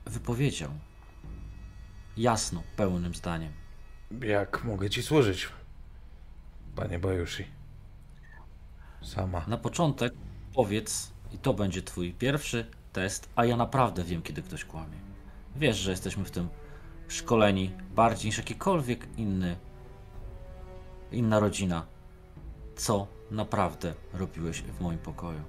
[0.07, 0.71] wypowiedział.
[2.17, 3.53] Jasno, pełnym zdaniem.
[4.21, 5.49] Jak mogę ci służyć,
[6.77, 7.45] panie Bajushi?
[9.03, 9.45] Sama.
[9.47, 10.15] Na początek
[10.55, 14.99] powiedz, i to będzie twój pierwszy test, a ja naprawdę wiem, kiedy ktoś kłamie.
[15.57, 16.49] Wiesz, że jesteśmy w tym
[17.09, 19.57] szkoleni bardziej niż jakikolwiek inny,
[21.13, 21.87] inna rodzina.
[22.77, 25.41] Co naprawdę robiłeś w moim pokoju?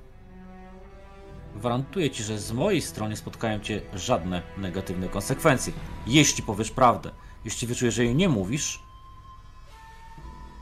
[1.55, 5.73] Gwarantuję ci, że z mojej strony spotkają cię żadne negatywne konsekwencje.
[6.07, 7.11] Jeśli powiesz prawdę,
[7.45, 8.79] jeśli wyczujesz, że jej nie mówisz,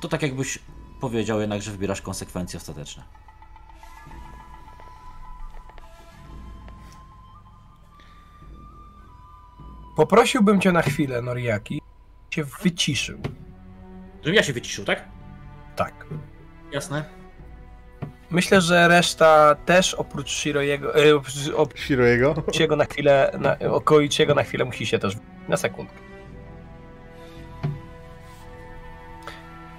[0.02, 0.60] to tak jakbyś
[1.00, 3.04] powiedział jednak, że wybierasz konsekwencje ostateczne.
[9.96, 11.82] Poprosiłbym cię na chwilę, Noriaki,
[12.30, 13.20] się wyciszył.
[14.24, 15.08] Żebym ja się wyciszył, tak?
[15.76, 16.06] Tak.
[16.74, 17.04] Jasne.
[18.30, 21.16] Myślę, że reszta też oprócz Shirojego, e,
[21.56, 22.36] oprócz- Shirojego?
[22.60, 25.14] jego na chwilę, na, Koichiego na chwilę musi się też
[25.48, 25.96] na sekundkę.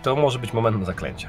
[0.03, 1.29] To może być moment na zaklęcie.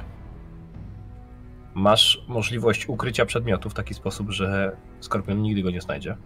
[1.73, 6.17] Masz możliwość ukrycia przedmiotu w taki sposób, że Skorpion nigdy go nie znajdzie.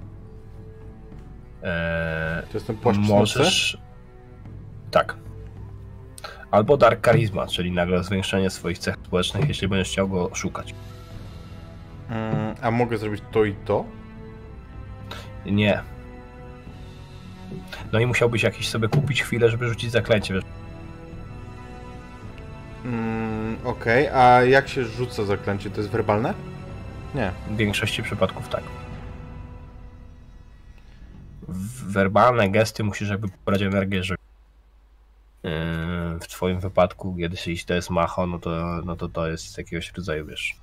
[1.63, 3.77] Eee, To jest ten płaszcz możesz.
[4.91, 5.15] Tak.
[6.51, 10.75] Albo Dark Charisma, czyli nagle zwiększenie swoich cech społecznych, jeśli będziesz chciał go szukać.
[12.09, 13.85] Mm, a mogę zrobić to i to?
[15.45, 15.81] Nie.
[17.91, 20.33] No i musiałbyś jakiś sobie kupić chwilę, żeby rzucić zaklęcie.
[20.33, 20.43] Wiesz?
[22.85, 25.69] Mm, Okej, a jak się rzuca zaklęcie?
[25.69, 26.33] To jest werbalne?
[27.15, 27.31] Nie.
[27.49, 28.63] W większości przypadków tak.
[31.47, 34.19] W- Werbalne gesty musisz jakby pobrać energię, żeby
[36.21, 39.93] w twoim wypadku, kiedy jeśli to jest macho, no to, no to to jest jakiegoś
[39.93, 40.55] rodzaju, wiesz.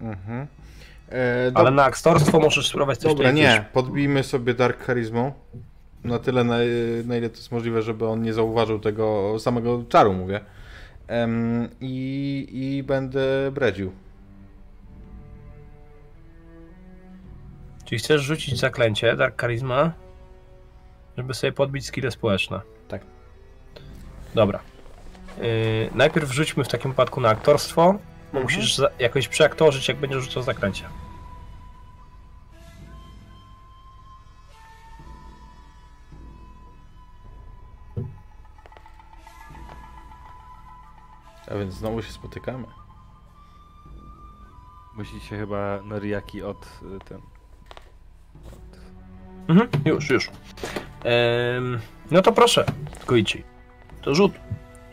[0.00, 0.46] Mhm.
[1.12, 3.42] E, Ale na aktorstwo możesz spróbować coś Dobra, nie.
[3.42, 5.32] wiesz, Podbijmy sobie Dark Charizmą.
[6.04, 6.56] Na tyle, na,
[7.04, 10.40] na ile to jest możliwe, żeby on nie zauważył tego samego czaru, mówię.
[11.80, 13.92] I, I będę bredził.
[17.84, 19.92] Czyli chcesz rzucić zaklęcie, Dark Charisma,
[21.16, 22.60] żeby sobie podbić skille społeczne.
[24.34, 24.60] Dobra.
[25.38, 27.94] Yy, najpierw rzućmy w takim wypadku na aktorstwo,
[28.32, 30.84] bo musisz za, jakoś przeaktorzyć, jak będziesz rzucał zaklęcie.
[41.50, 42.66] A więc znowu się spotykamy.
[44.96, 47.20] Musi się chyba Noriaki od y, ten.
[49.48, 50.30] Mhm, już, już.
[51.04, 52.64] Em, no to proszę,
[53.06, 53.44] Koichi.
[54.08, 54.32] To rzut.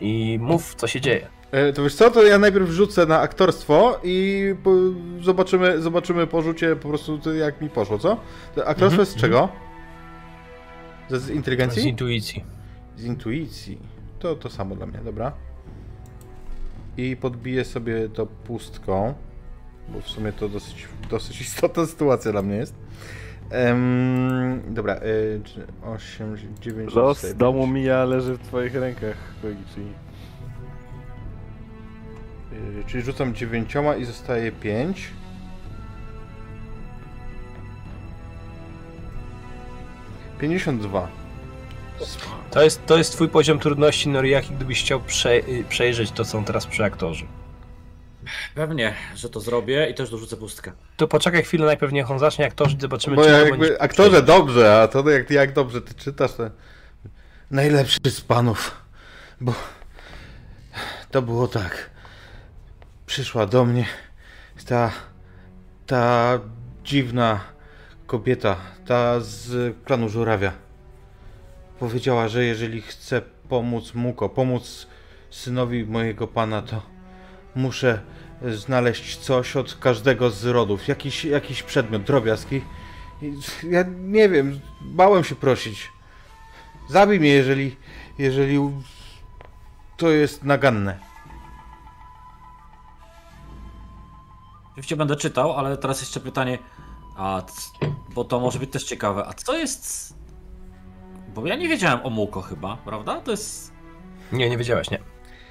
[0.00, 1.28] I mów, co się dzieje.
[1.50, 4.54] E, to wiesz co, to ja najpierw rzucę na aktorstwo i
[5.22, 8.20] zobaczymy, zobaczymy po rzucie po prostu jak mi poszło, co?
[8.54, 9.48] To aktorstwo Mhm, z czego?
[11.10, 11.82] Z, z inteligencji?
[11.82, 12.44] Z intuicji.
[12.96, 13.78] Z intuicji.
[14.18, 15.32] To to samo dla mnie, dobra.
[16.96, 19.14] I podbiję sobie to pustką,
[19.88, 22.74] bo w sumie to dosyć, dosyć istotna sytuacja dla mnie jest.
[23.50, 25.40] Em, dobra, y,
[25.82, 29.80] 8, 9, Los domu Mija leży w twoich rękach, Koichi.
[32.52, 35.10] Y, czyli rzucam dziewięcioma i zostaje 5.
[40.38, 41.08] Pięćdziesiąt dwa.
[42.50, 46.30] To jest, to jest twój poziom trudności, Noriaki, gdybyś chciał prze, y, przejrzeć to, co
[46.30, 47.24] są teraz przy aktorze.
[48.54, 50.72] Pewnie, że to zrobię i też dorzucę pustkę.
[50.96, 53.82] To poczekaj chwilę, najpierw niech on zacznie, jak to zobaczymy, Bo czy ja jakby, będzie-
[53.82, 56.50] aktorze dobrze, a to jak, jak dobrze ty czytasz, to
[57.50, 58.74] najlepszy z panów,
[59.40, 59.54] bo
[61.10, 61.90] to było tak.
[63.06, 63.86] Przyszła do mnie
[64.66, 64.92] ta,
[65.86, 66.38] ta
[66.84, 67.40] dziwna
[68.06, 68.56] kobieta,
[68.86, 70.52] ta z klanu Żurawia.
[71.78, 74.86] Powiedziała, że jeżeli chcę pomóc Muko, pomóc
[75.30, 76.82] synowi mojego pana, to
[77.54, 78.00] muszę
[78.42, 82.62] znaleźć coś od każdego z rodów, jakiś, jakiś przedmiot, drobiazg i
[83.22, 83.34] i
[83.70, 85.92] Ja nie wiem, bałem się prosić.
[86.88, 87.76] Zabij mnie, jeżeli,
[88.18, 88.58] jeżeli
[89.96, 90.98] to jest naganne.
[94.70, 96.58] Oczywiście będę czytał, ale teraz jeszcze pytanie,
[97.16, 97.42] a
[98.14, 100.14] bo to może być też ciekawe, a co jest...
[101.34, 103.20] Bo ja nie wiedziałem o Muko chyba, prawda?
[103.20, 103.72] To jest...
[104.32, 104.98] Nie, nie wiedziałeś, nie.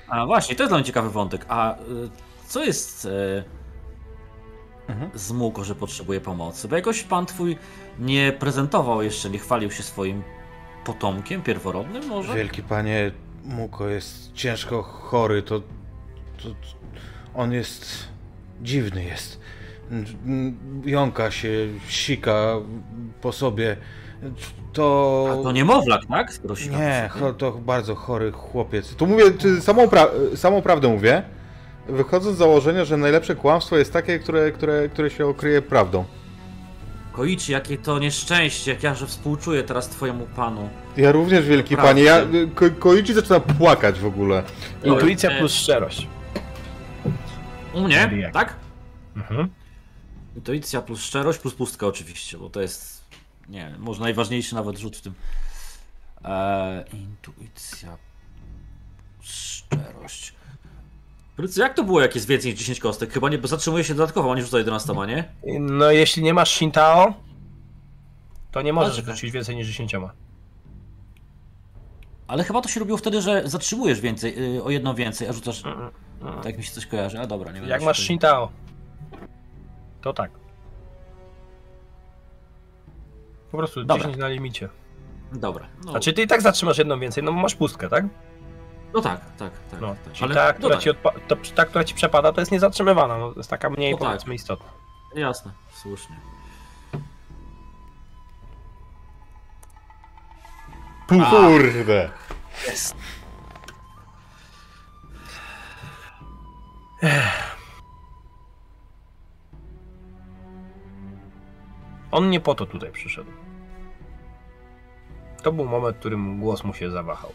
[0.07, 1.45] A właśnie, to jest dla mnie ciekawy wątek.
[1.49, 1.79] A y,
[2.47, 3.07] co jest
[4.87, 5.11] Mhm.
[5.15, 6.67] z Muko, że potrzebuje pomocy?
[6.67, 7.57] Bo jakoś pan twój
[7.99, 10.23] nie prezentował jeszcze, nie chwalił się swoim
[10.85, 12.35] potomkiem pierworodnym może?
[12.35, 13.11] Wielki panie,
[13.45, 16.55] Muko jest ciężko chory, to, to, to
[17.35, 18.07] on jest
[18.61, 19.39] dziwny jest.
[20.85, 21.49] Jąka się,
[21.87, 22.53] sika
[23.21, 23.77] po sobie.
[24.73, 25.27] To...
[25.39, 26.33] A to niemowlak, tak?
[26.33, 28.95] Skoro Nie, to bardzo chory chłopiec.
[28.95, 29.23] Tu mówię,
[29.61, 31.23] samą, pra- samą prawdę mówię,
[31.87, 36.05] wychodząc z założenia, że najlepsze kłamstwo jest takie, które, które, które się okryje prawdą.
[37.11, 40.69] Koichi, jakie to nieszczęście, jak ja że współczuję teraz twojemu panu.
[40.97, 42.05] Ja również, wielki Naprawdę.
[42.05, 44.43] panie, ja ko, Koichi zaczyna płakać w ogóle.
[44.83, 46.07] Intuicja e, plus szczerość.
[47.73, 48.55] U mnie, tak?
[49.15, 49.49] Mhm.
[50.35, 53.03] Intuicja plus szczerość plus pustka oczywiście, bo to jest,
[53.49, 55.13] nie wiem, może najważniejszy nawet rzut w tym.
[56.23, 57.97] Eee, intuicja,
[59.21, 60.34] szczerość.
[61.57, 63.13] Jak to było, jak jest więcej niż 10 kostek?
[63.13, 65.23] Chyba nie, bo zatrzymuje się dodatkowo, a nie rzuca 11, nie?
[65.59, 67.13] No jeśli nie masz Shintao,
[68.51, 69.11] to nie możesz Dobrze.
[69.11, 69.95] wrócić więcej niż 10.
[72.27, 75.63] Ale chyba to się robiło wtedy, że zatrzymujesz więcej, y, o jedną więcej, a rzucasz...
[76.43, 77.69] Tak mi się coś kojarzy, a dobra, nie wiem.
[77.69, 78.51] Jak masz Shintao,
[80.01, 80.31] to tak.
[83.51, 84.03] Po prostu Dobra.
[84.03, 84.69] 10 na limicie.
[85.33, 88.05] Dobra, no, Znaczy ty i tak zatrzymasz jedną więcej, no bo masz pustkę, tak?
[88.95, 89.81] No tak, tak, tak.
[89.81, 90.13] No, tak.
[90.13, 93.31] czyli ta, która no ci odpa- to, ta, która ci przepada, to jest niezatrzymywana, no,
[93.31, 94.07] to jest taka mniej No tak.
[94.07, 94.67] powiedzmy istotna.
[95.15, 96.15] Jasne, słusznie.
[101.07, 102.09] Kurde.
[112.11, 113.31] On nie po to tutaj przyszedł.
[115.43, 117.31] To był moment, w którym głos mu się zawahał.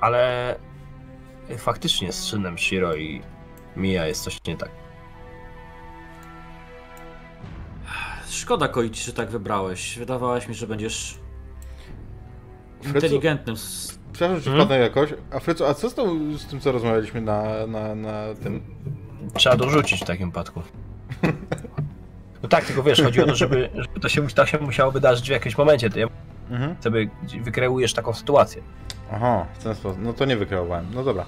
[0.00, 0.56] Ale
[1.58, 3.22] faktycznie z synem Shiro i
[3.76, 4.70] Mia jest coś nie tak.
[8.28, 9.98] Szkoda Koichi, że tak wybrałeś.
[9.98, 11.18] Wydawałeś mi, że będziesz
[12.84, 13.56] inteligentnym.
[14.12, 14.66] Przepraszam, czy Hmm?
[14.66, 15.10] wpadnę jakoś.
[15.32, 18.62] A Frecu, a co z, tą, z tym, co rozmawialiśmy na, na, na tym...
[19.34, 20.62] Trzeba dorzucić w takim wypadku.
[22.42, 25.28] No tak, tylko wiesz, chodzi o to, żeby, żeby to, się, to się musiało wydarzyć
[25.28, 25.90] w jakimś momencie.
[25.90, 26.06] Ty
[26.50, 26.76] Mhm.
[26.82, 27.08] sobie
[27.42, 28.62] wykreujesz taką sytuację.
[29.12, 29.98] Aha, w ten sposób.
[30.02, 30.86] No to nie wykreowałem.
[30.94, 31.26] No dobra.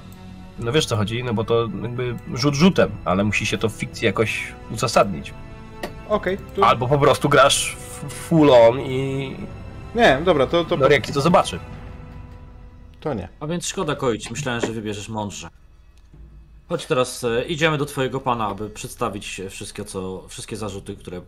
[0.59, 3.73] No wiesz co chodzi, no bo to jakby rzut rzutem, ale musi się to w
[3.73, 5.35] fikcji jakoś uzasadnić.
[6.09, 6.39] Okej.
[6.57, 9.37] to- Albo po prostu grasz w- full on i
[9.95, 11.59] Nie, dobra, to, to, Noriaki to zobaczy.
[13.01, 13.29] to nie.
[13.41, 15.49] A więc szkoda Koichi, myślałem, że wybierzesz mądrze.
[16.69, 21.21] Chodź teraz, e, idziemy do twojego pana, aby przedstawić wszystkie, co, wszystkie zarzuty, które e,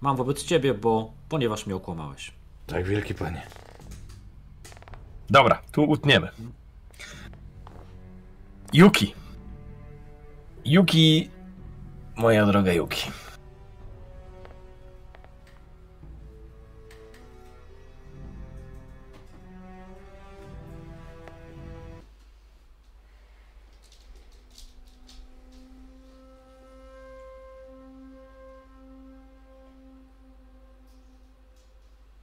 [0.00, 2.32] mam wobec ciebie, bo ponieważ mnie okłamałeś.
[2.66, 3.42] Tak, wielki panie.
[5.30, 6.28] Dobra, tu utniemy.
[8.72, 9.14] Yuki.
[10.64, 11.30] Yuki,
[12.16, 13.10] moja droga Yuki.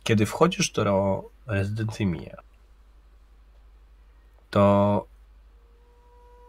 [0.04, 2.38] Kiedy wchodzisz do rezydencji Mia,
[4.50, 5.06] to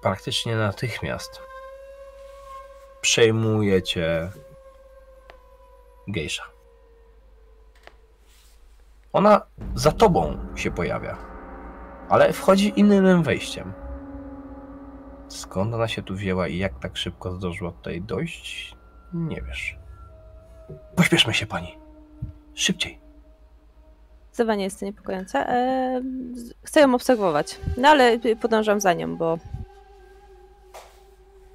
[0.02, 1.40] praktycznie natychmiast
[3.00, 4.30] przejmuje cię
[6.08, 6.44] gejsza.
[9.12, 11.18] Ona za tobą się pojawia,
[12.08, 13.72] ale wchodzi innym wejściem.
[15.28, 18.76] Skąd ona się tu wzięła i jak tak szybko zdążyła tutaj dojść,
[19.12, 19.76] nie wiesz.
[20.96, 21.78] Pośpieszmy się, pani.
[22.54, 23.03] Szybciej.
[24.34, 25.38] Zdecydowanie jest to niepokojące.
[25.48, 26.02] E,
[26.62, 29.38] chcę ją obserwować, no ale podążam za nią, bo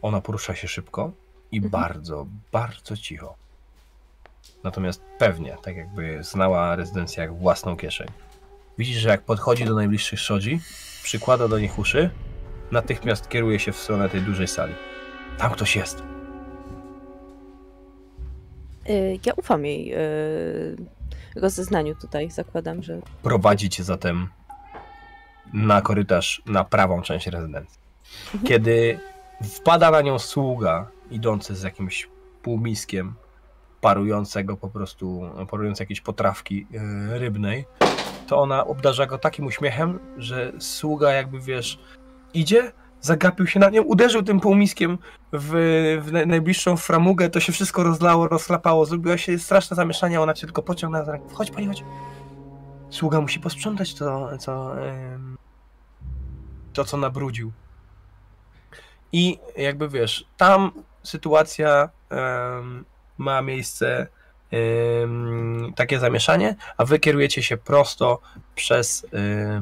[0.02, 1.12] Ona porusza się szybko
[1.52, 1.72] i Mhm.
[1.72, 3.36] bardzo, bardzo cicho.
[4.64, 8.08] Natomiast pewnie, tak jakby znała rezydencję jak własną kieszeń.
[8.78, 10.60] Widzisz, że jak podchodzi do najbliższych szodzi,
[11.04, 12.10] przykłada do nich uszy,
[12.72, 14.74] natychmiast kieruje się w stronę tej dużej sali.
[15.38, 16.04] Tam ktoś jest.
[18.90, 19.94] Y, Ja ufam jej
[21.40, 22.32] y, rozeznaniu tutaj.
[22.32, 23.02] Zakładam, że.
[23.24, 24.28] prowadzi cię zatem
[25.54, 27.80] na korytarz, na prawą część rezydencji.
[28.46, 29.00] Kiedy
[29.44, 32.10] wpada na nią sługa idący z jakimś
[32.42, 33.16] półmiskiem
[33.82, 37.66] parującego po prostu, parując jakieś potrawki e, rybnej,
[38.28, 41.80] to ona obdarza go takim uśmiechem, że sługa jakby wiesz,
[42.34, 42.72] idzie,
[43.02, 44.98] zagapił się na nią, uderzył tym półmiskiem
[45.34, 45.50] w,
[46.02, 50.48] w naj- najbliższą framugę, to się wszystko rozlało, rozlapało, zrobiło się straszne zamieszanie, ona cię
[50.48, 51.36] tylko pociągnęła za rękę.
[51.36, 51.84] Chodź pani, chodź.
[52.90, 54.76] Sługa musi posprzątać to, co,
[56.74, 57.52] to, co nabrudził.
[59.12, 60.72] I jakby wiesz, tam
[61.04, 62.86] sytuacja em,
[63.18, 64.08] ma miejsce
[64.52, 68.20] em, takie zamieszanie, a wy kierujecie się prosto
[68.56, 69.62] przez, y,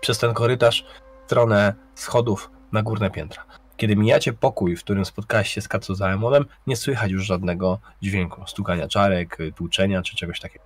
[0.00, 0.84] przez ten korytarz
[1.26, 3.44] stronę schodów na górne piętra.
[3.76, 8.88] Kiedy mijacie pokój, w którym spotkałeś się z Katsuzaemonem, nie słychać już żadnego dźwięku, stukania
[8.88, 10.64] czarek, tłuczenia czy czegoś takiego.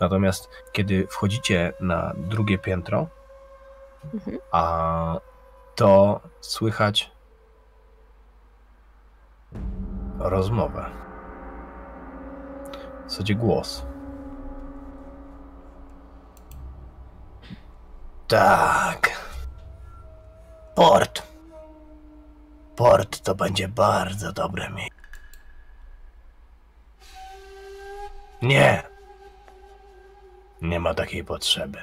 [0.00, 3.06] Natomiast kiedy wchodzicie na drugie piętro,
[4.14, 4.38] Mhm.
[4.52, 5.16] a
[5.74, 7.10] to słychać
[10.18, 10.86] rozmowę.
[13.06, 13.86] W zasadzie głos.
[18.28, 19.31] Tak.
[20.74, 21.22] Port.
[22.76, 25.02] Port to będzie bardzo dobre miejsce.
[28.42, 28.82] Nie.
[30.62, 31.82] Nie ma takiej potrzeby.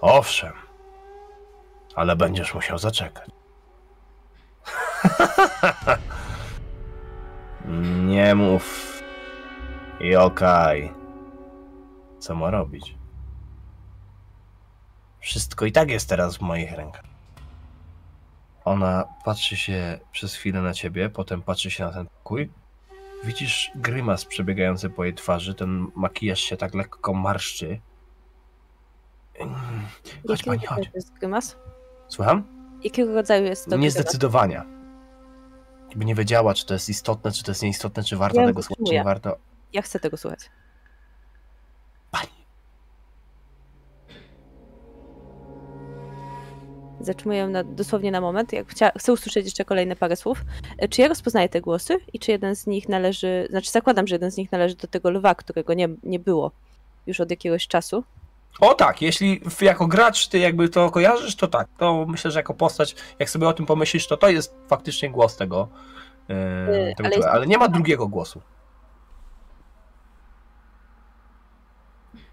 [0.00, 0.52] Owszem,
[1.94, 3.30] ale będziesz musiał zaczekać.
[8.04, 9.02] Nie mów.
[10.00, 10.92] Jokaj.
[12.18, 12.96] Co ma robić?
[15.24, 17.04] Wszystko i tak jest teraz w moich rękach.
[18.64, 22.50] Ona patrzy się przez chwilę na ciebie, potem patrzy się na ten pokój.
[23.24, 27.80] Widzisz grymas przebiegający po jej twarzy, ten makijaż się tak lekko marszczy.
[30.28, 30.90] Chodź Jakiego pani, chodź.
[30.94, 31.56] jest grymas?
[32.08, 32.44] Słucham?
[32.82, 33.82] Jakiego rodzaju jest to grymas?
[33.84, 34.64] Niezdecydowania.
[35.88, 38.62] Jakby nie wiedziała, czy to jest istotne, czy to jest nieistotne, czy warto Ja tego
[38.62, 39.36] słuchać, czy nie warto.
[39.72, 40.50] Ja chcę tego słuchać.
[42.10, 42.43] Pani.
[47.04, 48.52] Zatrzymuję na, dosłownie na moment.
[48.52, 50.38] Jak chcia, chcę usłyszeć jeszcze kolejne parę słów.
[50.78, 54.14] E, Czy ja rozpoznaję te głosy i czy jeden z nich należy, znaczy zakładam, że
[54.14, 56.50] jeden z nich należy do tego lwa, którego nie, nie było
[57.06, 58.04] już od jakiegoś czasu.
[58.60, 61.68] O tak, jeśli jako gracz ty jakby to kojarzysz, to tak.
[61.78, 65.36] To myślę, że jako postać, jak sobie o tym pomyślisz, to to jest faktycznie głos
[65.36, 65.68] tego.
[66.28, 66.34] Yy,
[66.96, 68.40] tego ale ale, jest- ale nie ma drugiego głosu.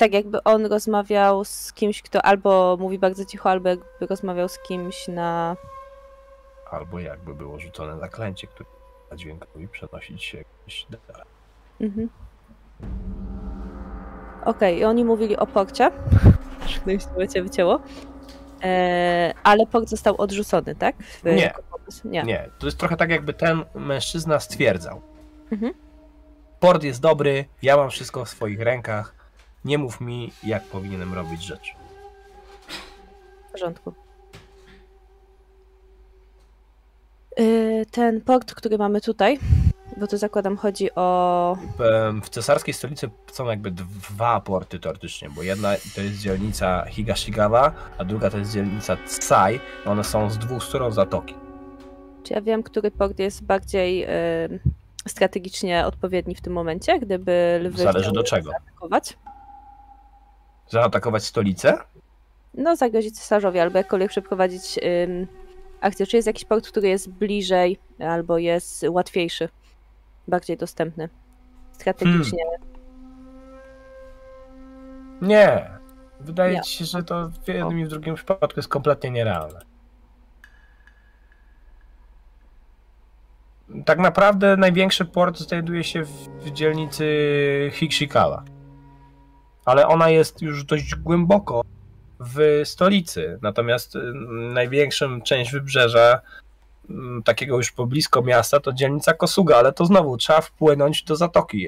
[0.01, 4.59] Tak jakby on rozmawiał z kimś, kto albo mówi bardzo cicho, albo jakby rozmawiał z
[4.59, 5.55] kimś na...
[6.71, 8.69] Albo jakby było rzucone zaklęcie, które
[9.15, 11.25] dźwiękowi przenosić się gdzieś dalej.
[11.81, 12.09] Mhm.
[14.45, 15.91] Okej, i oni mówili o porcie.
[16.85, 17.79] No już to cię wycięło.
[18.63, 20.95] E, ale port został odrzucony, tak?
[21.03, 21.53] W- Nie.
[22.05, 22.23] Nie.
[22.23, 25.01] Nie, to jest trochę tak, jakby ten mężczyzna stwierdzał.
[25.51, 25.73] Mhm.
[26.59, 29.20] Port jest dobry, ja mam wszystko w swoich rękach.
[29.65, 31.71] Nie mów mi, jak powinienem robić rzeczy.
[33.47, 33.93] W porządku.
[37.39, 39.39] Y, Ten port, który mamy tutaj,
[39.97, 41.57] bo to zakładam chodzi o.
[42.23, 48.03] W cesarskiej stolicy są jakby dwa porty teoretycznie, bo jedna to jest dzielnica Higashigawa, a
[48.05, 49.59] druga to jest dzielnica Tsai.
[49.85, 51.35] One są z dwóch stron zatoki.
[52.23, 54.07] Czy ja wiem, który port jest bardziej
[55.07, 58.49] strategicznie odpowiedni w tym momencie, gdyby lwy Zależy do czego.
[58.51, 59.17] zaatakować?
[60.71, 61.77] Zaatakować stolicę?
[62.53, 65.27] No, zagrozić cesarzowi, albo jakkolwiek przeprowadzić ym,
[65.81, 66.07] akcję.
[66.07, 69.49] Czy jest jakiś port, który jest bliżej, albo jest łatwiejszy,
[70.27, 71.09] bardziej dostępny
[71.71, 72.43] strategicznie?
[75.21, 75.69] Nie.
[76.19, 76.61] Wydaje Nie.
[76.61, 79.61] ci się, że to w jednym i w drugim przypadku jest kompletnie nierealne.
[83.85, 87.05] Tak naprawdę największy port znajduje się w, w dzielnicy
[87.73, 88.43] Hikshikawa.
[89.65, 91.61] Ale ona jest już dość głęboko
[92.19, 93.39] w stolicy.
[93.41, 93.99] Natomiast y,
[94.53, 96.21] największą część wybrzeża,
[96.89, 101.67] mm, takiego już poblisko miasta, to dzielnica Kosuga, ale to znowu trzeba wpłynąć do zatoki.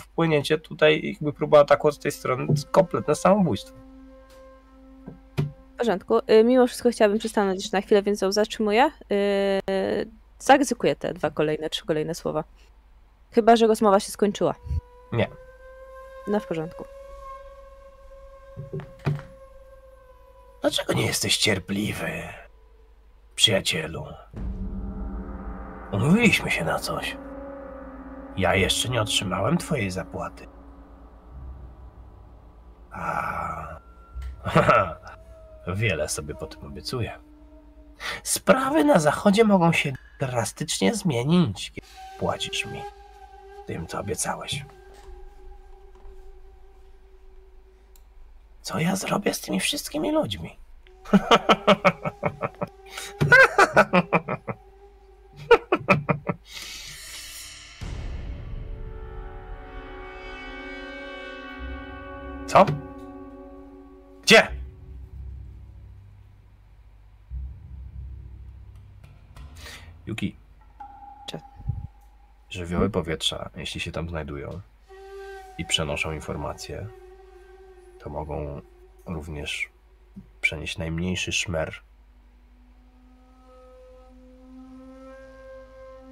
[0.00, 3.76] Wpłynięcie tutaj, jakby próba ataku z tej strony, to kompletne samobójstwo.
[5.78, 6.18] porządku.
[6.30, 8.90] Y, Mimo wszystko chciałabym przystanąć jeszcze na chwilę, więc ją zatrzymuję.
[9.12, 12.44] Y, Zaryzykuję te dwa kolejne, trzy kolejne słowa.
[13.30, 14.54] Chyba, że rozmowa się skończyła.
[15.12, 15.28] Nie.
[16.28, 16.84] No w porządku.
[20.60, 22.10] Dlaczego nie jesteś cierpliwy,
[23.34, 24.06] przyjacielu?
[25.92, 27.16] Umówiliśmy się na coś.
[28.36, 30.48] Ja jeszcze nie otrzymałem twojej zapłaty.
[32.90, 33.80] A.
[35.76, 37.18] Wiele sobie po tym obiecuję.
[38.22, 41.86] Sprawy na zachodzie mogą się drastycznie zmienić, kiedy
[42.18, 42.82] płacisz mi
[43.66, 44.64] tym, co obiecałeś.
[48.62, 50.56] Co ja zrobię z tymi wszystkimi ludźmi?
[62.46, 62.66] Co?
[64.22, 64.48] Gdzie?
[70.06, 70.36] Yuki.
[71.30, 71.40] Cze-
[72.50, 74.60] Żywioły powietrza, jeśli się tam znajdują
[75.58, 76.86] i przenoszą informacje,
[78.04, 78.60] to mogą
[79.06, 79.70] również
[80.40, 81.74] przenieść najmniejszy szmer.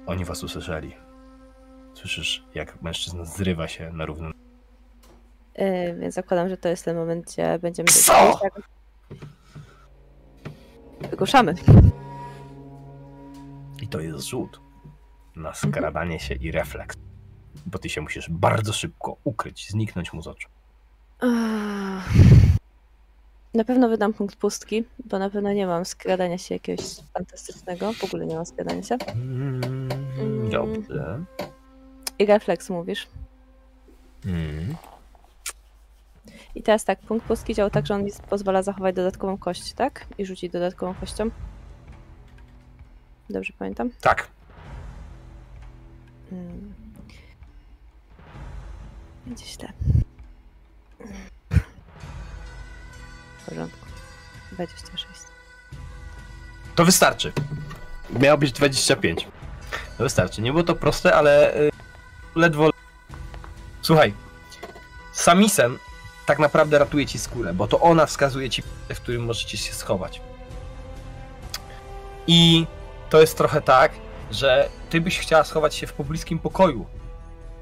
[0.05, 0.95] Oni was usłyszeli.
[1.93, 4.33] Słyszysz, jak mężczyzna zrywa się na równym.
[5.59, 7.89] Y, Więc zakładam, że to jest ten moment, gdzie będziemy...
[7.89, 8.39] Co?
[11.11, 11.55] Ruszamy.
[13.81, 14.59] I to jest rzut
[15.35, 16.97] na skradanie się i refleks.
[17.65, 20.49] Bo ty się musisz bardzo szybko ukryć, zniknąć mu z oczu.
[23.53, 27.93] Na pewno wydam punkt pustki, bo na pewno nie mam skradania się jakiegoś fantastycznego.
[27.93, 28.95] W ogóle nie mam skradania się.
[28.95, 31.23] Mm, Dobrze.
[32.19, 33.07] I refleks mówisz.
[34.25, 34.75] Mm.
[36.55, 40.05] I teraz tak, punkt pustki działa tak, że on mi pozwala zachować dodatkową kość, tak?
[40.17, 41.29] I rzucić dodatkową kością.
[43.29, 43.89] Dobrze pamiętam?
[44.01, 44.27] Tak.
[46.31, 46.73] Mm.
[49.25, 49.73] Będzie źle.
[53.37, 53.85] W porządku.
[54.51, 55.21] 26.
[56.75, 57.33] To wystarczy.
[58.19, 59.27] Miało być 25.
[59.97, 60.41] To wystarczy.
[60.41, 61.71] Nie było to proste, ale y,
[62.35, 62.69] ledwo.
[63.81, 64.13] Słuchaj.
[65.13, 65.77] Samisen
[66.25, 70.21] tak naprawdę ratuje ci skórę, bo to ona wskazuje ci, w którym możecie się schować.
[72.27, 72.67] I
[73.09, 73.91] to jest trochę tak,
[74.31, 76.85] że ty byś chciała schować się w pobliskim pokoju,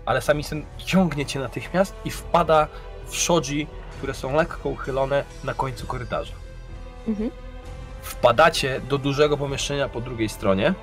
[0.06, 2.68] ale Samisen ciągnie cię natychmiast i wpada
[3.10, 6.34] w shoji, które są lekko uchylone na końcu korytarza
[7.08, 7.32] Mhm.
[8.02, 10.74] wpadacie do dużego pomieszczenia po drugiej stronie.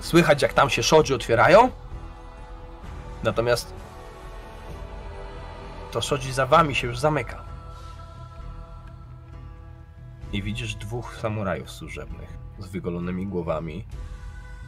[0.00, 1.70] Słychać, jak tam się szodzi otwierają.
[3.22, 3.74] Natomiast
[5.90, 7.42] to szodzi za wami się już zamyka.
[10.32, 12.28] I widzisz dwóch samurajów służebnych
[12.58, 13.84] z wygolonymi głowami,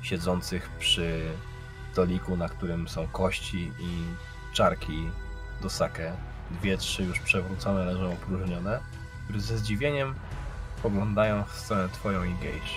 [0.03, 1.23] siedzących przy
[1.93, 4.05] stoliku, na którym są kości i
[4.53, 5.11] czarki
[5.63, 6.13] do sake.
[6.51, 8.81] Dwie, trzy już przewrócone leżą opróżnione,
[9.25, 10.15] które ze zdziwieniem
[10.83, 12.75] poglądają w stronę twoją i gejsz.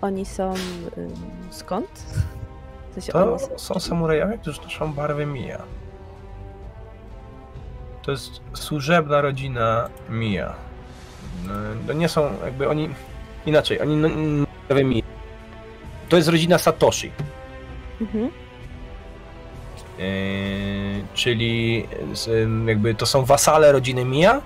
[0.00, 0.54] Oni są.
[0.98, 1.14] ym,
[1.50, 1.90] skąd?
[2.90, 5.62] W sensie To są- są samurajowie, którzy noszą barwy Mija.
[8.02, 10.54] To jest służebna rodzina Mija.
[11.46, 11.52] No,
[11.86, 12.88] To nie są jakby oni...
[13.46, 14.46] Inaczej, oni no, no.
[16.08, 17.12] To jest rodzina Satoshi.
[18.00, 18.30] Mhm.
[19.98, 21.86] Yy, czyli
[22.66, 24.40] jakby to są wasale rodziny Mija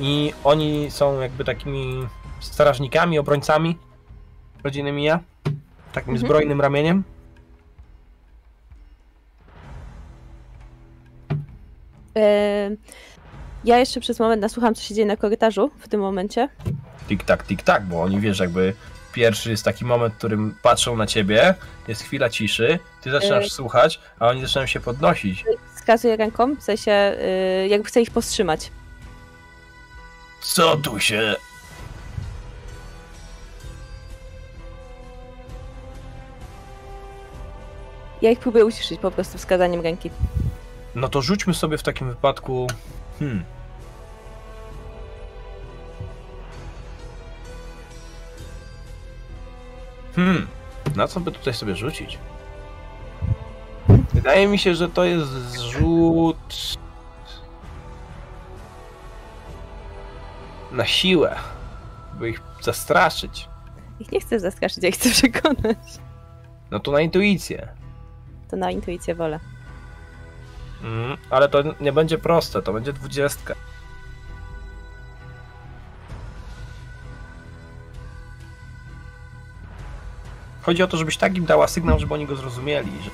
[0.00, 2.08] i oni są jakby takimi
[2.40, 3.78] strażnikami, obrońcami
[4.64, 5.20] rodziny Mija,
[5.92, 6.18] takim Mhm.
[6.18, 7.04] zbrojnym ramieniem.
[12.16, 12.76] Ym,
[13.64, 16.48] ja jeszcze przez moment nasłucham, co się dzieje na korytarzu w tym momencie.
[17.08, 18.74] Tik tak, tik tak, bo oni wiesz, jakby
[19.12, 21.54] pierwszy jest taki moment, w którym patrzą na ciebie,
[21.88, 23.50] jest chwila ciszy, ty zaczynasz Yy.
[23.50, 25.44] słuchać, a oni zaczynają się podnosić.
[25.76, 27.16] Wskazuję ręką, w sensie
[27.64, 28.70] y, jakby chcę ich powstrzymać.
[30.40, 31.36] Co tu się...
[38.22, 40.10] Ja ich próbuję uciszyć po prostu wskazaniem ręki.
[40.94, 42.66] No to rzućmy sobie w takim wypadku.
[43.18, 43.44] Hmm.
[50.16, 50.46] Hmm.
[50.96, 52.18] Na co by tutaj sobie rzucić?
[54.14, 56.78] Wydaje mi się, że to jest rzut.
[60.72, 61.36] Na siłę.
[62.14, 63.48] By ich zastraszyć.
[64.00, 65.78] Ich nie chcę zastraszyć, ja ich chcę przekonać.
[66.70, 67.68] No to na intuicję.
[68.50, 69.40] To na intuicję wolę.
[70.82, 73.54] Mm, ale to nie będzie proste, to będzie dwudziestka.
[80.68, 83.10] Chodzi o to, żebyś tak im dała sygnał, żeby oni go zrozumieli, że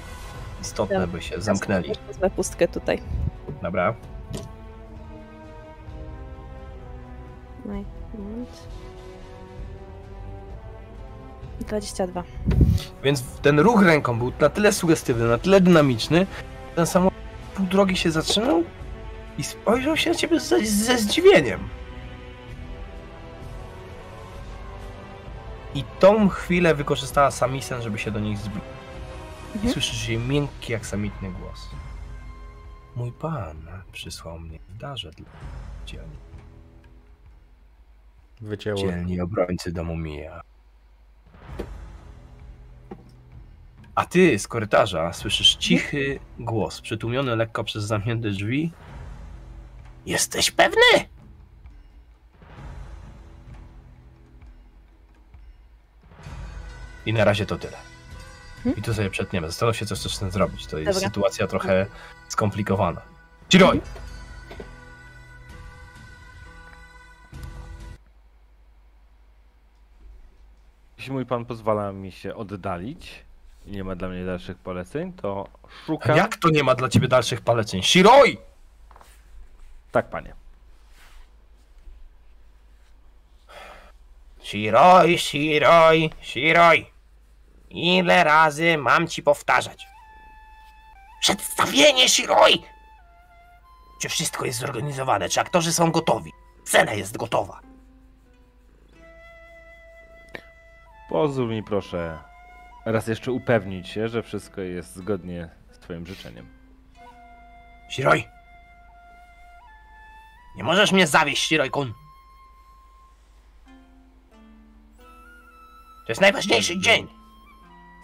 [0.63, 1.13] istotne Dobra.
[1.13, 1.93] by się zamknęli.
[2.07, 3.03] Wezmę pustkę tutaj.
[3.63, 3.95] Dobra.
[7.65, 8.69] Moment.
[11.61, 12.25] 22.
[13.05, 16.27] Więc ten ruch ręką był na tyle sugestywny, na tyle dynamiczny,
[16.77, 17.19] ten samochód
[17.55, 18.65] pół drogi się zatrzymał
[19.39, 21.61] i spojrzał się na ciebie ze, ze zdziwieniem.
[25.75, 28.65] I tą chwilę wykorzystała Samisen, żeby się do nich zbliżyć.
[29.55, 29.73] Mhm.
[29.73, 31.69] słyszysz jej miękki jak samitny głos.
[32.97, 33.57] Mój pan
[33.93, 35.27] przysłał mnie w darze dla
[35.87, 36.17] dzielni,
[38.41, 38.79] Wycięło.
[38.79, 40.41] dzielni obrońcy domu Mija.
[43.95, 48.73] A ty z korytarza słyszysz cichy głos, przytłumiony lekko przez zamknięte drzwi.
[50.07, 51.14] Jesteś pewny?
[57.07, 57.77] I na razie to tyle.
[58.63, 58.79] Hmm?
[58.79, 59.47] I tu sobie przetniemy.
[59.47, 60.67] Zastanów się, co chcesz z tym zrobić.
[60.67, 61.09] To jest Dobra.
[61.09, 61.87] sytuacja trochę
[62.29, 63.01] skomplikowana.
[63.49, 63.81] Ciroj!
[70.99, 73.25] Jeśli mój pan pozwala mi się oddalić
[73.67, 75.49] i nie ma dla mnie dalszych poleceń, to
[75.87, 76.17] szukam...
[76.17, 77.83] Jak to nie ma dla ciebie dalszych paleceń?
[77.83, 78.39] Shiroi!
[79.93, 80.35] Tak, panie.
[84.43, 86.94] Shiroi, Shiroi, Shiroi.
[87.75, 89.87] Ile razy mam ci powtarzać?
[91.21, 92.63] Przedstawienie, Shiroi!
[94.01, 95.29] Czy wszystko jest zorganizowane?
[95.29, 96.33] Czy aktorzy są gotowi?
[96.65, 97.61] Scena jest gotowa.
[101.09, 102.19] Pozwól mi proszę
[102.85, 106.49] raz jeszcze upewnić się, że wszystko jest zgodnie z twoim życzeniem.
[107.91, 108.29] Shiroi!
[110.57, 111.93] Nie możesz mnie zawieść, Shiroi-kun.
[116.07, 117.24] To jest najważniejszy dzień.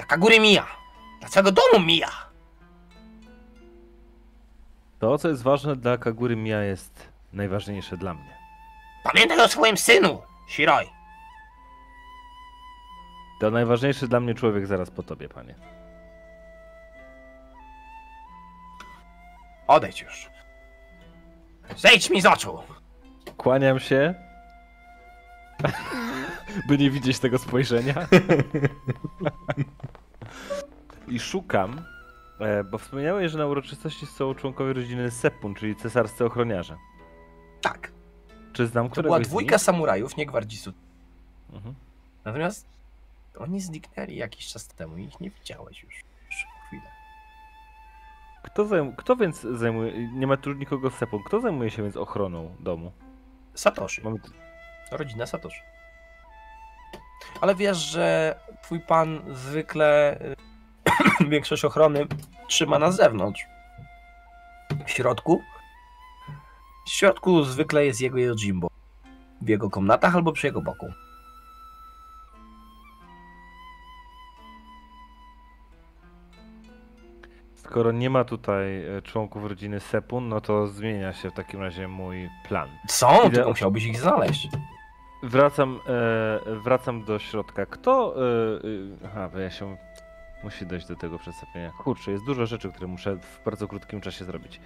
[0.01, 0.67] Dla Kagury mija.
[1.21, 2.11] Dla całego domu mija.
[4.99, 8.39] To, co jest ważne dla Kagury Mia jest najważniejsze dla mnie.
[9.05, 10.87] Pamiętaj o swoim synu, Shiroi.
[13.41, 15.55] To najważniejszy dla mnie człowiek zaraz po tobie, panie.
[19.67, 20.31] Odejdź już.
[21.77, 22.59] Zejdź mi z oczu.
[23.37, 24.15] Kłaniam się,
[26.69, 27.95] by nie widzieć tego spojrzenia.
[31.11, 31.85] I szukam,
[32.41, 36.77] e, bo wspomniałeś, że na uroczystości są członkowie rodziny Sepun, czyli cesarscy ochroniarze.
[37.61, 37.93] Tak.
[38.53, 40.75] Czy znam To któregoś była dwójka samurajów, nie gwardzistów.
[41.53, 41.75] Mhm.
[42.25, 42.67] Natomiast
[43.39, 45.95] oni zniknęli jakiś czas temu i ich nie widziałeś już.
[46.27, 46.83] Już chwilę.
[48.43, 51.97] Kto, zajm- kto więc zajmuje, nie ma tu nikogo z Sepun, kto zajmuje się więc
[51.97, 52.93] ochroną domu?
[53.55, 54.03] Satoshi.
[54.03, 54.19] Mamy.
[54.93, 55.61] Rodzina Satoshi.
[57.41, 60.19] Ale wiesz, że twój pan zwykle
[61.29, 62.07] większość ochrony
[62.49, 63.47] trzyma na zewnątrz.
[64.87, 65.43] W środku?
[66.87, 68.69] W środku zwykle jest jego Yojimbo.
[69.43, 70.87] W jego komnatach albo przy jego boku.
[77.55, 81.89] Skoro nie ma tutaj e, członków rodziny Sepun, no to zmienia się w takim razie
[81.89, 82.69] mój plan.
[82.89, 84.49] Są, Idę tylko musiałbyś ich znaleźć.
[85.23, 87.67] Wracam, e, wracam do środka.
[87.67, 88.15] Kto.
[88.17, 88.21] E,
[89.05, 89.77] e, aha, bo ja się.
[90.45, 91.71] Musi dojść do tego przedstawienia.
[91.71, 94.61] Kurczę, jest dużo rzeczy, które muszę w bardzo krótkim czasie zrobić.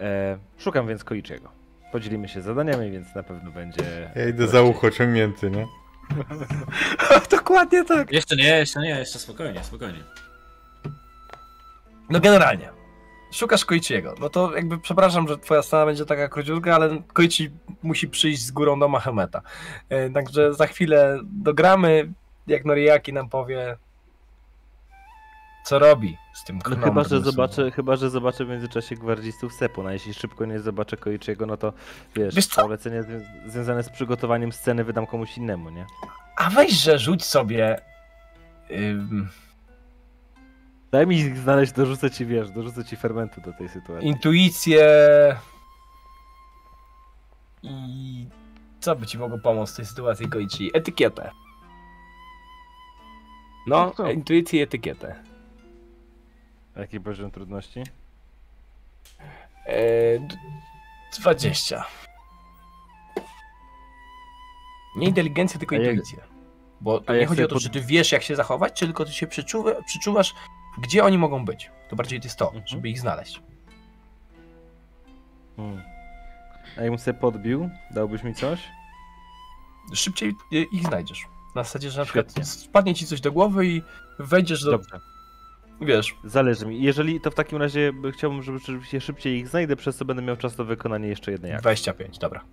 [0.00, 1.48] E, szukam więc Koichiego.
[1.92, 4.10] Podzielimy się zadaniami, więc na pewno będzie.
[4.16, 5.66] Ja idę za ucho ciągnięty, nie?
[7.30, 8.12] Dokładnie tak.
[8.12, 9.98] Jeszcze nie, jeszcze nie, jeszcze spokojnie, spokojnie.
[12.10, 12.70] No generalnie.
[13.32, 14.14] Szukasz Koichiego.
[14.20, 17.50] No to jakby przepraszam, że twoja scena będzie taka króciutka, ale Koichi
[17.82, 19.42] musi przyjść z górą do Mahometa.
[19.88, 22.12] E, Także za chwilę dogramy,
[22.46, 23.76] jak Noriaki nam powie,
[25.64, 26.84] co robi z tym No kronem.
[26.84, 30.96] chyba, że zobaczę, chyba, że zobaczę w międzyczasie gwardzistów Sepun, a jeśli szybko nie zobaczę
[30.96, 31.72] Koichiego, no to
[32.16, 32.62] wiesz, Wiesz co?
[32.62, 35.86] polecenie zwią- związane z przygotowaniem sceny wydam komuś innemu, nie?
[36.36, 37.80] A weź, że rzuć sobie...
[38.70, 39.28] ym,
[40.92, 44.08] Daj mi znaleźć, dorzucę ci, wiesz, dorzucę ci fermentu do tej sytuacji.
[44.08, 44.86] intuicję
[47.62, 48.26] i
[48.80, 50.70] co by ci mogło pomóc w tej sytuacji Koichi?
[50.74, 51.30] Etykietę.
[53.66, 55.22] No, No intuicję i etykietę.
[56.76, 57.82] Jaki poziom trudności?
[59.66, 60.36] Eee, d-
[61.20, 61.84] 20.
[64.96, 66.18] Nie inteligencja, tylko A jak- intuicja.
[66.80, 68.36] Bo to a nie jak chodzi o sobie to, pod- że ty wiesz, jak się
[68.36, 70.34] zachować, tylko ty się przeczuwa, przeczuwasz,
[70.78, 71.70] gdzie oni mogą być.
[71.90, 72.64] To bardziej to jest to, Mhm.
[72.66, 73.42] żeby ich znaleźć.
[75.56, 75.82] Hmm.
[76.78, 78.60] A jakbym sobie podbił, dałbyś mi coś?
[79.94, 81.26] Szybciej y, ich znajdziesz.
[81.54, 82.44] Na zasadzie, że na przykład Świetnie.
[82.44, 83.82] spadnie ci coś do głowy i
[84.18, 84.70] wejdziesz do...
[84.70, 85.00] Dobrze.
[85.80, 86.82] Wiesz, Zależy mi.
[86.82, 90.22] Jeżeli to w takim razie by- chciałbym, żeby rzeczywiście szybciej ich znajdę, przez co będę
[90.22, 91.62] miał czas do wykonania jeszcze jednej akcji.
[91.62, 92.44] 25, dobra.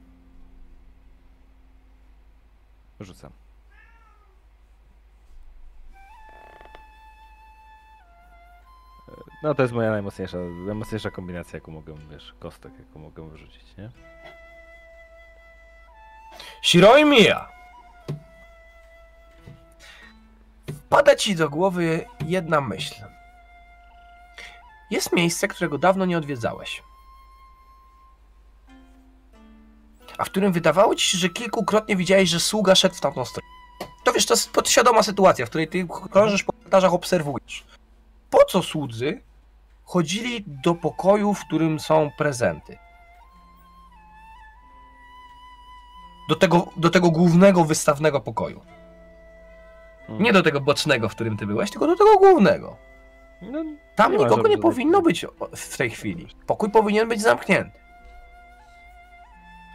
[3.00, 3.32] Rzucam.
[9.43, 13.90] No to jest moja najmocniejsza, najmocniejsza kombinacja, jaką mogę, wiesz, kostek, jaką mogę wyrzucić, nie?
[16.64, 17.06] Shiroi
[20.91, 20.97] Mia!
[20.97, 22.95] Wpada ci do głowy jedna myśl.
[24.89, 26.83] Jest miejsce, którego dawno nie odwiedzałeś.
[30.17, 33.47] A w którym wydawało ci się, że kilkukrotnie widziałeś, że sługa szedł w tamtą stronę.
[34.03, 37.65] To wiesz, to jest podświadoma sytuacja, w której ty krążysz po korytarzach, obserwujesz.
[38.29, 39.21] Po co słudzy
[39.83, 42.77] chodzili do pokoju, w którym są prezenty?
[46.29, 48.61] Do tego, do tego głównego wystawnego pokoju.
[50.09, 50.23] Mm.
[50.23, 52.77] Nie do tego bocznego, w którym ty byłeś, tylko do tego głównego.
[53.41, 53.63] No,
[53.95, 56.27] Tam Nie nikogo nie powinno być w tej chwili.
[56.47, 57.81] Pokój powinien być zamknięty.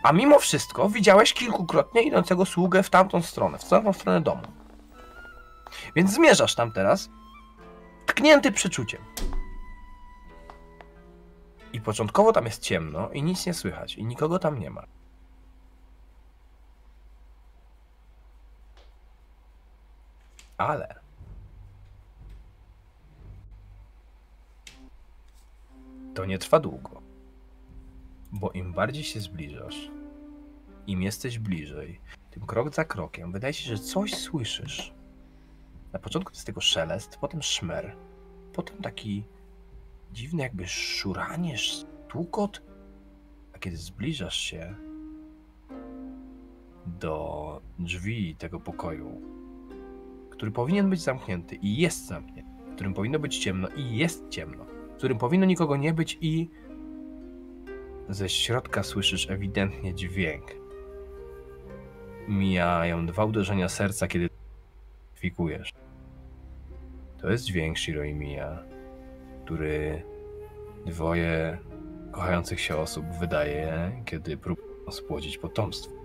[0.02, 4.42] A mimo wszystko widziałeś kilkukrotnie idącego sługę w tamtą stronę, w tamtą stronę domu.
[5.96, 7.10] Więc zmierzasz tam teraz,
[8.06, 9.00] tknięty przeczuciem.
[11.72, 14.82] I początkowo tam jest ciemno i nic nie słychać i nikogo tam nie ma.
[20.56, 21.06] Ale
[26.14, 27.02] to nie trwa długo.
[28.32, 29.90] Bo im bardziej się zbliżasz,
[30.86, 34.94] im jesteś bliżej, tym krok za krokiem wydaje się, że coś słyszysz.
[35.92, 37.96] Na początku jest tylko szelest, potem szmer,
[38.52, 39.24] potem taki
[40.12, 42.62] dziwny jakby szuranie, stukot,
[43.54, 44.74] a kiedy zbliżasz się
[46.86, 49.35] do drzwi tego pokoju,
[50.36, 54.64] który powinien być zamknięty i jest zamknięty, w którym powinno być ciemno i jest ciemno,
[54.64, 56.50] w którym powinno nikogo nie być i
[58.08, 60.44] ze środka słyszysz ewidentnie dźwięk.
[62.28, 64.28] Mijają dwa uderzenia serca, kiedy
[65.14, 65.72] fikujesz.
[67.18, 68.62] To jest dźwięk Shiro i Mia,
[69.44, 70.02] który
[70.86, 71.58] dwoje
[72.12, 75.95] kochających się osób wydaje, kiedy próbują spłodzić potomstwo.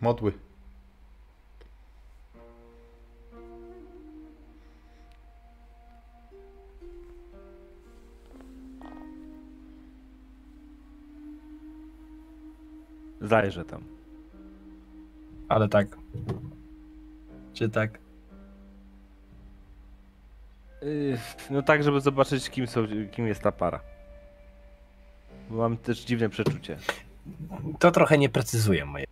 [0.00, 0.32] Modły.
[13.28, 13.84] zajrzę tam.
[15.48, 15.88] Ale tak.
[17.54, 17.98] Czy tak?
[20.82, 21.18] Yy,
[21.50, 23.80] No tak, żeby zobaczyć, kim, są, kim jest ta para.
[25.50, 26.78] Bo mam też dziwne przeczucie.
[27.78, 29.07] To trochę nie precyzuje moje.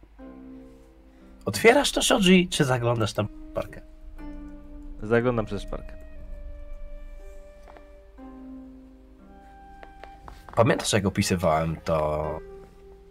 [1.46, 3.80] Otwierasz to Shoji, czy zaglądasz tam w parkę?
[5.02, 5.92] Zaglądam przez szparkę.
[10.56, 12.38] Pamiętasz, jak opisywałem to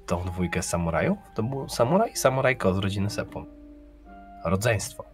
[0.05, 1.17] tą dwójkę samurajów?
[1.35, 3.45] To był samuraj i samurajko z rodziny Sepun.
[4.45, 5.05] Rodzeństwo.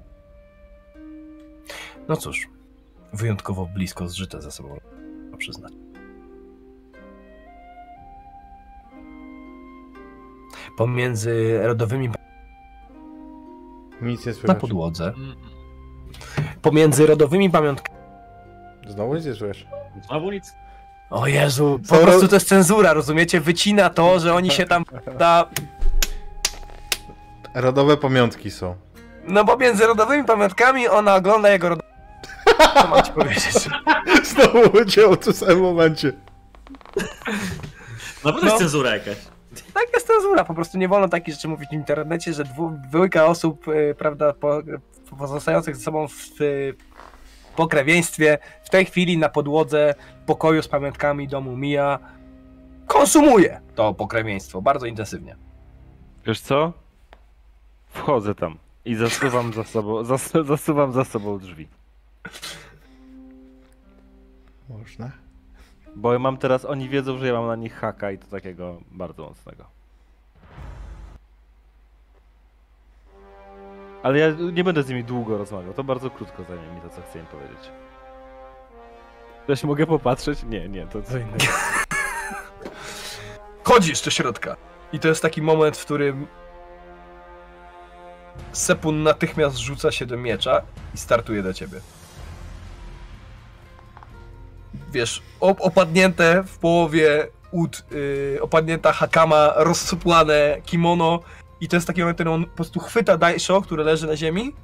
[2.08, 2.50] No cóż,
[3.14, 4.80] wyjątkowo blisko zżyte ze sobą,
[5.24, 5.74] trzeba przyznać.
[10.78, 12.10] Pomiędzy rodowymi
[14.02, 14.58] Nic nie na słychać.
[14.60, 15.36] podłodze, Mm,
[16.62, 17.98] pomiędzy rodowymi pamiątkami.
[18.88, 19.68] Znowu nic nie słychać.
[20.08, 20.54] Znowu nic.
[21.10, 23.42] O Jezu, po Co prostu ro- to jest cenzura, rozumiecie?
[23.42, 24.86] Wycina to, że oni się tam.
[25.20, 25.46] Ta,
[27.56, 28.76] Rodowe pamiątki są.
[29.28, 31.80] no bo między rodowymi pamiątkami ona ogląda jego rod...
[32.74, 33.54] Co mam ci powiedzieć?
[34.34, 36.14] Znowu udział w tym samym momencie.
[38.26, 38.46] Na pewno No.
[38.48, 39.18] jest cenzura jakaś.
[39.74, 42.44] Tak jest cenzura, po prostu nie wolno takich rzeczy mówić w internecie, że
[42.90, 44.62] dwójka osób, y, prawda, po,
[45.18, 46.76] pozostających ze sobą w y,
[47.56, 52.00] pokrewieństwie w tej chwili na podłodze pokoju z pamiątkami domu Mija
[52.88, 55.36] konsumuje to pokrewieństwo bardzo intensywnie.
[56.26, 56.74] Wiesz co?
[57.88, 61.68] Wchodzę tam i zasuwam za sobą, zas, zasuwam za sobą drzwi.
[64.70, 65.21] Można.
[65.96, 69.24] Bo mam teraz, oni wiedzą, że ja mam na nich haka i to takiego bardzo
[69.24, 69.66] mocnego.
[74.04, 77.02] Ale ja nie będę z nimi długo rozmawiał, to bardzo krótko zajmie mi to, co
[77.02, 77.72] chcę im powiedzieć.
[79.48, 80.44] Też mogę popatrzeć?
[80.44, 81.38] Nie, nie, to co innego.
[83.64, 84.58] Chodzisz do środka.
[84.94, 86.28] I to jest taki moment, w którym
[88.52, 90.62] Sepun natychmiast rzuca się do miecza
[90.96, 91.80] i startuje do ciebie.
[94.92, 101.20] Wiesz, op opadnięte w połowie ud, yy, opadnięta hakama, rozsupłane kimono
[101.62, 104.56] i to jest taki moment, kiedy on po prostu chwyta Daisho, który leży na ziemi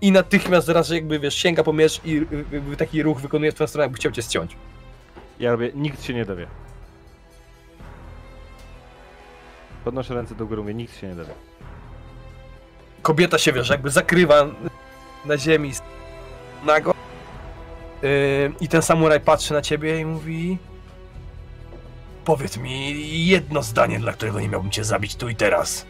[0.00, 3.54] i natychmiast zaraz jakby, wiesz, sięga po miecz i y, jakby taki ruch wykonuje w
[3.54, 4.56] twoją stronę, jakby chciał cię ściąć.
[5.40, 6.46] Ja robię, nikt się nie dowie.
[9.84, 11.32] Podnoszę ręce do góry, mówię, nikt się nie dowie.
[13.02, 14.46] kobieta się, wiesz, jakby zakrywa
[15.24, 15.72] na ziemi
[16.66, 16.94] nago.
[18.02, 20.58] Yy, I ten samuraj patrzy na ciebie i mówi
[22.26, 25.86] Powiedz mi jedno zdanie, dla którego nie miałbym cię zabić tu i teraz.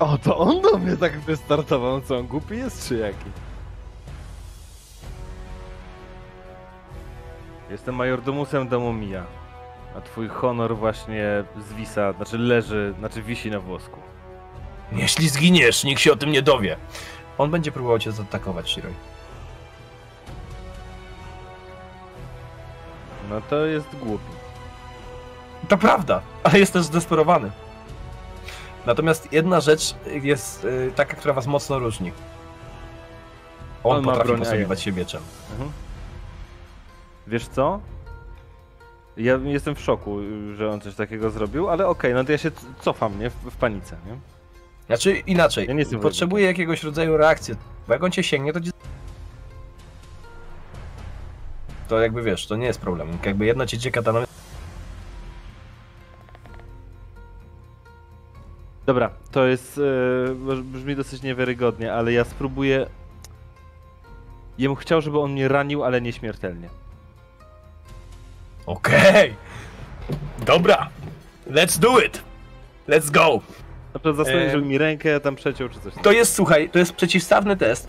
[0.00, 3.30] O, to on do mnie tak wystartował, co on głupi jest, czy jaki?
[7.70, 9.24] Jestem majordomusem domu Mija,
[9.96, 14.00] a twój honor właśnie zwisa, znaczy leży, znaczy wisi na włosku.
[14.92, 16.76] Jeśli zginiesz, nikt się o tym nie dowie.
[17.38, 18.94] On będzie próbował cię zaatakować, Shiroi.
[23.30, 24.32] No to jest głupi.
[25.68, 27.50] To prawda, ale jest też zdesperowany.
[28.86, 32.12] Natomiast jedna rzecz jest yy, taka, która was mocno różni.
[33.84, 35.22] On, On ma potrafi posługiwać się mieczem.
[35.50, 35.72] Mhm.
[37.26, 37.80] Wiesz co?
[39.16, 40.18] Ja jestem w szoku,
[40.56, 43.30] że on coś takiego zrobił, ale okej, no to ja się cofam, nie?
[43.30, 44.16] W, w panice, nie?
[44.86, 47.54] Znaczy inaczej, Ja nie jestem potrzebuje jakiegoś rodzaju reakcji,
[47.88, 48.70] bo jak on cię sięgnie, to ci...
[51.88, 53.18] To jakby wiesz, to nie jest problem.
[53.24, 54.24] Jakby jedno cię cieka kataną,
[58.86, 59.80] Dobra, to jest.
[60.48, 62.86] e, brzmi dosyć niewiarygodnie, ale ja spróbuję.
[64.58, 66.68] Ja bym chciał, żeby on mnie ranił, ale nieśmiertelnie.
[68.66, 69.34] Okej!
[70.46, 70.88] Dobra!
[71.50, 72.22] Let's do it!
[72.88, 73.40] Let's go!
[73.94, 74.56] Na przykład zastanowić, E.
[74.58, 75.94] mi rękę tam przeciął, czy coś.
[76.02, 77.88] To jest, słuchaj, to jest przeciwstawny test.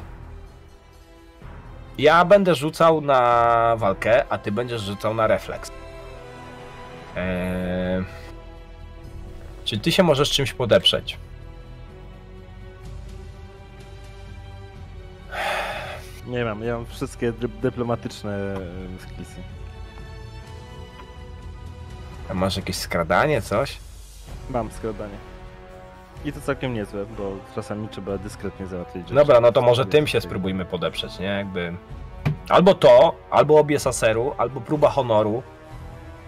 [1.97, 5.71] Ja będę rzucał na walkę, a ty będziesz rzucał na refleks.
[7.15, 8.03] Eee...
[9.65, 11.17] Czy ty się możesz czymś podeprzeć?
[16.27, 18.55] Nie mam, ja mam wszystkie dy- dyplomatyczne
[18.99, 19.35] skillsy.
[22.29, 23.77] A masz jakieś skradanie, coś?
[24.49, 25.32] Mam skradanie.
[26.25, 29.15] I to całkiem niezłe, bo czasami trzeba dyskretnie załatwić rzeczy.
[29.15, 31.25] Dobra, no to może tym się spróbujmy podeprzeć, nie?
[31.25, 31.73] Jakby...
[32.49, 35.43] Albo to, albo obie saseru, albo próba honoru.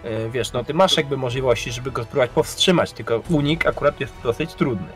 [0.04, 4.14] Yy, wiesz, no ty masz jakby możliwości, żeby go spróbować powstrzymać, tylko unik akurat jest
[4.22, 4.88] dosyć trudny.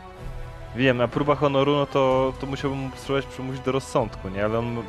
[0.75, 4.45] Wiem, a próba honoru, no to, to musiałbym mu spróbować przymusić do rozsądku, nie?
[4.45, 4.83] Ale on,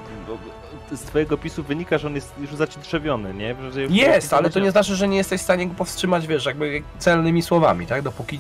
[0.92, 3.57] z twojego opisu wynika, że on jest już zatrzewiony, nie?
[3.70, 6.82] Że Jest, ale to nie znaczy, że nie jesteś w stanie go powstrzymać, wiesz, jakby
[6.99, 8.02] celnymi słowami, tak?
[8.02, 8.39] Dopóki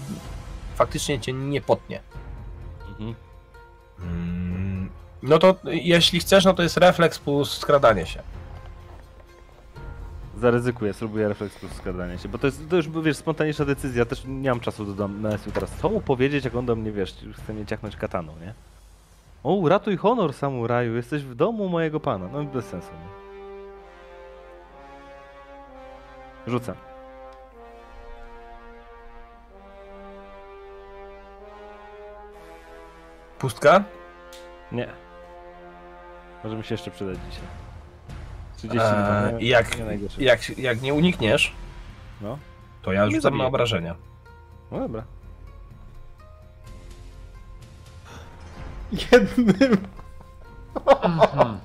[0.82, 2.00] faktycznie cię nie potnie.
[2.88, 3.14] Mhm.
[4.00, 4.90] Mm,
[5.22, 8.22] No to jeśli chcesz, no to jest refleks plus skradanie się.
[10.38, 14.22] Zaryzykuję, spróbuję refleks plus skradanie się, bo to jest, to już, wiesz, spontaniczna decyzja, też
[14.26, 15.70] nie mam czasu do namysłu teraz.
[15.82, 18.54] Co mu powiedzieć, jak on do mnie, wiesz, już chce mnie ciachnąć kataną, nie?
[19.44, 22.28] O, ratuj honor, samuraju, jesteś w domu mojego pana.
[22.32, 23.08] No bez sensu, nie?
[26.52, 26.74] Rzucam.
[33.42, 33.84] Pustka?
[34.72, 34.88] Nie.
[36.44, 37.44] Może mi się jeszcze przydać dzisiaj.
[38.56, 38.84] 32,
[39.26, 39.84] Eee, nie, i jak, nie
[40.24, 41.52] jak, jak nie unikniesz,
[42.20, 42.38] No.
[42.82, 43.94] to ja rzucam na obrażenia.
[44.70, 45.04] no dobra.
[49.12, 49.76] Jednym.
[51.02, 51.58] Mhm.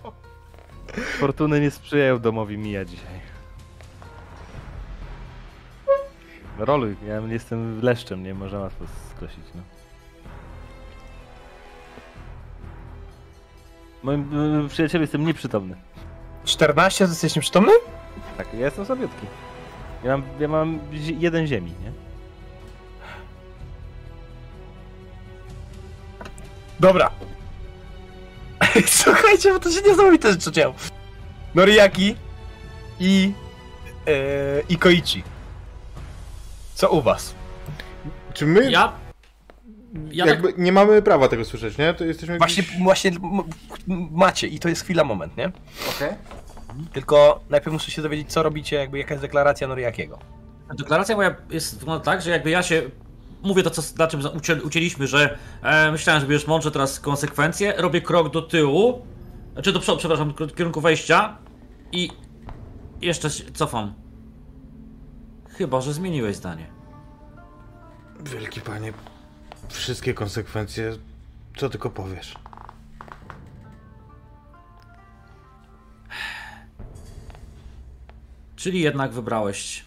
[1.20, 3.20] Fortuny nie sprzyjają domowi Mija dzisiaj.
[6.60, 9.77] Roluj, ja jestem leszczem, nie można łatwo skosić, no.
[14.08, 15.76] Moim y, przyjacielu jestem nieprzytomny.
[16.46, 17.72] 14, to jesteś nieprzytomny?
[18.38, 19.28] Tak, ja jestem słabiutki.
[20.04, 20.80] Ja mam, ja mam
[21.18, 21.92] jeden ziemi, nie?
[26.80, 27.12] Dobra.
[28.86, 30.74] Słuchajcie, bo to się niesamowite rzeczy dzieją.
[31.56, 32.16] Noriaki
[33.00, 33.34] i,
[34.08, 35.24] e, i Koichi.
[36.74, 37.34] Co u was?
[38.34, 39.07] Czy my Ja.
[40.12, 41.94] Ja tak, jakby nie mamy prawa tego słyszeć, nie?
[41.94, 42.80] To jesteśmy Właśnie, gdzieś...
[42.80, 43.12] właśnie
[44.12, 45.52] macie i to jest chwila, moment, nie?
[45.96, 46.10] Okej.
[46.94, 50.20] Tylko najpierw muszę się dowiedzieć, co robicie, jakby jaka jest deklaracja Noriakiego.
[50.78, 52.82] deklaracja moja jest wygląda tak, że jakby ja się.
[53.44, 54.22] Mówię to, co, na czym
[54.64, 59.06] ucięliśmy, że e, myślałem, że bierzesz mądrze teraz konsekwencje, robię krok do tyłu,
[59.64, 61.38] czy do przodu, przepraszam, w kierunku wejścia
[61.92, 62.10] i
[63.02, 63.94] jeszcze się cofam.
[65.50, 66.68] Chyba, że zmieniłeś zdanie.
[68.20, 68.94] Wielki panie,
[69.74, 70.98] wszystkie konsekwencje,
[71.58, 72.36] co tylko powiesz.
[78.56, 79.86] Czyli jednak wybrałeś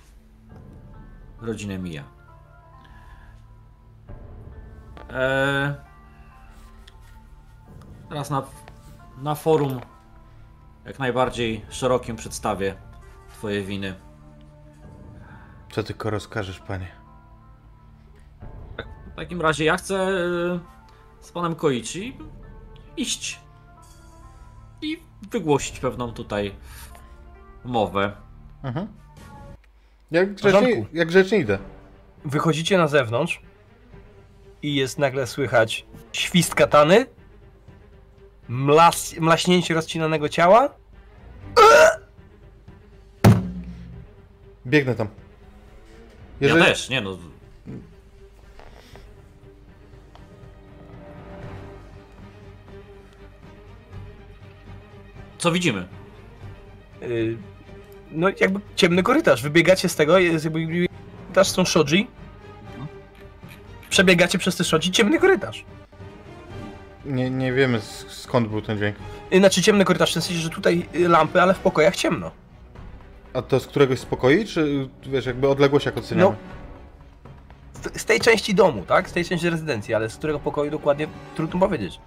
[1.41, 2.05] rodzinę Mija.
[5.11, 5.75] Eee,
[8.09, 8.43] teraz na,
[9.23, 9.81] na forum
[10.85, 12.75] jak najbardziej szerokim przedstawię
[13.33, 13.95] twoje winy.
[15.71, 17.00] Co tylko rozkażesz, panie?
[19.13, 20.61] W takim razie ja chcę e,
[21.21, 22.17] z panem Koichi
[22.97, 23.41] iść
[24.83, 26.55] i wygłosić pewną tutaj
[27.65, 28.13] mowę.
[28.63, 28.87] Mhm.
[30.11, 31.59] Jak grzecznie, jak grzecznie idę.
[32.25, 33.41] Wychodzicie na zewnątrz
[34.63, 37.07] i jest nagle słychać świst katany,
[38.49, 40.69] mlas, mlaśnięcie rozcinanego ciała.
[44.67, 45.09] Biegnę tam.
[46.41, 47.19] Ja też, nie no.
[55.41, 55.87] Co widzimy?
[57.03, 57.37] y,
[58.11, 59.43] No jakby ciemny korytarz.
[59.43, 60.67] Wybiegacie z tego, jest jakby
[61.27, 62.07] korytarz są shoji.
[63.91, 65.65] Przebiegacie przez te shoji, ciemny korytarz.
[67.05, 68.97] Nie, nie wiemy skąd był ten dźwięk.
[69.33, 72.31] Y, Znaczy ciemny korytarz, w sensie, że tutaj lampy, ale w pokojach ciemno.
[73.35, 76.31] A to z któregoś z pokoi, czy wiesz, jakby odległość jak oceniamy?
[76.31, 76.37] No.
[77.91, 79.09] Z- Z tej części domu, tak?
[79.11, 82.01] Z tej części rezydencji, ale z którego pokoju dokładnie trudno powiedzieć.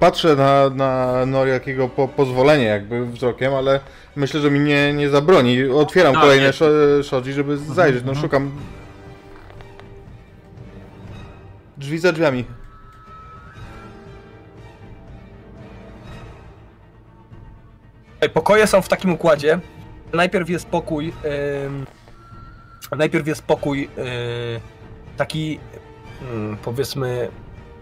[0.00, 3.80] Patrzę na, na Noriakiego po pozwolenie jakby wzrokiem, ale
[4.16, 5.64] myślę, że mi nie, nie zabroni.
[5.64, 6.52] Otwieram A, kolejne nie.
[6.52, 8.04] szo- shoji, żeby zajrzeć.
[8.04, 8.50] No szukam.
[11.76, 12.44] Drzwi za drzwiami.
[18.34, 19.60] Pokoje są w takim układzie.
[20.12, 21.12] Najpierw jest pokój.
[21.66, 21.86] ym,
[22.98, 23.88] najpierw jest pokój yy,
[25.16, 25.58] taki
[26.32, 27.28] ym, powiedzmy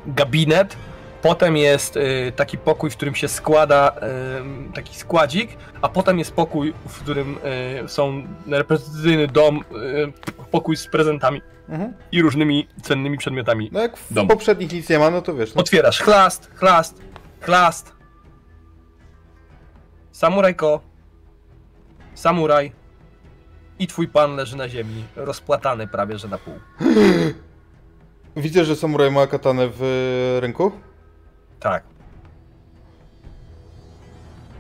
[0.07, 0.77] gabinet.
[1.23, 3.97] Potem jest y, taki pokój, w którym się składa
[4.39, 5.51] ym, taki składzik,
[5.83, 7.37] a potem jest pokój, w którym
[7.85, 10.13] y, są reprezentacyjny dom, y,
[10.51, 11.95] pokój z prezentami Mhm.
[12.13, 13.69] i różnymi cennymi przedmiotami.
[13.73, 14.29] No jak w Dom.
[14.29, 15.55] poprzednich nic nie ma, no to wiesz.
[15.55, 17.03] No, Otwierasz chlast, chlast,
[17.41, 17.93] chlast.
[20.13, 20.81] Samurajko.
[22.15, 22.73] Samuraj.
[23.79, 26.55] I twój pan leży na ziemi, rozpłatany prawie że na pół.
[28.37, 30.73] Widzę, że samuraj ma katanę w ręku.
[31.61, 31.83] Tak.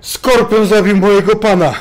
[0.00, 1.74] Skorpion zabił mojego pana!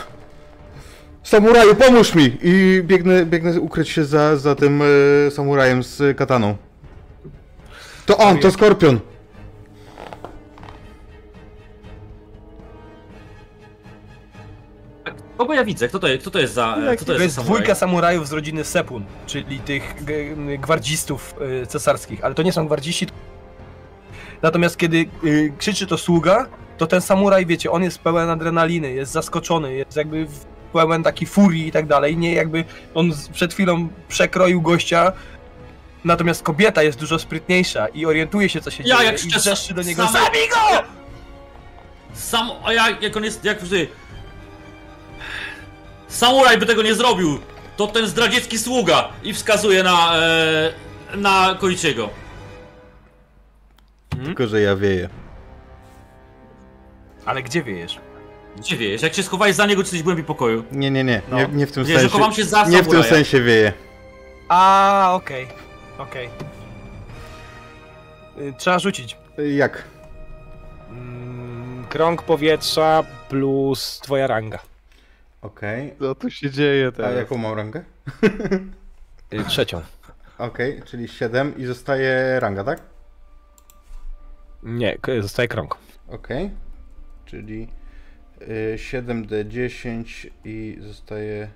[1.23, 2.37] Samuraju, pomóż mi!
[2.41, 4.81] I biegnę, biegnę ukryć się za, za tym
[5.27, 6.57] e, samurajem z kataną.
[8.05, 8.99] To on, to Skorpion!
[15.37, 15.87] Kogo ja widzę?
[15.87, 16.75] Kto to jest, kto to jest za.
[16.77, 17.57] e, Kto to To jest, jest za samuraj?
[17.61, 22.65] dwójka samurajów z rodziny Sepun, czyli tych g- gwardzistów y, cesarskich, ale to nie są
[22.65, 23.07] gwardziści.
[24.41, 28.91] To- Natomiast kiedy y, krzyczy to sługa, to ten samuraj, wiecie, on jest pełen adrenaliny,
[28.93, 30.27] jest zaskoczony, jest jakby
[30.73, 32.17] pełen taki furii i tak dalej.
[32.17, 35.11] Nie jakby on przed chwilą przekroił gościa,
[36.03, 39.73] natomiast kobieta jest dużo sprytniejsza i orientuje się, co się Ja dzieje jak i wrzeszczy
[39.73, 40.83] do niego Zabij go!
[42.13, 42.49] Sam.
[42.65, 43.45] A ja, jak on jest.
[43.45, 43.87] Jak wtedy.
[46.07, 47.39] Samuraj by tego nie zrobił!
[47.77, 49.09] To ten zdradziecki sługa!
[49.23, 50.17] I wskazuje na.
[50.17, 50.73] E,
[51.15, 51.55] na
[54.19, 54.37] Koichiego.
[54.37, 55.09] Tylko, że ja wieję.
[57.25, 57.99] Ale gdzie wiejesz?
[58.57, 59.01] Gdzie wiesz?
[59.01, 60.63] Jak się schowałeś za niego, czy coś w głębi pokoju?
[60.71, 61.37] Nie, nie, nie, No.
[61.37, 62.13] nie, nie w tym Nie, że sensie.
[62.13, 63.73] chowam się za Nie w tym sensie wieję.
[64.49, 65.47] A, okej,
[65.97, 66.29] okej.
[68.37, 69.17] Y, Trzeba rzucić.
[69.55, 69.83] Jak?
[70.89, 74.59] Mm, Krąg powietrza plus twoja ranga.
[75.41, 75.93] Okej.
[75.99, 77.15] Co tu się dzieje A teraz?
[77.15, 77.83] jaką mam rangę?
[79.33, 79.81] Y, Trzecią.
[80.37, 82.79] Okej, czyli 7 i zostaje ranga, tak?
[84.63, 85.77] Nie, zostaje krąg.
[86.07, 86.51] Okej.
[87.25, 87.67] Czyli
[88.41, 91.49] y, 7D10 i zostaje.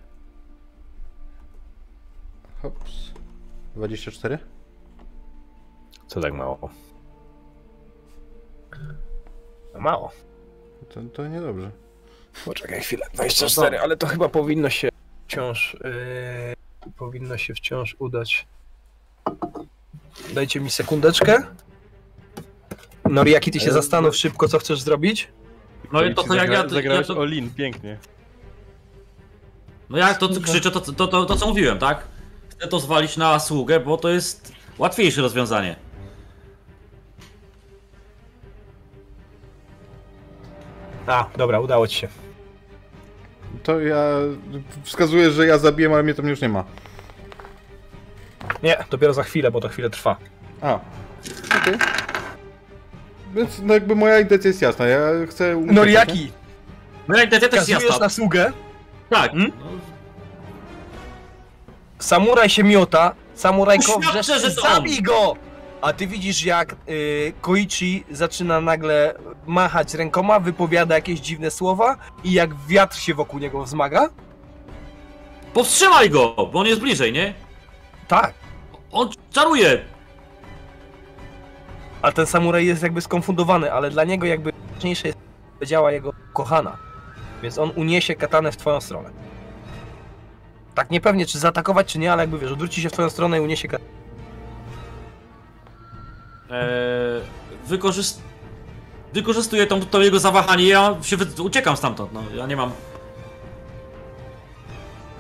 [2.61, 3.11] Hops.
[3.75, 4.39] 24?
[6.07, 6.69] Co tak mało?
[9.79, 10.11] Mało.
[10.89, 11.71] To, to niedobrze.
[12.45, 13.05] Poczekaj chwilę.
[13.13, 14.89] 24, ale to chyba powinno się
[15.27, 15.77] wciąż.
[15.83, 18.47] Yy, powinno się wciąż udać.
[20.33, 21.43] Dajcie mi sekundeczkę.
[23.09, 25.27] Noriaki, ty się Ale- zastanów szybko, co chcesz zrobić.
[25.91, 26.53] No i to, to jak ja.
[26.53, 27.97] ja Zagrałeś to, Olin, pięknie.
[29.89, 32.07] no jak to, krzyczę, to, to, to, to co mówiłem, tak?
[32.49, 35.75] Chcę to zwalić na sługę, bo to jest łatwiejsze rozwiązanie.
[41.07, 42.07] A, dobra, udało ci się.
[43.63, 44.05] To ja
[44.83, 46.63] wskazuję, że ja zabiję, ale mnie tam już nie ma.
[48.63, 50.15] Nie, dopiero za chwilę, bo to chwilę trwa.
[50.61, 50.79] A.
[51.61, 51.77] Okej.
[53.33, 54.85] Więc no jakby moja intencja jest jasna.
[54.87, 55.55] Ja chcę.
[55.65, 56.31] Noriaki,
[57.07, 57.99] No ja intencja też jest jasna.
[57.99, 58.51] na sługę,
[59.09, 59.31] Tak.
[59.31, 59.51] Hmm?
[59.59, 59.65] No,
[61.99, 65.35] Samuraj się miota, samurajko wrzeszczy, że zabij go!
[65.81, 69.13] A ty widzisz jak y, Koichi zaczyna nagle
[69.47, 74.09] machać rękoma, wypowiada jakieś dziwne słowa i jak wiatr się wokół niego wzmaga.
[75.53, 77.33] powstrzymaj go, bo on jest bliżej, nie?
[78.07, 78.33] Tak,
[78.91, 79.81] On czaruje.
[82.03, 85.19] A ten samuraj jest jakby skonfundowany, ale dla niego jakby ważniejsze jest,
[85.65, 86.77] działa jego kochana.
[87.43, 89.09] Więc on uniesie katanę w twoją stronę.
[90.75, 93.41] Tak niepewnie, czy zaatakować, czy nie, ale jakby wiesz, odwróci się w twoją stronę i
[93.41, 93.89] uniesie katanę.
[96.49, 97.21] Eee,
[97.67, 98.21] wykorzyst...
[99.13, 101.43] Wykorzystuję tą, to jego zawahanie, ja się wy...
[101.43, 102.71] uciekam stamtąd, no ja nie mam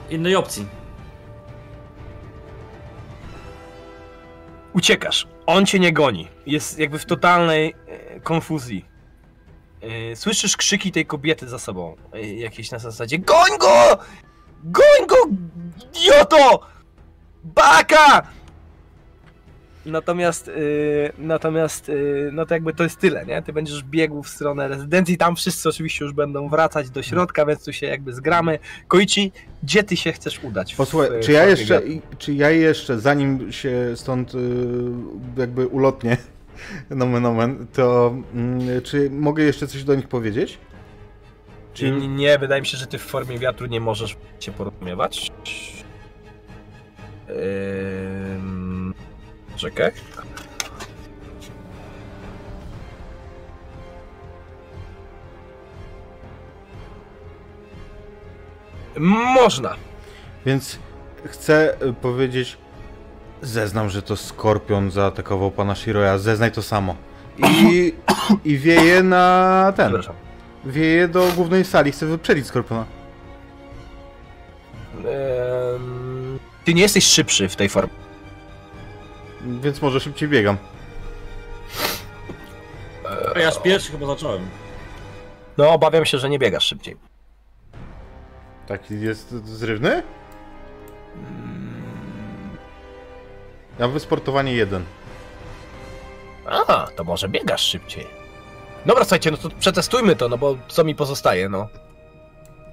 [0.09, 0.67] innej opcji.
[4.73, 5.32] Uciekasz.
[5.45, 6.27] On cię nie goni.
[6.45, 8.85] Jest jakby w totalnej e, konfuzji.
[9.81, 11.95] E, słyszysz krzyki tej kobiety za sobą.
[12.13, 13.97] E, jakieś na zasadzie GOń go!
[14.63, 15.15] GOń go!
[17.43, 18.27] Baka!
[19.85, 20.51] Natomiast, e,
[21.17, 21.93] natomiast, e,
[22.31, 23.41] no to jakby to jest tyle, nie?
[23.41, 27.65] Ty będziesz biegł w stronę rezydencji, tam wszyscy oczywiście już będą wracać do środka, więc
[27.65, 28.59] tu się jakby zgramy.
[28.87, 29.31] Koichi,
[29.63, 30.75] gdzie ty się chcesz udać?
[30.75, 31.81] Posłuchaj, czy ja jeszcze,
[32.17, 34.37] czy ja jeszcze, zanim się stąd y,
[35.37, 36.17] jakby ulotnie,
[36.89, 40.57] nomen omen, to mm, czy mogę jeszcze coś do nich powiedzieć?
[41.73, 45.31] Czy nie, nie, wydaje mi się, że ty w formie wiatru nie możesz się porozumiewać.
[47.29, 48.62] Ym...
[49.63, 49.91] Czekaj.
[58.97, 59.75] Można.
[60.45, 60.79] Więc
[61.25, 62.57] chcę y, powiedzieć,
[63.41, 66.95] zeznam, że to Skorpion zaatakował pana Shiroya, zeznaj to samo.
[67.37, 67.93] I,
[68.51, 69.93] i wieje na ten,
[70.65, 72.85] wieje do głównej sali, chcę wyprzedzić Skorpiona.
[76.65, 78.02] Ty nie jesteś szybszy w tej formie.
[79.43, 80.57] Więc może szybciej biegam.
[83.35, 84.47] A ja pierwszy chyba zacząłem.
[85.57, 86.97] No, obawiam się, że nie biegasz szybciej.
[88.67, 90.03] Taki jest zrywny?
[93.79, 94.83] Ja mam wysportowanie jeden.
[96.45, 98.07] A, to może biegasz szybciej.
[98.85, 101.67] Dobra, słuchajcie, no to przetestujmy to, no bo co mi pozostaje, no.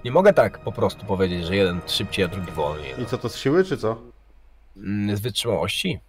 [0.05, 3.01] Nie mogę tak po prostu powiedzieć, że jeden szybciej, a drugi wolniej.
[3.03, 3.97] I co to z siły, czy co?
[4.77, 5.17] No.
[5.17, 6.01] Z wytrzymałości?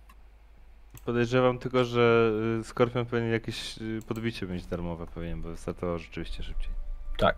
[1.05, 6.43] Podejrzewam tylko, że y, Skorpion powinien jakieś y, podbicie mieć darmowe, powinien, bo startował rzeczywiście
[6.43, 6.71] szybciej.
[7.17, 7.35] Tak.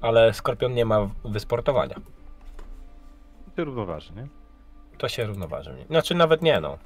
[0.00, 1.94] Ale Skorpion nie ma wysportowania.
[3.56, 4.26] To równoważy, nie?
[4.98, 5.76] To się równoważy.
[5.88, 6.78] Znaczy nawet nie, no.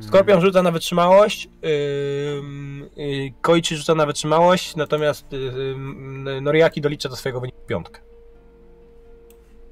[0.00, 1.70] Skorpion rzuca na wytrzymałość, yy,
[2.96, 5.76] yy, Koichi rzuca na wytrzymałość, natomiast yy,
[6.24, 8.00] yy, Noriaki dolicza do swojego wyniku piątkę.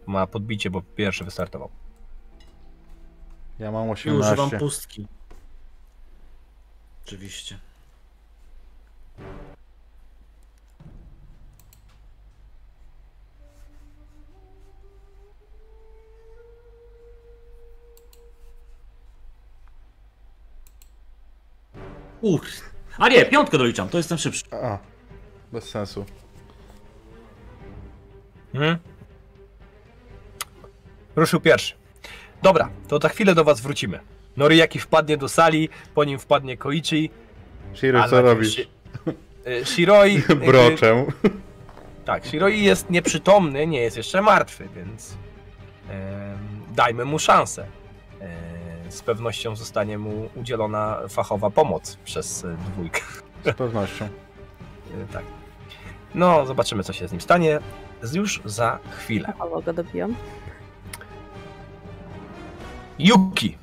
[0.07, 1.71] Ma podbicie, bo pierwszy wystartował.
[3.59, 4.59] Ja mam I używam 18.
[4.59, 5.07] pustki.
[7.07, 7.59] Oczywiście.
[22.21, 22.43] Uch.
[22.99, 24.45] A nie, piątkę doliczam, to jestem szybszy.
[24.51, 24.79] A,
[25.53, 26.05] bez sensu.
[28.55, 28.79] Mhm.
[31.17, 31.78] Ruszył pierwszy.
[32.43, 34.01] Dobra, to za chwilę do was wrócimy.
[34.37, 37.11] Noriaki wpadnie do sali, po nim wpadnie Koichi.
[37.75, 38.57] Shiro, co robisz?
[38.57, 38.67] Shi-
[39.49, 40.15] y, Shiroi.
[40.15, 41.07] jakby- Broczę.
[42.05, 45.17] Tak, Shiroi jest nieprzytomny, nie jest jeszcze martwy, więc
[46.75, 47.67] dajmy mu szansę.
[48.21, 48.29] E,
[48.89, 53.01] z pewnością zostanie mu udzielona fachowa pomoc przez e, dwójkę.
[53.45, 54.09] Z pewnością.
[55.11, 55.25] E, tak.
[56.15, 57.59] No, zobaczymy, co się z nim stanie.
[58.15, 59.33] Już za chwilę.
[59.39, 60.15] Mało go dobiłam.
[62.99, 63.59] Yuki!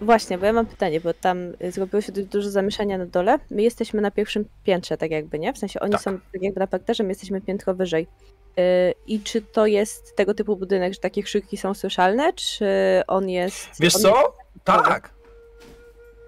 [0.00, 3.38] Właśnie, bo ja mam pytanie, bo tam y, zrobiło się dużo zamieszania na dole.
[3.50, 5.52] My jesteśmy na pierwszym piętrze, tak jakby, nie?
[5.52, 6.00] W sensie oni Tak.
[6.00, 8.06] są tak jakby na parterze, my jesteśmy piętro wyżej.
[8.58, 12.66] Y, I czy to jest tego typu budynek, że takie krzyki są słyszalne, czy
[13.06, 13.68] on jest...
[13.80, 14.36] Wiesz on co?
[14.64, 15.14] Tak!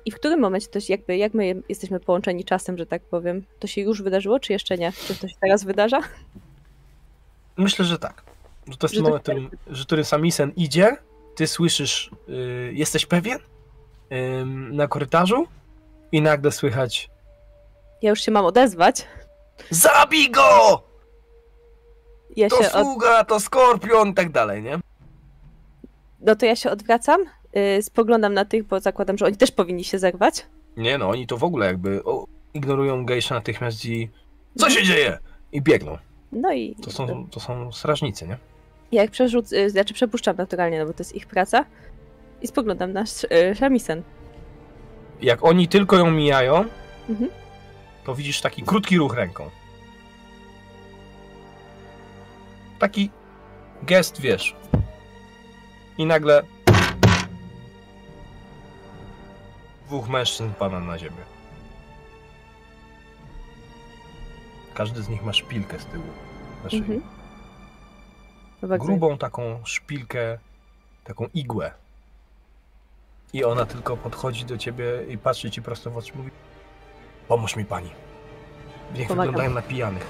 [0.04, 3.44] I w którym momencie to się jakby, jak my jesteśmy połączeni czasem, że tak powiem,
[3.58, 4.92] to się już wydarzyło, czy jeszcze nie?
[4.92, 6.00] Czy to się teraz wydarza?
[7.56, 8.22] Myślę, że tak.
[8.70, 10.96] Że to jest Że ten to moment, w którym, że którym Samisen idzie,
[11.40, 13.38] ty słyszysz, y, jesteś pewien?
[14.70, 15.46] Na korytarzu
[16.12, 17.10] i nagle słychać
[18.02, 19.06] Ja już się mam odezwać.
[19.70, 20.82] Zabij go!
[22.36, 22.82] Ja To się od...
[22.86, 24.78] sługa, to skorpion i tak dalej, nie?
[26.20, 27.20] No to ja się odwracam,
[27.54, 30.46] yy, spoglądam na tych, bo zakładam, że oni też powinni się zerwać.
[30.76, 34.10] Nie no, oni to w ogóle jakby o, ignorują gejsza natychmiast i
[34.58, 35.18] co się dzieje?
[35.52, 35.98] I biegną.
[36.32, 38.38] No i To są, to są strażnicy, nie?
[38.92, 41.64] Ja jak przerzuc, y, znaczy przepuszczam naturalnie, no bo to jest ich praca
[42.42, 44.02] i spoglądam na sz- y, Shamisen.
[45.22, 46.64] Jak oni tylko ją mijają,
[47.08, 47.30] Mhm.
[48.04, 49.50] to widzisz taki krótki ruch ręką.
[52.78, 53.10] Taki
[53.82, 54.56] gest, wiesz.
[55.98, 56.42] I nagle
[59.86, 61.24] dwóch mężczyzn pada na ziemię.
[64.74, 66.04] Każdy z nich ma szpilkę z tyłu.
[66.64, 66.78] Na szyi.
[66.78, 67.02] Mhm.
[68.62, 70.38] No bardzo- grubą taką szpilkę,
[71.04, 71.70] taką igłę.
[73.32, 76.30] I ona tylko podchodzi do ciebie i patrzy ci prosto w oczy, mówi
[77.28, 77.90] pomóż mi pani.
[78.94, 79.26] Niech Pomagam.
[79.32, 80.06] wyglądają na pijanych.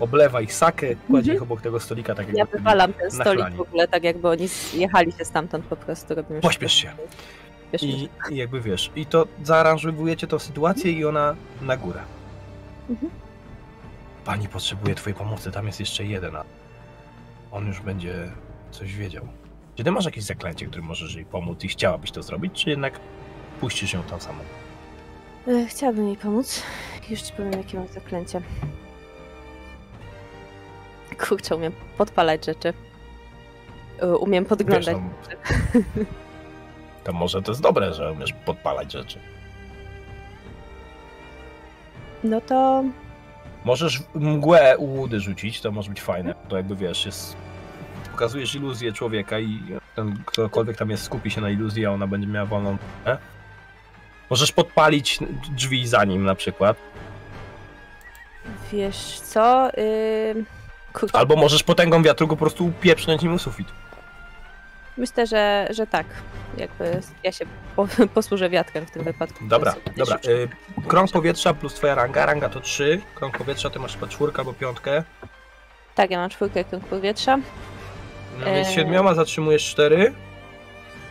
[0.00, 1.36] Oblewa ich sakę, kładzie Mhm.
[1.36, 3.56] ich obok tego stolika, tak Ja wywalam ten stolik chlani.
[3.56, 6.14] w ogóle, tak jakby oni jechali się stamtąd po prostu.
[6.14, 6.92] Robimy Pośpiesz się.
[7.72, 12.00] Wiesz, I, I jakby wiesz, i to zaaranżowujecie tą sytuację i ona na górę.
[12.90, 13.10] Mhm.
[14.24, 16.36] Pani potrzebuje twojej pomocy, tam jest jeszcze jeden,
[17.52, 18.32] on już będzie
[18.70, 19.28] coś wiedział.
[19.74, 23.00] Czy ty masz jakieś zaklęcie, którym możesz jej pomóc i chciałabyś to zrobić, czy jednak
[23.60, 24.38] puścisz ją tam samą?
[25.48, 26.62] E, Chciałabym jej pomóc.
[27.10, 28.40] Już ci powiem, jakie mam zaklęcie.
[31.28, 32.72] Kurczę, umiem podpalać rzeczy.
[34.02, 34.96] E, Umiem Wiesz, podglądać.
[34.96, 35.80] no,
[37.04, 39.18] to może to jest dobre, że umiesz podpalać rzeczy.
[42.24, 42.84] No to
[43.64, 46.34] Możesz mgłę u łudy rzucić, to może być fajne.
[46.48, 47.36] To jakby wiesz, jest.
[48.12, 49.60] Pokazujesz iluzję człowieka i
[49.96, 52.76] ten ktokolwiek tam jest skupi się na iluzji, a ona będzie miała wolną.
[54.30, 55.18] Możesz podpalić
[55.50, 56.76] drzwi za nim na przykład.
[58.72, 59.70] wiesz co?
[59.76, 60.44] Yy...
[61.12, 63.68] Albo możesz potęgą wiatru go po prostu upieprznąć nim u sufit.
[65.00, 66.06] Myślę, że, że tak.
[66.56, 67.44] Jakby ja się
[67.76, 69.44] po, posłużę wiatrem w tym wypadku.
[69.44, 70.16] Dobra, To dobra.
[70.28, 70.48] Y,
[70.88, 72.26] krąg powietrza plus twoja ranga.
[72.26, 73.00] Ranga to 3.
[73.14, 75.04] Krąg powietrza ty masz chyba czwórkę albo piątkę.
[75.94, 77.36] Tak, ja mam czwórkę krąg powietrza.
[78.38, 78.74] No więc Eee.
[78.74, 80.12] siedmioma zatrzymujesz 4.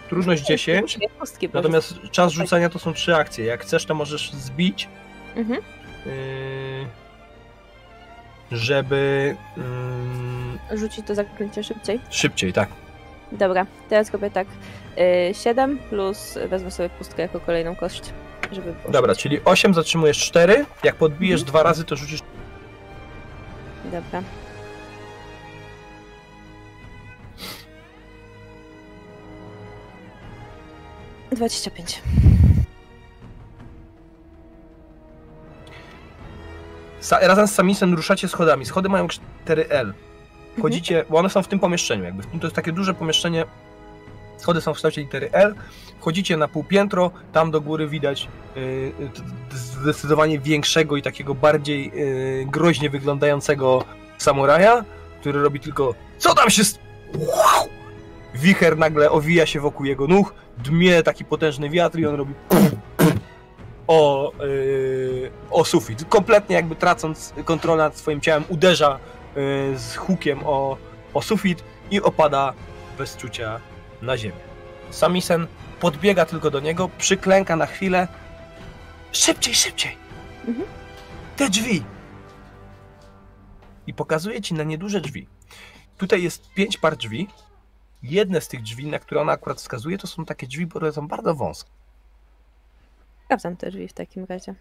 [0.09, 0.98] Trudność 10.
[0.98, 3.45] Dwie pustki, bo Natomiast czas rzucania to są trzy akcje.
[3.45, 4.88] Jak chcesz, to możesz zbić,
[5.35, 5.61] Mhm.
[6.06, 6.88] yy,
[8.51, 9.35] żeby
[10.74, 12.00] Rzucić to zaklęcie szybciej.
[12.09, 12.69] szybciej, tak.
[13.32, 14.48] Dobra, teraz robię tak.
[14.98, 18.14] Yy, 7 plus wezmę sobie pustkę jako kolejną kość,
[18.51, 20.66] żeby było Dobra, czyli 8 zatrzymujesz 4.
[20.83, 21.48] Jak podbijesz Mhm.
[21.51, 22.19] dwa razy, to rzucisz.
[23.85, 24.22] Dobra.
[31.32, 32.01] Dwadzieścia pięć.
[37.01, 38.66] Sa- razem z Samisem ruszacie schodami.
[38.66, 39.93] Schody mają 4L.
[40.60, 42.24] Wchodzicie, bo one są w tym pomieszczeniu, jakby.
[42.24, 43.46] To jest takie duże pomieszczenie.
[44.38, 45.56] Schody są w kształcie litery L.
[46.00, 49.10] Wchodzicie na półpiętro, tam do góry widać t-
[49.50, 53.84] t- zdecydowanie większego i takiego bardziej yy, groźnie wyglądającego
[54.18, 54.86] samuraja,
[55.20, 56.64] który robi tylko co tam się...
[56.64, 56.80] st-"
[58.36, 62.34] Wicher nagle owija się wokół jego nóg, dmie taki potężny wiatr i on robi
[63.88, 66.06] o, yy, o sufit.
[66.10, 69.00] Kompletnie jakby tracąc kontrolę nad swoim ciałem, uderza
[69.76, 70.77] z hukiem o,
[71.14, 72.53] o sufit i opada
[72.98, 73.59] bez czucia
[74.01, 74.50] na ziemię.
[74.92, 75.48] Samisen
[75.80, 78.08] podbiega tylko do niego, przyklęka na chwilę.
[79.11, 79.98] Szybciej, szybciej!
[80.48, 80.68] Mhm.
[81.35, 81.84] Te drzwi!
[83.88, 85.27] I pokazuje ci na nieduże drzwi.
[85.98, 87.27] Tutaj jest pięć par drzwi.
[88.03, 91.08] Jedne z tych drzwi, na które ona akurat wskazuje, to są takie drzwi, które są
[91.08, 91.69] bardzo wąskie.
[93.26, 94.56] Sprawdzam te drzwi w takim razie.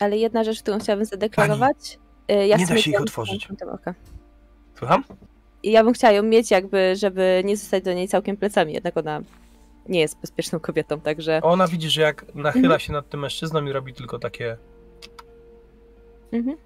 [0.00, 1.98] Ale jedna rzecz, którą chciałabym zadeklarować.
[2.30, 3.48] y, ja nie da się ich otworzyć.
[4.78, 5.04] Słucham?
[5.62, 9.20] Ja bym chciała ją mieć jakby, żeby nie zostać do niej całkiem plecami, jednak ona
[9.88, 11.40] nie jest bezpieczną kobietą, także...
[11.42, 12.80] Ona widzi, że jak nachyla Mhm.
[12.80, 14.56] się nad tym mężczyzną i robi tylko takie.
[16.32, 16.56] Mhm.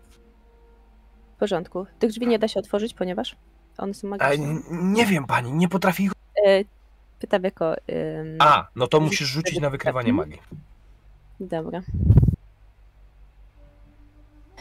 [1.36, 1.86] W porządku.
[1.99, 3.36] Tych drzwi nie da się otworzyć, ponieważ
[3.78, 4.60] one są magiczne.
[4.70, 6.12] nie wiem, pani, nie potrafi ich.
[6.47, 6.65] E,
[7.18, 7.75] pytam jako...
[8.39, 10.39] A, no to musisz rzucić na wykrywanie magii.
[11.41, 11.81] Dobra.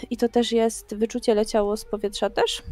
[0.10, 0.96] I to też jest...
[0.96, 2.64] Wyczucie leciało z powietrza też?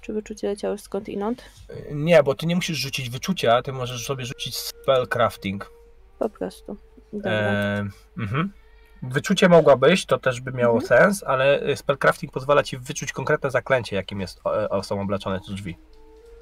[0.00, 1.44] Czy wyczucie leciało skąd inąd?
[1.90, 5.70] Nie, bo ty nie musisz rzucić wyczucia, ty możesz sobie rzucić spellcrafting.
[6.18, 6.76] Po prostu.
[7.24, 7.86] E,
[8.18, 8.52] mhm.
[9.02, 10.88] Wyczucie mogłabyś, to też by miało Mhm.
[10.88, 14.40] sens, ale e, spellcrafting pozwala ci wyczuć konkretne zaklęcie, jakim jest
[14.82, 15.76] są obleczone te drzwi.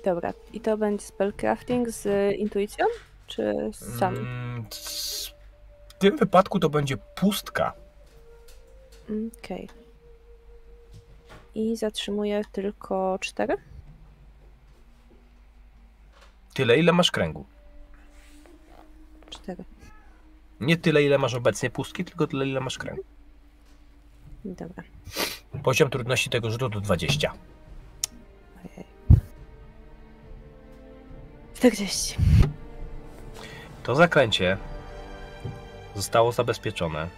[0.05, 0.33] Dobra.
[0.53, 2.87] I to będzie spellcrafting z y, intuicją?
[3.27, 3.55] Czy
[3.99, 4.17] sam?
[4.17, 5.31] Mm, c-
[5.89, 7.73] W tym wypadku to będzie pustka.
[9.39, 9.69] Okej.
[11.57, 13.57] I zatrzymuję tylko cztery?
[16.55, 17.47] Tyle, ile masz kręgu.
[19.31, 19.65] Cztery.
[20.61, 23.03] Nie tyle, ile masz obecnie pustki, tylko tyle, ile masz kręgu.
[24.45, 24.83] Dobra.
[25.63, 27.33] Poziom trudności tego rzutu to 20.
[28.65, 28.87] Ojej.
[31.55, 32.17] 40.
[33.83, 34.57] To zaklęcie
[35.95, 37.09] zostało zabezpieczone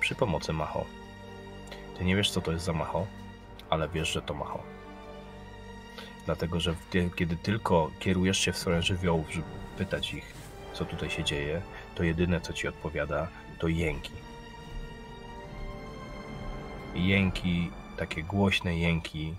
[0.00, 0.84] przy pomocy Macho.
[1.98, 3.06] Ty nie wiesz, co to jest za Macho,
[3.70, 4.62] ale wiesz, że to Macho.
[6.26, 6.74] Dlatego, że
[7.16, 9.46] kiedy tylko kierujesz się w stronę żywiołów, żeby
[9.78, 10.34] pytać ich,
[10.72, 11.62] co tutaj się dzieje,
[11.94, 13.28] to jedyne, co ci odpowiada,
[13.58, 14.12] to jęki.
[16.94, 19.34] Jęki, takie głośne jęki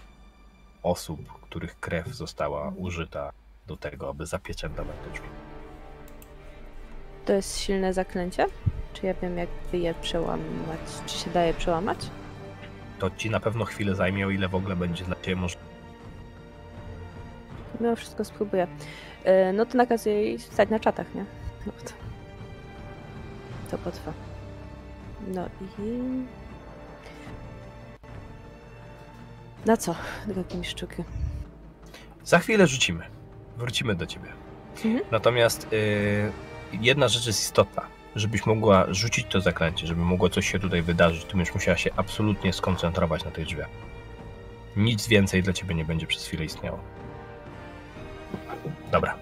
[0.84, 3.32] osób, których krew została użyta
[3.68, 5.28] do tego, aby zapieczętować te drzwi.
[7.26, 8.46] To jest silne zaklęcie?
[8.94, 10.80] Czy ja wiem, jakby je przełamać?
[11.06, 12.00] Czy się daje przełamać?
[13.00, 15.66] To ci na pewno chwilę zajmie, o ile w ogóle będzie dla ciebie możliwe.
[17.80, 18.68] Mimo wszystko spróbuję.
[19.24, 21.26] E, No to nakazuję jej stać na czatach, nie?
[21.66, 21.92] No to,
[23.72, 24.14] to potrwa.
[25.28, 26.00] No i...
[29.66, 29.96] Na co,
[30.28, 31.04] drogi miszczuki?
[32.24, 33.04] Za chwilę rzucimy.
[33.58, 34.30] Wrócimy do ciebie.
[34.86, 35.00] Mhm.
[35.12, 36.32] Natomiast y,
[36.82, 37.82] jedna rzecz jest istotna.
[38.18, 41.90] Żebyś mogła rzucić to zaklęcie, żeby mogło coś się tutaj wydarzyć, to będziesz musiała się
[41.96, 43.70] absolutnie skoncentrować na tych drzwiach.
[44.76, 46.80] Nic więcej dla ciebie nie będzie przez chwilę istniało.
[48.92, 49.18] Dobra,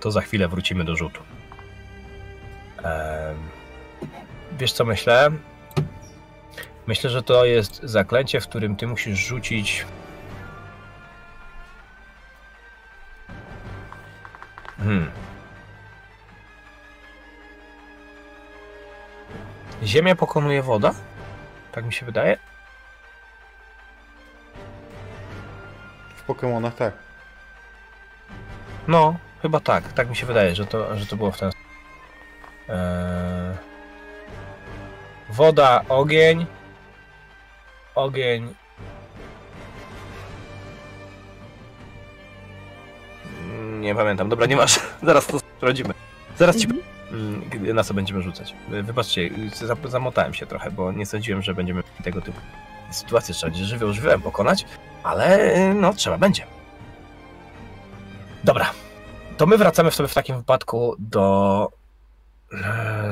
[0.00, 1.20] to za chwilę wrócimy do rzutu.
[4.58, 5.30] Wiesz co myślę?
[6.86, 9.86] Myślę, że to jest zaklęcie, w którym ty musisz rzucić
[14.78, 15.10] Hmm.
[19.82, 20.94] Ziemia pokonuje woda?
[21.72, 22.38] Tak mi się wydaje.
[26.16, 26.94] W Pokémonach tak.
[28.88, 29.92] No, chyba tak.
[29.92, 31.68] Tak mi się wydaje, że to, że to było w ten sposób.
[32.68, 33.56] Eee...
[35.30, 36.46] Woda, ogień.
[37.94, 38.54] Ogień.
[43.40, 44.28] Mm, Nie pamiętam.
[44.28, 44.80] Dobra, nie masz.
[45.02, 45.94] Zaraz to sprawdzimy.
[46.38, 46.68] Zaraz ci
[47.60, 48.54] na co będziemy rzucać.
[48.68, 52.40] Wybaczcie, za- zamotałem się trochę, bo nie sądziłem, że będziemy tego typu
[52.90, 54.64] sytuacje trzeba będzie żywioł żywiołem pokonać,
[55.02, 56.46] ale y, no trzeba będzie.
[58.44, 58.70] Dobra,
[59.36, 61.68] to my wracamy sobie w takim wypadku do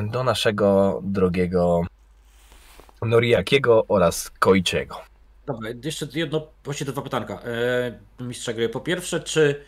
[0.03, 1.83] do naszego drogiego
[3.03, 5.01] Noriakiego oraz Koichiego.
[5.47, 7.35] Dobra, jeszcze jedno, właściwie dwa pytanka.
[8.21, 8.69] E, mistrza gry.
[8.69, 9.65] Po pierwsze, czy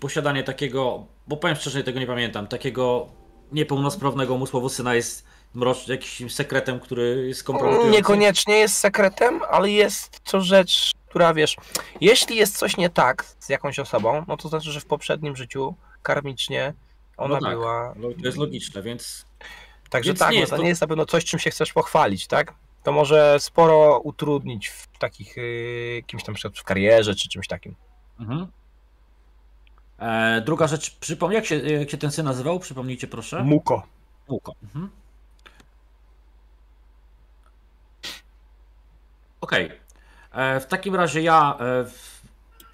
[0.00, 3.08] posiadanie takiego, bo powiem szczerze, tego nie pamiętam, takiego
[3.52, 5.24] niepełnosprawnego umysłowo syna jest
[5.54, 7.96] mrocz, jakimś sekretem, który jest kompromitujący?
[7.96, 11.56] Niekoniecznie jest sekretem, ale jest to rzecz, która wiesz,
[12.00, 15.74] jeśli jest coś nie tak z jakąś osobą, no to znaczy, że w poprzednim życiu
[16.02, 16.74] karmicznie
[17.16, 17.50] ona No tak.
[17.50, 17.94] była.
[17.96, 19.26] No, to jest logiczne, więc
[19.94, 21.72] Także Więc tak, nie no jest to nie jest na pewno coś, czym się chcesz
[21.72, 22.54] pochwalić, tak?
[22.82, 27.74] To może sporo utrudnić w takich yy, kimś tam w karierze czy czymś takim.
[28.20, 28.46] Mhm.
[29.98, 32.58] E, druga rzecz, przypomnij, jak się, jak się ten syn nazywał?
[32.60, 33.42] Przypomnijcie proszę.
[33.44, 33.82] Muko.
[34.28, 34.54] Muko.
[34.62, 34.90] Mhm.
[39.40, 39.70] Okej.
[40.32, 42.20] E, W takim razie ja e, w,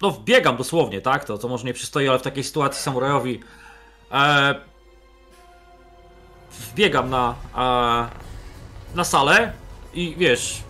[0.01, 1.25] no wbiegam dosłownie, tak?
[1.25, 3.39] To, to może nie przystoi, ale w takiej sytuacji samurajowi
[4.11, 4.55] e,
[6.51, 9.53] wbiegam na, e, na salę
[9.93, 10.63] i wiesz,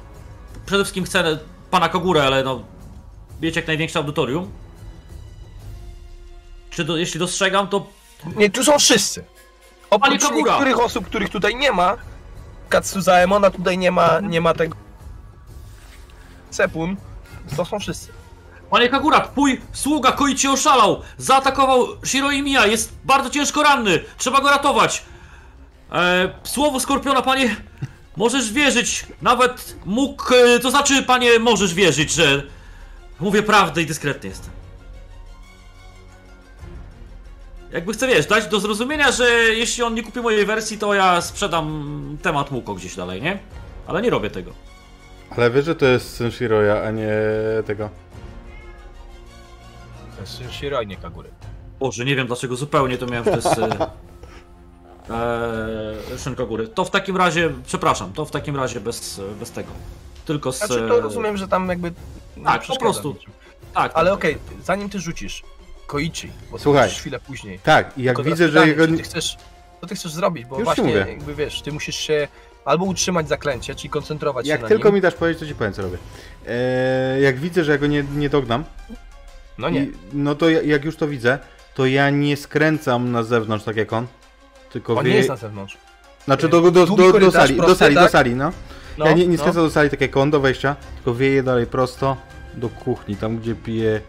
[0.65, 1.39] przede wszystkim chcę
[1.71, 2.63] pana Kogurę, ale no
[3.41, 4.51] mieć jak największe audytorium.
[6.71, 7.87] Czy do, jeśli dostrzegam, to
[8.35, 9.23] Nie, tu są wszyscy.
[9.89, 11.97] Oprócz niektórych osób, których tutaj nie ma,
[12.69, 14.77] Katsuzaemona tutaj nie ma, nie ma tego.
[16.49, 16.95] Sepun,
[17.57, 18.11] to są wszyscy.
[18.69, 21.01] Panie Kagura, twój sługa Koichi oszalał!
[21.17, 23.99] Zaatakował Shiro Imiya, jest bardzo ciężko ranny!
[24.17, 25.03] Trzeba go ratować!
[25.91, 27.55] E, słowo Skorpiona, panie,
[28.17, 32.43] możesz wierzyć, nawet mógł, e, to znaczy, panie, możesz wierzyć, że
[33.19, 34.60] mówię prawdę i dyskretny jestem.
[37.71, 41.21] Jakby chcę, wiesz, dać do zrozumienia, że jeśli on nie kupi mojej wersji, to ja
[41.21, 43.39] sprzedam temat Muko gdzieś dalej, nie?
[43.87, 44.51] Ale nie robię tego.
[45.29, 47.13] Ale wiesz, że to jest syn Shiroya, a nie
[47.65, 47.89] tego.
[50.15, 51.29] To jest Shiroi, nie Kagury.
[51.79, 53.87] Boże, nie wiem dlaczego zupełnie to miałem, że to jest e,
[56.13, 56.67] e, Szynka Góry.
[56.67, 59.71] To w takim razie, przepraszam, to w takim razie bez, bez tego.
[60.25, 60.57] Tylko z...
[60.57, 61.93] Znaczy to rozumiem, że tam jakby
[62.43, 63.13] Tak, po prostu.
[63.13, 63.33] niczym.
[63.73, 64.19] Tak, Ale tak.
[64.19, 65.43] okej, zanim ty rzucisz
[65.87, 66.89] Koichi, bo Słuchaj.
[66.89, 67.59] to chwilę później.
[67.59, 68.87] Tak, i jak Tylko widzę, że jego...
[68.87, 69.37] Ty chcesz,
[69.81, 70.45] co ty chcesz zrobić?
[70.45, 71.05] Bo Już właśnie, mówię.
[71.09, 72.27] jakby wiesz, ty musisz się
[72.65, 74.95] albo utrzymać zaklęcie, czyli koncentrować Jak się na tylko nim.
[74.95, 75.97] mi dasz powiedzieć, to ci powiem, co robię.
[76.47, 78.63] Eee, jak widzę, że ja go nie, nie dognam,
[79.57, 79.83] No nie.
[79.83, 81.39] I, no to ja, jak już to widzę,
[81.73, 84.07] to ja nie skręcam na zewnątrz tak jak on,
[84.71, 85.11] tylko On wie...
[85.11, 85.77] nie jest na zewnątrz.
[86.25, 88.11] Znaczy do, do, do, do, do sali, do sali, do tak?
[88.11, 88.51] sali, no.
[88.97, 89.37] No, ja nie, nie no.
[89.37, 92.17] skręcam do sali tak jak on do wejścia, tylko wieje dalej prosto
[92.53, 94.01] do kuchni, tam gdzie pije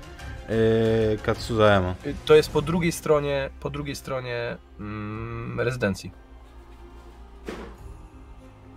[0.52, 1.94] e, Katsuzaema.
[2.06, 6.10] Y, To jest po drugiej stronie, po drugiej stronie mm, rezydencji.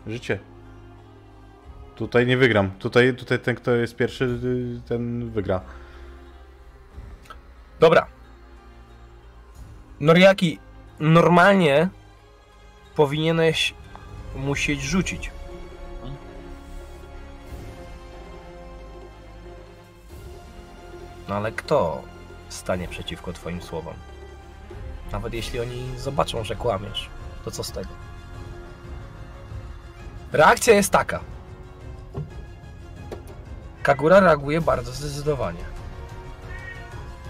[0.07, 0.39] Życie.
[1.95, 2.71] Tutaj nie wygram.
[2.71, 5.61] Tutaj, tutaj ten, kto jest pierwszy, y, ten wygra.
[7.79, 8.07] Dobra.
[9.99, 10.59] Noriaki,
[10.99, 11.89] normalnie
[12.95, 13.73] powinieneś
[14.35, 15.31] musieć rzucić.
[21.27, 22.01] No ale kto
[22.49, 23.93] stanie przeciwko twoim słowom?
[25.11, 27.09] Nawet jeśli oni zobaczą, że kłamiesz,
[27.45, 27.89] to co z tego?
[30.31, 31.19] Reakcja jest taka.
[33.83, 35.63] Kagura reaguje bardzo zdecydowanie.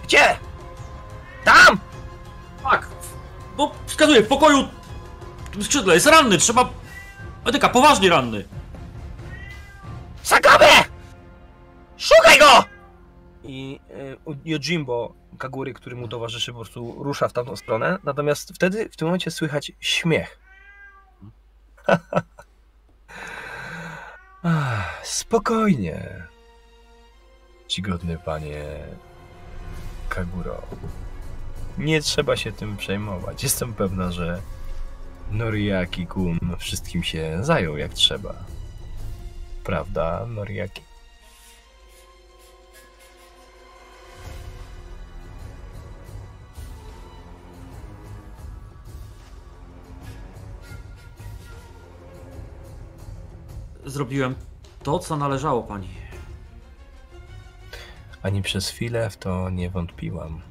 [0.03, 0.37] Gdzie?
[1.43, 1.79] Tam!
[2.63, 2.87] Tak!
[3.57, 4.67] No, wskazuję, w pokoju
[5.45, 6.69] w tym skrzydle jest ranny, trzeba...
[7.45, 8.45] Edyka, poważnie ranny.
[10.23, 10.67] Sakabe!
[11.97, 12.74] Szukaj go!
[13.47, 13.79] I
[14.45, 17.97] Yojimbo Kagury, który mu towarzyszy, po prostu rusza w tamtą stronę.
[18.03, 20.39] Natomiast wtedy, w tym momencie słychać śmiech.
[24.43, 26.23] Ach, spokojnie.
[27.67, 28.63] Czcigodny panie
[30.09, 30.61] Kaguro.
[31.77, 33.43] Nie trzeba się tym przejmować.
[33.43, 34.41] Jestem pewna, że
[35.31, 38.33] Noriaki-kun wszystkim się zajął jak trzeba.
[39.63, 40.84] Prawda, Noriaki?
[53.85, 54.35] Zrobiłem
[54.83, 55.89] to, co należało pani.
[58.21, 60.41] Ani przez chwilę w to nie wątpiłam.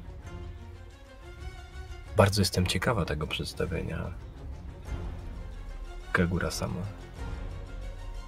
[2.17, 4.11] Bardzo jestem ciekawa tego przedstawienia.
[6.11, 6.81] Kagura sama.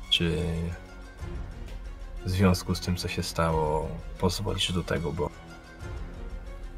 [0.10, 0.38] Czy
[2.26, 3.88] w związku z tym, co się stało,
[4.20, 5.30] pozwolisz do tego, bo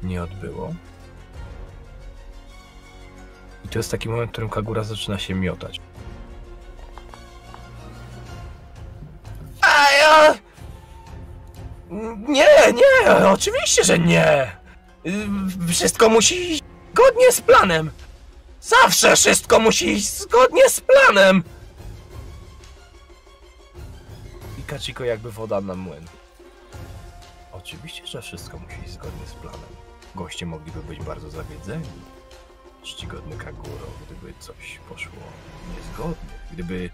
[0.02, 0.74] nie odbyło?
[3.64, 5.80] I to jest taki moment, w którym Kagura zaczyna się miotać.
[10.00, 10.34] Ja...
[12.28, 14.56] Nie, nie, oczywiście, że nie.
[15.68, 17.90] Wszystko musi iść zgodnie z planem.
[18.60, 21.42] Zawsze wszystko musi iść zgodnie z planem.
[24.58, 26.06] I Kachiko jakby woda na młyn.
[27.52, 29.70] Oczywiście, że wszystko musi iść zgodnie z planem.
[30.14, 31.88] Goście mogliby być bardzo zawiedzeni.
[32.82, 35.22] Czcigodny Kaguro, gdyby coś poszło
[35.76, 36.34] niezgodnie.
[36.52, 36.90] Gdyby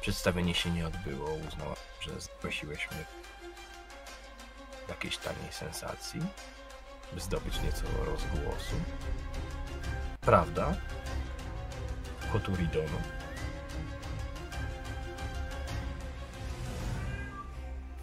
[0.00, 3.04] przedstawienie się nie odbyło, uznała, że zgłosiłeś mnie
[4.88, 6.20] jakiejś taniej sensacji,
[7.12, 8.74] by zdobyć nieco rozgłosu.
[10.20, 10.74] Prawda?
[12.32, 12.98] Koturidono.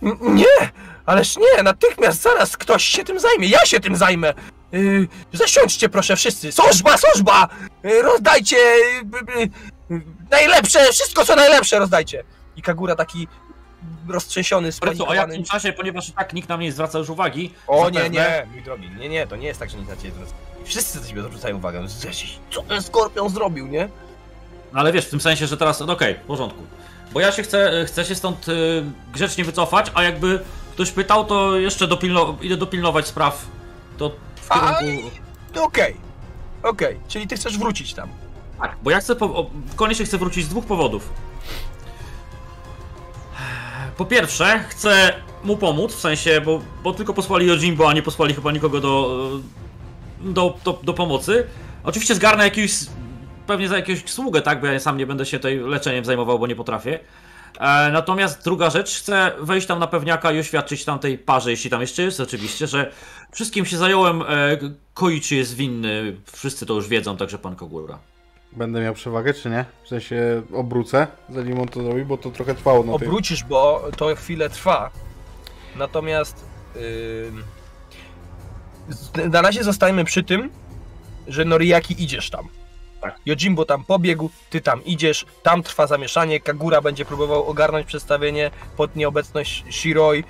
[0.04, 0.72] N- Nie!
[1.06, 1.64] Ależ nie!
[1.64, 3.48] Natychmiast zaraz ktoś się tym zajmie!
[3.48, 4.34] Ja się tym zajmę!
[4.72, 6.52] Yy, zasiądźcie proszę wszyscy!
[6.52, 7.48] Służba, służba!
[7.84, 8.58] Yy, rozdajcie!
[8.58, 9.50] Yy,
[9.90, 10.92] yy, najlepsze!
[10.92, 12.24] Wszystko co najlepsze rozdajcie!
[12.56, 13.28] I Kagura taki
[14.10, 15.34] roztrzęsiony, Preco, o spanikowany.
[15.34, 17.54] jakim czasie, ponieważ i tak nikt na mnie nie zwraca już uwagi.
[17.68, 19.96] O zapewne- nie, nie, mój drogi, nie, nie, to nie jest tak, że nic na
[19.96, 20.34] ciebie zwraca-
[20.66, 21.86] Wszyscy na ciebie zwracają uwagę,
[22.52, 23.90] co ten skorpion zrobił, nie?
[24.74, 26.64] No ale wiesz, w tym sensie, że teraz, no okej, w porządku.
[27.14, 30.40] Bo ja się chcę, chcę się stąd y, grzecznie wycofać, a jakby
[30.74, 33.46] ktoś pytał, to jeszcze dopilno, idę dopilnować spraw.
[33.98, 35.12] To w kierunku...
[35.62, 35.96] Okej,
[36.64, 38.10] okej, czyli ty chcesz wrócić tam.
[38.60, 41.10] Tak, bo ja chcę, po, o, koniecznie chcę wrócić z dwóch powodów.
[44.02, 45.14] Po pierwsze, chcę
[45.44, 49.30] mu pomóc, w sensie, bo, bo tylko posłali Yojimbo, a nie posłali chyba nikogo do,
[50.22, 51.48] do, do, do pomocy.
[51.84, 52.72] Oczywiście zgarnę jakiegoś,
[53.48, 56.48] pewnie za jakąś sługę, tak, bo ja sam nie będę się tutaj leczeniem zajmował, bo
[56.48, 57.00] nie potrafię.
[57.60, 61.82] E, natomiast druga rzecz, chcę wejść tam na pewniaka i oświadczyć tamtej parze, jeśli tam
[61.82, 62.92] jeszcze jest, oczywiście, że
[63.32, 64.26] wszystkim się zająłem, e,
[64.94, 68.00] Koichi jest winny, wszyscy to już wiedzą, także pan Kogura.
[68.54, 69.66] Będę miał przewagę, czy nie?
[69.84, 73.08] W sensie obrócę, zanim on to zrobi, bo to trochę trwało na tej...
[73.08, 74.92] Obrócisz, bo to chwilę trwa.
[75.76, 77.32] Natomiast yy,
[79.30, 80.50] na razie zostajemy przy tym,
[81.28, 82.48] że Noriaki idziesz tam.
[83.02, 83.20] Tak.
[83.26, 88.96] Yojimbo tam pobiegł, ty tam idziesz, tam trwa zamieszanie, Kagura będzie próbował ogarnąć przedstawienie pod
[88.96, 90.24] nieobecność Shiroi.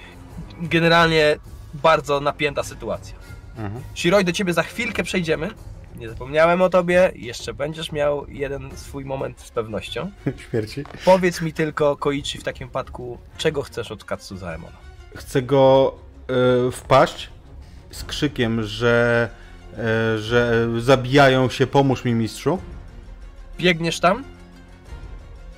[0.61, 1.38] Generalnie
[1.74, 3.16] bardzo napięta sytuacja.
[3.58, 3.83] Mhm.
[3.95, 5.50] Shiroi, do ciebie za chwilkę przejdziemy.
[6.01, 10.11] Nie zapomniałem o tobie, jeszcze będziesz miał jeden swój moment z pewnością.
[10.49, 10.83] Śmierci.
[11.05, 14.77] Powiedz mi tylko, Koichi, w takim wypadku, czego chcesz od Katsuzaemona?
[15.15, 15.95] Chcę go
[16.67, 17.30] y, wpaść
[17.91, 19.30] z krzykiem, że,
[19.73, 22.59] y, że zabijają się, pomóż mi mistrzu.
[23.57, 24.23] Biegniesz tam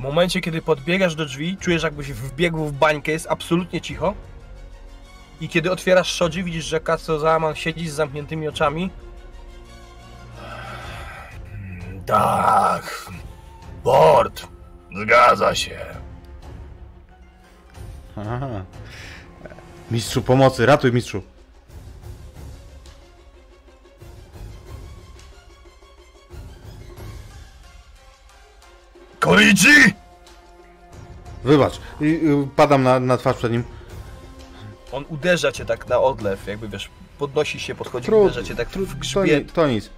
[0.03, 4.13] momencie, kiedy podbiegasz do drzwi, czujesz jakbyś wbiegł w bańkę, jest absolutnie cicho.
[5.41, 8.89] I kiedy otwierasz szodzie, widzisz, że Katsu Zaman siedzi z zamkniętymi oczami.
[12.06, 13.11] Tak.
[13.83, 14.48] Bord.
[15.03, 15.80] Zgadza się.
[18.17, 18.65] Aha.
[19.91, 21.23] Mistrzu pomocy, ratuj mistrzu.
[29.19, 29.93] Koichi!
[31.43, 31.80] Wybacz.
[32.01, 33.64] I, y, padam na, na twarz przed nim.
[34.91, 38.69] On uderza cię tak na odlew, jakby wiesz, podnosi się, podchodzi, Trud- uderza cię tak
[38.69, 39.53] w To, ni, grzbiet.
[39.53, 39.90] to nic.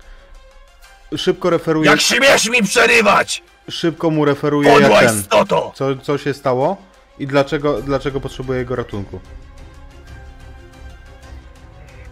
[1.18, 1.90] Szybko referuję.
[1.90, 3.44] Jak śmiesz mi przerywać?
[3.70, 5.20] Szybko mu referuję Podła jak ten.
[5.20, 5.72] istoto!
[5.76, 6.78] Co, co się stało
[7.20, 9.20] i dlaczego, dlaczego potrzebuję jego ratunku.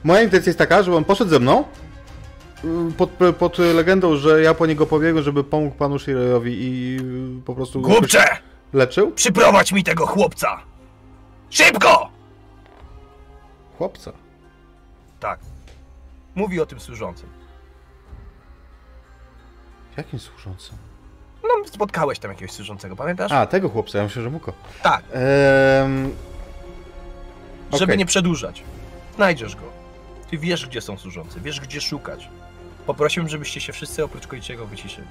[0.03, 1.63] Moja intencja jest taka, że on poszedł ze mną
[2.89, 6.97] y, pod, pod legendą, że ja po niego pobiegłem, żeby pomógł panu Shiroyowi i
[7.39, 8.23] y, po prostu Głupcze!
[8.73, 9.11] leczył.
[9.11, 10.59] Przyprowadź mi tego chłopca!
[11.49, 12.09] Szybko!
[13.77, 14.11] Chłopca.
[15.19, 15.39] Tak.
[16.35, 17.29] Mówi o tym służącym.
[19.97, 20.77] Jakim służącym?
[21.43, 23.31] No, spotkałeś tam jakiegoś służącego, pamiętasz?
[23.31, 24.53] A, tego chłopca, ja myślę, że Muko.
[24.83, 26.11] Tak, Ehm,
[27.73, 28.63] żeby nie przedłużać.
[29.15, 29.61] Znajdziesz go.
[30.29, 32.29] Ty wiesz, gdzie są służący, wiesz, gdzie szukać.
[32.85, 35.07] Poprosiłbym, żebyście się wszyscy oprócz Koichiego wyciszyli.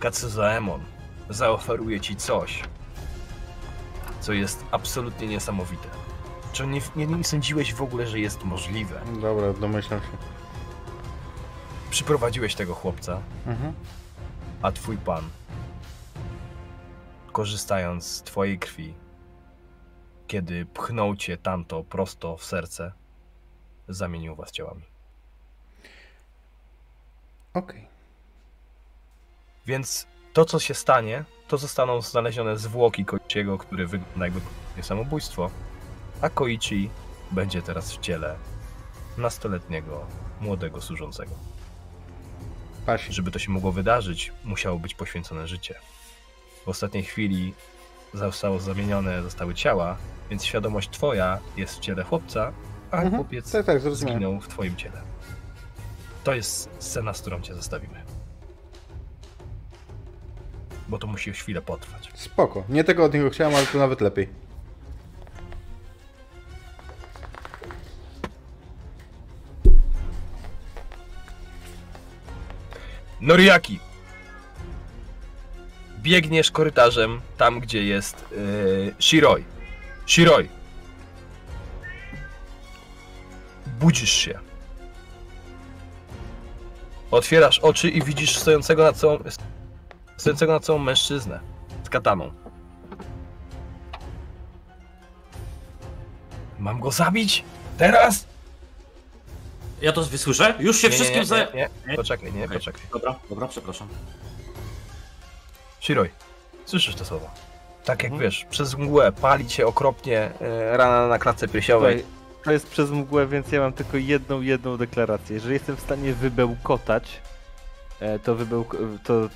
[0.00, 0.80] Katsuzaemon
[1.30, 2.62] zaoferuje ci coś,
[4.20, 5.88] co jest absolutnie niesamowite.
[6.54, 9.00] Czy nie, nie, nie sądziłeś w ogóle, że jest możliwe?
[9.20, 10.06] Dobra, domyślam się.
[11.90, 13.72] Przyprowadziłeś tego chłopca, Mhm.
[14.62, 15.24] a twój pan,
[17.32, 18.94] korzystając z twojej krwi,
[20.26, 22.92] kiedy pchnął cię tamto prosto w serce,
[23.88, 24.82] zamienił was ciałami.
[27.54, 27.86] Okej.
[29.66, 34.40] Więc to, co się stanie, to zostaną znalezione zwłoki Koichiego, który wygląda jakby
[34.82, 35.50] samobójstwo,
[36.24, 36.90] a Koichi
[37.30, 38.36] będzie teraz w ciele
[39.18, 40.06] nastoletniego,
[40.40, 41.32] młodego służącego.
[42.86, 43.12] Pasi.
[43.12, 45.74] Żeby to się mogło wydarzyć, musiało być poświęcone życie.
[46.64, 47.54] W ostatniej chwili
[48.14, 49.96] zostało zamienione, zostały ciała,
[50.30, 52.52] więc świadomość twoja jest w ciele chłopca,
[52.90, 53.14] a Mhm.
[53.16, 55.02] chłopiec Tak, tak, zginął w twoim ciele.
[56.24, 58.04] To jest scena, z którą cię zostawimy.
[60.88, 62.10] Bo to musi chwilę potrwać.
[62.14, 62.64] Spoko.
[62.68, 64.43] Nie tego od niego chciałem, ale to nawet lepiej.
[73.24, 73.80] Noriaki!
[75.98, 79.44] Biegniesz korytarzem tam, gdzie jest yy, Shiroi.
[80.06, 80.48] Shiroi!
[83.80, 84.38] Budzisz się.
[87.10, 89.18] Otwierasz oczy i widzisz stojącego nad całą,
[90.16, 91.40] stojącego nad całą mężczyznę
[91.84, 92.32] z kataną.
[96.58, 97.44] Mam go zabić?
[97.78, 98.26] Teraz?
[99.82, 100.54] Ja to wysłyszę?
[100.58, 101.36] Już się Nie, nie, wszystkim nie, za...
[101.54, 101.96] nie, nie.
[101.96, 102.58] Poczekaj, nie, Okej.
[102.58, 102.82] poczekaj.
[102.92, 103.88] Dobra, dobra, przepraszam.
[105.80, 106.08] Shiroi,
[106.64, 107.34] słyszysz te słowa?
[107.84, 108.30] Tak jak Mhm.
[108.30, 112.04] wiesz, przez mgłę pali cię okropnie e, rana na klatce piersiowej.
[112.44, 115.34] To jest przez mgłę, więc ja mam tylko jedną, jedną deklarację.
[115.34, 117.20] Jeżeli jestem w stanie wybełkotać,
[118.00, 118.76] e, to wybełk...
[119.04, 119.28] to e,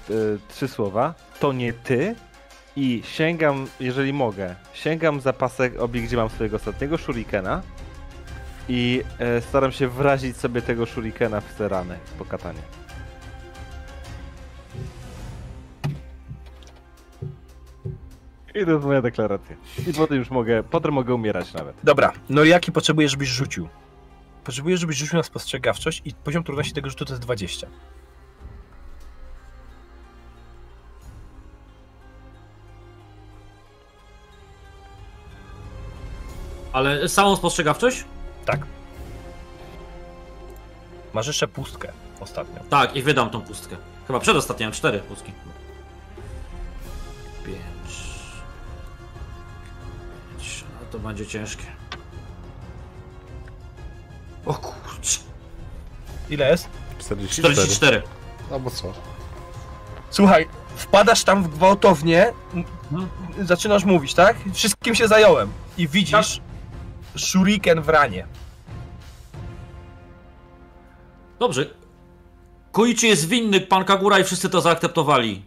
[0.49, 2.15] trzy słowa, to nie ty
[2.76, 7.62] i sięgam, jeżeli mogę, sięgam za pasek obi, gdzie mam swojego ostatniego shurikena
[8.68, 12.60] i e, staram się wrazić sobie tego shurikena w te rany po katanie.
[18.55, 19.56] I to jest moja deklaracja.
[19.86, 21.76] I potem już mogę, potem mogę umierać nawet.
[21.84, 23.68] Dobra, Noriaki potrzebuje, żebyś rzucił.
[24.44, 27.66] Potrzebuję, żebyś rzucił na spostrzegawczość i poziom trudności tego rzutu to jest 20.
[36.72, 38.05] Ale samą spostrzegawczość?
[38.49, 38.60] Tak.
[41.12, 42.60] Masz jeszcze pustkę ostatnio.
[42.70, 43.77] Tak, i wydam tą pustkę.
[44.07, 45.33] Chyba przedostatnia, mam cztery pustki.
[47.47, 47.59] Pięć.
[50.39, 50.65] Pięć.
[50.81, 51.65] No to będzie ciężkie.
[54.47, 55.18] O kurczę.
[56.31, 56.68] Ile jest?
[56.99, 57.55] 44.
[57.55, 58.02] 44.
[58.52, 58.93] Albo co?
[60.10, 63.09] Słuchaj, wpadasz tam w gwałtownie, Mhm.
[63.47, 64.36] zaczynasz mówić, tak?
[64.55, 65.52] Wszystkim się zająłem.
[65.78, 66.41] I widzisz
[67.17, 68.27] shuriken w ranie.
[71.39, 71.67] Dobrze.
[72.73, 75.44] Koichi jest winny, pan Kagura i wszyscy to zaakceptowali.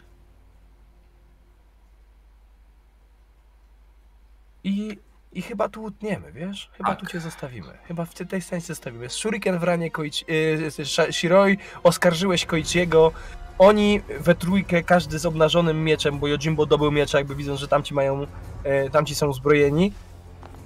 [4.63, 4.97] I
[5.33, 6.69] I chyba tu utniemy, wiesz?
[6.77, 6.99] Chyba Tak.
[6.99, 7.77] tu cię zostawimy.
[7.87, 9.09] Chyba w tej scenie zostawimy.
[9.09, 10.25] Shuriken w ranie Koichi...
[10.27, 13.11] Yy, Sh- Shiroi, oskarżyłeś Koichiego.
[13.59, 17.93] Oni we trójkę, każdy z obnażonym mieczem, bo Yojimbo dobył miecza, jakby widząc, że tamci
[17.93, 18.27] mają...
[18.63, 19.93] E, tamci są uzbrojeni.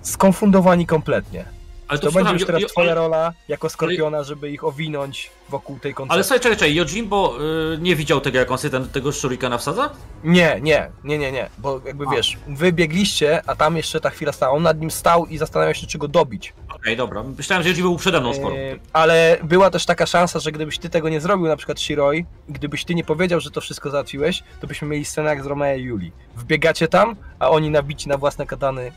[0.02, 1.45] Skonfundowani kompletnie.
[1.88, 5.32] Ale To, będzie przepraszam, już teraz Jo- twoja ale- rola jako Skorpiona, żeby ich owinąć
[5.50, 6.24] wokół tej Ale koncepcji.
[6.24, 7.38] słuchaj, czekaj, czekaj, Yojimbo
[7.74, 9.90] y, nie widział tego, jak on sobie ten, tego shurikena wsadza?
[10.24, 12.12] Nie, nie, nie, nie, nie, bo jakby A.
[12.12, 14.54] wiesz, wy biegliście, a tam jeszcze ta chwila stała.
[14.54, 16.54] On nad nim stał i zastanawiał się, czy go dobić.
[16.76, 17.24] Okej, dobra.
[17.38, 18.56] Myślałem, że Yojimbo był przede mną sporo.
[18.56, 18.60] E,
[18.94, 22.86] ale była też taka szansa, że gdybyś ty tego nie zrobił, na przykład Shiroi, gdybyś
[22.86, 25.82] ty nie powiedział, że to wszystko załatwiłeś, to byśmy mieli scenę jak z Romeo i
[25.84, 26.12] Julii.
[26.36, 28.92] Wbiegacie tam, a oni nabici na własne katany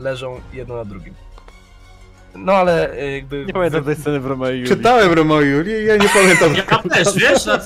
[0.00, 1.14] leżą jedno na drugim.
[2.38, 3.44] No ale e, jakby...
[3.46, 4.68] Nie pamiętam tej sceny w Romeo i Julii.
[4.68, 6.54] Czytałem Romeo i Julię i ja nie pamiętam.
[6.54, 7.46] Ja też, wiesz?
[7.46, 7.58] Na,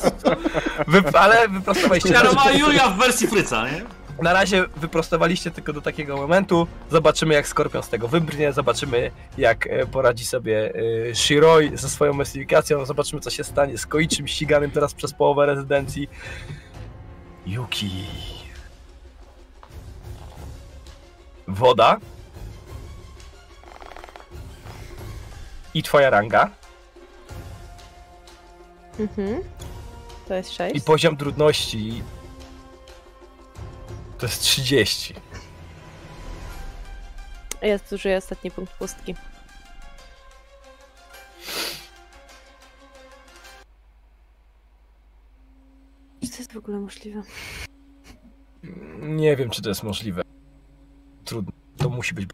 [0.87, 2.13] wy, ale wyprostowaliście...
[2.13, 3.83] ja Roma i Julia w wersji Fryca, nie?
[4.23, 6.67] Na razie wyprostowaliście tylko do takiego momentu.
[6.91, 8.53] Zobaczymy, jak Skorpion z tego wybrnie.
[8.53, 10.73] Zobaczymy, jak e, poradzi sobie
[11.11, 12.85] e, Shiroi ze swoją mestyfikacją.
[12.85, 16.09] Zobaczymy, co się stanie z Koichim ściganym teraz przez połowę rezydencji.
[17.47, 17.91] Yuki.
[21.49, 21.97] Woda.
[25.75, 26.51] I twoja ranga.
[28.99, 29.43] Mhm.
[30.29, 30.77] To jest 6.
[30.77, 32.03] I poziom trudności.
[34.19, 35.15] To jest 30.
[37.63, 39.15] Ja zużyję ostatni punkt pustki.
[46.23, 47.23] Czy to jest w ogóle możliwe?
[49.01, 50.23] Nie wiem, czy to jest możliwe.
[51.25, 51.53] Trudno.
[51.77, 52.29] To musi być.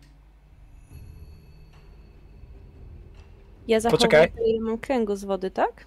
[3.69, 4.33] Ja zachowuję Poczekaj.
[4.33, 5.85] tyle, mam kręgu z wody, tak?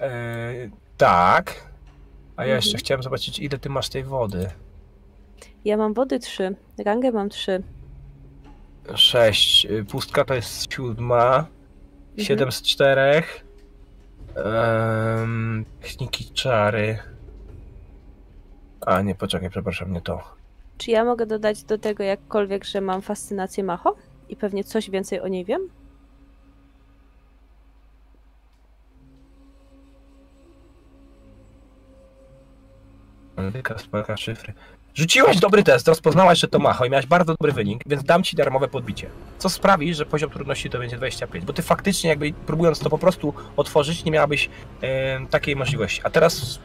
[0.00, 1.54] Eee, tak.
[2.36, 2.56] A ja Mhm.
[2.56, 4.50] jeszcze chciałem zobaczyć, ile ty masz tej wody.
[5.64, 7.62] Ja mam wody 3, rangę mam 3.
[8.94, 9.66] 6.
[9.90, 11.46] Pustka to jest siódma.
[12.18, 13.44] 7 z czterech.
[14.36, 16.98] Um, techniki czary.
[18.86, 20.22] A nie, poczekaj, przepraszam, nie to.
[20.78, 23.96] Czy ja mogę dodać do tego jakkolwiek, że mam fascynację Macho?
[24.28, 25.68] I pewnie coś więcej o niej wiem?
[33.46, 34.52] Antyka, spalka, szyfry.
[34.94, 38.36] Rzuciłeś dobry test, rozpoznałaś, że to Macho i miałeś bardzo dobry wynik, więc dam ci
[38.36, 39.10] darmowe podbicie.
[39.38, 42.98] Co sprawi, że poziom trudności to będzie 25, bo ty faktycznie jakby próbując to po
[42.98, 46.00] prostu otworzyć, nie miałabyś em, takiej możliwości.
[46.04, 46.58] A teraz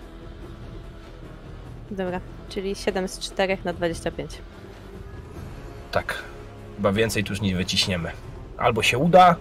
[1.91, 4.31] Dobra, czyli 7 z 4 na 25.
[5.91, 6.23] tak,
[6.75, 8.11] chyba więcej tu już nie wyciśniemy.
[8.57, 9.35] Albo się uda,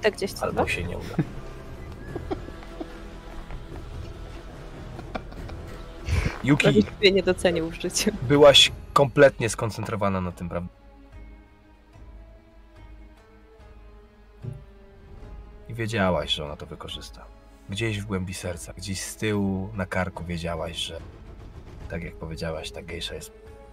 [0.00, 0.46] 42?
[0.46, 1.14] albo się nie uda.
[6.44, 8.10] Yuki, Nikt mnie nie docenił w życiu.
[8.28, 10.72] byłaś kompletnie skoncentrowana na tym, prawda?
[15.68, 17.24] I wiedziałaś, że ona to wykorzysta.
[17.68, 21.00] Gdzieś w głębi serca, gdzieś z tyłu na karku wiedziałaś, że
[21.90, 23.32] tak jak powiedziałaś, ta gejsza jest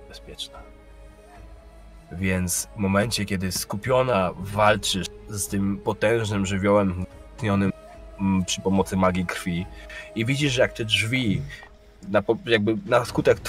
[0.09, 0.59] bezpieczna.
[2.11, 7.71] Więc w momencie, kiedy skupiona walczysz z tym potężnym żywiołem wzmocnionym
[8.19, 9.65] mm, przy pomocy magii krwi
[10.15, 11.41] i widzisz, jak te drzwi
[12.07, 13.39] na, jakby na skutek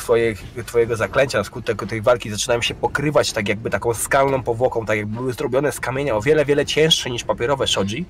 [0.67, 4.97] twojego zaklęcia, na skutek tej walki zaczynają się pokrywać tak jakby taką skalną powłoką, tak
[4.97, 8.05] jakby były zrobione z kamienia o wiele, wiele cięższe niż papierowe shoji.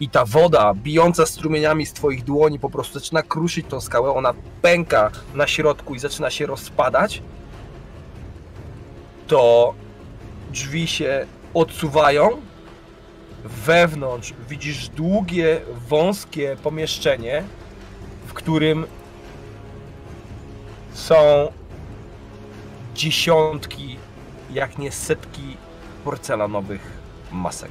[0.00, 4.34] I ta woda bijąca strumieniami z twoich dłoni po prostu zaczyna kruszyć tą skałę, ona
[4.62, 7.22] pęka na środku i zaczyna się rozpadać,
[9.26, 9.74] to
[10.52, 12.30] drzwi się odsuwają.
[13.44, 17.44] Wewnątrz widzisz długie, wąskie pomieszczenie,
[18.26, 18.86] w którym
[20.92, 21.52] są
[22.94, 23.98] dziesiątki,
[24.50, 25.56] jak nie setki
[26.04, 27.00] porcelanowych
[27.32, 27.70] masek.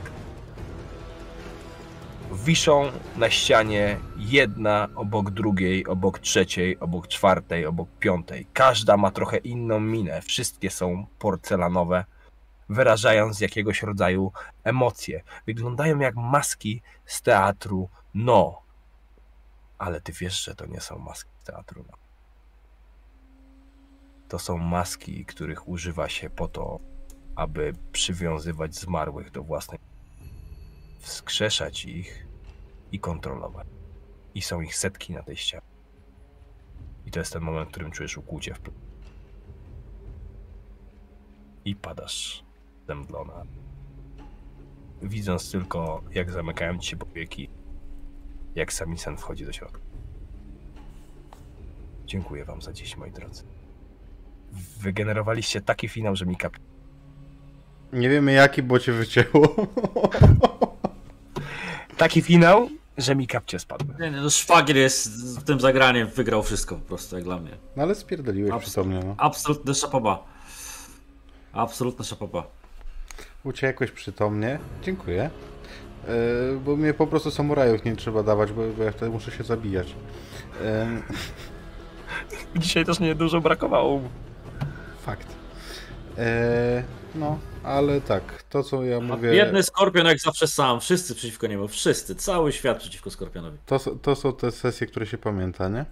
[2.32, 8.48] Wiszą na ścianie jedna obok drugiej, obok trzeciej, obok czwartej, obok piątej.
[8.54, 10.22] Każda ma trochę inną minę.
[10.22, 12.06] Wszystkie są porcelanowe,
[12.70, 14.32] wyrażając jakiegoś rodzaju
[14.64, 15.24] emocje.
[15.46, 18.62] Wyglądają jak maski z teatru No.
[19.78, 21.99] Ale ty wiesz, że to nie są maski z teatru No.
[24.30, 26.80] To są maski, których używa się po to,
[27.36, 29.80] aby przywiązywać zmarłych do własnej.
[31.00, 32.28] wskrzeszać ich
[32.92, 33.68] i kontrolować.
[34.36, 35.66] I są ich setki na tej ścianie.
[37.06, 38.60] I to jest ten moment, w którym czujesz ukłucie w.
[38.60, 38.74] pl-
[41.66, 42.44] I padasz
[42.88, 43.44] zemdlona.
[45.02, 47.50] Widząc tylko, jak zamykają ci się powieki,
[48.56, 49.80] jak Samisen wchodzi do środka.
[52.06, 53.59] Dziękuję wam za dziś, moi drodzy
[54.82, 56.54] wygenerowaliście taki finał, że mi kap...
[57.94, 59.56] Nie wiemy jaki, bo cię wycięło.
[61.98, 63.96] Taki finał, że mi kapcie spadły.
[64.00, 67.52] Nie, nie, no szwagier jest z tym zagraniem, wygrał wszystko po prostu, jak dla mnie.
[67.76, 69.16] No ale spierdoliłeś Abs- przytomnie, no.
[69.18, 70.24] Absolutny szapoba.
[71.54, 72.44] Absolutna szapoba.
[73.44, 74.60] Uciekłeś przytomnie.
[74.84, 75.30] Dziękuję.
[76.08, 76.12] E,
[76.66, 79.96] bo mnie po prostu samurajów nie trzeba dawać, bo, bo ja wtedy muszę się zabijać.
[80.64, 80.88] E,
[82.56, 84.02] Dzisiaj też nie dużo brakowało.
[85.00, 85.28] Fakt.
[86.18, 86.84] E,
[87.16, 89.32] no, ale tak, to co ja mówię...
[89.32, 93.58] Biedny Skorpion jak zawsze sam, wszyscy przeciwko niemu, wszyscy, cały świat przeciwko Skorpionowi.
[93.66, 95.86] To, to są te sesje, które się pamięta, nie?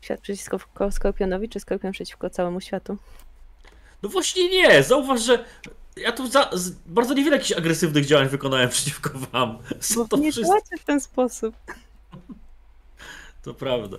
[0.00, 2.96] Świat przeciwko Skorpionowi, czy Skorpion przeciwko całemu światu?
[4.02, 5.44] No właśnie nie, zauważ, że
[5.96, 9.58] ja tu za, z, bardzo niewiele jakichś agresywnych działań wykonałem przeciwko wam.
[9.80, 11.54] Są to nie działacie w ten sposób.
[13.42, 13.96] to prawda.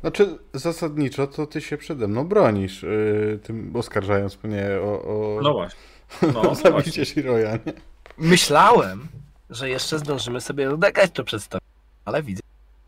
[0.00, 5.52] Znaczy, zasadniczo to ty się przede mną bronisz, yy, tym oskarżając mnie o, o No
[5.52, 5.80] właśnie.
[6.22, 6.70] No, no właśnie.
[6.70, 7.72] zabicie Shiroya, nie?
[8.18, 9.08] Myślałem,
[9.50, 11.72] że jeszcze zdążymy sobie odegrać to przedstawienie,
[12.04, 12.42] ale widzę.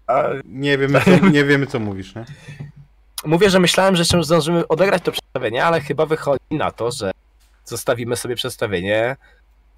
[0.06, 2.24] A Nie wiemy, co, nie wiemy, co mówisz, nie?
[3.24, 7.10] mówię, że myślałem, że jeszcze zdążymy odegrać to przedstawienie, ale chyba wychodzi na to, że
[7.64, 9.16] zostawimy sobie przedstawienie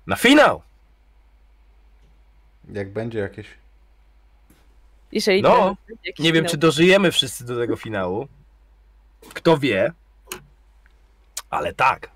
[0.06, 0.62] na finał.
[2.72, 3.46] Jak będzie jakieś...
[5.12, 5.76] Jeżeli No,
[6.18, 8.28] Nie wiem, czy dożyjemy wszyscy do tego finału.
[9.34, 9.92] Kto wie.
[11.50, 12.10] Ale tak.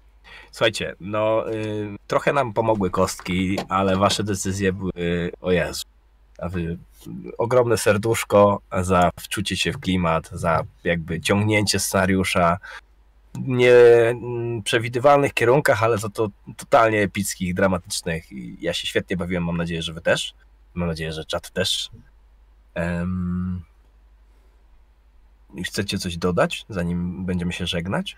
[0.51, 5.85] Słuchajcie, no y, trochę nam pomogły kostki, ale wasze decyzje były, o Jezu,
[6.39, 6.79] a wy,
[7.39, 12.59] ogromne serduszko za wczucie się w klimat, za jakby ciągnięcie scenariusza
[13.35, 18.33] nie mm, przewidywalnych kierunkach, ale za to totalnie epickich, dramatycznych.
[18.33, 20.35] I ja się świetnie bawiłem, mam nadzieję, że wy też.
[20.75, 21.91] Mam nadzieję, że czat też.
[22.77, 23.63] Em,
[25.55, 28.17] i Chcecie coś dodać, zanim będziemy się żegnać?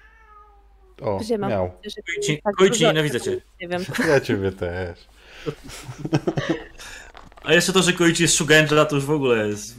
[1.01, 1.51] O, Gdzie mam?
[1.51, 1.73] miał.
[2.17, 3.41] Koichi, tak dużo- nienawidzę cię.
[3.61, 3.85] Nie wiem.
[4.09, 4.99] Ja ciebie też.
[7.45, 9.79] A jeszcze to, że Koichi jest Shugenja, to już w ogóle jest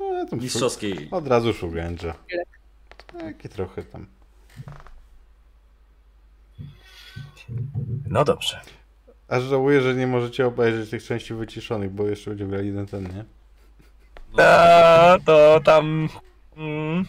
[0.00, 1.08] No, tam mistrzowskiej.
[1.10, 2.14] Od razu szugędża.
[3.12, 4.06] Taki trochę tam.
[8.08, 8.60] No dobrze.
[9.28, 13.04] Aż żałuję, że nie możecie obejrzeć tych części wyciszonych, bo jeszcze będzie grali jeden ten,
[13.04, 13.24] nie?
[14.44, 16.08] A, to tam.
[16.56, 17.04] Mm,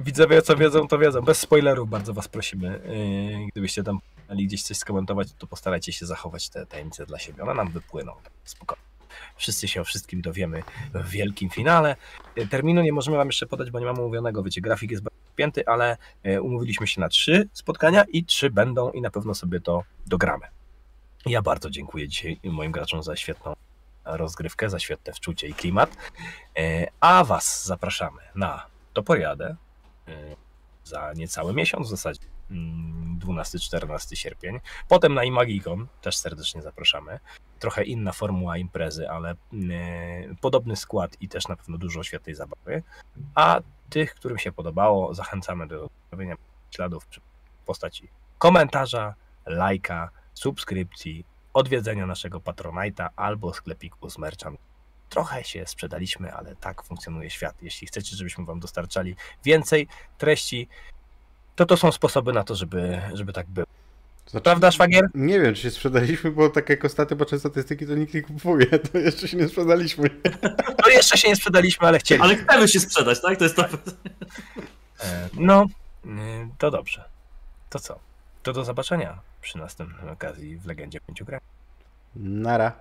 [0.00, 1.20] widzowie, co wiedzą, to wiedzą.
[1.20, 2.80] Bez spoilerów bardzo was prosimy.
[3.38, 3.98] Yy, gdybyście tam
[4.30, 7.42] mieli gdzieś coś skomentować, to postarajcie się zachować te tajemnice dla siebie.
[7.42, 8.12] One nam wypłyną.
[8.44, 8.84] Spokojnie.
[9.36, 10.62] Wszyscy się o wszystkim dowiemy
[10.94, 11.96] w wielkim finale.
[12.36, 14.42] Yy, Terminu nie możemy wam jeszcze podać, bo nie mamy umówionego.
[14.42, 18.90] Wiecie, grafik jest bardzo spięty, ale yy, umówiliśmy się na trzy spotkania i trzy będą
[18.90, 20.53] i na pewno sobie to dogramy.
[21.26, 23.54] Ja bardzo dziękuję dzisiaj moim graczom za świetną
[24.04, 25.96] rozgrywkę, za świetne wczucie i klimat.
[26.58, 29.56] E, A Was zapraszamy na Toporiadę
[30.08, 30.36] e,
[30.84, 32.26] za niecały miesiąc w zasadzie.
[32.50, 34.60] mm, 12-14 sierpień.
[34.88, 37.20] Potem na Imagikon też serdecznie zapraszamy.
[37.58, 42.34] Trochę inna formuła imprezy, ale mm, e, podobny skład i też na pewno dużo świetnej
[42.34, 42.82] zabawy.
[43.34, 46.34] A tych, którym się podobało, zachęcamy do robienia
[46.70, 47.20] śladów przy
[47.66, 49.14] postaci komentarza,
[49.46, 54.60] lajka, subskrypcji, odwiedzenia naszego Patronite'a albo sklepiku z merchant.
[55.08, 57.54] Trochę się sprzedaliśmy, ale tak funkcjonuje świat.
[57.62, 59.88] Jeśli chcecie, żebyśmy wam dostarczali więcej
[60.18, 60.68] treści,
[61.56, 63.66] to to są sposoby na to, żeby, żeby tak było.
[64.26, 65.04] Znaczy, Prawda, szwagier?
[65.14, 68.66] Nie wiem, czy się sprzedaliśmy, bo tak jak ostatnio patrzę statystyki, to nikt nie kupuje.
[68.92, 70.10] To jeszcze się nie sprzedaliśmy.
[70.84, 72.22] No jeszcze się nie sprzedaliśmy, ale chcieli.
[72.22, 73.38] Ale chcemy się sprzedać, tak?
[73.38, 73.64] To jest to.
[73.64, 75.66] E, No,
[76.04, 76.08] y,
[76.58, 77.04] to dobrze.
[77.70, 77.98] To co?
[78.42, 81.42] To do zobaczenia przy następnej okazji w Legendzie Pięciu Grach.
[82.16, 82.72] Nara.